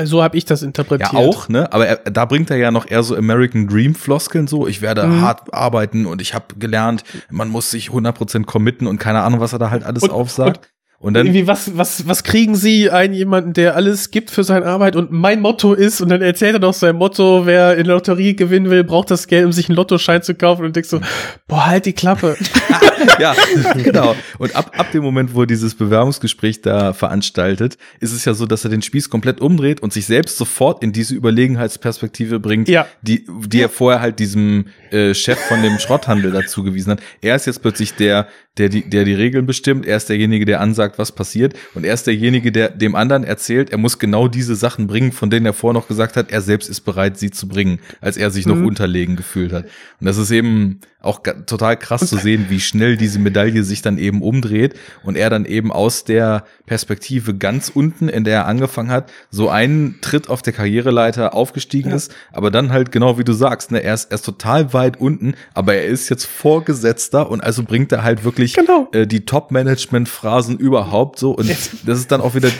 [0.06, 1.14] So habe ich das interpretiert.
[1.14, 1.72] Ja, auch, ne?
[1.74, 4.68] Aber er, da bringt er ja noch eher so American Dream Floskeln so.
[4.68, 5.22] Ich werde Mhm.
[5.22, 9.54] hart arbeiten und ich habe gelernt, man muss sich 100% committen und keine Ahnung, was
[9.54, 10.58] er da halt alles Und- aufsagt.
[10.58, 10.68] Und,
[11.14, 14.96] dann, Irgendwie, was, was, was kriegen Sie einen jemanden, der alles gibt für seine Arbeit
[14.96, 18.36] und mein Motto ist, und dann erzählt er noch sein Motto, wer in der Lotterie
[18.38, 21.02] gewinnen will, braucht das Geld, um sich einen Lottoschein zu kaufen und denkst so,
[21.48, 22.38] boah, halt die Klappe.
[23.20, 23.36] ja,
[23.84, 24.16] genau.
[24.38, 28.46] Und ab, ab dem Moment, wo er dieses Bewerbungsgespräch da veranstaltet, ist es ja so,
[28.46, 32.88] dass er den Spieß komplett umdreht und sich selbst sofort in diese Überlegenheitsperspektive bringt, Ja.
[33.02, 37.02] die, die er vorher halt diesem äh, Chef von dem Schrotthandel dazu gewiesen hat.
[37.22, 38.28] Er ist jetzt plötzlich der,
[38.58, 39.86] der die, der die Regeln bestimmt.
[39.86, 41.56] Er ist derjenige, der ansagt, was passiert.
[41.74, 45.30] Und er ist derjenige, der dem anderen erzählt, er muss genau diese Sachen bringen, von
[45.30, 48.30] denen er vorher noch gesagt hat, er selbst ist bereit, sie zu bringen, als er
[48.30, 48.68] sich noch Mhm.
[48.68, 49.66] unterlegen gefühlt hat.
[50.00, 53.98] Und das ist eben auch total krass zu sehen, wie schnell diese Medaille sich dann
[53.98, 54.74] eben umdreht
[55.04, 59.50] und er dann eben aus der Perspektive ganz unten, in der er angefangen hat, so
[59.50, 63.84] einen Tritt auf der Karriereleiter aufgestiegen ist, aber dann halt genau wie du sagst, ne,
[63.84, 67.92] er ist, er ist total weit unten, aber er ist jetzt Vorgesetzter und also bringt
[67.92, 68.88] er halt wirklich Genau.
[68.94, 71.50] äh, die Top-Management-Phrasen überhaupt so und
[71.86, 72.52] das ist dann auch wieder äh,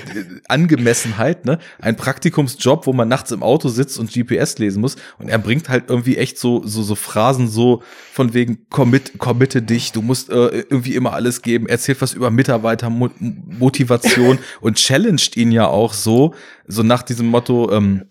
[0.50, 1.60] Angemessenheit, ne?
[1.80, 5.70] Ein Praktikumsjob, wo man nachts im Auto sitzt und GPS lesen muss und er bringt
[5.70, 10.30] halt irgendwie echt so so so Phrasen so von wegen commit committe dich, du musst
[10.30, 16.34] äh, irgendwie immer alles geben, erzählt was über Mitarbeitermotivation und challenged ihn ja auch so
[16.68, 18.06] so nach diesem Motto ähm,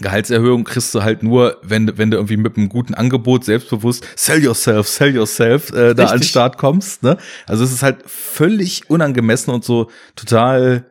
[0.00, 4.06] Gehaltserhöhung kriegst du halt nur, wenn, du- wenn du irgendwie mit einem guten Angebot selbstbewusst
[4.14, 6.24] sell yourself, sell yourself äh, da an den.
[6.24, 7.02] Start kommst.
[7.02, 7.16] Ne?
[7.46, 10.86] Also es ist halt völlig unangemessen und so total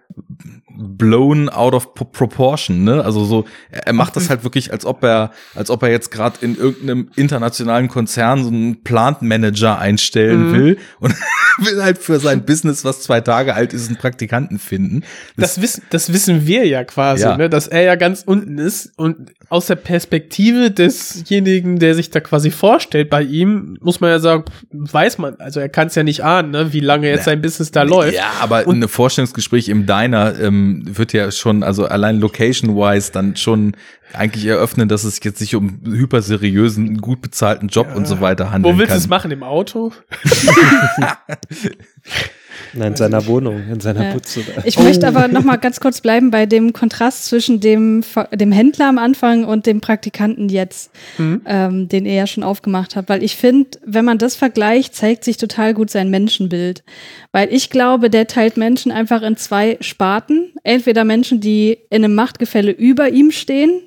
[0.80, 3.04] blown out of pro- proportion, ne?
[3.04, 6.38] Also so, er, macht das halt wirklich, als ob er, als ob er jetzt gerade
[6.42, 10.54] in irgendeinem internationalen Konzern so einen Plant Manager einstellen Mhm.
[10.54, 11.16] will und
[11.60, 15.04] will halt für sein Business, was zwei Tage alt ist, einen Praktikanten finden.
[15.36, 17.36] Das wissen, das wissen wir ja quasi, Ja.
[17.38, 22.20] ne, dass er ja ganz unten ist und aus der Perspektive desjenigen, der sich da
[22.20, 26.04] quasi vorstellt bei ihm, muss man ja sagen, weiß man, also er kann es ja
[26.04, 28.14] nicht ahnen, ne, wie lange jetzt sein Business da läuft.
[28.16, 30.67] Ja, aber Und- ein Vorstellungsgespräch im Diner ähm,
[30.98, 33.76] wird ja schon, also allein location-wise dann schon
[34.14, 38.76] eigentlich eröffnen, dass es jetzt sich um hyperseriösen, gut bezahlten Job und so weiter handelt.
[38.76, 39.32] Wo willst du es machen?
[39.32, 39.92] Im Auto?
[42.74, 44.14] Nein, in seiner Wohnung, in seiner Ja.
[44.14, 44.42] Butze.
[44.56, 44.62] Da.
[44.66, 48.04] Ich möchte aber noch mal ganz kurz bleiben bei dem Kontrast zwischen dem,
[48.34, 51.42] dem Händler am Anfang und dem Praktikanten jetzt, Mhm.
[51.46, 53.10] ähm, den er ja schon aufgemacht hat.
[53.10, 56.84] Weil ich finde, wenn man das vergleicht, zeigt sich total gut sein Menschenbild.
[57.32, 60.52] Weil ich glaube, der teilt Menschen einfach in zwei Sparten.
[60.64, 63.87] Entweder Menschen, die in einem Machtgefälle über ihm stehen,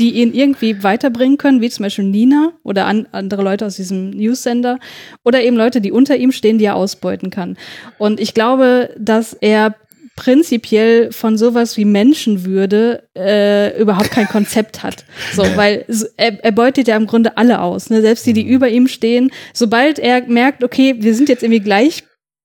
[0.00, 4.10] die ihn irgendwie weiterbringen können, wie zum Beispiel Nina oder an, andere Leute aus diesem
[4.10, 4.78] News-Sender
[5.24, 7.56] oder eben Leute, die unter ihm stehen, die er ausbeuten kann.
[7.98, 9.76] Und ich glaube, dass er
[10.16, 15.04] prinzipiell von sowas wie Menschenwürde äh, überhaupt kein Konzept hat.
[15.32, 15.84] So, weil
[16.16, 18.00] er, er beutet ja im Grunde alle aus, ne?
[18.02, 19.30] selbst die, die über ihm stehen.
[19.54, 22.04] Sobald er merkt, okay, wir sind jetzt irgendwie gleich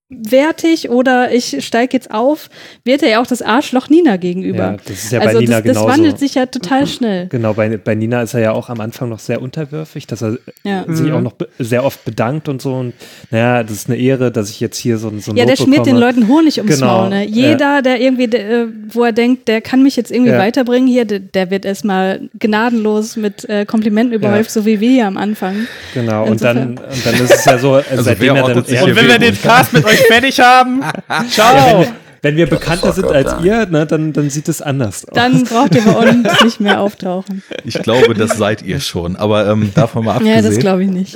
[0.09, 2.49] wertig oder ich steige jetzt auf,
[2.83, 4.57] wird er ja auch das Arschloch Nina gegenüber.
[4.63, 5.87] Ja, das ist ja bei also Nina das, das genauso.
[5.87, 7.27] wandelt sich ja total schnell.
[7.27, 10.37] Genau, bei, bei Nina ist er ja auch am Anfang noch sehr unterwürfig, dass er
[10.63, 10.85] Ja.
[10.87, 11.15] sich Mhm.
[11.15, 12.73] auch noch sehr oft bedankt und so.
[12.75, 12.93] Und
[13.31, 15.55] naja, das ist eine Ehre, dass ich jetzt hier so, ein- so ein Ja, der
[15.55, 15.99] schmiert den bekomme.
[16.05, 17.09] Leuten Honig ums Genau, Maul.
[17.09, 17.25] Ne?
[17.25, 17.47] ja.
[17.49, 20.37] Jeder, der irgendwie, der, äh, wo er denkt, der kann mich jetzt irgendwie Ja.
[20.39, 25.07] weiterbringen hier, der, der wird erstmal gnadenlos mit äh, Komplimenten überhäuft, so wie wir hier
[25.07, 25.67] am Anfang.
[25.95, 29.07] Genau, und dann, und dann ist es ja so, also seitdem er dann Und wenn
[29.07, 30.81] wir den Cast mit euch fertig haben,
[31.29, 31.55] ciao.
[31.55, 35.05] Ja, wenn, wir, wenn wir bekannter sind als ihr, ne, dann, dann sieht es anders
[35.05, 35.13] aus.
[35.13, 37.43] Dann braucht ihr bei uns nicht mehr auftauchen.
[37.63, 39.15] Ich glaube, das seid ihr schon.
[39.15, 40.35] Aber ähm, davon mal abgesehen.
[40.43, 41.15] Ja, das glaube ich nicht.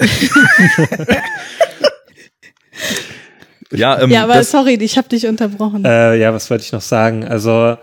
[3.72, 5.86] Ja, ähm, ja, aber das, sorry, ich habe dich unterbrochen.
[5.86, 7.24] Äh, ja, was wollte ich noch sagen?
[7.28, 7.78] Also,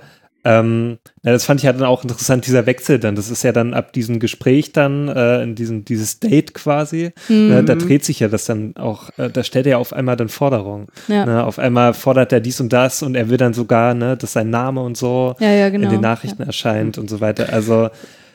[0.48, 3.16] ähm, ja, das fand ich ja dann auch interessant, dieser Wechsel dann.
[3.16, 7.50] Das ist ja dann ab diesem Gespräch dann, äh, in diesem, dieses Date quasi, Mhm.
[7.52, 10.16] äh, da dreht sich ja das dann auch, äh, da stellt er ja auf einmal
[10.16, 10.86] dann Forderungen.
[11.08, 11.26] Ja.
[11.26, 11.44] Ne?
[11.44, 14.50] Auf einmal fordert er dies und das und er will dann sogar, ne, dass sein
[14.50, 15.86] Name und so Ja, ja, genau.
[15.86, 17.52] in den Nachrichten erscheint und so weiter.
[17.52, 17.88] Also,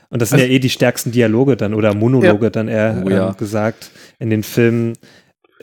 [0.10, 2.50] und das sind Also- ja eh die stärksten Dialoge dann oder Monologe Ja.
[2.50, 3.30] dann eher Oh ja.
[3.30, 3.90] ähm, gesagt
[4.20, 4.94] in den Filmen,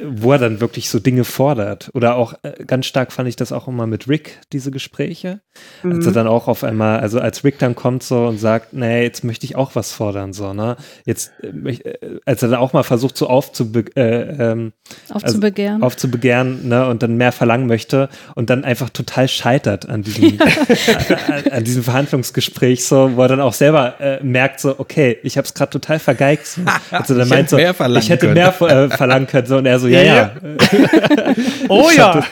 [0.05, 1.91] wo er dann wirklich so Dinge fordert.
[1.95, 5.41] Oder auch äh, ganz stark fand ich das auch immer mit Rick, diese Gespräche.
[5.83, 6.15] Als er Mhm.
[6.15, 9.45] dann auch auf einmal, also als Rick dann kommt so und sagt, nee, jetzt möchte
[9.47, 10.77] ich auch was fordern, so, ne?
[11.05, 14.73] Jetzt, äh, äh, als er dann auch mal versucht, so aufzube äh, ähm,
[15.13, 15.75] Aufzubegehren.
[15.77, 20.39] Also, aufzubegehren, ne, und dann mehr verlangen möchte und dann einfach total scheitert an diesem,
[20.41, 25.37] an, an diesem Verhandlungsgespräch, so, wo er dann auch selber äh, merkt, so, okay, ich
[25.37, 26.47] habe es gerade total vergeigt.
[26.47, 26.61] So.
[26.91, 28.35] Also dann Ich meint hätte so, mehr verlangen ich hätte können.
[28.35, 30.33] mehr äh, verlangen können, so, und er so, ja, ja.
[31.69, 32.25] Oh Ich ja.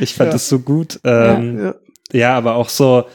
[0.00, 0.32] Ich fand Ja.
[0.32, 1.00] das so gut.
[1.04, 1.74] Ähm, Ja.
[2.12, 2.36] ja.
[2.36, 3.06] aber auch so,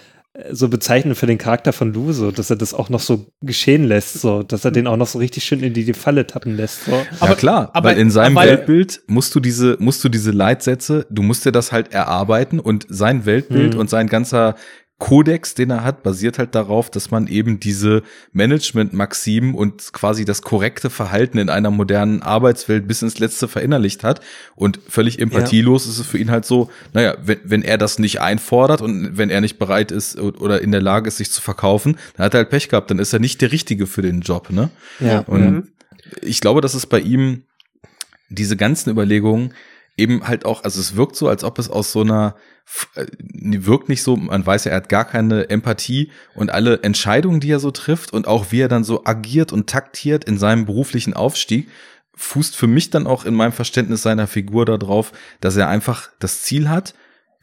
[0.52, 3.84] so bezeichnend für den Charakter von Lou, so, dass er das auch noch so geschehen
[3.84, 6.56] lässt, so, dass er den auch noch so richtig schön in die, die Falle tappen
[6.56, 6.86] lässt.
[6.86, 6.92] So.
[7.22, 11.06] ja klar, aber- weil in seinem aber- Weltbild musst du diese, musst du diese Leitsätze,
[11.10, 13.80] du musst dir das halt erarbeiten und sein Weltbild Mhm.
[13.82, 14.56] und sein ganzer
[15.02, 18.04] Kodex, den er hat, basiert halt darauf, dass man eben diese
[18.34, 24.22] Management-Maximen und quasi das korrekte Verhalten in einer modernen Arbeitswelt bis ins Letzte verinnerlicht hat.
[24.56, 28.22] Und völlig empathielos ist es für ihn halt so, naja, wenn, wenn er das nicht
[28.22, 31.98] einfordert und wenn er nicht bereit ist oder in der Lage ist, sich zu verkaufen,
[32.16, 34.52] dann hat er halt Pech gehabt, dann ist er nicht der Richtige für den Job,
[34.52, 34.70] ne?
[35.00, 35.22] Ja.
[35.22, 35.68] Und Mhm.
[36.22, 37.42] ich glaube, dass es bei ihm
[38.30, 39.56] diese ganzen Überlegungen
[39.98, 42.36] eben halt auch, also es wirkt so, als ob es aus so einer,
[42.96, 47.40] äh, wirkt nicht so, man weiß ja, er hat gar keine Empathie und alle Entscheidungen,
[47.40, 50.66] die er so trifft und auch wie er dann so agiert und taktiert in seinem
[50.66, 51.68] beruflichen Aufstieg,
[52.16, 56.42] fußt für mich dann auch in meinem Verständnis seiner Figur darauf, dass er einfach das
[56.42, 56.94] Ziel hat,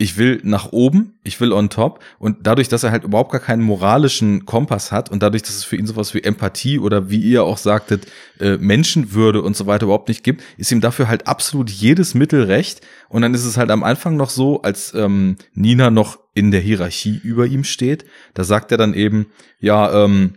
[0.00, 2.02] ich will nach oben, ich will on top.
[2.20, 5.64] Und dadurch, dass er halt überhaupt gar keinen moralischen Kompass hat und dadurch, dass es
[5.64, 8.06] für ihn sowas wie Empathie oder wie ihr auch sagtet,
[8.38, 12.44] äh, Menschenwürde und so weiter überhaupt nicht gibt, ist ihm dafür halt absolut jedes Mittel
[12.44, 12.80] recht.
[13.08, 16.60] Und dann ist es halt am Anfang noch so, als ähm, Nina noch in der
[16.60, 18.04] Hierarchie über ihm steht,
[18.34, 19.26] da sagt er dann eben,
[19.58, 20.34] ja, ähm,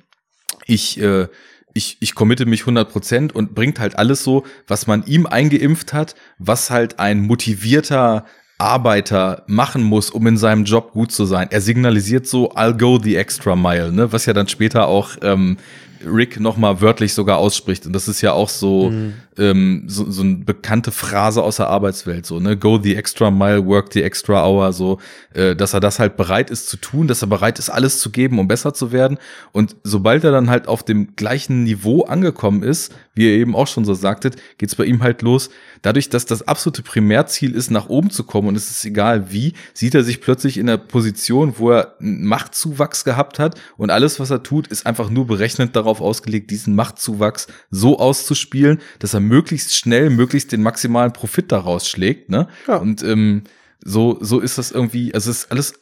[0.66, 1.28] ich, äh,
[1.76, 6.16] ich, ich committe mich 100% und bringt halt alles so, was man ihm eingeimpft hat,
[6.40, 8.26] was halt ein motivierter
[8.62, 11.48] Arbeiter machen muss, um in seinem Job gut zu sein.
[11.50, 14.14] Er signalisiert so, I'll go the extra mile, ne?
[14.14, 15.58] was ja dann später auch ähm,
[16.06, 17.86] Rick nochmal wörtlich sogar ausspricht.
[17.86, 19.14] Und das ist ja auch so, Mhm.
[19.38, 22.58] ähm, so, so eine bekannte Phrase aus der Arbeitswelt, so, ne?
[22.58, 25.00] Go the extra mile, work the extra hour, so,
[25.34, 28.10] äh, dass er das halt bereit ist zu tun, dass er bereit ist, alles zu
[28.12, 29.18] geben, um besser zu werden.
[29.52, 33.68] Und sobald er dann halt auf dem gleichen Niveau angekommen ist, wie ihr eben auch
[33.68, 35.50] schon so sagtet, geht's bei ihm halt los.
[35.82, 39.54] Dadurch, dass das absolute Primärziel ist, nach oben zu kommen und es ist egal wie,
[39.74, 44.20] sieht er sich plötzlich in der Position, wo er einen Machtzuwachs gehabt hat und alles,
[44.20, 49.20] was er tut, ist einfach nur berechnet darauf ausgelegt, diesen Machtzuwachs so auszuspielen, dass er
[49.20, 52.30] möglichst schnell, möglichst den maximalen Profit daraus schlägt.
[52.30, 52.48] Ne?
[52.68, 52.78] Ja.
[52.78, 53.44] Und ähm,
[53.84, 55.74] so, so ist das irgendwie, also es ist alles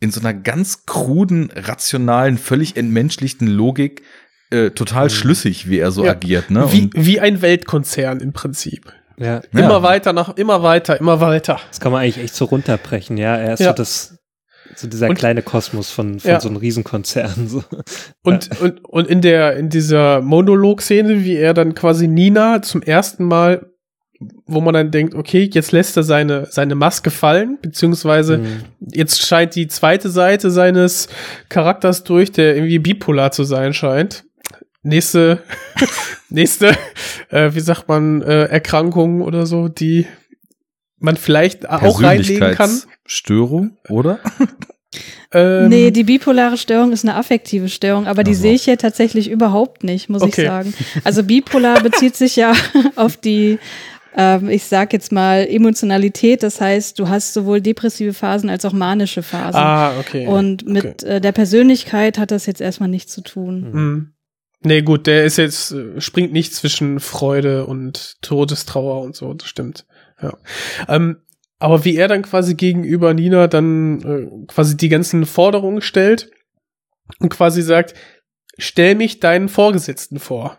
[0.00, 4.02] in so einer ganz kruden, rationalen, völlig entmenschlichten Logik
[4.50, 6.12] äh, total schlüssig, wie er so Ja.
[6.12, 6.50] agiert.
[6.50, 6.70] Ne?
[6.72, 8.92] Wie, wie ein Weltkonzern im Prinzip.
[9.18, 9.40] Ja.
[9.52, 9.82] Immer Ja.
[9.82, 11.58] weiter nach, immer weiter, immer weiter.
[11.68, 13.34] Das kann man eigentlich echt so runterbrechen, ja.
[13.36, 13.70] Er ist Ja.
[13.70, 14.18] so das,
[14.76, 16.40] so dieser Und- kleine Kosmos von, von Ja.
[16.40, 17.48] so einem Riesenkonzern.
[17.48, 17.64] So.
[18.22, 23.24] Und, und, und in der, in dieser Monolog-Szene, wie er dann quasi Nina zum ersten
[23.24, 23.66] Mal,
[24.46, 28.62] wo man dann denkt, okay, jetzt lässt er seine, seine Maske fallen, beziehungsweise Mhm.
[28.92, 31.08] jetzt scheint die zweite Seite seines
[31.50, 34.24] Charakters durch, der irgendwie bipolar zu sein scheint.
[34.82, 35.42] Nächste,
[36.30, 36.76] nächste,
[37.30, 40.06] äh, wie sagt man, äh, Erkrankung oder so, die
[40.98, 42.70] man vielleicht auch reinlegen kann.
[43.06, 44.18] Persönlichkeitsstörung, oder?
[45.32, 48.42] Ähm, nee, die bipolare Störung ist eine affektive Störung, aber die Also.
[48.42, 50.42] sehe ich hier tatsächlich überhaupt nicht, muss Okay.
[50.42, 50.74] ich sagen.
[51.04, 52.54] Also bipolar bezieht sich ja
[52.96, 53.58] auf die
[54.16, 56.42] ähm, ich sag jetzt mal Emotionalität.
[56.42, 59.60] Das heißt, du hast sowohl depressive Phasen als auch manische Phasen.
[59.60, 60.28] Ah, okay.
[60.28, 63.70] Und mit äh, der Persönlichkeit hat das jetzt erstmal nichts zu tun.
[63.72, 64.12] Mhm.
[64.62, 69.48] Nee, gut, der ist jetzt, äh, springt nicht zwischen Freude und Todestrauer und so, das
[69.48, 69.84] stimmt.
[70.22, 70.32] Ja.
[70.88, 71.18] Ähm,
[71.58, 76.30] aber wie er dann quasi gegenüber Nina dann äh, quasi die ganzen Forderungen stellt
[77.20, 77.94] und quasi sagt,
[78.58, 80.58] stell mich deinen Vorgesetzten vor.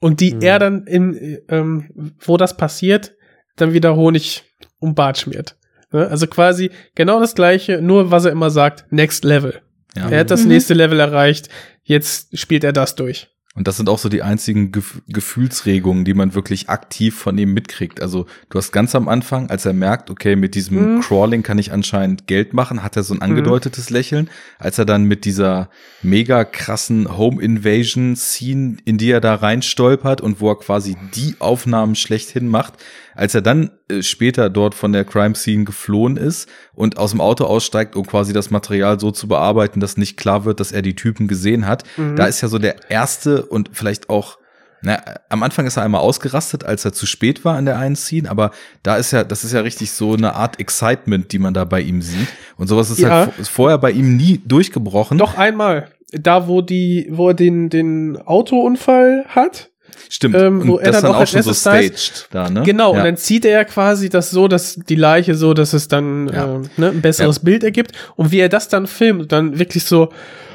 [0.00, 0.42] Und die Mhm.
[0.42, 3.14] er dann im, äh, ähm, wo das passiert,
[3.56, 4.44] dann wieder Honig
[4.78, 5.56] um Bart schmiert.
[5.90, 6.06] Ne?
[6.06, 9.60] Also quasi genau das gleiche, nur was er immer sagt, next level.
[9.96, 10.08] Ja.
[10.10, 10.48] Er hat das Mhm.
[10.48, 11.48] nächste Level erreicht,
[11.82, 13.28] jetzt spielt er das durch.
[13.58, 17.52] Und das sind auch so die einzigen Gef Gefühlsregungen, die man wirklich aktiv von ihm
[17.54, 18.00] mitkriegt.
[18.00, 21.00] Also du hast ganz am Anfang, als er merkt, okay, mit diesem Mhm.
[21.00, 24.30] Crawling kann ich anscheinend Geld machen, hat er so ein angedeutetes Lächeln.
[24.60, 25.70] Als er dann mit dieser
[26.02, 31.34] mega krassen Home Invasion Scene, in die er da reinstolpert und wo er quasi die
[31.40, 32.74] Aufnahmen schlechthin macht,
[33.18, 37.20] als er dann äh, später dort von der Crime Scene geflohen ist und aus dem
[37.20, 40.82] Auto aussteigt, um quasi das Material so zu bearbeiten, dass nicht klar wird, dass er
[40.82, 42.16] die Typen gesehen hat, Mhm.
[42.16, 44.38] da ist ja so der erste und vielleicht auch
[44.80, 47.96] na, am Anfang ist er einmal ausgerastet, als er zu spät war an der einen
[47.96, 48.52] Scene, aber
[48.84, 51.80] da ist ja, das ist ja richtig so eine Art Excitement, die man da bei
[51.80, 52.28] ihm sieht.
[52.58, 53.10] Und sowas ist Ja.
[53.10, 55.18] halt vo- ist vorher bei ihm nie durchgebrochen.
[55.18, 55.88] Doch einmal.
[56.12, 58.18] Da, wo die, wo er den, den
[58.52, 59.70] Autounfall hat.
[60.10, 60.36] Stimmt.
[60.36, 62.06] ähm, wo und er das dann dann auch als schon so erstes da ist.
[62.06, 62.62] staged da, ne?
[62.64, 62.98] Genau, ja.
[63.00, 66.28] und dann zieht er ja quasi das so, dass die Leiche so, dass es dann
[66.32, 66.56] Ja.
[66.56, 67.92] äh, ne, ein besseres Bild ergibt.
[68.16, 70.10] Und wie er das dann filmt, dann wirklich so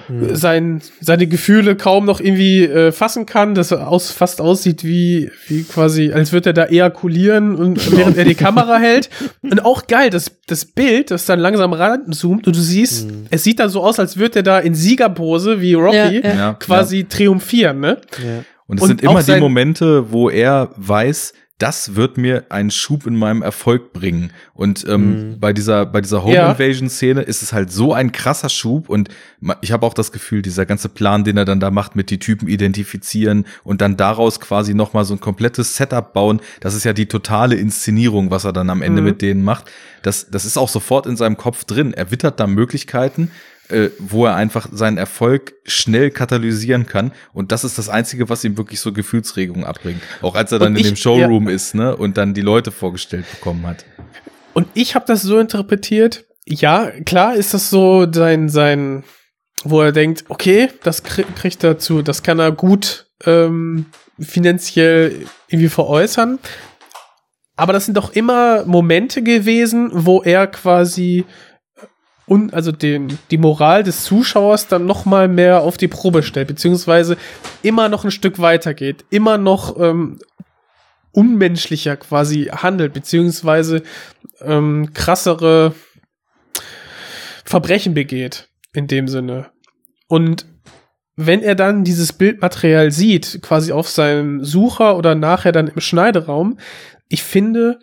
[0.07, 0.35] Hm.
[0.35, 5.31] sein, seine Gefühle kaum noch irgendwie äh, fassen kann, dass er aus, fast aussieht wie,
[5.47, 9.09] wie quasi, als würde er da ejakulieren und während er die Kamera hält.
[9.41, 13.27] Und auch geil, das, das Bild, das dann langsam ranzoomt und du siehst, Hm.
[13.29, 16.35] es sieht dann so aus, als würde er da in Siegerpose wie Rocky Ja, ja.
[16.35, 17.97] Ja, quasi triumphieren, ne?
[18.21, 18.43] Ja.
[18.67, 23.05] Und es Und sind immer die Momente, wo er weiß, das wird mir einen Schub
[23.05, 24.31] in meinem Erfolg bringen.
[24.53, 25.39] Und ähm, Mhm.
[25.39, 26.35] bei dieser bei dieser Home.
[26.35, 29.07] Invasion Szene ist es halt so ein krasser Schub und
[29.61, 32.19] ich habe auch das Gefühl, dieser ganze Plan, den er dann da macht, mit die
[32.19, 36.83] Typen identifizieren und dann daraus quasi noch mal so ein komplettes Setup bauen, das ist
[36.85, 39.07] ja die totale Inszenierung, was er dann am Ende Mhm.
[39.07, 39.65] mit denen macht.
[40.01, 41.93] Das das ist auch sofort in seinem Kopf drin.
[41.93, 43.31] Er wittert da Möglichkeiten,
[43.69, 47.11] äh, wo er einfach seinen Erfolg schnell katalysieren kann.
[47.33, 50.01] Und das ist das Einzige, was ihm wirklich so Gefühlsregungen abbringt.
[50.21, 52.71] Auch als er dann Und in ich- dem Showroom ist, ne, und dann die Leute
[52.71, 53.85] vorgestellt bekommen hat.
[54.53, 59.03] Und ich habe das so interpretiert, ja, klar ist das so sein, sein,
[59.63, 63.85] wo er denkt, okay, das krie- kriegt er zu, das kann er gut ähm,
[64.19, 66.37] finanziell irgendwie veräußern.
[67.55, 71.23] Aber das sind doch immer Momente gewesen, wo er quasi
[72.25, 76.47] und also den, die Moral des Zuschauers dann noch mal mehr auf die Probe stellt,
[76.47, 77.17] beziehungsweise
[77.61, 80.19] immer noch ein Stück weiter geht, immer noch ähm,
[81.11, 83.83] unmenschlicher quasi handelt, beziehungsweise
[84.41, 85.73] ähm, krassere
[87.45, 89.51] Verbrechen begeht, in dem Sinne.
[90.07, 90.45] Und
[91.15, 96.57] wenn er dann dieses Bildmaterial sieht, quasi auf seinem Sucher oder nachher dann im Schneideraum,
[97.09, 97.79] ich finde,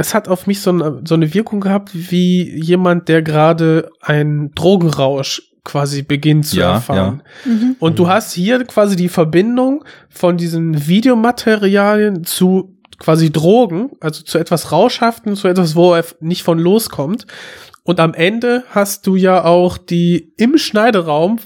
[0.00, 4.50] es hat auf mich so eine, so eine Wirkung gehabt, wie jemand, der gerade einen
[4.54, 7.22] Drogenrausch quasi beginnt zu Ja, erfahren.
[7.44, 7.76] Mhm.
[7.78, 14.38] Und du hast hier quasi die Verbindung von diesen Videomaterialien zu quasi Drogen, also zu
[14.38, 17.26] etwas Rauschhaften, zu etwas, wo er nicht von loskommt.
[17.84, 21.40] Und am Ende hast du ja auch die im Schneideraum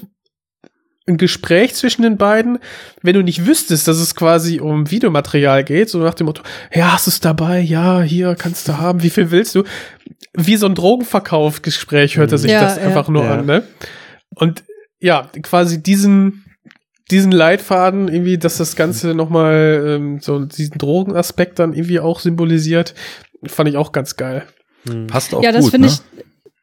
[1.07, 2.59] ein Gespräch zwischen den beiden,
[3.01, 6.41] wenn du nicht wüsstest, dass es quasi um Videomaterial geht, so nach dem Motto,
[6.73, 7.59] ja, hast du es dabei?
[7.59, 9.63] Ja, hier kannst du haben, wie viel willst du?
[10.33, 12.83] Wie so ein Drogenverkaufsgespräch hört er sich Ja, das ja.
[12.83, 13.35] einfach nur Ja.
[13.35, 13.63] an, ne?
[14.33, 14.63] Und
[14.99, 16.45] ja, quasi diesen,
[17.11, 22.95] diesen Leitfaden, irgendwie, dass das Ganze nochmal ähm, so diesen Drogenaspekt dann irgendwie auch symbolisiert,
[23.45, 24.45] fand ich auch ganz geil.
[25.07, 25.93] Passt auch ja, das gut, finde ne?
[25.93, 26.14] ich,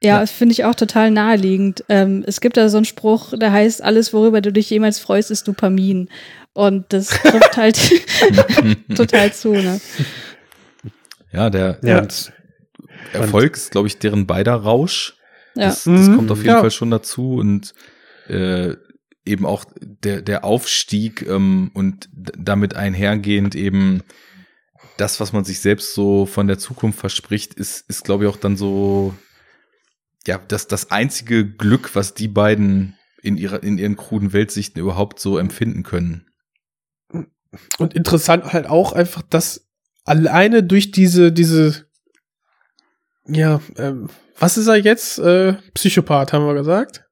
[0.03, 1.85] ja, das finde ich auch total naheliegend.
[1.89, 5.31] Ähm, es gibt da so einen Spruch, der heißt, alles, worüber du dich jemals freust,
[5.31, 6.09] ist Dopamin.
[6.55, 7.79] Und das trifft halt
[8.95, 9.81] total zu, ne?
[11.33, 12.33] Ja, der, Ja, und-
[13.13, 15.15] Erfolg ist, glaube ich, deren beider Rausch.
[15.55, 15.67] Ja.
[15.67, 16.61] Das, das Mhm, kommt auf jeden ja.
[16.61, 17.75] Fall schon dazu und
[18.29, 18.75] äh,
[19.27, 24.03] eben auch der, der Aufstieg ähm, und damit einhergehend eben
[24.97, 28.37] das, was man sich selbst so von der Zukunft verspricht, ist, ist glaube ich, auch
[28.37, 29.15] dann so,
[30.27, 35.21] ja, das, das einzige Glück, was die beiden in ihrer, in ihren kruden Weltsichten überhaupt
[35.21, 36.27] so empfinden können.
[37.79, 39.69] Und interessant halt auch einfach, dass
[40.05, 41.87] alleine durch diese, diese,
[43.27, 44.09] ja, ähm,
[44.39, 45.19] was ist er jetzt?
[45.19, 47.05] Äh, Psychopath, haben wir gesagt.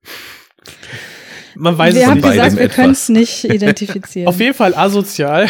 [1.61, 2.31] Man weiß wir es haben nicht.
[2.31, 4.29] gesagt, wir können es nicht identifizieren.
[4.29, 5.47] Auf jeden Fall asozial.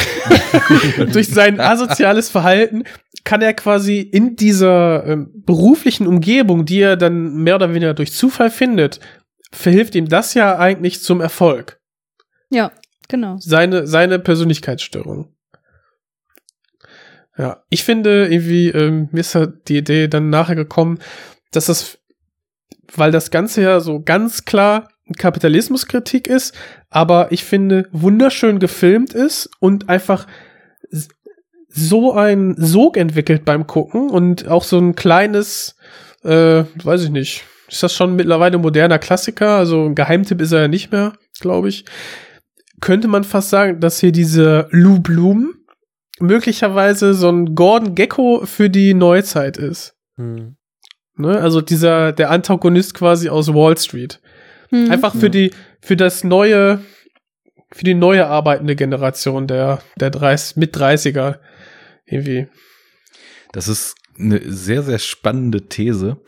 [1.13, 2.85] Durch sein asoziales Verhalten
[3.25, 8.13] kann er quasi in dieser ähm, beruflichen Umgebung, die er dann mehr oder weniger durch
[8.13, 8.99] Zufall findet,
[9.53, 11.81] verhilft ihm das ja eigentlich zum Erfolg.
[12.51, 12.73] ja,
[13.09, 13.37] genau.
[13.39, 15.35] Seine, seine Persönlichkeitsstörung.
[17.37, 20.99] Ja, ich finde irgendwie, ähm, mir ist halt die Idee dann nachher gekommen,
[21.53, 21.99] dass das,
[22.95, 26.55] weil das Ganze ja so ganz klar Kapitalismuskritik ist,
[26.89, 30.27] aber ich finde wunderschön gefilmt ist und einfach
[31.69, 35.77] so ein Sog entwickelt beim Gucken und auch so ein kleines,
[36.25, 40.63] äh, weiß ich nicht, ist das schon mittlerweile moderner Klassiker, also ein Geheimtipp ist er
[40.63, 41.85] ja nicht mehr, glaube ich.
[42.81, 45.55] Könnte man fast sagen, dass hier diese Lou Bloom
[46.19, 49.95] möglicherweise so ein Gordon Gecko für die Neuzeit ist.
[50.17, 50.57] Hm.
[51.17, 51.39] Ne?
[51.39, 54.21] Also dieser, der Antagonist quasi aus Wall Street.
[54.71, 54.91] Hm.
[54.91, 56.81] Einfach für die, für das neue,
[57.71, 61.39] für die neue arbeitende Generation der, der 30, mit 30er.
[62.07, 62.49] Irgendwie.
[63.53, 66.21] Das ist eine sehr, sehr spannende These,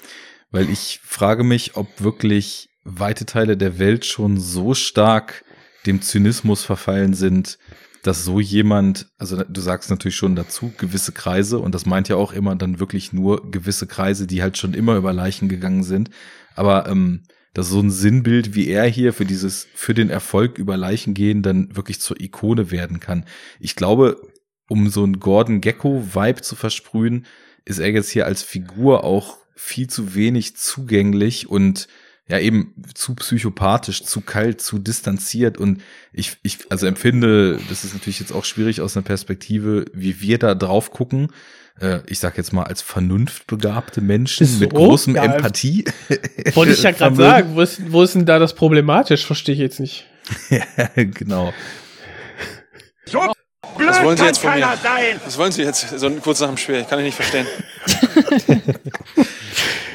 [0.51, 5.44] weil ich frage mich, ob wirklich weite Teile der Welt schon so stark
[5.86, 7.59] dem Zynismus verfallen sind,
[8.02, 12.16] dass so jemand, also du sagst natürlich schon dazu, gewisse Kreise, und das meint ja
[12.16, 16.10] auch immer dann wirklich nur gewisse Kreise, die halt schon immer über Leichen gegangen sind,
[16.56, 17.23] aber ähm,
[17.55, 21.43] dass so ein Sinnbild wie er hier für dieses, für den Erfolg über Leichen gehen,
[21.43, 23.24] dann wirklich zur Ikone werden kann.
[23.61, 24.20] Ich glaube,
[24.69, 27.27] um so einen Gordon Gecko-Vibe zu versprühen,
[27.65, 31.89] ist er jetzt hier als Figur auch viel zu wenig zugänglich und
[32.29, 37.93] ja eben zu psychopathisch, zu kalt, zu distanziert und ich, ich also empfinde, das ist
[37.93, 41.29] natürlich jetzt auch schwierig aus einer Perspektive, wie wir da drauf gucken.
[41.83, 44.61] Äh, ich sag jetzt mal als vernunftbegabte Menschen So?
[44.61, 45.85] mit großem Ja, Empathie.
[46.55, 49.27] Wollte ich ja gerade sagen, wo ist, wo ist denn da das problematisch?
[49.27, 50.07] Verstehe ich jetzt nicht.
[50.51, 50.63] ja,
[50.95, 51.53] genau.
[53.07, 53.19] So
[53.77, 54.61] blöd Was wollen Sie kann jetzt von mir?
[54.61, 55.21] keiner sein.
[55.25, 56.85] Was wollen Sie jetzt so kurz nach dem Spiel?
[56.89, 57.47] Kann ich nicht verstehen.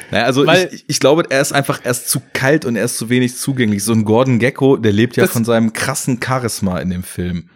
[0.10, 2.98] Naja, also Weil- ich, ich glaube, er ist einfach erst zu kalt und er ist
[2.98, 3.84] zu wenig zugänglich.
[3.84, 7.50] So ein Gordon Gecko, der lebt ja Das- von seinem krassen Charisma in dem Film.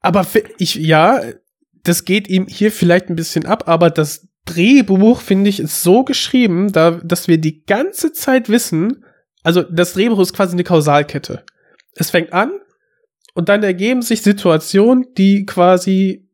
[0.00, 0.24] Aber
[0.58, 1.20] ich, ja,
[1.84, 6.04] das geht ihm hier vielleicht ein bisschen ab, aber das Drehbuch, finde ich, ist so
[6.04, 9.04] geschrieben, da, dass wir die ganze Zeit wissen,
[9.42, 11.44] also das Drehbuch ist quasi eine Kausalkette.
[11.94, 12.52] Es fängt an
[13.34, 16.28] und dann ergeben sich Situationen, die quasi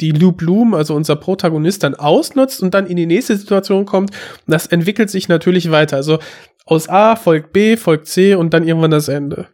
[0.00, 4.10] die Lou Bloom, also unser Protagonist, dann ausnutzt und dann in die nächste Situation kommt.
[4.10, 5.96] Und das entwickelt sich natürlich weiter.
[5.96, 6.20] Also
[6.64, 9.48] aus A folgt B, folgt C und dann irgendwann das Ende.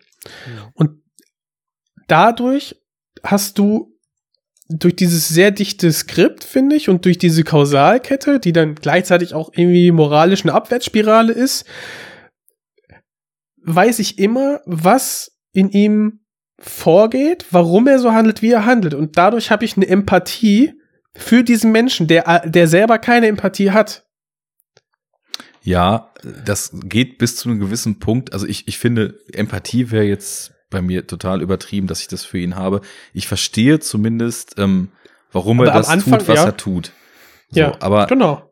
[0.75, 1.01] Und
[2.09, 2.77] dadurch
[3.23, 3.94] hast du
[4.69, 9.51] durch dieses sehr dichte Skript, finde ich, und durch diese Kausalkette, die dann gleichzeitig auch
[9.53, 11.67] irgendwie moralisch eine Abwärtsspirale ist,
[13.63, 16.21] weiß ich immer, was in ihm
[16.59, 18.95] vorgeht, warum er so handelt, wie er handelt.
[18.95, 20.73] Und dadurch habe ich eine Empathie
[21.15, 24.07] für diesen Menschen, der, der selber keine Empathie hat.
[25.63, 26.13] Ja,
[26.45, 28.33] das geht bis zu einem gewissen Punkt.
[28.33, 32.39] Also ich, ich finde, Empathie wäre jetzt bei mir total übertrieben, dass ich das für
[32.39, 32.81] ihn habe.
[33.13, 34.89] Ich verstehe zumindest, ähm,
[35.33, 36.45] warum Aber er das Anfang, tut, was ja.
[36.47, 36.93] er tut.
[37.51, 38.51] So, ja, aber genau.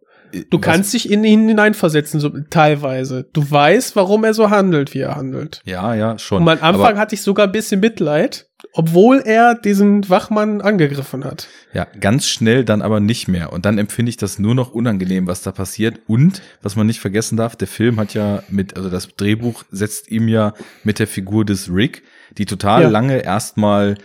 [0.50, 3.28] Du was- kannst dich in ihn hineinversetzen, so teilweise.
[3.32, 5.60] Du weißt, warum er so handelt, wie er handelt.
[5.64, 6.42] Ja, ja, schon.
[6.42, 11.24] Und am Anfang aber, hatte ich sogar ein bisschen Mitleid, obwohl er diesen Wachmann angegriffen
[11.24, 11.48] hat.
[11.74, 13.52] Ja, ganz schnell dann aber nicht mehr.
[13.52, 16.00] Und dann empfinde ich das nur noch unangenehm, was da passiert.
[16.06, 20.10] Und, was man nicht vergessen darf, der Film hat ja mit, also das Drehbuch setzt
[20.10, 20.54] ihm ja
[20.84, 22.02] mit der Figur des Rick,
[22.38, 22.88] die total Ja.
[22.88, 23.96] lange erstmal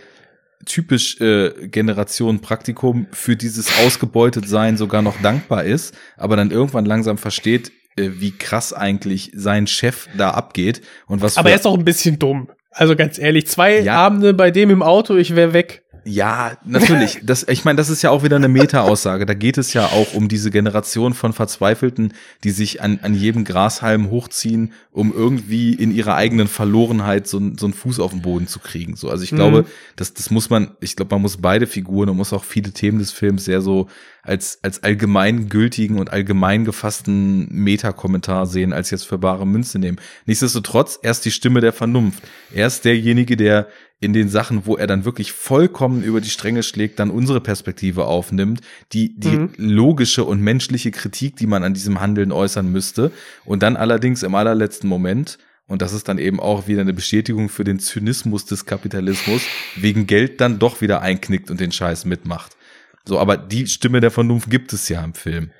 [0.66, 7.16] typisch äh, Generation Praktikum für dieses Ausgebeutetsein sogar noch dankbar ist, aber dann irgendwann langsam
[7.16, 11.78] versteht, äh, wie krass eigentlich sein Chef da abgeht und was Aber er ist auch
[11.78, 12.48] ein bisschen dumm.
[12.78, 13.94] Also ganz ehrlich, zwei Ja.
[13.94, 15.82] Abende bei dem im Auto, ich wäre weg.
[16.10, 17.20] Ja, natürlich.
[17.28, 19.26] Das, ich meine, das ist ja auch wieder eine Meta-Aussage.
[19.26, 22.14] Da geht es ja auch um diese Generation von Verzweifelten,
[22.44, 27.58] die sich an, an jedem Grashalm hochziehen, um irgendwie in ihrer eigenen Verlorenheit so, einen-
[27.58, 28.96] so einen Fuß auf den Boden zu kriegen.
[28.96, 29.66] So, also ich glaube, Mhm.
[29.96, 32.98] das, das muss man, ich glaube, man muss beide Figuren und muss auch viele Themen
[32.98, 33.88] des Films sehr so
[34.22, 39.98] als, als allgemeingültigen und allgemein gefassten Meta-Kommentar sehen, als jetzt für bare Münze nehmen.
[40.26, 42.22] Nichtsdestotrotz, er ist die Stimme der Vernunft.
[42.52, 43.68] Er ist derjenige, der
[44.00, 48.04] in den Sachen, wo er dann wirklich vollkommen über die Stränge schlägt, dann unsere Perspektive
[48.04, 48.60] aufnimmt,
[48.92, 49.52] die, die Mhm.
[49.56, 53.10] logische und menschliche Kritik, die man an diesem Handeln äußern müsste.
[53.44, 57.48] Und dann allerdings im allerletzten Moment, und das ist dann eben auch wieder eine Bestätigung
[57.48, 59.42] für den Zynismus des Kapitalismus,
[59.74, 62.56] wegen Geld dann doch wieder einknickt und den Scheiß mitmacht.
[63.04, 65.50] So, aber die Stimme der Vernunft gibt es ja im Film.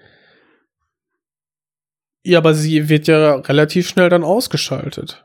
[2.25, 5.25] Ja, aber sie wird ja relativ schnell dann ausgeschaltet.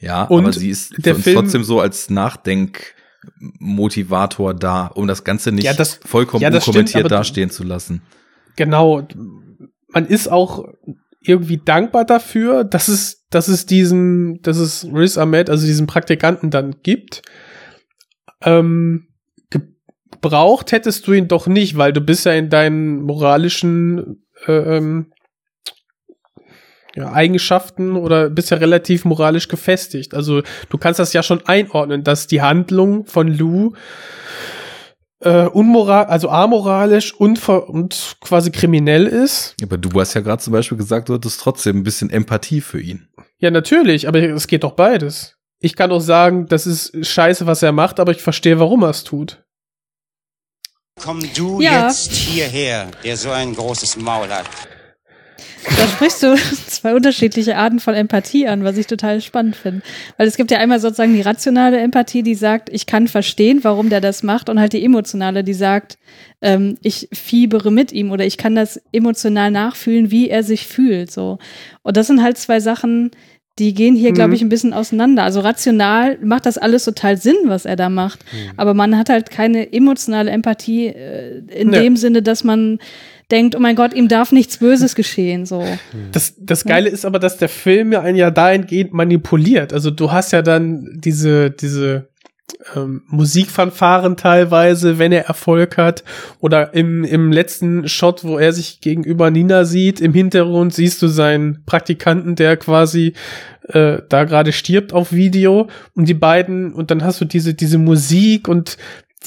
[0.00, 5.74] Ja, Und aber sie ist trotzdem so als Nachdenkmotivator da, um das Ganze nicht Ja,
[5.74, 8.00] das- vollkommen ja, stimmt, unkommentiert aber- dastehen zu lassen.
[8.56, 9.06] Genau.
[9.92, 10.64] Man ist auch
[11.20, 16.50] irgendwie dankbar dafür, dass es, dass es diesen, dass es Riz Ahmed, also diesen Praktikanten
[16.50, 17.20] dann gibt.
[18.42, 19.08] Ähm,
[19.50, 25.12] gebraucht hättest du ihn doch nicht, weil du bist ja in deinen moralischen äh, ähm,
[26.96, 30.14] ja, Eigenschaften oder bist ja relativ moralisch gefestigt.
[30.14, 33.72] Also du kannst das ja schon einordnen, dass die Handlung von Lou
[35.20, 39.54] äh, unmoral, also amoralisch und, und quasi kriminell ist.
[39.62, 42.80] Aber du hast ja gerade zum Beispiel gesagt, du hattest trotzdem ein bisschen Empathie für
[42.80, 43.08] ihn.
[43.38, 45.36] Ja, natürlich, aber es geht doch beides.
[45.60, 48.90] Ich kann auch sagen, das ist scheiße, was er macht, aber ich verstehe, warum er
[48.90, 49.44] es tut.
[51.02, 51.86] Komm du Ja.
[51.86, 54.46] jetzt hierher, der so ein großes Maul hat.
[55.64, 56.34] Da sprichst du
[56.66, 59.82] zwei unterschiedliche Arten von Empathie an, was ich total spannend finde.
[60.16, 63.90] Weil es gibt ja einmal sozusagen die rationale Empathie, die sagt, ich kann verstehen, warum
[63.90, 65.98] der das macht, und halt die emotionale, die sagt,
[66.42, 71.10] ähm, ich fiebere mit ihm oder ich kann das emotional nachfühlen, wie er sich fühlt.
[71.10, 71.38] So.
[71.82, 73.10] Und das sind halt zwei Sachen,
[73.58, 74.34] die gehen hier, glaube Mhm.
[74.36, 75.22] ich, ein bisschen auseinander.
[75.24, 78.20] Also rational macht das alles total Sinn, was er da macht.
[78.56, 81.80] Aber man hat halt keine emotionale Empathie äh, in Nee.
[81.80, 82.78] dem Sinne, dass man
[83.30, 85.46] denkt, oh mein Gott, ihm darf nichts Böses geschehen.
[85.46, 85.64] So.
[86.12, 89.72] Das, das Geile ist aber, dass der Film ja einen ja dahingehend manipuliert.
[89.72, 92.10] Also du hast ja dann diese, diese
[92.74, 96.04] ähm, Musikfanfaren teilweise, wenn er Erfolg hat.
[96.40, 101.08] Oder im, im letzten Shot, wo er sich gegenüber Nina sieht, im Hintergrund siehst du
[101.08, 103.14] seinen Praktikanten, der quasi
[103.68, 105.68] äh, da gerade stirbt auf Video.
[105.94, 108.76] Und die beiden, und dann hast du diese, diese Musik und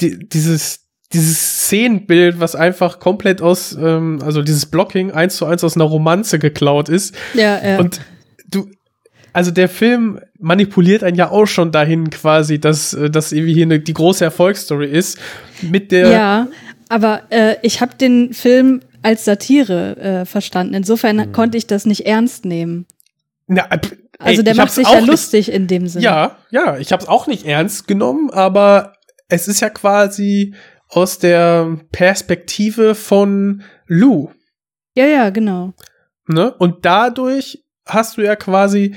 [0.00, 0.83] die, dieses,
[1.14, 5.84] dieses Szenenbild, was einfach komplett aus, ähm, also dieses Blocking eins zu eins aus einer
[5.84, 7.14] Romanze geklaut ist.
[7.32, 7.78] Ja, ja.
[7.78, 8.00] Und
[8.48, 8.68] du,
[9.32, 13.64] also der Film manipuliert einen ja auch schon dahin quasi, dass äh, das irgendwie hier
[13.64, 15.18] eine, die große Erfolgsstory ist.
[15.62, 16.48] Mit der, Ja,
[16.88, 20.74] aber äh, ich habe den Film als Satire äh, verstanden.
[20.74, 22.86] Insofern konnte ich das nicht ernst nehmen.
[23.46, 23.78] Na, äh,
[24.18, 26.04] Also ey, der ich macht sich ja lustig in dem Sinne.
[26.04, 28.94] Ja, ja, ich habe es auch nicht ernst genommen, aber
[29.28, 30.54] es ist ja quasi
[30.94, 34.30] aus der Perspektive von Lou.
[34.94, 35.74] ja, ja, genau.
[36.28, 36.54] Ne?
[36.54, 38.94] Und dadurch hast du ja quasi,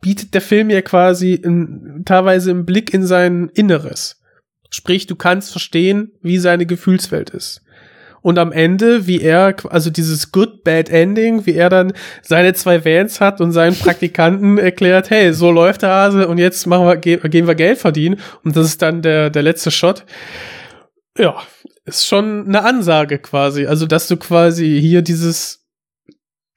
[0.00, 4.20] bietet der Film ja quasi in, teilweise einen Blick in sein Inneres.
[4.70, 7.62] Sprich, du kannst verstehen, wie seine Gefühlswelt ist.
[8.20, 12.84] Und am Ende, wie er, also dieses Good Bad Ending, wie er dann seine zwei
[12.84, 16.96] Vans hat und seinen Praktikanten erklärt, hey, so läuft der Hase und jetzt machen wir,
[16.96, 18.20] ge gehen wir Geld verdienen.
[18.42, 20.04] Und das ist dann der, der letzte Shot.
[21.18, 21.42] Ja,
[21.84, 23.66] ist schon eine Ansage quasi.
[23.66, 25.66] Also, dass du quasi hier dieses,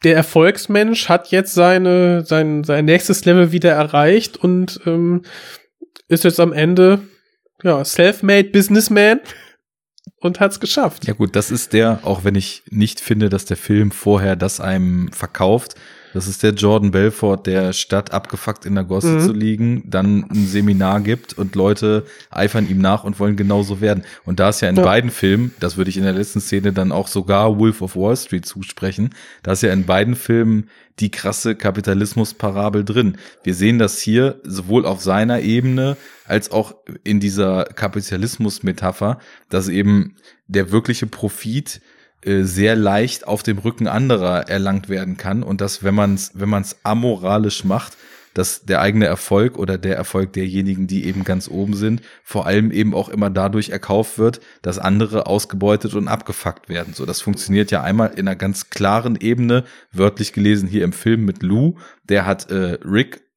[0.03, 5.23] der Erfolgsmensch hat jetzt seine, sein, sein nächstes Level wieder erreicht und ähm,
[6.07, 6.99] ist jetzt am Ende,
[7.63, 9.19] ja, self-made Businessman
[10.19, 11.05] und hat's geschafft.
[11.07, 14.59] Ja gut, das ist der, auch wenn ich nicht finde, dass der Film vorher das
[14.59, 15.75] einem verkauft,
[16.13, 19.19] das ist der Jordan Belfort, der statt abgefuckt in der Gosse Mhm.
[19.21, 24.03] zu liegen, dann ein Seminar gibt und Leute eifern ihm nach und wollen genauso werden.
[24.25, 24.83] Und da ist ja in Ja.
[24.83, 28.15] beiden Filmen, das würde ich in der letzten Szene dann auch sogar Wolf of Wall
[28.17, 29.11] Street zusprechen,
[29.43, 33.17] da ist ja in beiden Filmen die krasse Kapitalismus-Parabel drin.
[33.43, 40.15] Wir sehen das hier sowohl auf seiner Ebene als auch in dieser Kapitalismus-Metapher, dass eben
[40.47, 41.81] der wirkliche Profit
[42.25, 46.49] sehr leicht auf dem Rücken anderer erlangt werden kann und dass, wenn man es wenn
[46.49, 47.97] man's amoralisch macht,
[48.33, 52.71] dass der eigene Erfolg oder der Erfolg derjenigen, die eben ganz oben sind, vor allem
[52.71, 56.93] eben auch immer dadurch erkauft wird, dass andere ausgebeutet und abgefuckt werden.
[56.93, 61.25] So, das funktioniert ja einmal in einer ganz klaren Ebene, wörtlich gelesen hier im Film
[61.25, 63.28] mit Lou, der hat äh, Rick äh,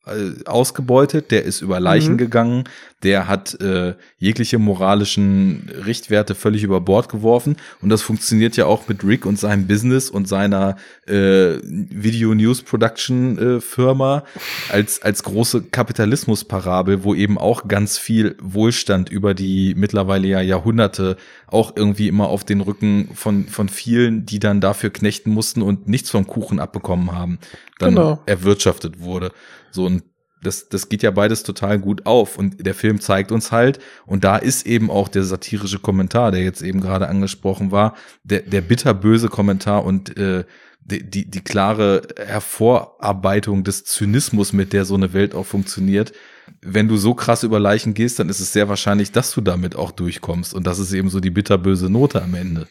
[0.47, 2.19] ausgebeutet, der ist über Leichen Mhm.
[2.19, 2.65] gegangen,
[3.05, 8.89] der hat äh, jegliche moralischen Richtwerte völlig über Bord geworfen und das funktioniert ja auch
[8.89, 14.25] mit Rick und seinem Business und seiner äh, Video News Production äh, Firma
[14.71, 21.17] als als große Kapitalismusparabel, wo eben auch ganz viel Wohlstand über die mittlerweile ja Jahrhunderte
[21.47, 25.89] auch irgendwie immer auf den Rücken von von vielen, die dann dafür knechten mussten und
[25.89, 27.39] nichts vom Kuchen abbekommen haben,
[27.79, 28.21] dann Genau.
[28.27, 29.33] erwirtschaftet wurde.
[29.73, 30.05] So und
[30.43, 32.37] das, das geht ja beides total gut auf.
[32.37, 36.43] Und der Film zeigt uns halt, und da ist eben auch der satirische Kommentar, der
[36.43, 37.95] jetzt eben gerade angesprochen war,
[38.25, 40.45] der, der bitterböse Kommentar und äh,
[40.85, 46.13] die, die, die klare Hervorarbeitung des Zynismus, mit der so eine Welt auch funktioniert.
[46.61, 49.77] Wenn du so krass über Leichen gehst, dann ist es sehr wahrscheinlich, dass du damit
[49.77, 50.55] auch durchkommst.
[50.55, 52.67] Und das ist eben so die bitterböse Note am Ende.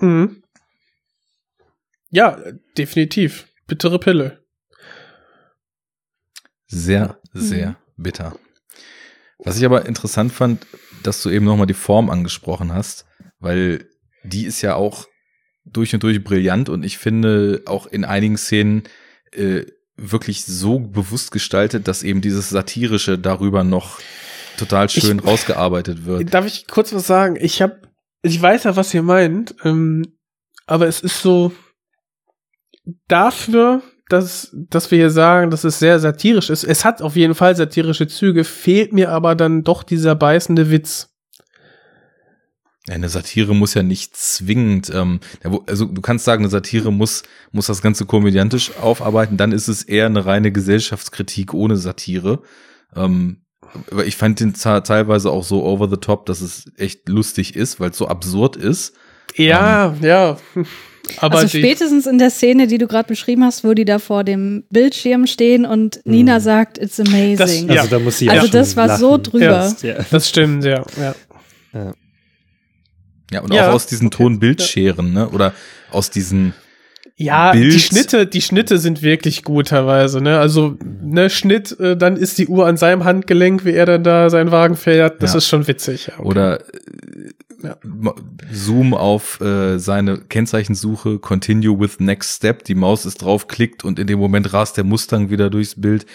[0.00, 0.42] Mhm.
[2.10, 2.38] Ja,
[2.76, 3.46] definitiv.
[3.68, 4.37] Bittere Pille.
[6.68, 8.36] Sehr, sehr bitter.
[9.38, 10.66] Was ich aber interessant fand,
[11.02, 13.06] dass du eben nochmal die Form angesprochen hast,
[13.38, 13.88] weil
[14.24, 15.06] die ist ja auch
[15.64, 18.82] durch und durch brillant und ich finde auch in einigen Szenen
[19.32, 19.64] äh,
[19.96, 24.00] wirklich so bewusst gestaltet, dass eben dieses Satirische darüber noch
[24.56, 26.32] total schön Ich- rausgearbeitet wird.
[26.34, 27.36] Darf ich kurz was sagen?
[27.40, 27.80] Ich habe,
[28.22, 30.04] ich weiß ja, was ihr meint, ähm,
[30.66, 31.52] aber es ist so
[33.06, 36.64] dafür, dass, dass wir hier sagen, dass es sehr satirisch ist.
[36.64, 41.10] Es hat auf jeden Fall satirische Züge, fehlt mir aber dann doch dieser beißende Witz.
[42.88, 45.20] Eine Satire muss ja nicht zwingend, ähm,
[45.66, 47.22] also du kannst sagen, eine Satire muss,
[47.52, 52.42] muss das Ganze komödiantisch aufarbeiten, dann ist es eher eine reine Gesellschaftskritik ohne Satire.
[52.96, 53.42] Ähm,
[53.90, 57.78] aber ich fand den teilweise auch so over the top, dass es echt lustig ist,
[57.78, 58.94] weil es so absurd ist.
[59.36, 60.38] Ja, ja.
[61.18, 64.24] Aber also spätestens in der Szene, die du gerade beschrieben hast, wo die da vor
[64.24, 67.36] dem Bildschirm stehen und Nina sagt, it's amazing.
[67.36, 67.80] Das- ja.
[67.82, 69.22] Also da muss sie Also auch das war so lachen.
[69.24, 69.74] drüber.
[69.82, 69.94] Ja.
[70.10, 70.84] Das stimmt, ja.
[71.00, 71.14] ja.
[71.72, 71.92] Ja.
[73.30, 75.28] Ja, und Ja, auch aus diesen Tonbildscheren, ne?
[75.28, 75.52] Oder
[75.90, 76.54] aus diesen
[77.20, 80.38] Ja, Bild- die Schnitte, die Schnitte sind wirklich gut teilweise, ne?
[80.38, 84.30] Also, ne, Schnitt, äh, dann ist die Uhr an seinem Handgelenk, wie er dann da
[84.30, 85.20] seinen Wagen fährt.
[85.22, 85.38] Das Ja.
[85.38, 86.06] ist schon witzig.
[86.06, 86.28] Ja, okay.
[86.28, 86.64] oder äh,
[87.64, 87.76] Ja.
[88.52, 93.98] Zoom auf äh, seine Kennzeichensuche, Continue with Next Step, die Maus ist drauf, klickt und
[93.98, 96.06] in dem Moment rast der Mustang wieder durchs Bild.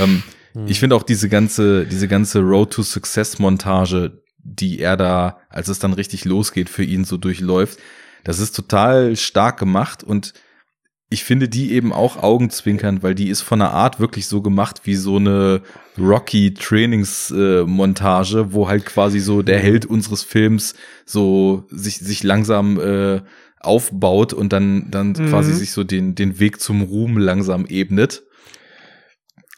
[0.00, 0.22] Ähm,
[0.66, 5.68] Ich finde auch diese ganze, diese ganze Road to Success Montage, die er da, als
[5.68, 7.78] es dann richtig losgeht, für ihn so durchläuft,
[8.24, 10.32] das ist total stark gemacht und
[11.10, 14.82] ich finde die eben auch augenzwinkernd, weil die ist von der Art wirklich so gemacht
[14.84, 15.62] wie so eine
[15.98, 20.74] Rocky Trainingsmontage, äh, wo halt quasi so der Held unseres Films
[21.06, 23.22] so sich sich langsam äh,
[23.60, 25.30] aufbaut und dann dann Mhm.
[25.30, 28.22] quasi sich so den den Weg zum Ruhm langsam ebnet.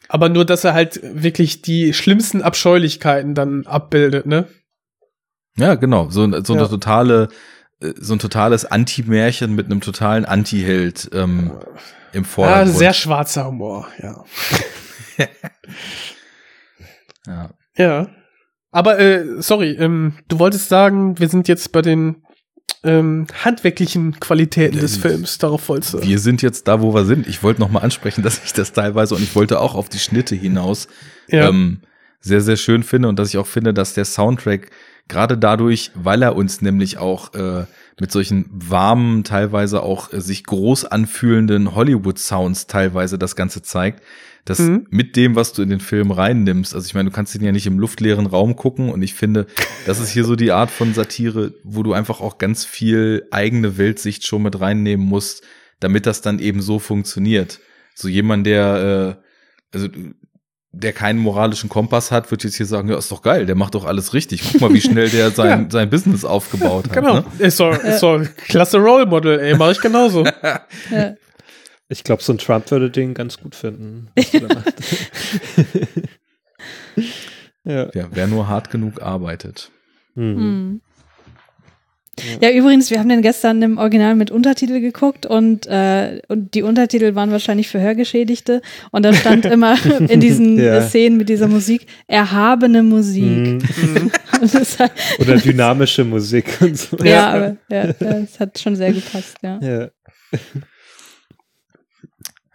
[0.08, 4.48] Aber nur, dass er halt wirklich die schlimmsten Abscheulichkeiten dann abbildet, ne?
[5.56, 6.68] Ja, genau, so, so eine Ja.
[6.68, 7.28] totale
[7.98, 11.52] so ein totales Anti-Märchen mit einem totalen Anti-Held ähm,
[12.12, 12.76] im Ja, Vordergrund.
[12.76, 14.24] sehr schwarzer Humor, ja.
[17.26, 17.50] ja.
[17.76, 18.08] Ja.
[18.72, 22.22] Aber, äh, sorry, ähm, du wolltest sagen, wir sind jetzt bei den
[22.84, 25.38] ähm, handwerklichen Qualitäten des Äh, Films.
[25.38, 26.02] Darauf wolltest du.
[26.02, 27.26] Wir sind jetzt da, wo wir sind.
[27.26, 29.98] Ich wollte noch mal ansprechen, dass ich das teilweise und ich wollte auch auf die
[29.98, 30.88] Schnitte hinaus
[31.28, 31.48] Ja.
[31.48, 31.80] ähm,
[32.20, 34.70] sehr, sehr schön finde und dass ich auch finde, dass der Soundtrack
[35.08, 37.64] gerade dadurch, weil er uns nämlich auch äh,
[37.98, 44.02] mit solchen warmen, teilweise auch äh, sich groß anfühlenden Hollywood-Sounds teilweise das Ganze zeigt,
[44.44, 44.86] dass Mhm.
[44.90, 47.52] mit dem, was du in den Film reinnimmst, also ich meine, du kannst ihn ja
[47.52, 49.46] nicht im luftleeren Raum gucken und ich finde,
[49.86, 53.76] das ist hier so die Art von Satire, wo du einfach auch ganz viel eigene
[53.76, 55.42] Weltsicht schon mit reinnehmen musst,
[55.80, 57.60] damit das dann eben so funktioniert.
[57.94, 59.88] So jemand, der, äh, also
[60.72, 63.74] der keinen moralischen Kompass hat, wird jetzt hier sagen, ja, ist doch geil, der macht
[63.74, 64.42] doch alles richtig.
[64.52, 65.70] Guck mal, wie schnell der sein, Ja.
[65.70, 66.92] sein Business aufgebaut hat.
[66.92, 67.14] Genau.
[67.16, 67.24] Ne?
[67.38, 70.24] Ist doch, ist doch klasse Role Model, ey, mach ich genauso.
[70.90, 71.14] Ja.
[71.92, 74.10] Ich glaube, so ein Trump würde den ganz gut finden.
[74.14, 74.74] was da macht.
[77.64, 77.88] ja.
[77.92, 79.70] Ja, wer nur hart genug arbeitet.
[80.14, 80.80] Hm.
[82.22, 82.38] Hm.
[82.40, 86.62] Ja, übrigens, wir haben den gestern im Original mit Untertitel geguckt und, äh, und die
[86.62, 89.76] Untertitel waren wahrscheinlich für Hörgeschädigte und da stand immer
[90.08, 90.82] in diesen Ja.
[90.82, 93.62] Szenen mit dieser Musik erhabene Musik.
[93.80, 94.10] Hm.
[94.40, 96.96] Das hat, Oder dynamische Musik und so.
[96.98, 99.58] ja, aber ja, das hat schon sehr gepasst, ja.
[99.60, 99.88] Ja.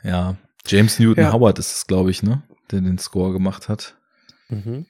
[0.03, 0.35] Ja,
[0.67, 1.33] James Newton Ja.
[1.33, 3.95] Howard ist es, glaube ich, ne, der den Score gemacht hat.
[4.49, 4.85] Mhm.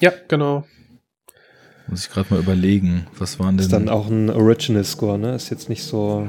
[0.00, 0.64] Ja, genau.
[1.88, 5.34] Muss ich gerade mal überlegen, was waren denn Ist dann auch ein Original Score, ne?
[5.36, 6.28] Ist jetzt nicht so.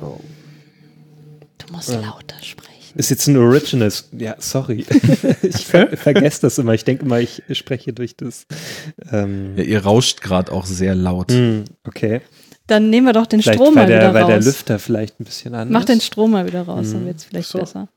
[0.00, 2.00] Du musst Ja.
[2.00, 2.68] lauter sprechen.
[2.98, 3.90] Ist jetzt ein Original.
[4.18, 4.84] Ja, sorry.
[5.42, 6.74] ich ver vergesse das immer.
[6.74, 8.46] Ich denke immer, ich spreche durch das.
[9.10, 11.30] Ähm, Ja, ihr rauscht gerade auch sehr laut.
[11.30, 12.20] hm, okay.
[12.66, 14.44] Dann nehmen wir doch den Vielleicht, Strom weil mal der, wieder weil der raus.
[14.44, 17.06] Lüfter vielleicht ein bisschen anders Mach den Strom mal wieder raus, dann Hm.
[17.06, 17.58] wird's vielleicht So.
[17.58, 17.88] besser.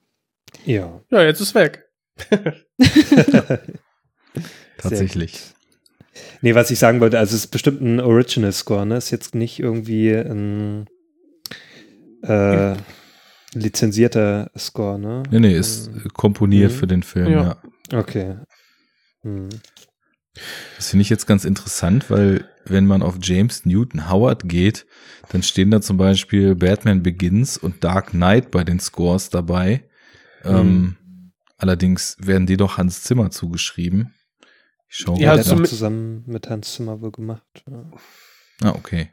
[0.65, 1.01] Ja.
[1.11, 1.85] Ja, jetzt ist weg.
[4.77, 5.39] Tatsächlich.
[6.42, 8.98] Nee, was ich sagen wollte, also es ist bestimmt ein Original Score, ne?
[8.98, 10.85] Ist jetzt nicht irgendwie ein
[12.24, 12.76] äh,
[13.53, 15.24] lizenzierter Score, ne?
[15.30, 16.76] Nee, nee, ist Ähm, komponiert Mhm.
[16.76, 17.58] für den Film, Ja.
[17.92, 18.00] ja.
[18.00, 18.35] Okay.
[19.24, 19.50] Hm.
[20.76, 24.85] Das finde ich jetzt ganz interessant, weil wenn man auf James Newton Howard geht,
[25.30, 29.88] dann stehen da zum Beispiel Batman Begins und Dark Knight bei den Scores dabei.
[30.44, 30.98] Ähm,
[31.58, 34.14] allerdings werden die doch Hans Zimmer zugeschrieben.
[34.88, 37.64] Ich schau Ja, hat zum- auch zusammen mit Hans Zimmer wohl gemacht.
[37.69, 37.85] Ja.
[38.64, 39.09] Ah, okay.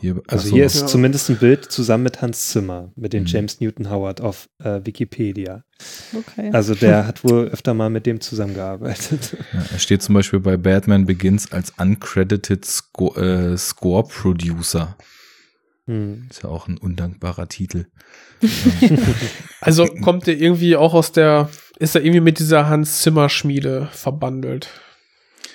[0.00, 0.86] Hier, Also achso, hier ist Ja.
[0.86, 3.26] zumindest ein Bild zusammen mit Hans Zimmer, mit dem Mhm.
[3.28, 5.64] James Newton Howard auf äh, Wikipedia.
[6.16, 6.50] Okay.
[6.52, 9.36] Also der hat wohl öfter mal mit dem zusammengearbeitet.
[9.52, 14.96] Ja, er steht zum Beispiel bei Batman Begins als uncredited Sco äh, Score Producer.
[15.86, 16.28] Hm.
[16.30, 17.86] Ist ja auch ein undankbarer Titel.
[19.60, 21.48] Also kommt der irgendwie auch aus der,
[21.80, 24.68] ist er irgendwie mit dieser Hans Zimmer Schmiede verbandelt?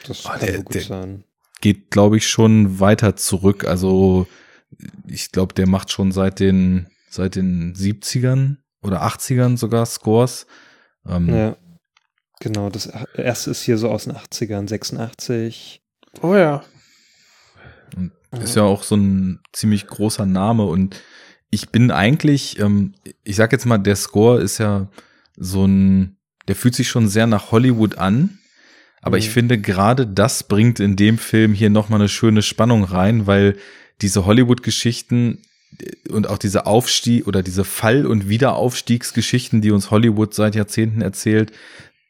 [0.07, 1.23] Das Ah, kann der- so gut der- sein.
[1.61, 3.65] Geht, glaube ich, schon weiter zurück.
[3.65, 4.27] Also
[5.07, 10.45] ich glaube, der macht schon seit den, seit den 70ern oder 80ern sogar Scores.
[11.07, 11.57] Ähm, Ja.
[12.41, 15.81] Genau, das erste ist hier so aus den 80ern, 86.
[16.21, 16.63] Oh ja.
[17.95, 18.11] Und
[18.43, 21.01] Ist ja auch so ein ziemlich großer Name und
[21.49, 24.89] ich bin eigentlich, ähm, ich sag jetzt mal, der Score ist ja
[25.37, 26.14] so ein,
[26.47, 28.39] der fühlt sich schon sehr nach Hollywood an,
[29.01, 29.31] aber ich Mhm.
[29.31, 33.55] finde gerade das bringt in dem Film hier nochmal eine schöne Spannung rein, weil
[34.01, 35.39] diese Hollywood-Geschichten
[35.79, 41.01] äh, und auch diese Aufstieg oder diese Fall- und Wiederaufstiegsgeschichten, die uns Hollywood seit Jahrzehnten
[41.01, 41.51] erzählt,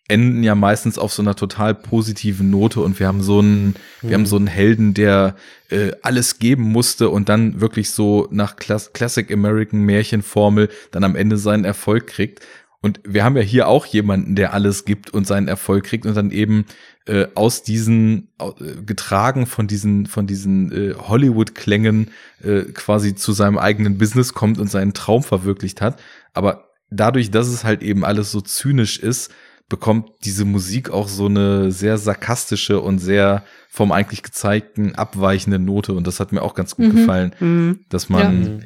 [0.07, 4.13] enden ja meistens auf so einer total positiven Note und wir haben so einen, wir
[4.13, 5.35] haben so einen Helden, der
[5.69, 11.15] äh, alles geben musste und dann wirklich so nach Class Classic American Märchenformel dann am
[11.15, 12.41] Ende seinen Erfolg kriegt.
[12.81, 16.15] Und wir haben ja hier auch jemanden, der alles gibt und seinen Erfolg kriegt und
[16.15, 16.65] dann eben
[17.07, 22.11] äh, aus diesen äh, getragen von diesen von diesen äh, Hollywood-Klängen
[22.43, 25.99] äh, quasi zu seinem eigenen Business kommt und seinen Traum verwirklicht hat.
[26.33, 29.31] Aber dadurch, dass es halt eben alles so zynisch ist,
[29.67, 35.93] bekommt diese Musik auch so eine sehr sarkastische und sehr vom eigentlich gezeigten abweichende Note
[35.93, 36.95] und das hat mir auch ganz gut Mhm.
[36.95, 37.79] gefallen, Mhm.
[37.89, 38.65] dass man ja.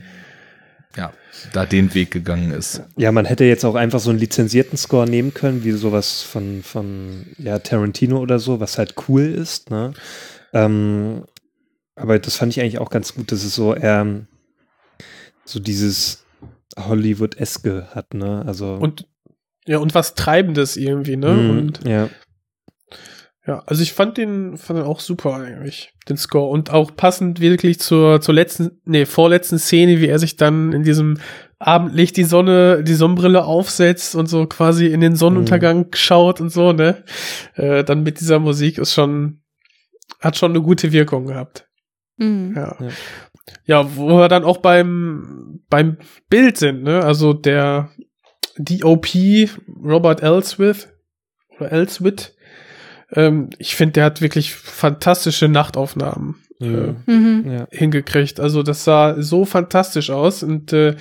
[1.53, 2.81] Da den Weg gegangen ist.
[2.97, 6.63] Ja, man hätte jetzt auch einfach so einen lizenzierten Score nehmen können, wie sowas von,
[6.63, 9.93] von ja, Tarantino oder so, was halt cool ist, ne?
[10.53, 11.23] Ähm,
[11.95, 14.25] aber das fand ich eigentlich auch ganz gut, dass es so eher
[15.45, 16.25] so dieses
[16.77, 18.43] Hollywood-eske hat, ne?
[18.45, 19.07] Also Und
[19.65, 21.33] ja, und was Treibendes irgendwie, ne?
[21.33, 22.09] Mhm, Und ja.
[23.49, 26.51] Ja, also ich fand den, fand den auch super eigentlich, den Score.
[26.51, 30.83] Und auch passend wirklich zur, zur letzten, nee, vorletzten Szene, wie er sich dann in
[30.83, 31.17] diesem
[31.57, 36.73] Abendlicht die Sonne, die Sonnenbrille aufsetzt und so quasi in den Sonnenuntergang schaut und so,
[36.73, 37.03] ne?
[37.55, 39.41] Äh, dann mit dieser Musik ist schon,
[40.19, 41.67] hat schon eine gute Wirkung gehabt.
[42.17, 42.53] Mhm.
[42.55, 42.77] Ja.
[42.79, 42.89] Ja.
[43.65, 45.97] Ja, wo wir dann auch beim, beim
[46.29, 47.03] Bild sind, ne?
[47.03, 47.89] Also der
[48.59, 49.07] DOP
[49.83, 50.93] Robert Elswith
[51.57, 52.35] oder Elswith,
[53.13, 57.65] ähm, ich finde, der hat wirklich fantastische Nachtaufnahmen äh, Mhm.
[57.71, 58.39] hingekriegt.
[58.39, 60.95] Also das sah so fantastisch aus und äh,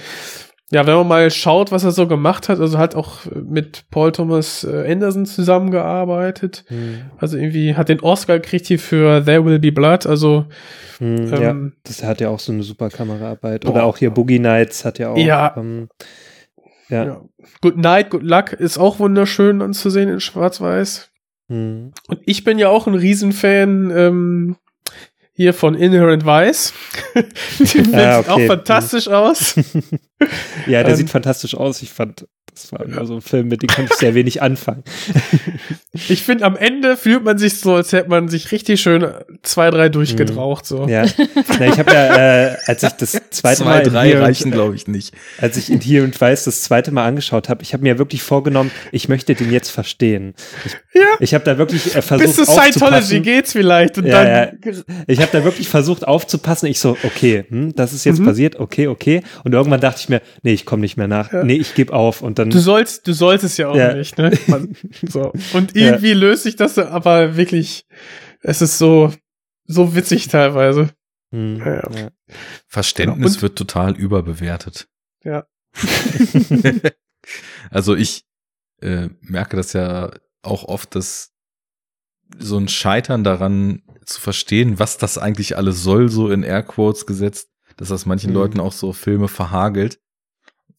[0.70, 4.12] ja, wenn man mal schaut, was er so gemacht hat, also hat auch mit Paul
[4.12, 6.64] Thomas äh, Anderson zusammengearbeitet.
[6.68, 7.00] Mhm.
[7.16, 10.06] Also irgendwie hat den Oscar gekriegt hier für There Will Be Blood.
[10.06, 10.44] Also
[11.00, 13.62] Mhm, Ähm, ja, das hat ja auch so eine super Kameraarbeit.
[13.64, 13.70] Boah.
[13.70, 15.16] Oder auch hier Boogie Nights hat ja auch.
[15.16, 15.54] Ja.
[15.56, 15.88] Ähm,
[16.88, 17.04] ja.
[17.04, 17.20] ja.
[17.60, 21.07] Good Night, Good Luck ist auch wunderschön anzusehen in Schwarz-Weiß.
[21.48, 21.92] Mhm.
[22.08, 24.56] Und ich bin ja auch ein Riesenfan ähm,
[25.32, 26.72] hier von Inherent Vice.
[27.14, 28.46] Der Film Ah, sieht auch okay.
[28.46, 29.54] fantastisch aus.
[30.66, 31.82] ja, der Ähm, sieht fantastisch aus.
[31.82, 34.82] Ich fand, das war immer so ein Film, mit dem konnte ich sehr wenig anfangen.
[36.10, 39.04] Ich finde, am Ende fühlt man sich so, als hätte man sich richtig schön
[39.42, 40.64] zwei, drei durchgedraucht.
[40.64, 40.86] So.
[40.86, 41.06] Ja,
[41.58, 44.44] Na, ich habe ja, äh, als ich das zweite Zwei, Mal in drei Here reichen,
[44.46, 45.12] und, glaube ich, nicht.
[45.40, 48.22] als ich in Hier und Weiß das zweite Mal angeschaut habe, ich habe mir wirklich
[48.22, 50.34] vorgenommen, ich möchte den jetzt verstehen.
[50.64, 51.00] Ich, Ja.
[51.20, 53.22] ich habe da wirklich äh, versucht Bis zu Scientology aufzupassen.
[53.22, 53.98] geht's vielleicht.
[53.98, 54.72] Und Ja, dann, ja.
[55.08, 56.66] Ich habe da wirklich versucht aufzupassen.
[56.66, 58.12] Ich so, okay, hm, das ist Mhm.
[58.12, 59.22] jetzt passiert, okay, okay.
[59.42, 61.32] Und irgendwann dachte ich mir, nee, ich komme nicht mehr nach.
[61.42, 62.22] Nee, ich gebe auf.
[62.22, 63.94] Und dann Du sollst, du solltest ja auch Ja.
[63.94, 64.30] nicht, ne?
[64.46, 64.76] Man,
[65.08, 65.32] so.
[65.52, 67.86] Und irgendwie löst sich das aber wirklich,
[68.40, 69.12] es ist so,
[69.64, 70.90] so witzig teilweise.
[71.32, 71.90] Hm, Ja, ja.
[72.00, 72.08] ja.
[72.66, 74.88] Verständnis Und- wird total überbewertet.
[75.24, 75.46] Ja.
[77.70, 78.24] also ich
[78.80, 80.10] äh, merke das ja
[80.42, 81.32] auch oft, dass
[82.38, 87.50] so ein Scheitern daran zu verstehen, was das eigentlich alles soll, so in Airquotes gesetzt,
[87.76, 88.36] dass das manchen Mhm.
[88.36, 89.98] Leuten auch so Filme verhagelt.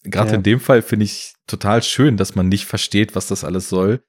[0.03, 0.35] Gerade Ja.
[0.37, 4.01] in dem Fall finde ich total schön, dass man nicht versteht, was das alles soll,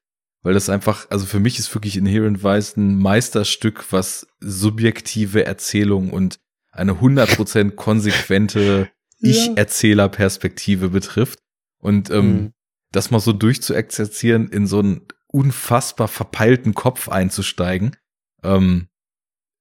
[0.42, 6.10] weil das einfach, also für mich ist wirklich Inherent Vice ein Meisterstück, was subjektive Erzählung
[6.10, 6.38] und
[6.72, 9.30] eine 100% konsequente Ja.
[9.32, 11.40] Ich-Erzähler-Perspektive betrifft.
[11.78, 12.52] Und ähm, Mhm.
[12.92, 17.96] das mal so durchzuexerzieren, in so einen unfassbar verpeilten Kopf einzusteigen,
[18.42, 18.88] ähm,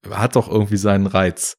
[0.08, 1.56] hat doch irgendwie seinen Reiz.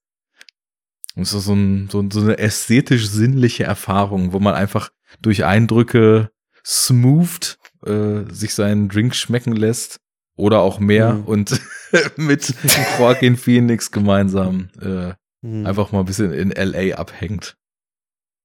[1.16, 4.92] Und es ist so, ein, so, so eine ästhetisch-sinnliche Erfahrung, wo man einfach
[5.22, 6.30] durch Eindrücke
[6.66, 10.00] smoothed äh, sich seinen Drink schmecken lässt
[10.38, 11.24] oder auch mehr Mhm.
[11.26, 11.62] und
[12.18, 12.54] mit
[12.98, 15.66] Joaquin Phoenix gemeinsam äh, Hm.
[15.66, 16.96] Einfach mal ein bisschen in L.A.
[17.00, 17.58] abhängt.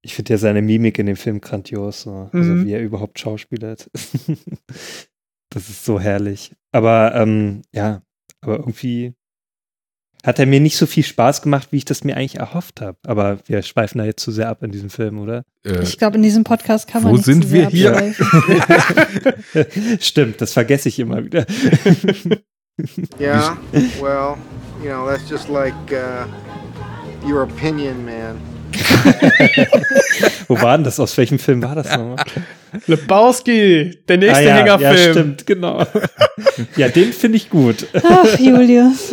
[0.00, 2.30] Ich finde ja seine Mimik in dem Film grandios, so.
[2.32, 2.64] also Mhm.
[2.64, 3.90] wie er überhaupt schauspielert.
[5.50, 6.54] das ist so herrlich.
[6.72, 8.02] Aber ähm, ja,
[8.40, 9.14] aber irgendwie
[10.26, 12.98] hat er mir nicht so viel Spaß gemacht, wie ich das mir eigentlich erhofft habe.
[13.06, 15.44] Aber wir schweifen da jetzt zu sehr ab in diesem Film, oder?
[15.64, 17.96] Äh, Ich glaube, in diesem Podcast kann man wo nicht sind zu wir sehr hier?
[17.96, 19.98] abschweifen.
[20.00, 21.46] Stimmt, das vergesse ich immer wieder.
[23.18, 23.56] Yeah,
[24.02, 24.36] well,
[24.82, 26.26] you know, that's just like uh,
[27.26, 28.38] your opinion, man.
[30.48, 31.00] Wo war denn das?
[31.00, 32.22] Aus welchem Film war das nochmal?
[32.86, 34.94] Lebowski, der nächste ah, ja, Hängerfilm.
[34.94, 35.86] Ja, stimmt, genau.
[36.76, 37.86] ja, den finde ich gut.
[37.94, 39.10] Ach, Julius.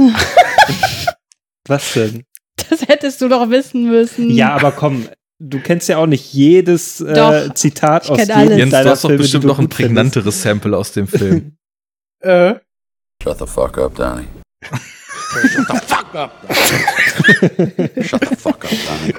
[1.67, 2.24] Was denn?
[2.69, 4.30] Das hättest du doch wissen müssen.
[4.30, 5.09] Ja, aber komm,
[5.40, 8.58] du kennst ja auch nicht jedes äh, Doch, Zitat ich aus jedem alles.
[8.58, 11.58] Jens, du hast doch Filme, bestimmt noch ein prägnanteres Sample aus dem Film.
[12.19, 12.56] Äh,
[13.22, 14.27] Shut the fuck up, Donnie.
[14.64, 16.32] Shut the fuck up.
[18.01, 19.14] Shut the fuck up, Donnie.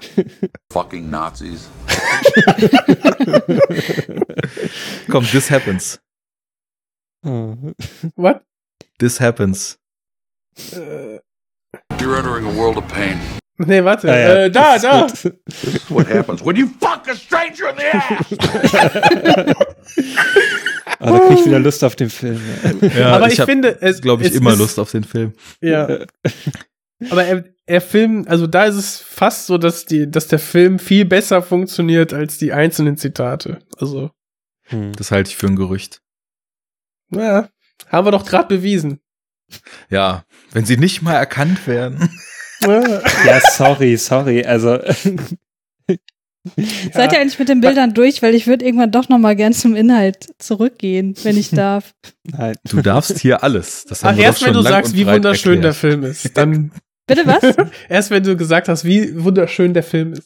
[0.72, 1.68] Fucking Nazis.
[5.10, 6.00] Komm, this happens.
[7.22, 8.42] What?
[8.98, 9.78] This happens.
[10.72, 11.18] Äh,
[12.00, 13.18] You're entering a world of pain.
[13.58, 14.10] nee, warte.
[14.10, 15.06] Ah, ja, äh, da, da.
[15.88, 19.54] what happens when you fuck a stranger in the ass.
[21.00, 22.40] Ah, da krieg ich wieder Lust auf den Film.
[22.80, 22.88] Ja.
[22.98, 25.32] Ja, Aber ich hab, finde, es- glaube ich, es immer ist- Lust auf den Film.
[25.60, 26.06] Ja.
[27.10, 30.78] Aber er, er filmt, also da ist es fast so, dass die, dass der Film
[30.78, 33.58] viel besser funktioniert als die einzelnen Zitate.
[33.78, 34.10] Also,
[34.68, 34.92] Hm.
[34.96, 36.00] Das halte ich für ein Gerücht.
[37.10, 37.50] naja,
[37.88, 39.00] haben wir doch gerade bewiesen.
[39.90, 42.08] Ja, wenn sie nicht mal erkannt werden.
[42.66, 43.40] Ja.
[43.52, 44.42] Sorry, sorry.
[44.46, 44.78] Also,
[46.94, 48.22] Seid ihr eigentlich mit den Bildern durch?
[48.22, 51.92] Weil ich würde irgendwann doch noch mal gern zum Inhalt zurückgehen, wenn ich darf.
[52.22, 52.54] nein.
[52.64, 53.84] Du darfst hier alles.
[53.86, 55.76] Das Ach, erst wenn du sagst, wie wunderschön der erklärt.
[55.76, 56.70] Film ist, dann
[57.06, 57.42] Bitte was?
[57.90, 60.22] erst wenn du gesagt hast, wie wunderschön der Film ist.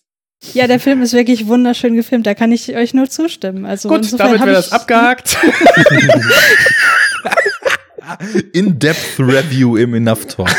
[0.55, 2.25] Ja, der Film ist wirklich wunderschön gefilmt.
[2.25, 3.67] Da kann ich euch nur zustimmen.
[3.67, 5.37] Also Gut, damit wäre ich- das abgehakt.
[8.53, 10.51] In-Depth Review im Enough Talk.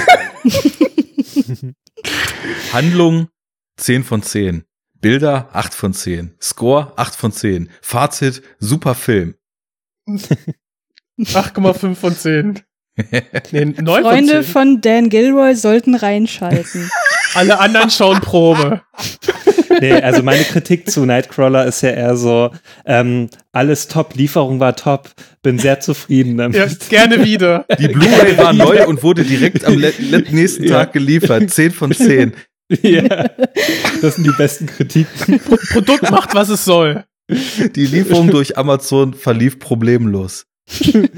[2.74, 3.30] Handlung
[3.78, 4.64] 10 von 10.
[5.02, 6.36] Bilder 8 von 10.
[6.42, 7.70] Score 8 von 10.
[7.82, 9.36] Fazit super Film.
[10.08, 12.60] 8,5 von 10.
[13.54, 14.52] Nee, 9 Freunde von 10.
[14.52, 16.92] von Dan Gilroy sollten reinschalten.
[17.34, 18.82] Alle anderen schauen Probe.
[19.80, 22.52] Nee, also meine Kritik zu Nightcrawler ist ja eher so,
[22.86, 25.10] ähm, alles top, Lieferung war top,
[25.42, 26.58] bin sehr zufrieden damit.
[26.58, 27.66] Ja, gerne wieder.
[27.80, 30.80] Die Blu-ray war neu und wurde direkt am nächsten Ja.
[30.80, 31.50] Tag geliefert.
[31.50, 32.34] 10 von 10.
[32.82, 33.04] ja,
[34.02, 35.40] das sind die besten Kritiken.
[35.40, 37.04] Pro Produkt macht, was es soll.
[37.76, 40.46] Die Lieferung durch Amazon verlief problemlos.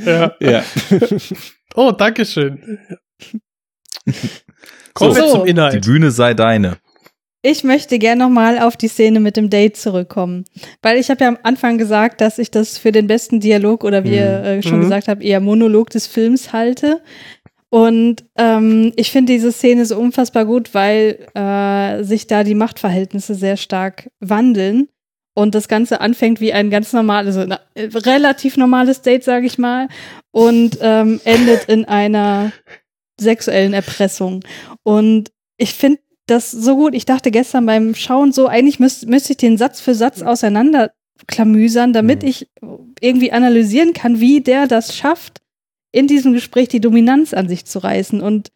[0.05, 0.33] Ja.
[0.41, 0.63] Ja.
[1.75, 2.79] Oh, Dankeschön.
[4.93, 5.21] Kommen So.
[5.21, 5.85] wir zum Die Inhalt.
[5.85, 6.77] Bühne sei deine.
[7.43, 10.45] Ich möchte gerne nochmal auf die Szene mit dem Date zurückkommen.
[10.81, 14.03] Weil ich habe ja am Anfang gesagt, dass ich das für den besten Dialog oder
[14.03, 14.81] wie ihr äh, schon Mhm.
[14.83, 17.01] gesagt habt, eher Monolog des Films halte.
[17.69, 23.33] Und ähm, ich finde diese Szene so unfassbar gut, weil äh, sich da die Machtverhältnisse
[23.33, 24.89] sehr stark wandeln.
[25.33, 29.87] Und das Ganze anfängt wie ein ganz normales, also relativ normales Date, sage ich mal,
[30.31, 32.51] und ähm, endet in einer
[33.19, 34.43] sexuellen Erpressung.
[34.83, 36.93] Und ich finde das so gut.
[36.95, 41.93] Ich dachte gestern beim Schauen so, eigentlich müsste müsste ich den Satz für Satz auseinanderklamüsern,
[41.93, 42.27] damit Mhm.
[42.27, 42.49] ich
[43.01, 45.39] irgendwie analysieren kann, wie der das schafft,
[45.91, 48.51] in diesem Gespräch die Dominanz an sich zu reißen und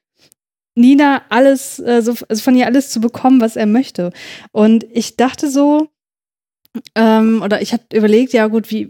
[0.78, 4.12] Nina alles, äh, so, also von ihr alles zu bekommen, was er möchte.
[4.52, 5.88] Und ich dachte so,
[6.96, 8.84] ähm, oder ich habe überlegt, ja gut, wie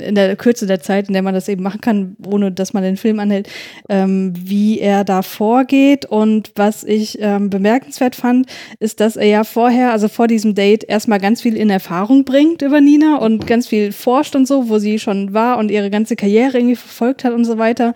[0.00, 2.82] in der Kürze der Zeit, in der man das eben machen kann, ohne dass man
[2.82, 3.48] den Film anhält,
[3.88, 6.06] ähm, wie er da vorgeht.
[6.06, 8.46] Und was ich ähm, bemerkenswert fand,
[8.80, 12.62] ist, dass er ja vorher, also vor diesem Date, erstmal ganz viel in Erfahrung bringt
[12.62, 16.16] über Nina und ganz viel forscht und so, wo sie schon war und ihre ganze
[16.16, 17.94] Karriere irgendwie verfolgt hat und so weiter.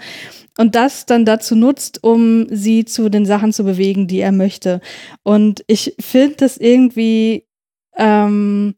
[0.58, 4.80] Und das dann dazu nutzt, um sie zu den Sachen zu bewegen, die er möchte.
[5.22, 7.46] Und ich finde das irgendwie,
[7.96, 8.74] ähm,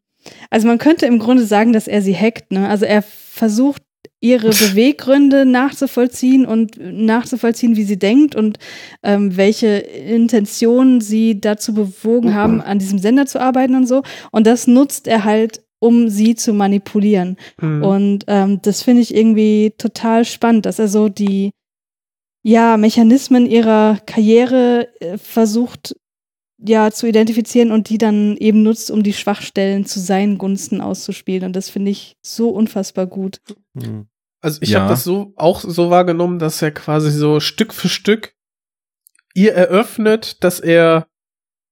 [0.51, 2.69] also man könnte im Grunde sagen, dass er sie hackt, ne?
[2.69, 3.83] Also er versucht
[4.21, 8.59] ihre Beweggründe nachzuvollziehen und nachzuvollziehen, wie sie denkt und
[9.03, 14.03] ähm, welche Intentionen sie dazu bewogen haben, an diesem Sender zu arbeiten und so.
[14.31, 17.37] Und das nutzt er halt, um sie zu manipulieren.
[17.61, 17.85] Mhm.
[17.85, 21.51] Und ähm, das finde ich irgendwie total spannend, dass er so die
[22.43, 25.97] ja, Mechanismen ihrer Karriere äh, versucht
[26.67, 31.45] ja zu identifizieren und die dann eben nutzt, um die Schwachstellen zu seinen Gunsten auszuspielen.
[31.45, 33.41] Und das finde ich so unfassbar gut.
[33.79, 34.07] Hm.
[34.41, 34.81] Also ich Ja.
[34.81, 38.35] habe das so auch so wahrgenommen, dass er quasi so Stück für Stück
[39.35, 41.07] ihr eröffnet, dass er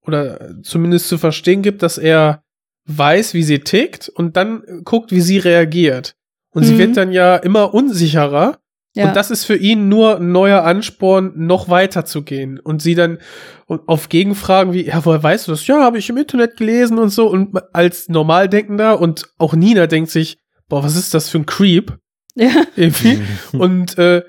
[0.05, 2.43] oder zumindest zu verstehen gibt, dass er
[2.89, 6.17] weiß, wie sie tickt und dann guckt, wie sie reagiert.
[6.53, 6.79] Und sie Mhm.
[6.79, 8.59] wird dann ja immer unsicherer.
[8.95, 9.09] Ja.
[9.09, 12.59] Und das ist für ihn nur ein neuer Ansporn, noch weiter zu gehen.
[12.59, 13.19] Und sie dann
[13.67, 15.67] auf Gegenfragen wie, ja, woher weißt du das?
[15.67, 17.29] Ja, habe ich im Internet gelesen und so.
[17.29, 20.39] Und als Normaldenkender und auch Nina denkt sich,
[20.69, 21.97] boah, was ist das für ein Creep?
[22.35, 22.51] Ja.
[22.77, 23.23] Irgendwie.
[23.59, 24.23] und äh,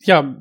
[0.00, 0.36] ja,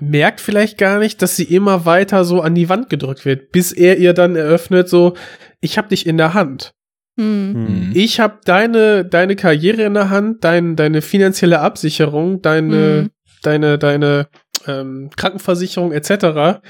[0.00, 3.72] merkt vielleicht gar nicht, dass sie immer weiter so an die Wand gedrückt wird, bis
[3.72, 5.14] er ihr dann eröffnet, so,
[5.60, 6.72] ich hab dich in der Hand.
[7.18, 7.52] Hm.
[7.52, 7.90] Mhm.
[7.94, 13.10] Ich hab deine, deine Karriere in der Hand, dein, deine finanzielle Absicherung, deine, Mhm.
[13.42, 14.28] Deine, deine
[14.66, 16.60] ähm, Krankenversicherung etc.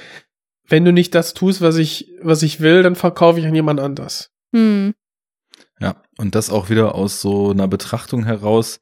[0.66, 3.80] Wenn du nicht das tust, was ich, was ich will, dann verkaufe ich an jemand
[3.80, 4.30] anders.
[4.55, 4.94] Hm.
[5.80, 8.80] Ja, und das auch wieder aus so einer Betrachtung heraus.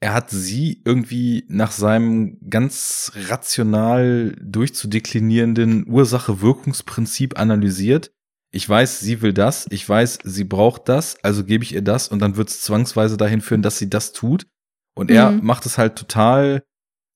[0.00, 8.10] Er hat sie irgendwie nach seinem ganz rational durchzudeklinierenden Ursache-Wirkungsprinzip analysiert.
[8.50, 12.08] Ich weiß, sie will das, ich weiß, sie braucht das, also gebe ich ihr das
[12.08, 14.46] und dann wird es zwangsweise dahin führen, dass sie das tut.
[14.94, 15.44] Und er Mhm.
[15.44, 16.62] macht es halt total,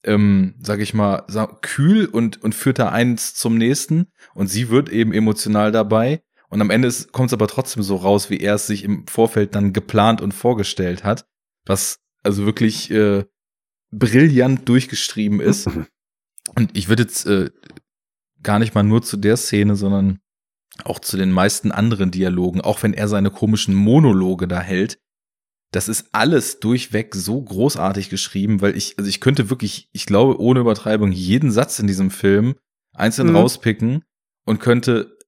[0.07, 1.25] ähm, sag ich mal,
[1.61, 4.07] kühl und, und führt da eins zum nächsten.
[4.35, 6.23] Und sie wird eben emotional dabei.
[6.49, 9.55] Und am Ende kommt es aber trotzdem so raus, wie er es sich im Vorfeld
[9.55, 11.27] dann geplant und vorgestellt hat.
[11.65, 13.25] Was also wirklich äh,
[13.91, 15.69] brillant durchgeschrieben ist.
[16.55, 17.51] Und ich würde jetzt äh,
[18.43, 20.21] gar nicht mal nur zu der Szene, sondern
[20.85, 24.99] auch zu den meisten anderen Dialogen, auch wenn er seine komischen Monologe da hält,
[25.77, 30.41] das ist alles durchweg so großartig geschrieben, weil ich, also ich könnte wirklich, ich glaube,
[30.41, 32.55] ohne Übertreibung, jeden Satz in diesem Film
[32.95, 33.37] einzeln Mhm.
[33.37, 34.03] rauspicken
[34.47, 35.19] und könnte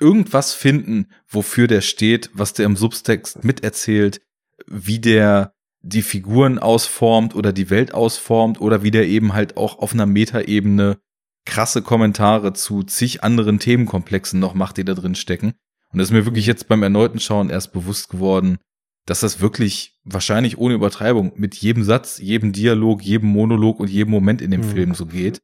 [0.00, 4.20] irgendwas finden, wofür der steht, was der im Subtext miterzählt,
[4.66, 9.78] wie der die Figuren ausformt oder die Welt ausformt oder wie der eben halt auch
[9.78, 10.98] auf einer Metaebene
[11.46, 15.54] krasse Kommentare zu zig anderen Themenkomplexen noch macht, die da drin stecken.
[15.92, 18.58] Und das ist mir wirklich jetzt beim erneuten Schauen erst bewusst geworden,
[19.06, 24.10] dass das wirklich wahrscheinlich ohne Übertreibung mit jedem Satz, jedem Dialog, jedem Monolog und jedem
[24.10, 24.70] Moment in dem Mhm.
[24.70, 25.40] Film so geht.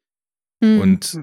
[0.62, 0.80] Hm.
[0.80, 1.20] Und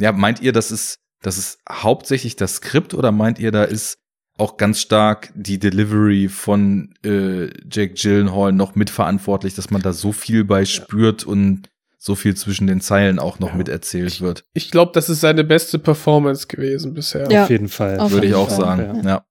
[0.00, 3.98] ja, meint ihr, das ist, das ist hauptsächlich das Skript oder meint ihr, da ist
[4.38, 10.12] auch ganz stark die Delivery von äh, Jake Gyllenhaal noch mitverantwortlich, dass man da so
[10.12, 11.68] viel bei spürt und
[11.98, 14.44] so viel zwischen den Zeilen auch noch miterzählt wird?
[14.54, 17.30] Ich glaube, das ist seine beste Performance gewesen bisher.
[17.30, 17.42] Ja.
[17.42, 17.98] Auf jeden Fall.
[18.00, 19.06] Auf Würde ich auch Fall, sagen.
[19.06, 19.26] Ja.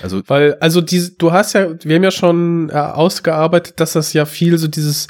[0.00, 4.12] Also Weil, also diese, du hast ja, wir haben ja schon äh, ausgearbeitet, dass das
[4.12, 5.08] ja viel so dieses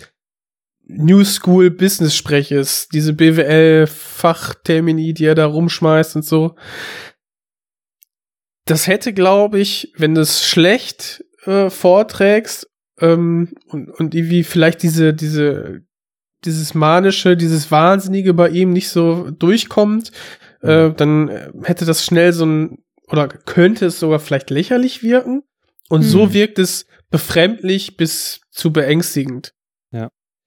[0.84, 6.56] New School Business Sprech ist, diese BWL Fachtermini, die er da rumschmeißt und so.
[8.64, 12.68] Das hätte, glaube ich, wenn du es schlecht äh, vorträgst
[13.00, 15.82] ähm, und, und irgendwie vielleicht diese, diese,
[16.44, 20.12] dieses manische, dieses Wahnsinnige bei ihm nicht so durchkommt,
[20.60, 22.78] äh, dann äh, hätte das schnell so ein
[23.12, 25.42] oder könnte es sogar vielleicht lächerlich wirken.
[25.88, 26.32] Und so Mhm.
[26.32, 29.52] wirkt es befremdlich bis zu beängstigend.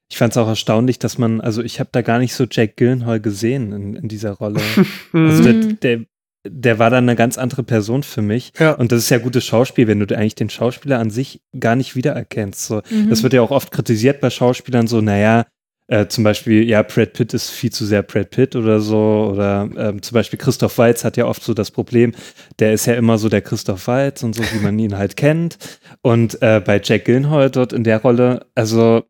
[0.07, 2.77] Ich fand es auch erstaunlich, dass man, also ich habe da gar nicht so Jack
[2.77, 4.61] Gyllenhaal gesehen in, in dieser Rolle.
[5.13, 5.79] Also der, Mhm.
[5.79, 6.05] der,
[6.47, 8.53] der war dann eine ganz andere Person für mich.
[8.59, 8.73] Ja.
[8.73, 11.95] Und das ist ja gutes Schauspiel, wenn du eigentlich den Schauspieler an sich gar nicht
[11.95, 12.65] wiedererkennst.
[12.67, 13.09] So, Mhm.
[13.09, 15.47] Das wird ja auch oft kritisiert bei Schauspielern, so, naja,
[15.87, 19.29] äh, zum Beispiel, ja, Brad Pitt ist viel zu sehr Brad Pitt oder so.
[19.31, 22.13] Oder ähm, zum Beispiel Christoph Waltz hat ja oft so das Problem,
[22.59, 25.57] der ist ja immer so der Christoph Waltz und so, wie man ihn halt kennt.
[26.01, 29.03] Und äh, bei Jack Gyllenhaal dort in der Rolle, also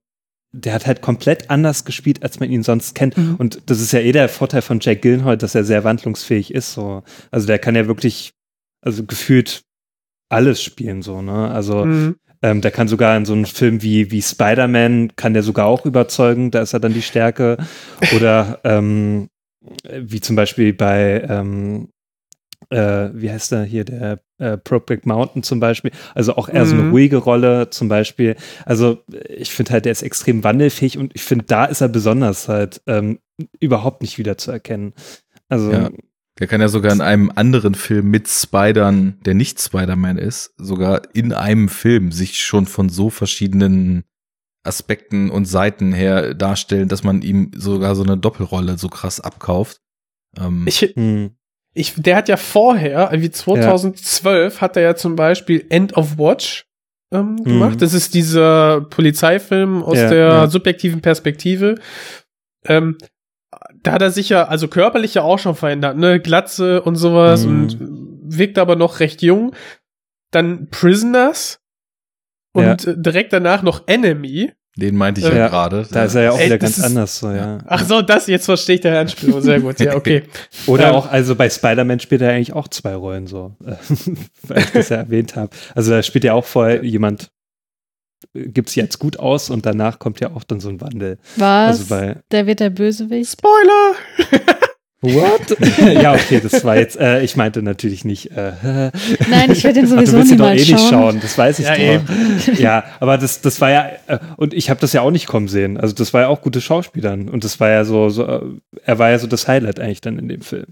[0.51, 3.17] der hat halt komplett anders gespielt, als man ihn sonst kennt.
[3.17, 3.35] Mhm.
[3.35, 6.73] Und das ist ja eh der Vorteil von Jack Gyllenhaal, dass er sehr wandlungsfähig ist.
[6.73, 7.03] So.
[7.31, 8.33] Also der kann ja wirklich,
[8.81, 9.63] also gefühlt
[10.29, 11.51] alles spielen, so, ne?
[11.51, 12.15] Also Mhm.
[12.41, 15.85] Ähm, der kann sogar in so einem Film wie, wie Spider-Man, kann der sogar auch
[15.85, 17.57] überzeugen, da ist er dann die Stärke.
[18.15, 19.29] Oder ähm,
[19.93, 21.89] wie zum Beispiel bei, ähm,
[22.69, 25.91] äh, wie heißt der hier, der äh, Brokeback Mountain zum Beispiel.
[26.13, 26.91] Also auch eher so eine Mhm.
[26.91, 28.35] ruhige Rolle zum Beispiel.
[28.65, 28.99] Also
[29.29, 32.81] ich finde halt, der ist extrem wandelfähig und ich finde, da ist er besonders halt
[32.87, 33.19] ähm,
[33.59, 34.93] überhaupt nicht wiederzuerkennen.
[35.49, 35.89] Also Ja.
[36.39, 41.03] Der kann ja sogar in einem anderen Film mit Spidern, der nicht Spider-Man ist, sogar
[41.13, 44.03] in einem Film sich schon von so verschiedenen
[44.63, 49.79] Aspekten und Seiten her darstellen, dass man ihm sogar so eine Doppelrolle so krass abkauft.
[50.37, 51.37] Ähm, Ich, hm,
[51.73, 56.65] ich, der hat ja vorher, wie 2012, hat er ja zum Beispiel End of Watch
[57.13, 57.75] ähm, gemacht.
[57.75, 57.79] Mhm.
[57.79, 60.47] Das ist dieser Polizeifilm aus Ja, der ja.
[60.47, 61.75] subjektiven Perspektive.
[62.65, 62.97] Ähm,
[63.85, 66.19] da hat er sich ja, also körperlich ja auch schon verändert, ne?
[66.19, 67.51] Glatze und sowas Mhm.
[67.63, 67.77] und
[68.37, 69.53] wirkt aber noch recht jung.
[70.31, 71.59] Dann Prisoners
[72.53, 72.91] und Ja.
[72.91, 74.51] äh, direkt danach noch Enemy.
[74.77, 75.87] Den meinte ich Ja, ja, gerade.
[75.89, 77.59] Da ist er ja auch Ey, wieder ganz ist- anders so, ja.
[77.65, 79.39] Ach so, das, jetzt verstehe ich der Anspielung.
[79.41, 80.23] Sehr gut, ja, okay.
[80.67, 83.75] Oder Ähm, auch, also bei Spider-Man spielt er eigentlich auch zwei Rollen so, äh,
[84.43, 85.51] weil ich das ja erwähnt habe.
[85.75, 87.31] Also da spielt ja auch vorher jemand,
[88.33, 91.17] gibt es jetzt gut aus und danach kommt ja auch dann so ein Wandel.
[91.35, 91.79] Was?
[91.79, 93.31] Also bei der wird der Bösewicht.
[93.31, 93.93] Spoiler!
[95.01, 95.55] What?
[96.01, 98.31] ja, okay, das war jetzt, äh, ich meinte natürlich nicht.
[98.31, 98.53] Äh,
[99.29, 100.89] Nein, ich werde den Ach, du sowieso willst ihn doch eh niemals nicht schauen.
[100.89, 101.79] schauen, das weiß ich Ja, doch.
[101.83, 102.57] eben.
[102.57, 105.47] Ja, aber das, das war ja, äh, und ich habe das ja auch nicht kommen
[105.47, 105.77] sehen.
[105.77, 108.41] Also das war ja auch gute Schauspielern und das war ja so, so äh,
[108.83, 110.65] er war ja so das Highlight eigentlich dann in dem Film.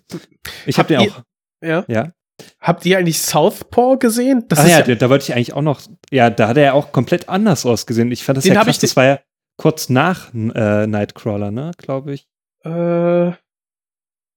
[0.66, 1.22] Ich habe den ihr- auch,
[1.64, 1.86] Ja.
[1.88, 2.12] ja.
[2.60, 4.46] Habt ihr eigentlich Southpaw gesehen?
[4.50, 5.82] Das Ach ist ja, ja, da, da wollte ich eigentlich auch noch,
[6.12, 8.12] ja, da hat er ja auch komplett anders ausgesehen.
[8.12, 9.20] Ich fand das Den ja krass, ich- das war ja
[9.58, 12.28] kurz nach äh, Nightcrawler, ne, glaube ich.
[12.66, 13.32] äh,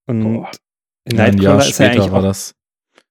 [0.09, 0.51] Und Boah.
[1.09, 2.55] in Ja, ein Jahr Nightcrawler ist er später eigentlich war auch, das.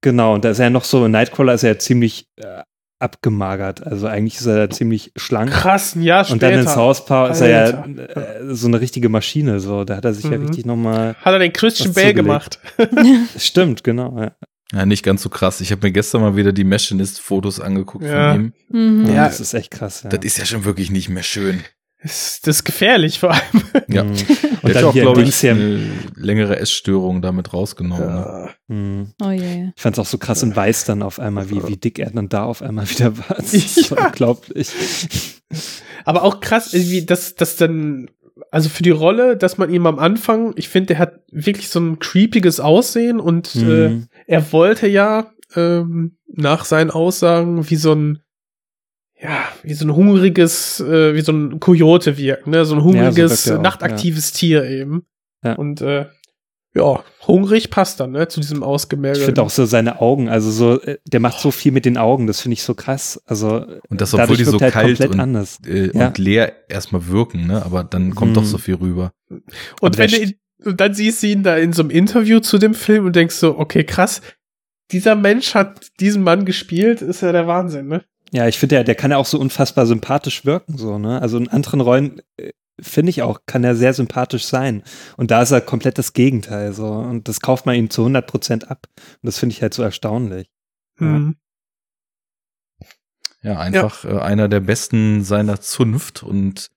[0.02, 2.62] genau, und da ist er ja noch so, in Nightcrawler ist er ja ziemlich äh,
[2.98, 3.86] abgemagert.
[3.86, 5.52] Also eigentlich ist er ziemlich schlank.
[5.52, 6.34] krass, ein Jahr später.
[6.34, 9.84] Und dann in Southpaw ist er ja äh, so eine richtige Maschine, so.
[9.84, 10.46] Da hat er sich ja Mhm.
[10.46, 11.16] richtig nochmal.
[11.16, 12.60] Hat er den Christian Bale gemacht.
[13.38, 14.18] Stimmt, genau.
[14.18, 14.32] Ja.
[14.74, 15.62] Ja, nicht ganz so krass.
[15.62, 18.34] Ich habe mir gestern mal wieder die Machinist-Fotos angeguckt Ja.
[18.34, 19.02] von ihm.
[19.02, 19.06] Mhm.
[19.14, 19.26] Ja.
[19.26, 20.04] Das ist echt krass.
[20.04, 20.10] Ja.
[20.10, 21.62] Das ist ja schon wirklich nicht mehr schön.
[22.02, 23.42] Das, das ist gefährlich vor allem.
[23.88, 24.04] Ja.
[24.04, 24.16] Mhm.
[24.16, 25.80] Der Und hat dann ja auch, glaube ich, eine
[26.16, 28.08] längere Essstörung damit rausgenommen.
[28.08, 28.50] Ne?
[28.68, 28.76] Ja.
[28.76, 29.14] Mhm.
[29.24, 29.70] Oh je.
[29.76, 32.10] Ich fand es auch so krass in Weiß dann auf einmal, wie, wie dick er
[32.10, 33.36] dann da auf einmal wieder war.
[33.38, 34.08] Das ist Ja.
[34.08, 34.70] unglaublich.
[36.06, 38.10] Aber auch krass, wie das, das dann,
[38.52, 41.80] also für die Rolle, dass man ihm am Anfang, ich finde, der hat wirklich so
[41.80, 44.08] ein creepiges Aussehen und äh, Mhm.
[44.28, 48.20] Er wollte ja ähm, nach seinen Aussagen wie so ein,
[49.22, 52.66] ja, wie so ein hungriges, äh, wie so ein Kojote wirken, ne?
[52.66, 55.06] So ein hungriges, er auch, nachtaktives Tier eben.
[55.44, 55.54] Ja.
[55.54, 56.08] Und äh,
[56.78, 59.26] ja, hungrig passt dann, ne, zu diesem Ich ausgemergelten.
[59.28, 62.28] finde auch so seine Augen, also so, äh, der macht so viel mit den Augen,
[62.28, 63.22] das finde ich so krass.
[63.26, 65.60] Also Und das, dadurch obwohl die so halt kalt komplett und, anders.
[65.66, 66.08] äh, Ja.
[66.08, 67.64] und leer erstmal wirken, ne?
[67.64, 68.36] Aber dann kommt Mhm.
[68.36, 69.14] doch so viel rüber.
[69.30, 69.44] Und
[69.82, 72.58] Aber wenn der du und dann siehst du ihn da in so einem Interview zu
[72.58, 74.22] dem Film und denkst so, okay, krass,
[74.92, 78.04] dieser Mensch hat diesen Mann gespielt, ist ja der Wahnsinn, ne?
[78.32, 81.22] Ja, ich finde, der, der kann ja auch so unfassbar sympathisch wirken, so, ne?
[81.22, 84.84] Also in anderen Rollen, äh, finde ich auch, kann er sehr sympathisch sein.
[85.18, 86.88] Und da ist er komplett das Gegenteil, so.
[86.88, 88.88] Und das kauft man ihm zu 100 Prozent ab.
[88.98, 90.50] Und das finde ich halt so erstaunlich.
[91.00, 91.08] Ja.
[91.08, 91.36] Hm.
[93.42, 96.72] Ja, einfach Äh, einer der besten seiner Zunft und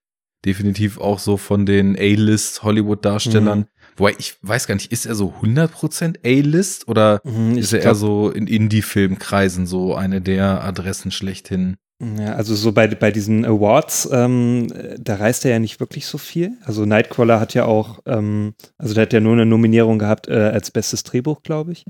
[0.45, 3.61] definitiv auch so von den A-List Hollywood-Darstellern.
[3.61, 3.67] Mhm.
[3.97, 7.95] Wobei ich weiß gar nicht, ist er so 100% A-List oder Mhm, ist er eher
[7.95, 11.77] so in Indie-Filmkreisen so eine der Adressen schlechthin?
[12.01, 16.07] Ja, also so bei, bei diesen Awards, ähm, äh, da reist er ja nicht wirklich
[16.07, 16.53] so viel.
[16.63, 20.35] Also Nightcrawler hat ja auch, ähm, also der hat ja nur eine Nominierung gehabt äh,
[20.35, 21.85] als bestes Drehbuch, glaube ich.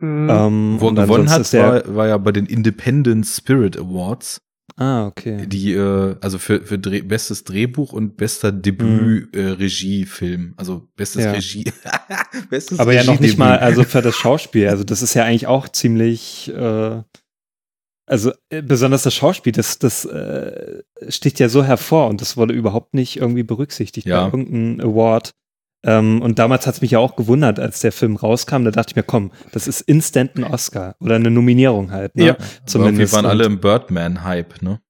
[0.00, 0.28] Mhm.
[0.30, 4.40] Ähm, Wo er und gewonnen hat, war, war ja bei den Independent Spirit Awards,
[4.80, 5.44] Ah, okay.
[5.46, 10.54] die, äh, also für, für Dreh, bestes Drehbuch und bester Debüt-Regiefilm.
[10.56, 11.32] also bestes Ja.
[11.32, 11.64] Regie.
[12.50, 13.38] bestes Aber ja noch nicht Regiedebüt.
[13.38, 14.68] mal, also für das Schauspiel.
[14.68, 17.02] Also das ist ja eigentlich auch ziemlich, äh,
[18.06, 22.54] also äh, besonders das Schauspiel, das, das äh, sticht ja so hervor und das wurde
[22.54, 24.28] überhaupt nicht irgendwie berücksichtigt Ja.
[24.28, 25.32] bei irgendeinem Award.
[25.88, 28.90] Ähm, und damals hat es mich ja auch gewundert, als der Film rauskam, da dachte
[28.92, 32.14] ich mir, komm, das ist instant ein Oscar oder eine Nominierung halt.
[32.16, 32.24] Ne?
[32.26, 32.36] Ja.
[32.74, 34.80] Aber wir waren alle im Birdman-Hype, ne?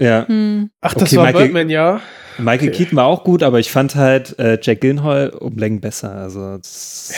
[0.00, 0.26] Ja.
[0.28, 0.70] Hm.
[0.80, 2.00] Ach, das Okay, war Michael- Birdman, ja.
[2.38, 2.76] Michael Okay.
[2.78, 6.12] Keaton war auch gut, aber ich fand halt äh, Jack Gyllenhaal um Längen besser.
[6.14, 7.12] Also das,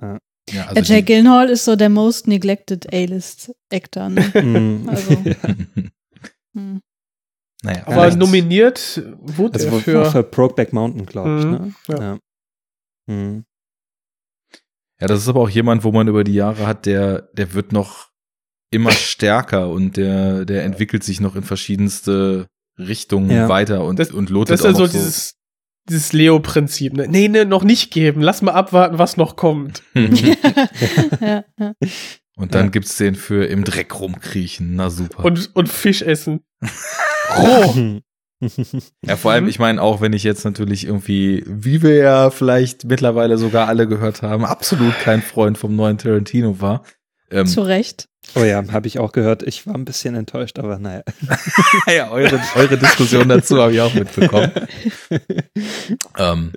[0.00, 0.18] Ja.
[0.52, 4.10] Ja, Ja, Jake Gyllenhaal ist so der most neglected A-List-Actor.
[4.10, 4.22] Ne?
[4.42, 4.88] Mm.
[4.90, 5.10] Also,
[6.54, 6.80] hm.
[7.62, 10.04] naja, Aber vielleicht- nominiert wurde Also er war für.
[10.10, 11.44] für Brokeback Mountain, glaube ich.
[11.46, 11.72] Mhm, Ne?
[11.88, 11.98] ja.
[12.02, 12.18] Ja.
[13.06, 13.44] Mhm.
[15.00, 17.72] Ja, das ist aber auch jemand, wo man über die Jahre hat, der, der wird
[17.72, 18.10] noch
[18.70, 22.46] immer stärker und der, der entwickelt sich noch in verschiedenste
[22.78, 23.48] Richtungen Ja.
[23.48, 25.36] weiter und, Das- und lotet Das ist ja auch so dieses,
[25.88, 26.92] dieses Leo-Prinzip.
[26.94, 27.06] Ne?
[27.08, 28.20] Nee, nee, noch nicht geben.
[28.22, 29.82] Lass mal abwarten, was noch kommt.
[29.94, 31.74] ja, ja.
[32.36, 32.70] und dann Ja.
[32.70, 34.74] gibt's den für im Dreck rumkriechen.
[34.76, 35.24] Na super.
[35.24, 36.40] Und, und Fisch essen.
[37.36, 38.00] Roh.
[39.04, 42.84] Ja, vor allem, ich meine, auch wenn ich jetzt natürlich irgendwie, wie wir ja vielleicht
[42.84, 46.82] mittlerweile sogar alle gehört haben, absolut kein Freund vom neuen Tarantino war.
[47.30, 48.08] Ähm, Zu Recht.
[48.36, 49.42] Oh ja, habe ich auch gehört.
[49.42, 51.02] Ich war ein bisschen enttäuscht, aber naja.
[51.94, 54.50] ja, eure, eure Diskussion dazu habe ich auch mitbekommen.
[56.18, 56.52] ähm,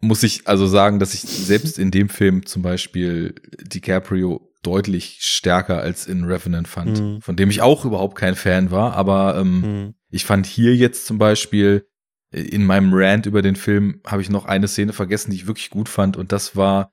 [0.00, 5.80] muss ich also sagen, dass ich selbst in dem Film zum Beispiel DiCaprio deutlich stärker
[5.80, 7.20] als in Revenant fand, Mhm.
[7.20, 9.94] von dem ich auch überhaupt kein Fan war, aber ähm, Mhm.
[10.10, 11.86] Ich fand hier jetzt zum Beispiel
[12.32, 15.46] äh, in meinem Rant über den Film habe ich noch eine Szene vergessen, die ich
[15.46, 16.92] wirklich gut fand und das war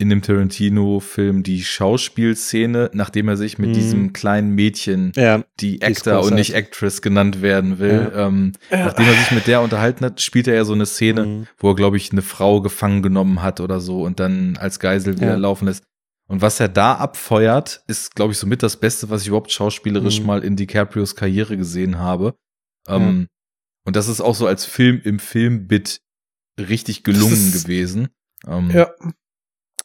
[0.00, 3.74] in dem Tarantino-Film die Schauspielszene, nachdem er sich mit Mhm.
[3.74, 6.54] diesem kleinen Mädchen, Ja, die Actor und nicht.
[6.54, 8.26] Actress genannt werden will, Ja.
[8.28, 8.84] ähm, Ja.
[8.86, 11.46] nachdem er sich mit der unterhalten hat, spielt er ja so eine Szene, Mhm.
[11.58, 15.16] wo er, glaube ich, eine Frau gefangen genommen hat oder so und dann als Geisel
[15.20, 15.82] wieder laufen lässt.
[16.28, 20.20] Und was er da abfeuert, ist, glaube ich, somit das Beste, was ich überhaupt schauspielerisch
[20.20, 20.26] Mhm.
[20.26, 22.34] mal in DiCaprios Karriere gesehen habe.
[22.88, 23.28] Ähm,
[23.86, 26.00] Und das ist auch so als Film im Filmbit
[26.58, 28.08] richtig gelungen ist- gewesen.
[28.46, 28.90] Ähm, Ja.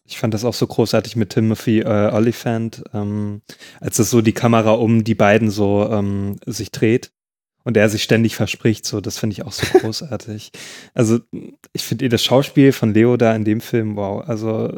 [0.05, 3.41] Ich fand das auch so großartig mit Timothy äh, Oliphant, ähm,
[3.79, 7.13] als es so die Kamera um die beiden so ähm, sich dreht
[7.63, 10.51] und er sich ständig verspricht, so das finde ich auch so großartig.
[10.93, 11.21] Also
[11.71, 14.73] ich finde eh das Schauspiel von Leo da in dem Film, wow, also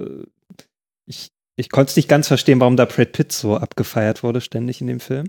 [1.07, 4.79] ich, ich konnte es nicht ganz verstehen, warum da Brad Pitt so abgefeiert wurde ständig
[4.79, 5.25] in dem Film.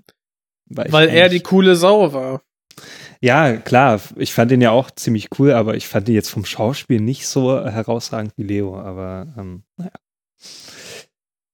[0.68, 2.42] ich Weil er die coole Sau war.
[3.20, 6.44] Ja, klar, ich fand ihn ja auch ziemlich cool, aber ich fand ihn jetzt vom
[6.44, 9.92] Schauspiel nicht so herausragend wie Leo, aber ähm, naja.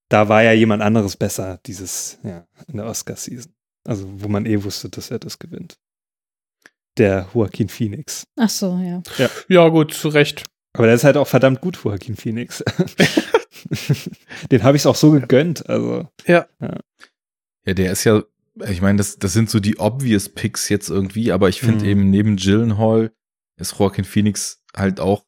[0.08, 3.52] Da war ja jemand anderes besser, dieses, ja, in der Oscar-Season.
[3.84, 5.78] Also, wo man eh wusste, dass er das gewinnt.
[6.98, 8.24] Der Joaquin Phoenix.
[8.36, 9.02] Ach so, ja.
[9.16, 9.30] Ja.
[9.48, 10.44] Ja, gut, zu Recht.
[10.74, 12.62] Aber der ist halt auch verdammt gut, Joaquin Phoenix.
[14.50, 16.08] Den habe ich auch so gegönnt, also.
[16.26, 16.46] Ja.
[16.60, 16.78] ja.
[17.64, 18.22] Ja, der ist ja,
[18.68, 21.90] ich meine, das, das sind so die obvious Picks jetzt irgendwie, aber ich finde Mhm.
[21.90, 23.12] eben neben Gyllenhaal
[23.58, 25.24] ist Joaquin Phoenix halt auch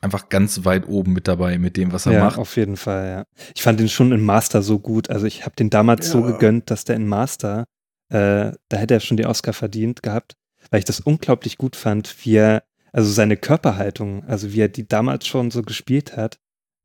[0.00, 2.38] einfach ganz weit oben mit dabei mit dem, was er ja, macht.
[2.38, 3.24] auf jeden Fall, ja.
[3.54, 5.10] Ich fand den schon in Master so gut.
[5.10, 6.30] Also ich habe den damals so Ja.
[6.32, 7.64] gegönnt, dass der in Master,
[8.10, 10.34] äh, da hätte er schon den Oscar verdient gehabt,
[10.70, 12.62] weil ich das unglaublich gut fand, wie er,
[12.92, 16.38] also seine Körperhaltung, also wie er die damals schon so gespielt hat.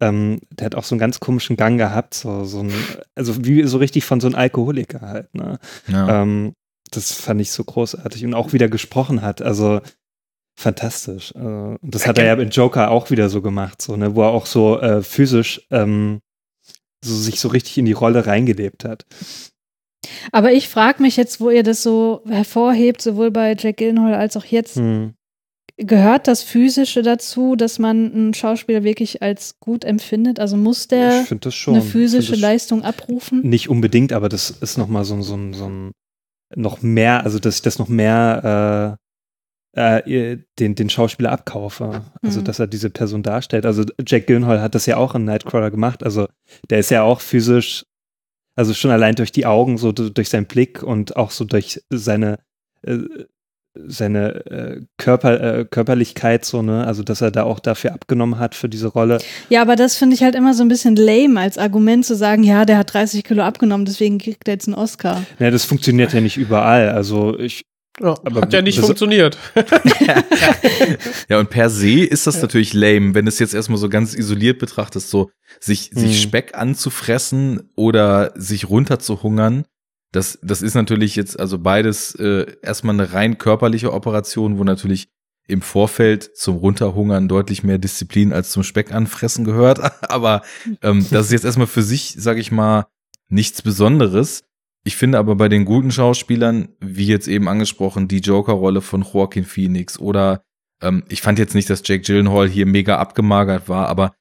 [0.07, 2.71] Ähm, der hat auch so einen ganz komischen Gang gehabt, so, so ein,
[3.15, 5.59] also wie so richtig von so einem Alkoholiker halt, ne?
[5.87, 6.21] Ja.
[6.21, 6.53] Ähm,
[6.91, 9.41] das fand ich so großartig und auch wieder gesprochen hat.
[9.41, 9.81] Also
[10.55, 11.33] fantastisch.
[11.35, 14.21] Äh, und das hat er ja in Joker auch wieder so gemacht, so, ne, wo
[14.21, 16.19] er auch so äh, physisch ähm,
[17.03, 19.05] so sich so richtig in die Rolle reingelebt hat.
[20.31, 24.37] Aber ich frage mich jetzt, wo ihr das so hervorhebt, sowohl bei Jack Gyllenhaal als
[24.37, 25.15] auch jetzt, Hm.
[25.77, 30.39] Gehört das Physische dazu, dass man einen Schauspieler wirklich als gut empfindet?
[30.39, 31.25] Also muss der
[31.67, 33.41] eine physische Leistung abrufen?
[33.41, 35.91] Nicht unbedingt, aber das ist noch mal so, ein- so, so ein
[36.55, 38.99] noch mehr, also dass ich das noch mehr
[39.75, 42.03] äh, äh, den, den Schauspieler abkaufe.
[42.21, 42.43] Also Mhm.
[42.45, 43.65] dass er diese Person darstellt.
[43.65, 46.03] Also Jack Gyllenhaal hat das ja auch in Nightcrawler gemacht.
[46.03, 46.27] Also
[46.69, 47.83] der ist ja auch physisch,
[48.55, 51.81] also schon allein durch die Augen, so du- durch seinen Blick und auch so durch
[51.89, 52.37] seine
[52.83, 52.99] äh,
[53.75, 56.85] seine äh, Körper, äh, Körperlichkeit so, ne?
[56.85, 59.17] Also, dass er da auch dafür abgenommen hat für diese Rolle.
[59.49, 62.43] Ja, aber das finde ich halt immer so ein bisschen lame als Argument zu sagen,
[62.43, 65.23] ja, der hat 30 Kilo abgenommen, deswegen kriegt er jetzt einen Oscar.
[65.39, 66.89] Ja, das funktioniert ja nicht überall.
[66.89, 67.63] Also ich.
[68.01, 69.37] Ja, aber hat ja nicht funktioniert.
[71.29, 74.13] Ja, und per se ist das natürlich lame, wenn du es jetzt erstmal so ganz
[74.13, 75.29] isoliert betrachtest, so
[75.59, 75.99] sich, Mhm.
[75.99, 79.65] sich Speck anzufressen oder sich runterzuhungern.
[80.13, 85.09] Das, das ist natürlich jetzt also beides äh, erstmal eine rein körperliche Operation, wo natürlich
[85.47, 89.79] im Vorfeld zum Runterhungern deutlich mehr Disziplin als zum Speck anfressen gehört.
[90.09, 90.43] Aber
[90.81, 92.85] ähm, das ist jetzt erstmal für sich, sage ich mal,
[93.27, 94.43] nichts Besonderes.
[94.85, 99.45] Ich finde aber bei den guten Schauspielern, wie jetzt eben angesprochen, die Joker-Rolle von Joaquin
[99.45, 100.43] Phoenix oder
[100.81, 104.13] ähm, ich fand jetzt nicht, dass Jake Gyllenhaal hier mega abgemagert war, aber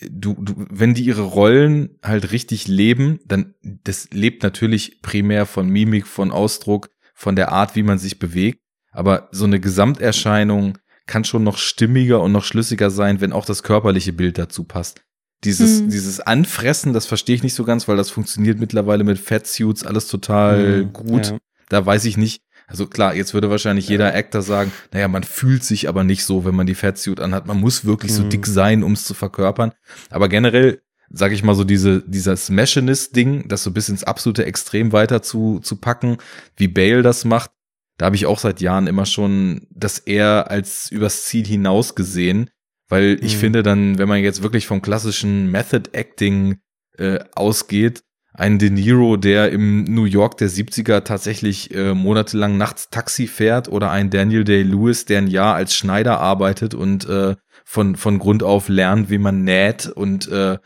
[0.00, 5.68] du, du, wenn die ihre Rollen halt richtig leben, dann das lebt natürlich primär von
[5.68, 8.60] Mimik, von Ausdruck, von der Art, wie man sich bewegt.
[8.92, 13.62] Aber so eine Gesamterscheinung kann schon noch stimmiger und noch schlüssiger sein, wenn auch das
[13.62, 15.02] körperliche Bild dazu passt.
[15.44, 15.90] Dieses, Mhm.
[15.90, 20.08] dieses Anfressen, das verstehe ich nicht so ganz, weil das funktioniert mittlerweile mit Fatsuits alles
[20.08, 21.26] total Mhm, gut.
[21.28, 21.38] ja.
[21.68, 22.42] Da weiß ich nicht.
[22.68, 26.44] Also klar, jetzt würde wahrscheinlich jeder Actor sagen, naja, man fühlt sich aber nicht so,
[26.44, 27.46] wenn man die Fatsuit anhat.
[27.46, 28.28] Man muss wirklich so Mhm.
[28.30, 29.72] dick sein, um es zu verkörpern.
[30.10, 34.92] Aber generell, sage ich mal so, diese, dieser Smashinist-Ding, das so bis ins absolute Extrem
[34.92, 36.18] weiter zu, zu packen,
[36.56, 37.50] wie Bale das macht,
[37.98, 42.50] da habe ich auch seit Jahren immer schon das eher als übers Ziel hinaus gesehen,
[42.88, 43.40] weil ich Mhm.
[43.40, 46.58] finde dann, wenn man jetzt wirklich vom klassischen Method Acting
[46.98, 48.02] äh, ausgeht,
[48.36, 53.68] ein De Niro, der im New York der 70er tatsächlich äh, monatelang nachts Taxi fährt
[53.68, 58.42] oder ein Daniel Day-Lewis, der ein Jahr als Schneider arbeitet und äh, von, von Grund
[58.42, 60.58] auf lernt, wie man näht und äh,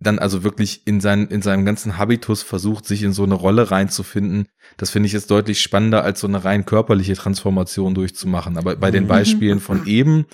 [0.00, 3.70] dann also wirklich in, sein, in seinem ganzen Habitus versucht, sich in so eine Rolle
[3.70, 4.48] reinzufinden.
[4.76, 8.56] Das finde ich jetzt deutlich spannender, als so eine rein körperliche Transformation durchzumachen.
[8.56, 9.08] Aber bei den Mhm.
[9.08, 10.26] Beispielen von eben,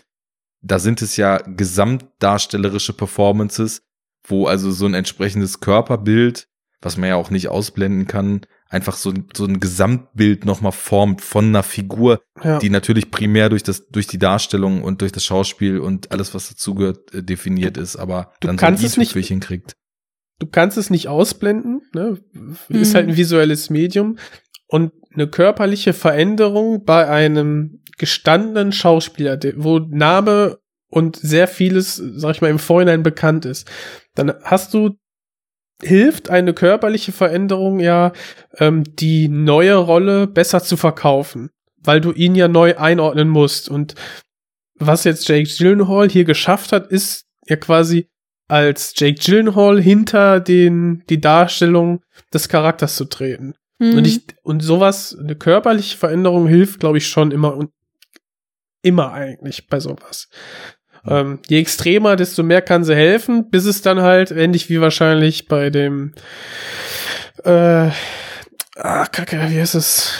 [0.62, 3.82] da sind es ja gesamtdarstellerische Performances,
[4.26, 6.47] wo also so ein entsprechendes Körperbild
[6.80, 11.46] was man ja auch nicht ausblenden kann, einfach so, so ein Gesamtbild nochmal formt von
[11.46, 12.58] einer Figur, Ja.
[12.58, 16.48] die natürlich primär durch das, durch die Darstellung und durch das Schauspiel und alles, was
[16.50, 19.76] dazugehört, äh, definiert ist, aber Du dann kannst so es ein nicht- i-Tüpfelchen kriegt.
[20.38, 22.18] du kannst es nicht ausblenden, ne?
[22.68, 22.94] Ist Mhm.
[22.94, 24.18] halt ein visuelles Medium
[24.68, 30.58] und eine körperliche Veränderung bei einem gestandenen Schauspieler, wo Name
[30.90, 33.68] und sehr vieles, sag ich mal, im Vorhinein bekannt ist,
[34.14, 34.96] dann hast du
[35.82, 38.12] hilft eine körperliche Veränderung ja,
[38.58, 43.68] ähm, die neue Rolle besser zu verkaufen, weil du ihn ja neu einordnen musst.
[43.68, 43.94] Und
[44.74, 48.08] was jetzt Jake Gyllenhaal hier geschafft hat, ist ja quasi
[48.48, 53.54] als Jake Gyllenhaal hinter den die Darstellung des Charakters zu treten.
[53.78, 53.98] Mhm.
[53.98, 57.70] Und ich und sowas eine körperliche Veränderung hilft, glaube ich, schon immer und
[58.82, 60.28] immer eigentlich bei sowas.
[61.06, 65.46] Ähm, je extremer, desto mehr kann sie helfen, bis es dann halt ähnlich wie wahrscheinlich
[65.48, 66.12] bei dem
[67.44, 67.90] äh,
[68.76, 70.12] ah, Kacke, wie heißt es?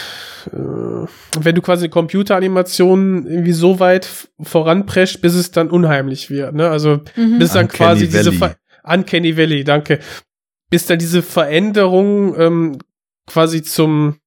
[0.53, 4.07] Äh, wenn du quasi eine Computeranimation irgendwie so weit
[4.41, 6.69] voranprescht, bis es dann unheimlich wird, ne?
[6.69, 7.39] Also Mhm.
[7.39, 8.37] bis dann Uncanny quasi diese Valley.
[8.37, 9.99] Ver Uncanny Valley, danke.
[10.69, 12.77] Bis dann diese Veränderung ähm,
[13.27, 14.17] quasi zum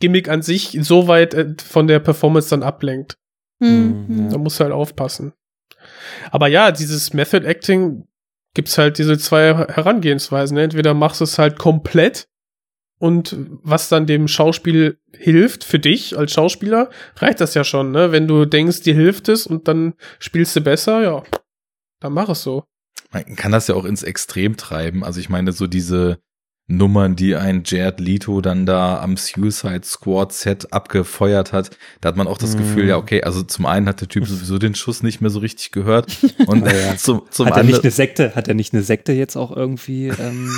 [0.00, 3.16] Gimmick an sich so weit äh, von der Performance dann ablenkt.
[3.60, 4.28] Mhm.
[4.30, 5.32] Da musst du halt aufpassen.
[6.30, 8.06] Aber ja, dieses Method Acting
[8.54, 10.56] gibt's halt diese zwei Herangehensweisen.
[10.56, 10.64] ne?
[10.64, 12.28] Entweder machst du es halt komplett
[12.98, 18.12] und was dann dem Schauspiel hilft für dich als Schauspieler, reicht das ja schon, ne?
[18.12, 21.22] Wenn du denkst, dir hilft es und dann spielst du besser, ja,
[22.00, 22.64] dann mach es so.
[23.12, 25.04] Man kann das ja auch ins Extrem treiben.
[25.04, 26.18] Also ich meine, so diese
[26.66, 31.70] Nummern, die ein Jared Leto dann da am Suicide Squad Set abgefeuert hat,
[32.00, 32.58] da hat man auch das Mm.
[32.58, 35.40] Gefühl, ja, okay, also zum einen hat der Typ sowieso den Schuss nicht mehr so
[35.40, 36.06] richtig gehört
[36.46, 36.96] und Ja, ja.
[36.96, 39.54] zum, zum hat er nicht anderen, eine Sekte, hat er nicht eine Sekte jetzt auch
[39.54, 40.50] irgendwie ähm,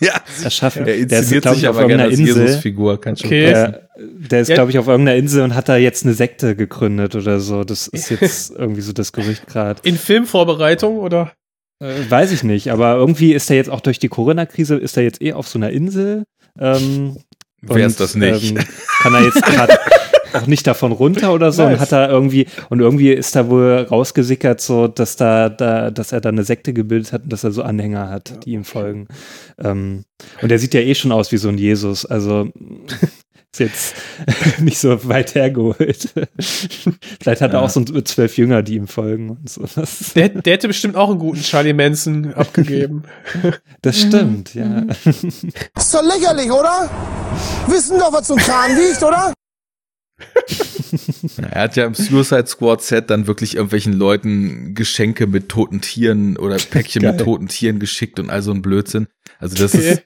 [0.00, 0.12] ja,
[0.42, 0.86] erschaffen?
[0.86, 2.42] er Der ist, sich ich, auf aber gerne irgendeiner als Insel.
[2.46, 3.52] Jesus-Figur, kann schon Okay.
[3.52, 3.72] passen.
[3.72, 3.88] Der,
[4.28, 4.54] der ist, Ja.
[4.56, 7.64] glaube ich, auf irgendeiner Insel und hat da jetzt eine Sekte gegründet oder so.
[7.64, 9.80] Das ist jetzt irgendwie so das Gerücht gerade.
[9.84, 11.32] In Filmvorbereitung oder?
[11.80, 15.02] Äh, weiß ich nicht, aber irgendwie ist er jetzt auch durch die Corona-Krise, ist er
[15.02, 16.24] jetzt eh auf so einer Insel.
[16.58, 17.16] Ähm,
[17.62, 18.50] Wer ist das nicht?
[18.50, 18.64] Ähm,
[19.00, 19.78] kann er jetzt gerade
[20.34, 21.74] auch nicht davon runter oder so Nice.
[21.74, 26.12] und hat da irgendwie und irgendwie ist da wohl rausgesickert so, dass da da dass
[26.12, 29.08] er da eine Sekte gebildet hat und dass er so Anhänger hat, die ihm folgen.
[29.62, 30.04] Ähm,
[30.42, 32.48] und er sieht ja eh schon aus wie so ein Jesus, also
[33.60, 33.94] ist jetzt
[34.60, 36.08] nicht so weit hergeholt.
[37.20, 37.60] Vielleicht hat er Ja.
[37.60, 39.64] auch so zwölf Jünger, die ihm folgen und so.
[39.74, 43.04] Das, Der, der hätte bestimmt auch einen guten Charlie Manson abgegeben.
[43.82, 44.84] das stimmt, ja.
[45.04, 46.90] Ist doch lächerlich, oder?
[47.68, 49.32] Wissen doch, was so ein Kran wiegt, oder?
[51.50, 56.36] Er hat ja im Suicide Squad Set dann wirklich irgendwelchen Leuten Geschenke mit toten Tieren
[56.36, 59.08] oder Päckchen mit toten Tieren geschickt und all so ein Blödsinn.
[59.38, 59.90] Also das Okay.
[59.92, 60.02] ist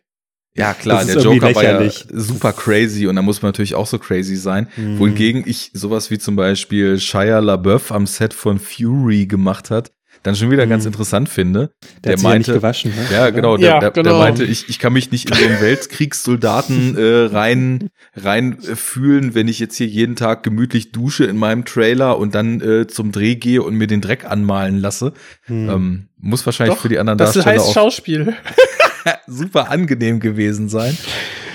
[0.54, 3.98] ja klar, der Joker war ja super crazy und da muss man natürlich auch so
[3.98, 4.68] crazy sein.
[4.76, 4.98] Mhm.
[4.98, 9.92] Wohingegen ich sowas wie zum Beispiel Shia LaBeouf am Set von Fury gemacht hat,
[10.24, 10.88] dann schon wieder ganz Mhm.
[10.88, 11.70] interessend finde.
[12.02, 13.06] Der, hat sich ja nicht gewaschen, ne?
[13.12, 13.56] Ja, genau.
[13.56, 14.18] Der, Ja, der, der genau.
[14.18, 19.36] meinte, ich, ich kann mich nicht in so einen Weltkriegssoldaten äh, rein, rein äh, fühlen,
[19.36, 23.12] wenn ich jetzt hier jeden Tag gemütlich dusche in meinem Trailer und dann äh, zum
[23.12, 25.12] Dreh gehe und mir den Dreck anmalen lasse.
[25.44, 25.70] Hm.
[25.70, 28.34] Ähm, muss wahrscheinlich Doch, für die anderen das Darsteller heißt auch Schauspiel.
[29.26, 30.96] super angenehm gewesen sein.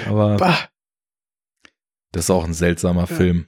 [0.08, 0.58] Aber Bah.
[2.12, 3.46] das ist auch ein seltsamer Film.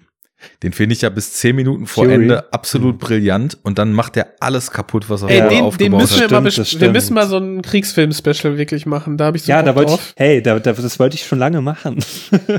[0.63, 2.15] Den finde ich ja bis zehn Minuten vor Fury.
[2.15, 6.01] Ende absolut brillant und dann macht er alles kaputt, was er Ey, den, den aufgebaut
[6.01, 6.43] müssen wir hat.
[6.43, 9.17] mal, Stimmt, das wir müssen mal so ein Kriegsfilm-Special wirklich machen.
[9.17, 10.13] Da habe ich so Ja, Bock da wollte ich, drauf.
[10.17, 12.03] hey, da, da, das wollte ich schon lange machen.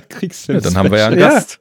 [0.08, 0.58] Kriegsfilm.
[0.62, 1.28] Ja, dann haben wir ja einen Ja.
[1.28, 1.58] Gast.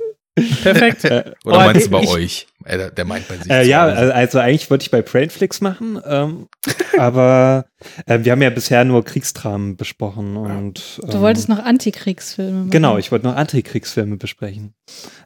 [0.63, 1.05] Perfekt.
[1.05, 2.47] Oder Oh, meinst du bei ich- euch?
[2.65, 3.49] Äh, der, meint bei sich.
[3.49, 3.95] Äh, ja, Hause.
[3.97, 6.47] also, also eigentlich wollte ich bei Brainflix machen, ähm,
[6.97, 7.65] aber
[8.07, 12.71] äh, wir haben ja bisher nur Kriegsdramen besprochen und Du ähm, wolltest noch Antikriegsfilme machen.
[12.71, 14.73] genau, ich wollte noch Antikriegsfilme besprechen.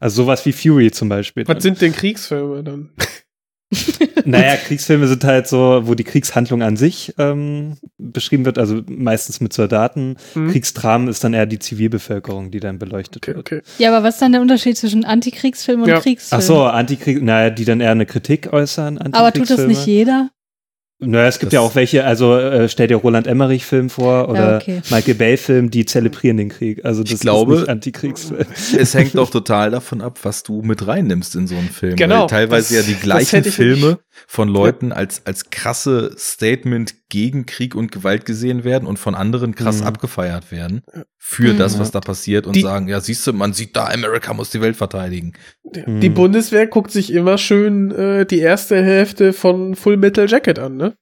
[0.02, 1.48] Also sowas wie Fury zum Beispiel.
[1.48, 2.90] Was sind denn Kriegsfilme dann?
[4.26, 9.40] Naja, Kriegsfilme sind halt so, wo die Kriegshandlung an sich ähm, beschrieben wird, also meistens
[9.42, 10.18] mit Soldaten.
[10.34, 10.52] Hm?
[10.52, 13.40] Kriegsdramen ist dann eher die Zivilbevölkerung, die dann beleuchtet Okay, wird.
[13.40, 13.62] okay.
[13.78, 16.00] Ja, aber was ist dann der Unterschied zwischen Antikriegsfilm und Ja.
[16.00, 16.40] Kriegsfilm?
[16.40, 18.98] Ach so, Antikrieg, naja, die dann eher eine Kritik äußern.
[18.98, 20.30] aber tut das nicht jeder?
[21.02, 24.58] Naja, es gibt Das- ja auch welche, also äh, stell dir Roland Emmerich-Film vor oder
[24.58, 24.82] okay.
[24.92, 26.84] Michael Bay-Film, die zelebrieren den Krieg.
[26.84, 28.46] Also das Ich glaube- ist nicht Antikriegsfilm.
[28.78, 31.96] es hängt doch total davon ab, was du mit reinnimmst in so einen Film.
[31.96, 37.46] Genau, Weil teilweise das- ja die gleichen Filme von Leuten als, als krasse Statement gegen
[37.46, 39.88] Krieg und Gewalt gesehen werden und von anderen krass Mhm.
[39.88, 40.84] abgefeiert werden
[41.18, 41.58] für Mhm.
[41.58, 44.52] das, was da passiert und Die- sagen, ja, siehst du, man sieht da, Amerika muss
[44.52, 45.34] die Welt verteidigen.
[45.86, 46.00] Mhm.
[46.00, 50.78] Die Bundeswehr guckt sich immer schön äh, die erste Hälfte von Full Metal Jacket an,
[50.78, 50.94] ne?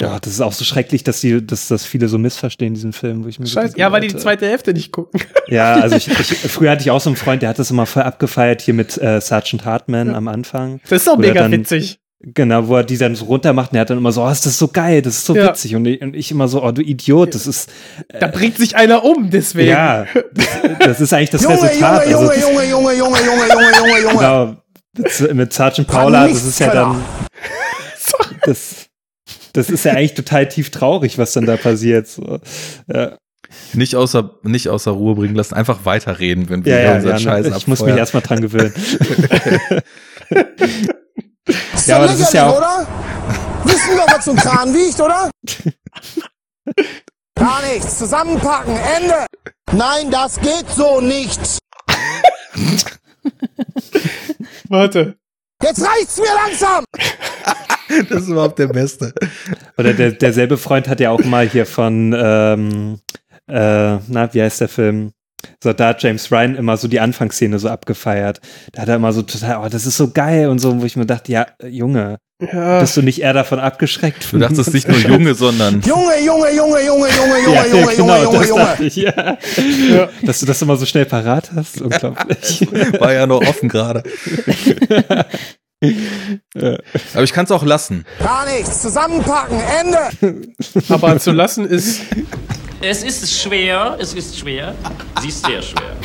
[0.00, 3.24] Ja, das ist auch so schrecklich, dass die, dass das viele so missverstehen, diesen Film,
[3.24, 3.76] wo ich mir so Scheiße.
[3.76, 5.20] Ja, weil die die zweite Hälfte nicht gucken.
[5.48, 7.84] Ja, also ich, ich, früher hatte ich auch so einen Freund, der hat das immer
[7.84, 10.80] voll abgefeiert hier mit äh, Sergeant Hartman am Anfang.
[10.88, 11.98] Das ist doch mega dann, witzig.
[12.24, 14.30] Genau, wo er die dann so runter macht und er hat dann immer so, oh,
[14.30, 15.48] ist das so geil, das ist so ja.
[15.48, 15.74] witzig.
[15.74, 17.68] Und ich, und ich, immer so, oh, du Idiot, das ist.
[18.06, 19.70] Äh, da bringt sich einer um, deswegen.
[19.70, 20.06] Ja,
[20.78, 22.06] das, ist eigentlich das Junge, Resultat.
[22.06, 24.56] Also Junge, also, Junge, Junge, Junge, Junge, Junge, Junge, Junge, Genau,
[24.96, 27.04] mit, mit Sergeant Paula, das ist ja dann.
[28.44, 28.86] Das,
[29.52, 32.06] das ist ja eigentlich total tief traurig, was dann da passiert.
[32.06, 32.38] So.
[32.86, 33.16] Ja.
[33.72, 37.18] Nicht außer, nicht außer Ruhe bringen lassen, einfach weiterreden, wenn wir ja, ja, unseren ja,
[37.18, 37.70] Scheiß Ich abfeuern.
[37.70, 38.72] muss mich erstmal dran gewöhnen.
[41.82, 42.86] Ist Ja, aber das ist ja auch- oder?
[43.64, 45.30] Wissen doch, was so ein Kran wiegt, oder?
[47.34, 47.98] Gar nichts.
[47.98, 48.76] Zusammenpacken.
[48.96, 49.26] Ende.
[49.72, 51.40] Nein, das geht so nicht.
[54.68, 55.16] Warte.
[55.60, 56.84] Jetzt reicht's mir langsam.
[58.08, 59.12] Das ist überhaupt der Beste.
[59.76, 63.00] Oder der, derselbe Freund hat ja auch mal hier von, ähm,
[63.48, 65.12] äh, na, wie heißt der Film?
[65.62, 68.40] Soldat James Ryan immer so die Anfangsszene so abgefeiert.
[68.72, 70.96] Da hat er immer so total, oh, das ist so geil und so, wo ich
[70.96, 72.80] mir dachte, ja, äh, Junge, Ja.
[72.80, 74.32] bist du nicht eher davon abgeschreckt?
[74.32, 78.22] Du dachtest nicht nur Junge, sondern Junge, Junge, Junge, Junge, Junge, Junge, ja, Junge, genau,
[78.22, 78.76] Junge, Junge, das Junge.
[78.80, 80.08] ich, ja.
[80.22, 82.66] Dass du das immer so schnell parat hast, unglaublich.
[83.00, 84.02] war ja noch offen gerade.
[86.54, 86.78] Ja.
[87.14, 88.04] Aber ich kann es auch lassen.
[88.20, 88.82] Gar nichts.
[88.82, 89.58] Zusammenpacken.
[89.80, 90.46] Ende.
[90.88, 92.02] Aber zu lassen ist.
[92.84, 94.74] Es ist schwer, es ist schwer.
[95.20, 95.96] Sie ist sehr schwer.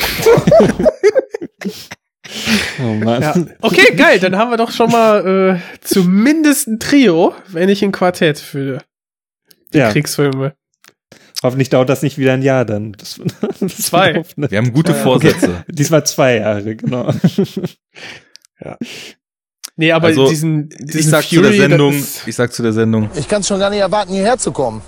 [2.80, 3.22] Oh Mann.
[3.22, 3.34] Ja.
[3.62, 4.20] Okay, geil.
[4.20, 8.80] Dann haben wir doch schon mal äh, zumindest ein Trio, wenn nicht ein Quartett für
[9.74, 9.92] die Ja.
[9.94, 10.54] Kriegsfilme.
[11.42, 12.92] Hoffentlich dauert das nicht wieder ein Jahr dann.
[12.94, 13.22] Das,
[13.62, 14.12] das Zwei.
[14.12, 14.52] läuft, ne?
[14.52, 15.64] Wir haben gute Ja, Vorsätze.
[15.70, 17.14] Diesmal zwei Jahre, genau.
[19.78, 22.74] Nee, aber Also, diesen, diesen ich sag Fury, zu der Sendung, ich sag zu der
[22.74, 24.82] Sendung, Ich kann schon gar nicht erwarten, hierher zu kommen.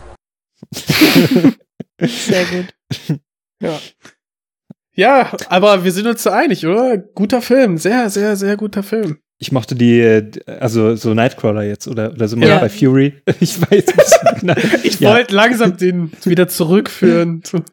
[2.01, 3.19] Sehr gut.
[3.61, 3.77] Ja.
[4.95, 6.97] Ja, aber wir sind uns da einig, oder?
[6.97, 7.77] Guter Film.
[7.77, 9.17] Sehr, sehr, sehr guter Film.
[9.37, 12.53] Ich mochte die, äh, also so Nightcrawler jetzt, oder, oder sind wir Ja.
[12.55, 13.21] noch bei Fury?
[13.41, 13.85] Ich weiß
[14.43, 14.83] nicht.
[14.85, 15.13] Ich ja.
[15.13, 17.43] wollte langsam den wieder zurückführen.
[17.43, 17.63] zu-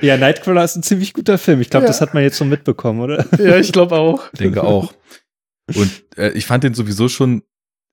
[0.00, 1.60] Ja, Nightcrawler ist ein ziemlich guter Film.
[1.60, 1.88] Ich glaube, Ja.
[1.88, 3.26] das hat man jetzt so mitbekommen, oder?
[3.38, 4.30] Ja, ich glaube auch.
[4.32, 4.92] denke auch.
[5.74, 7.42] Und äh, ich fand den sowieso schon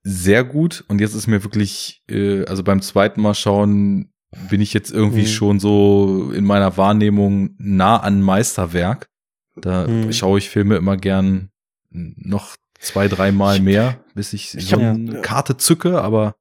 [0.02, 0.84] sehr gut.
[0.88, 4.10] Und jetzt ist mir wirklich, äh, also beim zweiten Mal schauen,
[4.50, 5.26] bin ich jetzt irgendwie Mhm.
[5.26, 9.08] schon so in meiner Wahrnehmung nah an Meisterwerk.
[9.56, 10.12] Da Mhm.
[10.12, 11.50] schaue ich Filme immer gern
[11.90, 16.34] noch zwei, dreimal mehr, bis ich, Ich so hab- eine Karte zücke, aber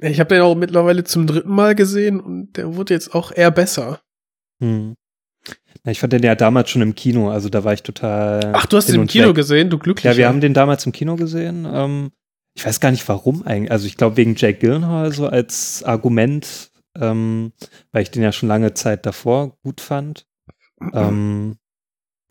[0.00, 3.50] Ich habe den auch mittlerweile zum dritten Mal gesehen und der wurde jetzt auch eher
[3.50, 4.00] besser.
[4.62, 4.94] Hm.
[5.82, 8.52] Na, ich fand den ja damals schon im Kino, also da war ich total.
[8.54, 9.34] Ach, du hast den im Kino weg.
[9.36, 10.10] gesehen, du glücklicher.
[10.12, 11.66] Ja, wir haben den damals im Kino gesehen.
[11.68, 12.10] Ähm,
[12.54, 13.70] ich weiß gar nicht warum eigentlich.
[13.70, 17.52] Also ich glaube wegen Jake Gyllenhaal so als Argument, ähm,
[17.92, 20.26] weil ich den ja schon lange Zeit davor gut fand.
[20.92, 21.56] Ähm,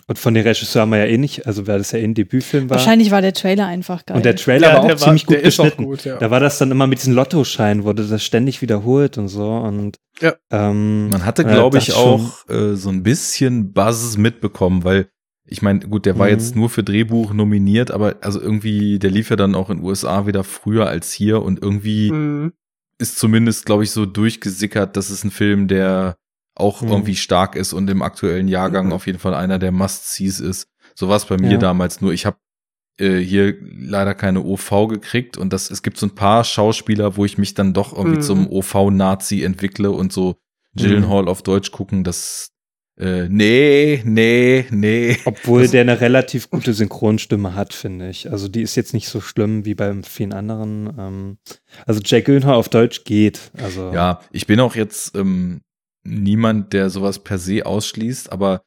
[0.09, 2.13] und von den Regisseur haben wir ja eh nicht, also weil das ja eh ein
[2.13, 2.77] Debütfilm war.
[2.77, 4.15] Wahrscheinlich war der Trailer einfach geil.
[4.15, 5.83] Und der Trailer Ja, war auch war- ziemlich gut der ist auch geschnitten.
[5.85, 6.17] gut, ja.
[6.17, 9.51] Da war das dann immer mit diesen Lottoscheinen, wurde das ständig wiederholt und so.
[9.51, 10.35] Und Ja.
[10.49, 15.09] ähm, man hatte, ja, glaube ich, auch äh, so ein bisschen Buzz mitbekommen, weil
[15.49, 16.31] ich meine, gut, der war Mhm.
[16.33, 20.27] jetzt nur für Drehbuch nominiert, aber also irgendwie, der lief ja dann auch in USA
[20.27, 22.53] wieder früher als hier und irgendwie Mhm.
[22.99, 26.17] ist zumindest, glaube ich, so durchgesickert, dass es ein Film, der
[26.55, 26.89] auch Mhm.
[26.89, 30.67] irgendwie stark ist und im aktuellen Jahrgang auf jeden Fall einer der Must-Sees ist.
[30.95, 31.57] So war es bei mir Ja.
[31.57, 32.11] damals nur.
[32.13, 32.37] Ich habe
[32.99, 37.25] äh, hier leider keine OV gekriegt und das, es gibt so ein paar Schauspieler, wo
[37.25, 38.21] ich mich dann doch irgendwie Mhm.
[38.21, 40.37] zum OV-Nazi entwickle und so
[40.75, 42.49] Gyllenhaal auf Deutsch gucken, das
[42.99, 45.17] äh, nee, nee, nee.
[45.25, 48.31] Obwohl Das- der eine relativ gute Synchronstimme hat, finde ich.
[48.31, 50.93] Also die ist jetzt nicht so schlimm wie bei vielen anderen.
[50.97, 51.37] Ähm,
[51.85, 53.51] also Jack Gyllenhaal auf Deutsch geht.
[53.61, 55.61] Also Ja, ich bin auch jetzt ähm,
[56.03, 58.61] niemand, der sowas per se ausschließt, aber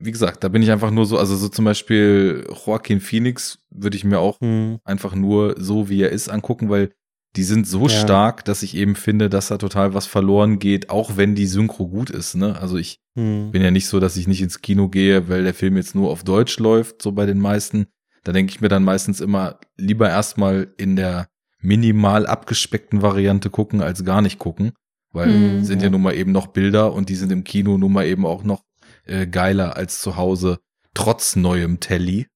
[0.00, 3.96] wie gesagt, da bin ich einfach nur so, also so zum Beispiel Joaquin Phoenix würde
[3.96, 6.90] ich mir auch hm, einfach nur so, wie er ist, angucken, weil
[7.36, 7.88] die sind so Ja.
[7.88, 11.88] stark, dass ich eben finde, dass da total was verloren geht, auch wenn die Synchro
[11.88, 12.34] gut ist.
[12.36, 12.58] Ne?
[12.60, 15.54] Also ich hm, bin ja nicht so, dass ich nicht ins Kino gehe, weil der
[15.54, 17.86] Film jetzt nur auf Deutsch läuft, so bei den meisten.
[18.22, 21.28] Da denke ich mir dann meistens immer lieber erstmal in der
[21.60, 24.72] minimal abgespeckten Variante gucken, als gar nicht gucken.
[25.12, 25.64] Weil Mhm.
[25.64, 28.26] sind ja nun mal eben noch Bilder und die sind im Kino nun mal eben
[28.26, 28.62] auch noch
[29.06, 30.58] äh, geiler als zu Hause,
[30.94, 32.26] trotz neuem Telly.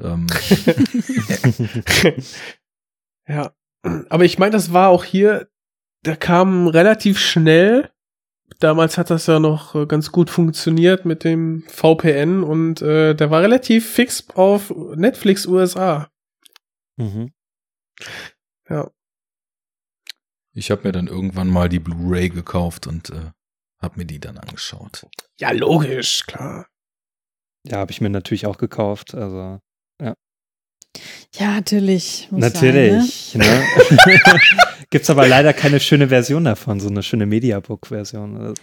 [0.00, 0.26] Ähm,
[3.28, 3.52] Ja.
[3.82, 5.48] Aber ich meine, das war auch hier,
[6.04, 7.90] der kam relativ schnell.
[8.60, 13.30] Damals hat das ja noch äh, ganz gut funktioniert mit dem VPN und äh, der
[13.30, 16.10] war relativ fix auf Netflix USA.
[16.96, 17.32] mhm.
[18.68, 18.90] Ja.
[20.54, 23.30] Ich habe mir dann irgendwann mal die Blu-ray gekauft und äh,
[23.80, 25.06] habe mir die dann angeschaut.
[25.38, 26.66] Ja, logisch, klar.
[27.66, 29.14] Ja, habe ich mir natürlich auch gekauft.
[29.14, 29.60] Also,
[30.00, 30.14] ja.
[31.38, 32.28] Ja, natürlich.
[32.30, 33.34] muss Natürlich.
[33.34, 33.44] Ne?
[34.90, 38.54] Gibt's aber leider keine schöne Version davon, so eine schöne Mediabook-Version.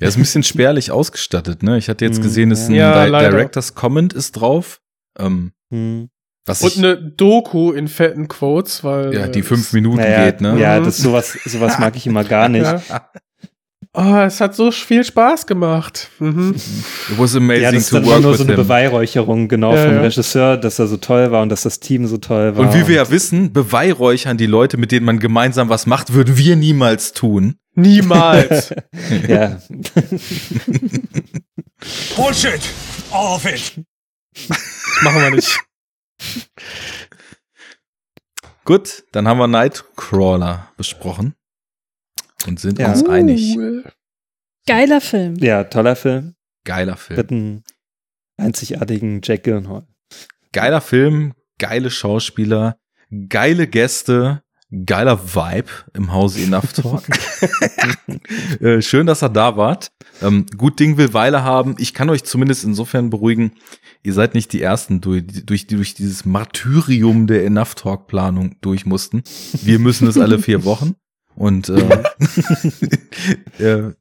[0.00, 1.76] Der ist ein bisschen spärlich ausgestattet, ne?
[1.78, 2.94] Ich hatte jetzt Hm, gesehen, es ist ein ja.
[2.96, 3.30] Ja, Di leider.
[3.30, 4.80] Director's Comment ist drauf.
[5.18, 6.10] Ähm, Hm.
[6.46, 9.12] was Und ich, eine Doku in fetten Quotes, weil.
[9.12, 10.56] ja, die äh, fünf Minuten Naja, geht, ne?
[10.60, 12.62] ja, das sowas, sowas mag ich immer gar nicht.
[12.62, 13.10] Ja.
[13.96, 16.10] Oh, es hat so viel Spaß gemacht.
[16.18, 16.56] Mhm.
[16.56, 18.62] It was amazing Ja, das ist to dann work nur so eine him.
[18.62, 20.00] Beweihräucherung, genau, Ja, vom ja.
[20.00, 22.66] Regisseur, dass er so toll war und dass das Team so toll war.
[22.66, 26.36] Und wie wir ja wissen, beweihräuchern die Leute, mit denen man gemeinsam was macht, würden
[26.36, 27.54] wir niemals tun.
[27.76, 28.74] Niemals.
[29.28, 29.60] ja.
[32.16, 32.60] Bullshit!
[33.12, 33.80] All of it!
[35.02, 35.56] Machen wir nicht.
[38.64, 41.36] Gut, dann haben wir Nightcrawler besprochen
[42.46, 42.90] und sind Ja.
[42.90, 43.54] uns einig.
[43.56, 43.84] Cool.
[44.66, 45.36] Geiler Film.
[45.36, 46.34] ja, toller Film.
[46.64, 47.18] Geiler Film.
[47.18, 47.62] Mit einem
[48.38, 49.86] einzigartigen Jack Gyllenhaal.
[50.52, 52.78] Geiler Film, geile Schauspieler,
[53.28, 54.42] geile Gäste,
[54.86, 57.02] geiler Vibe im Hause Enough Talk.
[58.60, 59.90] äh, schön, dass ihr da wart.
[60.22, 61.74] Ähm, gut Ding will Weile haben.
[61.78, 63.52] Ich kann euch zumindest insofern beruhigen,
[64.02, 68.56] ihr seid nicht die Ersten, durch, durch, die durch dieses Martyrium der Enough Talk Planung
[68.60, 69.22] durch mussten.
[69.62, 70.94] Wir müssen es alle vier Wochen.
[71.36, 72.02] Und äh,
[73.58, 73.92] äh,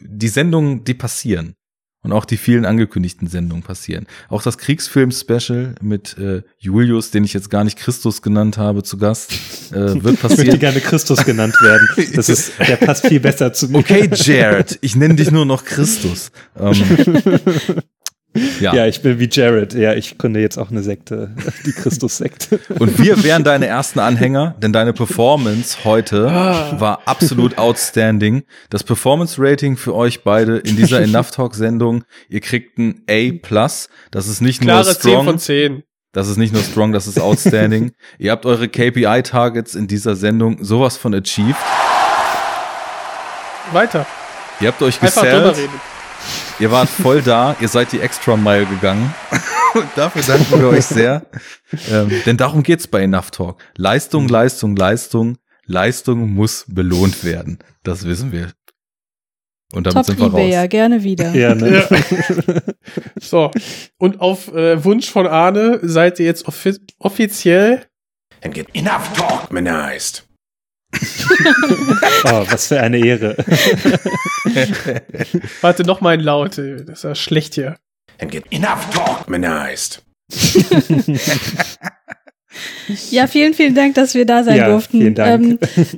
[0.00, 1.54] die Sendungen, die passieren.
[2.02, 4.06] Und auch die vielen angekündigten Sendungen passieren.
[4.28, 8.98] Auch das Kriegsfilm-Special mit äh, Julius, den ich jetzt gar nicht Christus genannt habe, zu
[8.98, 9.32] Gast,
[9.72, 10.58] äh, wird Ich möchte passieren.
[10.58, 11.88] gerne Christus genannt werden.
[12.14, 13.78] Das ist, der passt viel besser zu mir.
[13.78, 16.30] Okay, Jared, ich nenne dich nur noch Christus.
[16.58, 16.74] Ähm,
[18.60, 18.74] ja.
[18.74, 18.86] Ja.
[18.86, 19.74] ich bin wie Jared.
[19.74, 21.34] Ja, ich gründe jetzt auch eine Sekte,
[21.66, 22.60] die Christus-Sekte.
[22.78, 28.42] Und wir wären deine ersten Anhänger, denn deine Performance heute war absolut outstanding.
[28.70, 33.70] Das Performance-Rating für euch beide in dieser Enough Talk-Sendung, ihr kriegt ein A+.
[34.10, 35.24] Das ist nicht nur Klare 10 strong.
[35.24, 35.82] von 10.
[36.12, 37.90] Das ist nicht nur strong, das ist outstanding.
[38.18, 41.56] Ihr habt eure KPI-Targets in dieser Sendung sowas von achieved.
[43.72, 44.06] Weiter.
[44.60, 45.70] Ihr habt euch Einfach drüber gesellt.
[46.60, 47.56] Ihr wart voll da.
[47.60, 49.12] Ihr seid die Extra Mile gegangen.
[49.96, 51.26] Dafür danken wir euch sehr.
[51.90, 53.60] Ähm, denn darum geht's bei Enough Talk.
[53.76, 55.36] Leistung, Leistung, Leistung.
[55.66, 57.58] Leistung muss belohnt werden.
[57.82, 58.52] Das wissen wir.
[59.72, 60.68] Und damit Top sind wir eBay, ja, raus.
[60.68, 61.34] gerne wieder.
[61.34, 61.84] Ja, ne?
[63.20, 63.50] So.
[63.98, 67.86] Und auf äh, Wunsch von Arne seid ihr jetzt offi offiziell
[68.74, 70.24] enough talk manized.
[72.26, 73.36] Oh, was für eine Ehre.
[75.60, 76.56] Warte, noch mal ein Laut.
[76.58, 77.76] Das ist ja schlecht hier.
[78.20, 80.02] And get enough talk manized.
[83.10, 84.98] Ja, vielen, vielen Dank, dass wir da sein Ja, durften.
[85.00, 85.60] vielen Dank.
[85.76, 85.88] Ähm,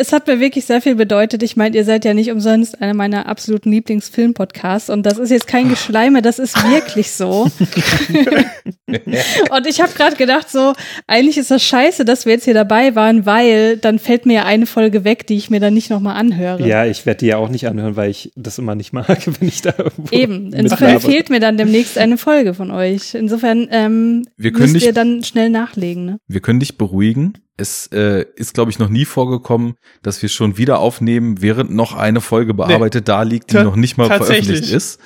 [0.00, 1.42] es hat mir wirklich sehr viel bedeutet.
[1.42, 5.46] Ich meine, ihr seid ja nicht umsonst einer meiner absoluten Lieblingsfilm-Podcasts und das ist jetzt
[5.46, 7.48] kein Geschleime, das ist wirklich so.
[9.50, 10.72] und ich habe gerade gedacht, so,
[11.06, 14.44] eigentlich ist das scheiße, dass wir jetzt hier dabei waren, weil dann fällt mir ja
[14.44, 16.66] eine Folge weg, die ich mir dann nicht nochmal anhöre.
[16.66, 19.48] Ja, ich werde die ja auch nicht anhören, weil ich das immer nicht mag, wenn
[19.48, 21.12] ich da irgendwo Eben, insofern mitlaber.
[21.12, 23.14] fehlt mir dann demnächst eine Folge von euch.
[23.14, 26.04] Insofern ähm, Wir können müsst dich- ihr dann schnell nachlegen.
[26.04, 26.18] Ne?
[26.26, 27.34] Wir können dich beruhigen.
[27.60, 31.94] Es äh, ist, glaube ich, noch nie vorgekommen, dass wir schon wieder aufnehmen, während noch
[31.94, 34.98] eine Folge bearbeitet da liegt, die Ta- noch nicht mal veröffentlicht ist.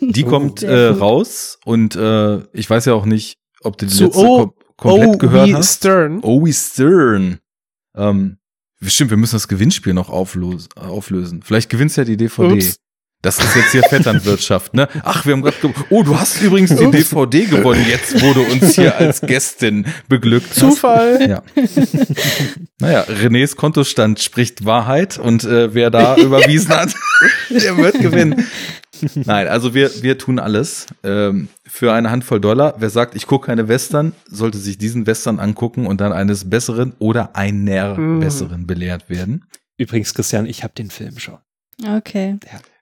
[0.00, 3.94] Die kommt Sehr äh, raus und äh, ich weiß ja auch nicht, ob du die
[3.94, 5.18] Zu letzte O- kom komplett O.
[5.18, 5.76] gehört wie hast.
[5.76, 6.20] Stern.
[6.22, 7.38] Owie Stern.
[7.96, 8.38] Ähm,
[8.82, 10.68] stimmt, wir müssen das Gewinnspiel noch auflösen.
[10.74, 11.42] auflösen.
[11.44, 12.54] Vielleicht gewinnst ja die DVD.
[12.54, 12.76] Ups.
[13.24, 14.86] Das ist jetzt hier Vetternwirtschaft, ne?
[15.02, 15.56] Ach, wir haben gerade
[15.90, 20.54] Oh, du hast übrigens die DVD gewonnen, jetzt wurde uns hier als Gästin beglückt.
[20.54, 21.26] Zufall.
[21.28, 21.42] Ja.
[22.80, 26.94] naja, Renés Kontostand spricht Wahrheit und äh, wer da überwiesen hat,
[27.50, 28.46] der wird gewinnen.
[29.14, 32.74] Nein, also wir, wir tun alles ähm, für eine Handvoll Dollar.
[32.78, 36.92] Wer sagt, ich gucke keine Western, sollte sich diesen Western angucken und dann eines Besseren
[36.98, 38.20] oder einer Mhm.
[38.20, 39.44] Besseren belehrt werden.
[39.78, 41.38] Übrigens, Christian, ich habe den Film schon.
[41.86, 42.36] Okay.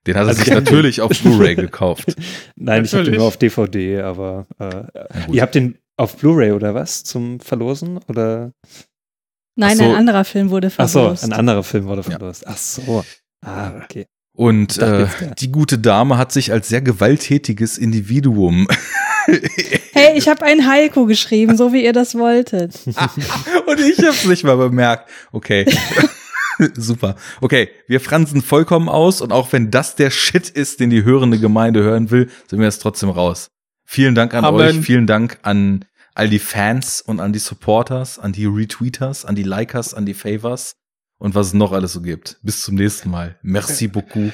[0.07, 2.17] Den hat er Also sich natürlich auf Blu-ray gekauft.
[2.57, 3.19] Nein, ich habe den Natürlich.
[3.19, 4.85] nur auf DVD, aber äh,
[5.31, 7.99] ihr habt den auf Blu-ray oder was zum Verlosen?
[8.09, 8.53] Oder?
[9.57, 9.85] Nein, so.
[9.85, 11.25] ein anderer Film wurde Ach so, verlost.
[11.25, 12.47] ein anderer Film wurde verlost.
[12.47, 13.05] Ach so.
[13.45, 14.07] Ah, okay.
[14.35, 15.07] Und äh,
[15.39, 18.67] die gute Dame hat sich als sehr gewalttätiges Individuum
[19.93, 22.75] Hey, ich habe einen Heiko geschrieben, so wie ihr das wolltet.
[22.87, 25.09] Und ich hab's nicht mal bemerkt.
[25.33, 25.67] Okay.
[26.77, 27.17] Super.
[27.41, 31.39] Okay, wir fransen vollkommen aus und auch wenn das der Shit ist, den die hörende
[31.39, 33.51] Gemeinde hören will, sind wir jetzt trotzdem raus.
[33.85, 34.61] Vielen Dank an Amen.
[34.61, 35.85] euch, vielen Dank an
[36.15, 40.15] all die Fans und an die Supporters, an die Retweeters, an die Likers, an die
[40.15, 40.77] Favors
[41.19, 42.39] und was es noch alles so gibt.
[42.43, 43.39] Bis zum nächsten Mal.
[43.43, 44.33] Merci beaucoup.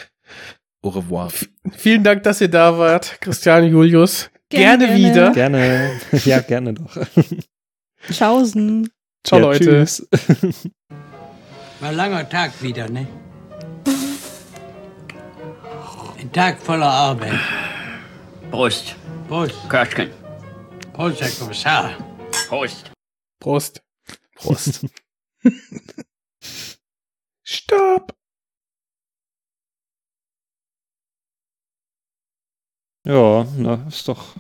[0.83, 1.33] Au revoir.
[1.77, 4.31] Vielen Dank, dass ihr da wart, Christian Julius.
[4.49, 4.97] Gerne, Gerne.
[4.97, 5.33] wieder.
[5.33, 5.91] Gerne.
[6.25, 6.97] Ja, gerne doch.
[8.11, 8.89] Tschaußen.
[9.25, 9.85] Ciao, ja, Leute.
[9.85, 10.09] Tschüss.
[11.81, 13.07] War ein langer Tag wieder, ne?
[16.19, 17.39] Ein Tag voller Arbeit.
[18.51, 18.97] Prost.
[19.29, 19.55] Prost.
[19.69, 20.11] Köschken.
[20.93, 21.91] Prost, Herr Kommissar.
[22.49, 22.91] Prost.
[23.39, 23.83] Prost.
[24.35, 24.87] Prost.
[27.45, 28.13] Stopp.
[33.05, 34.35] Ja, na, ist doch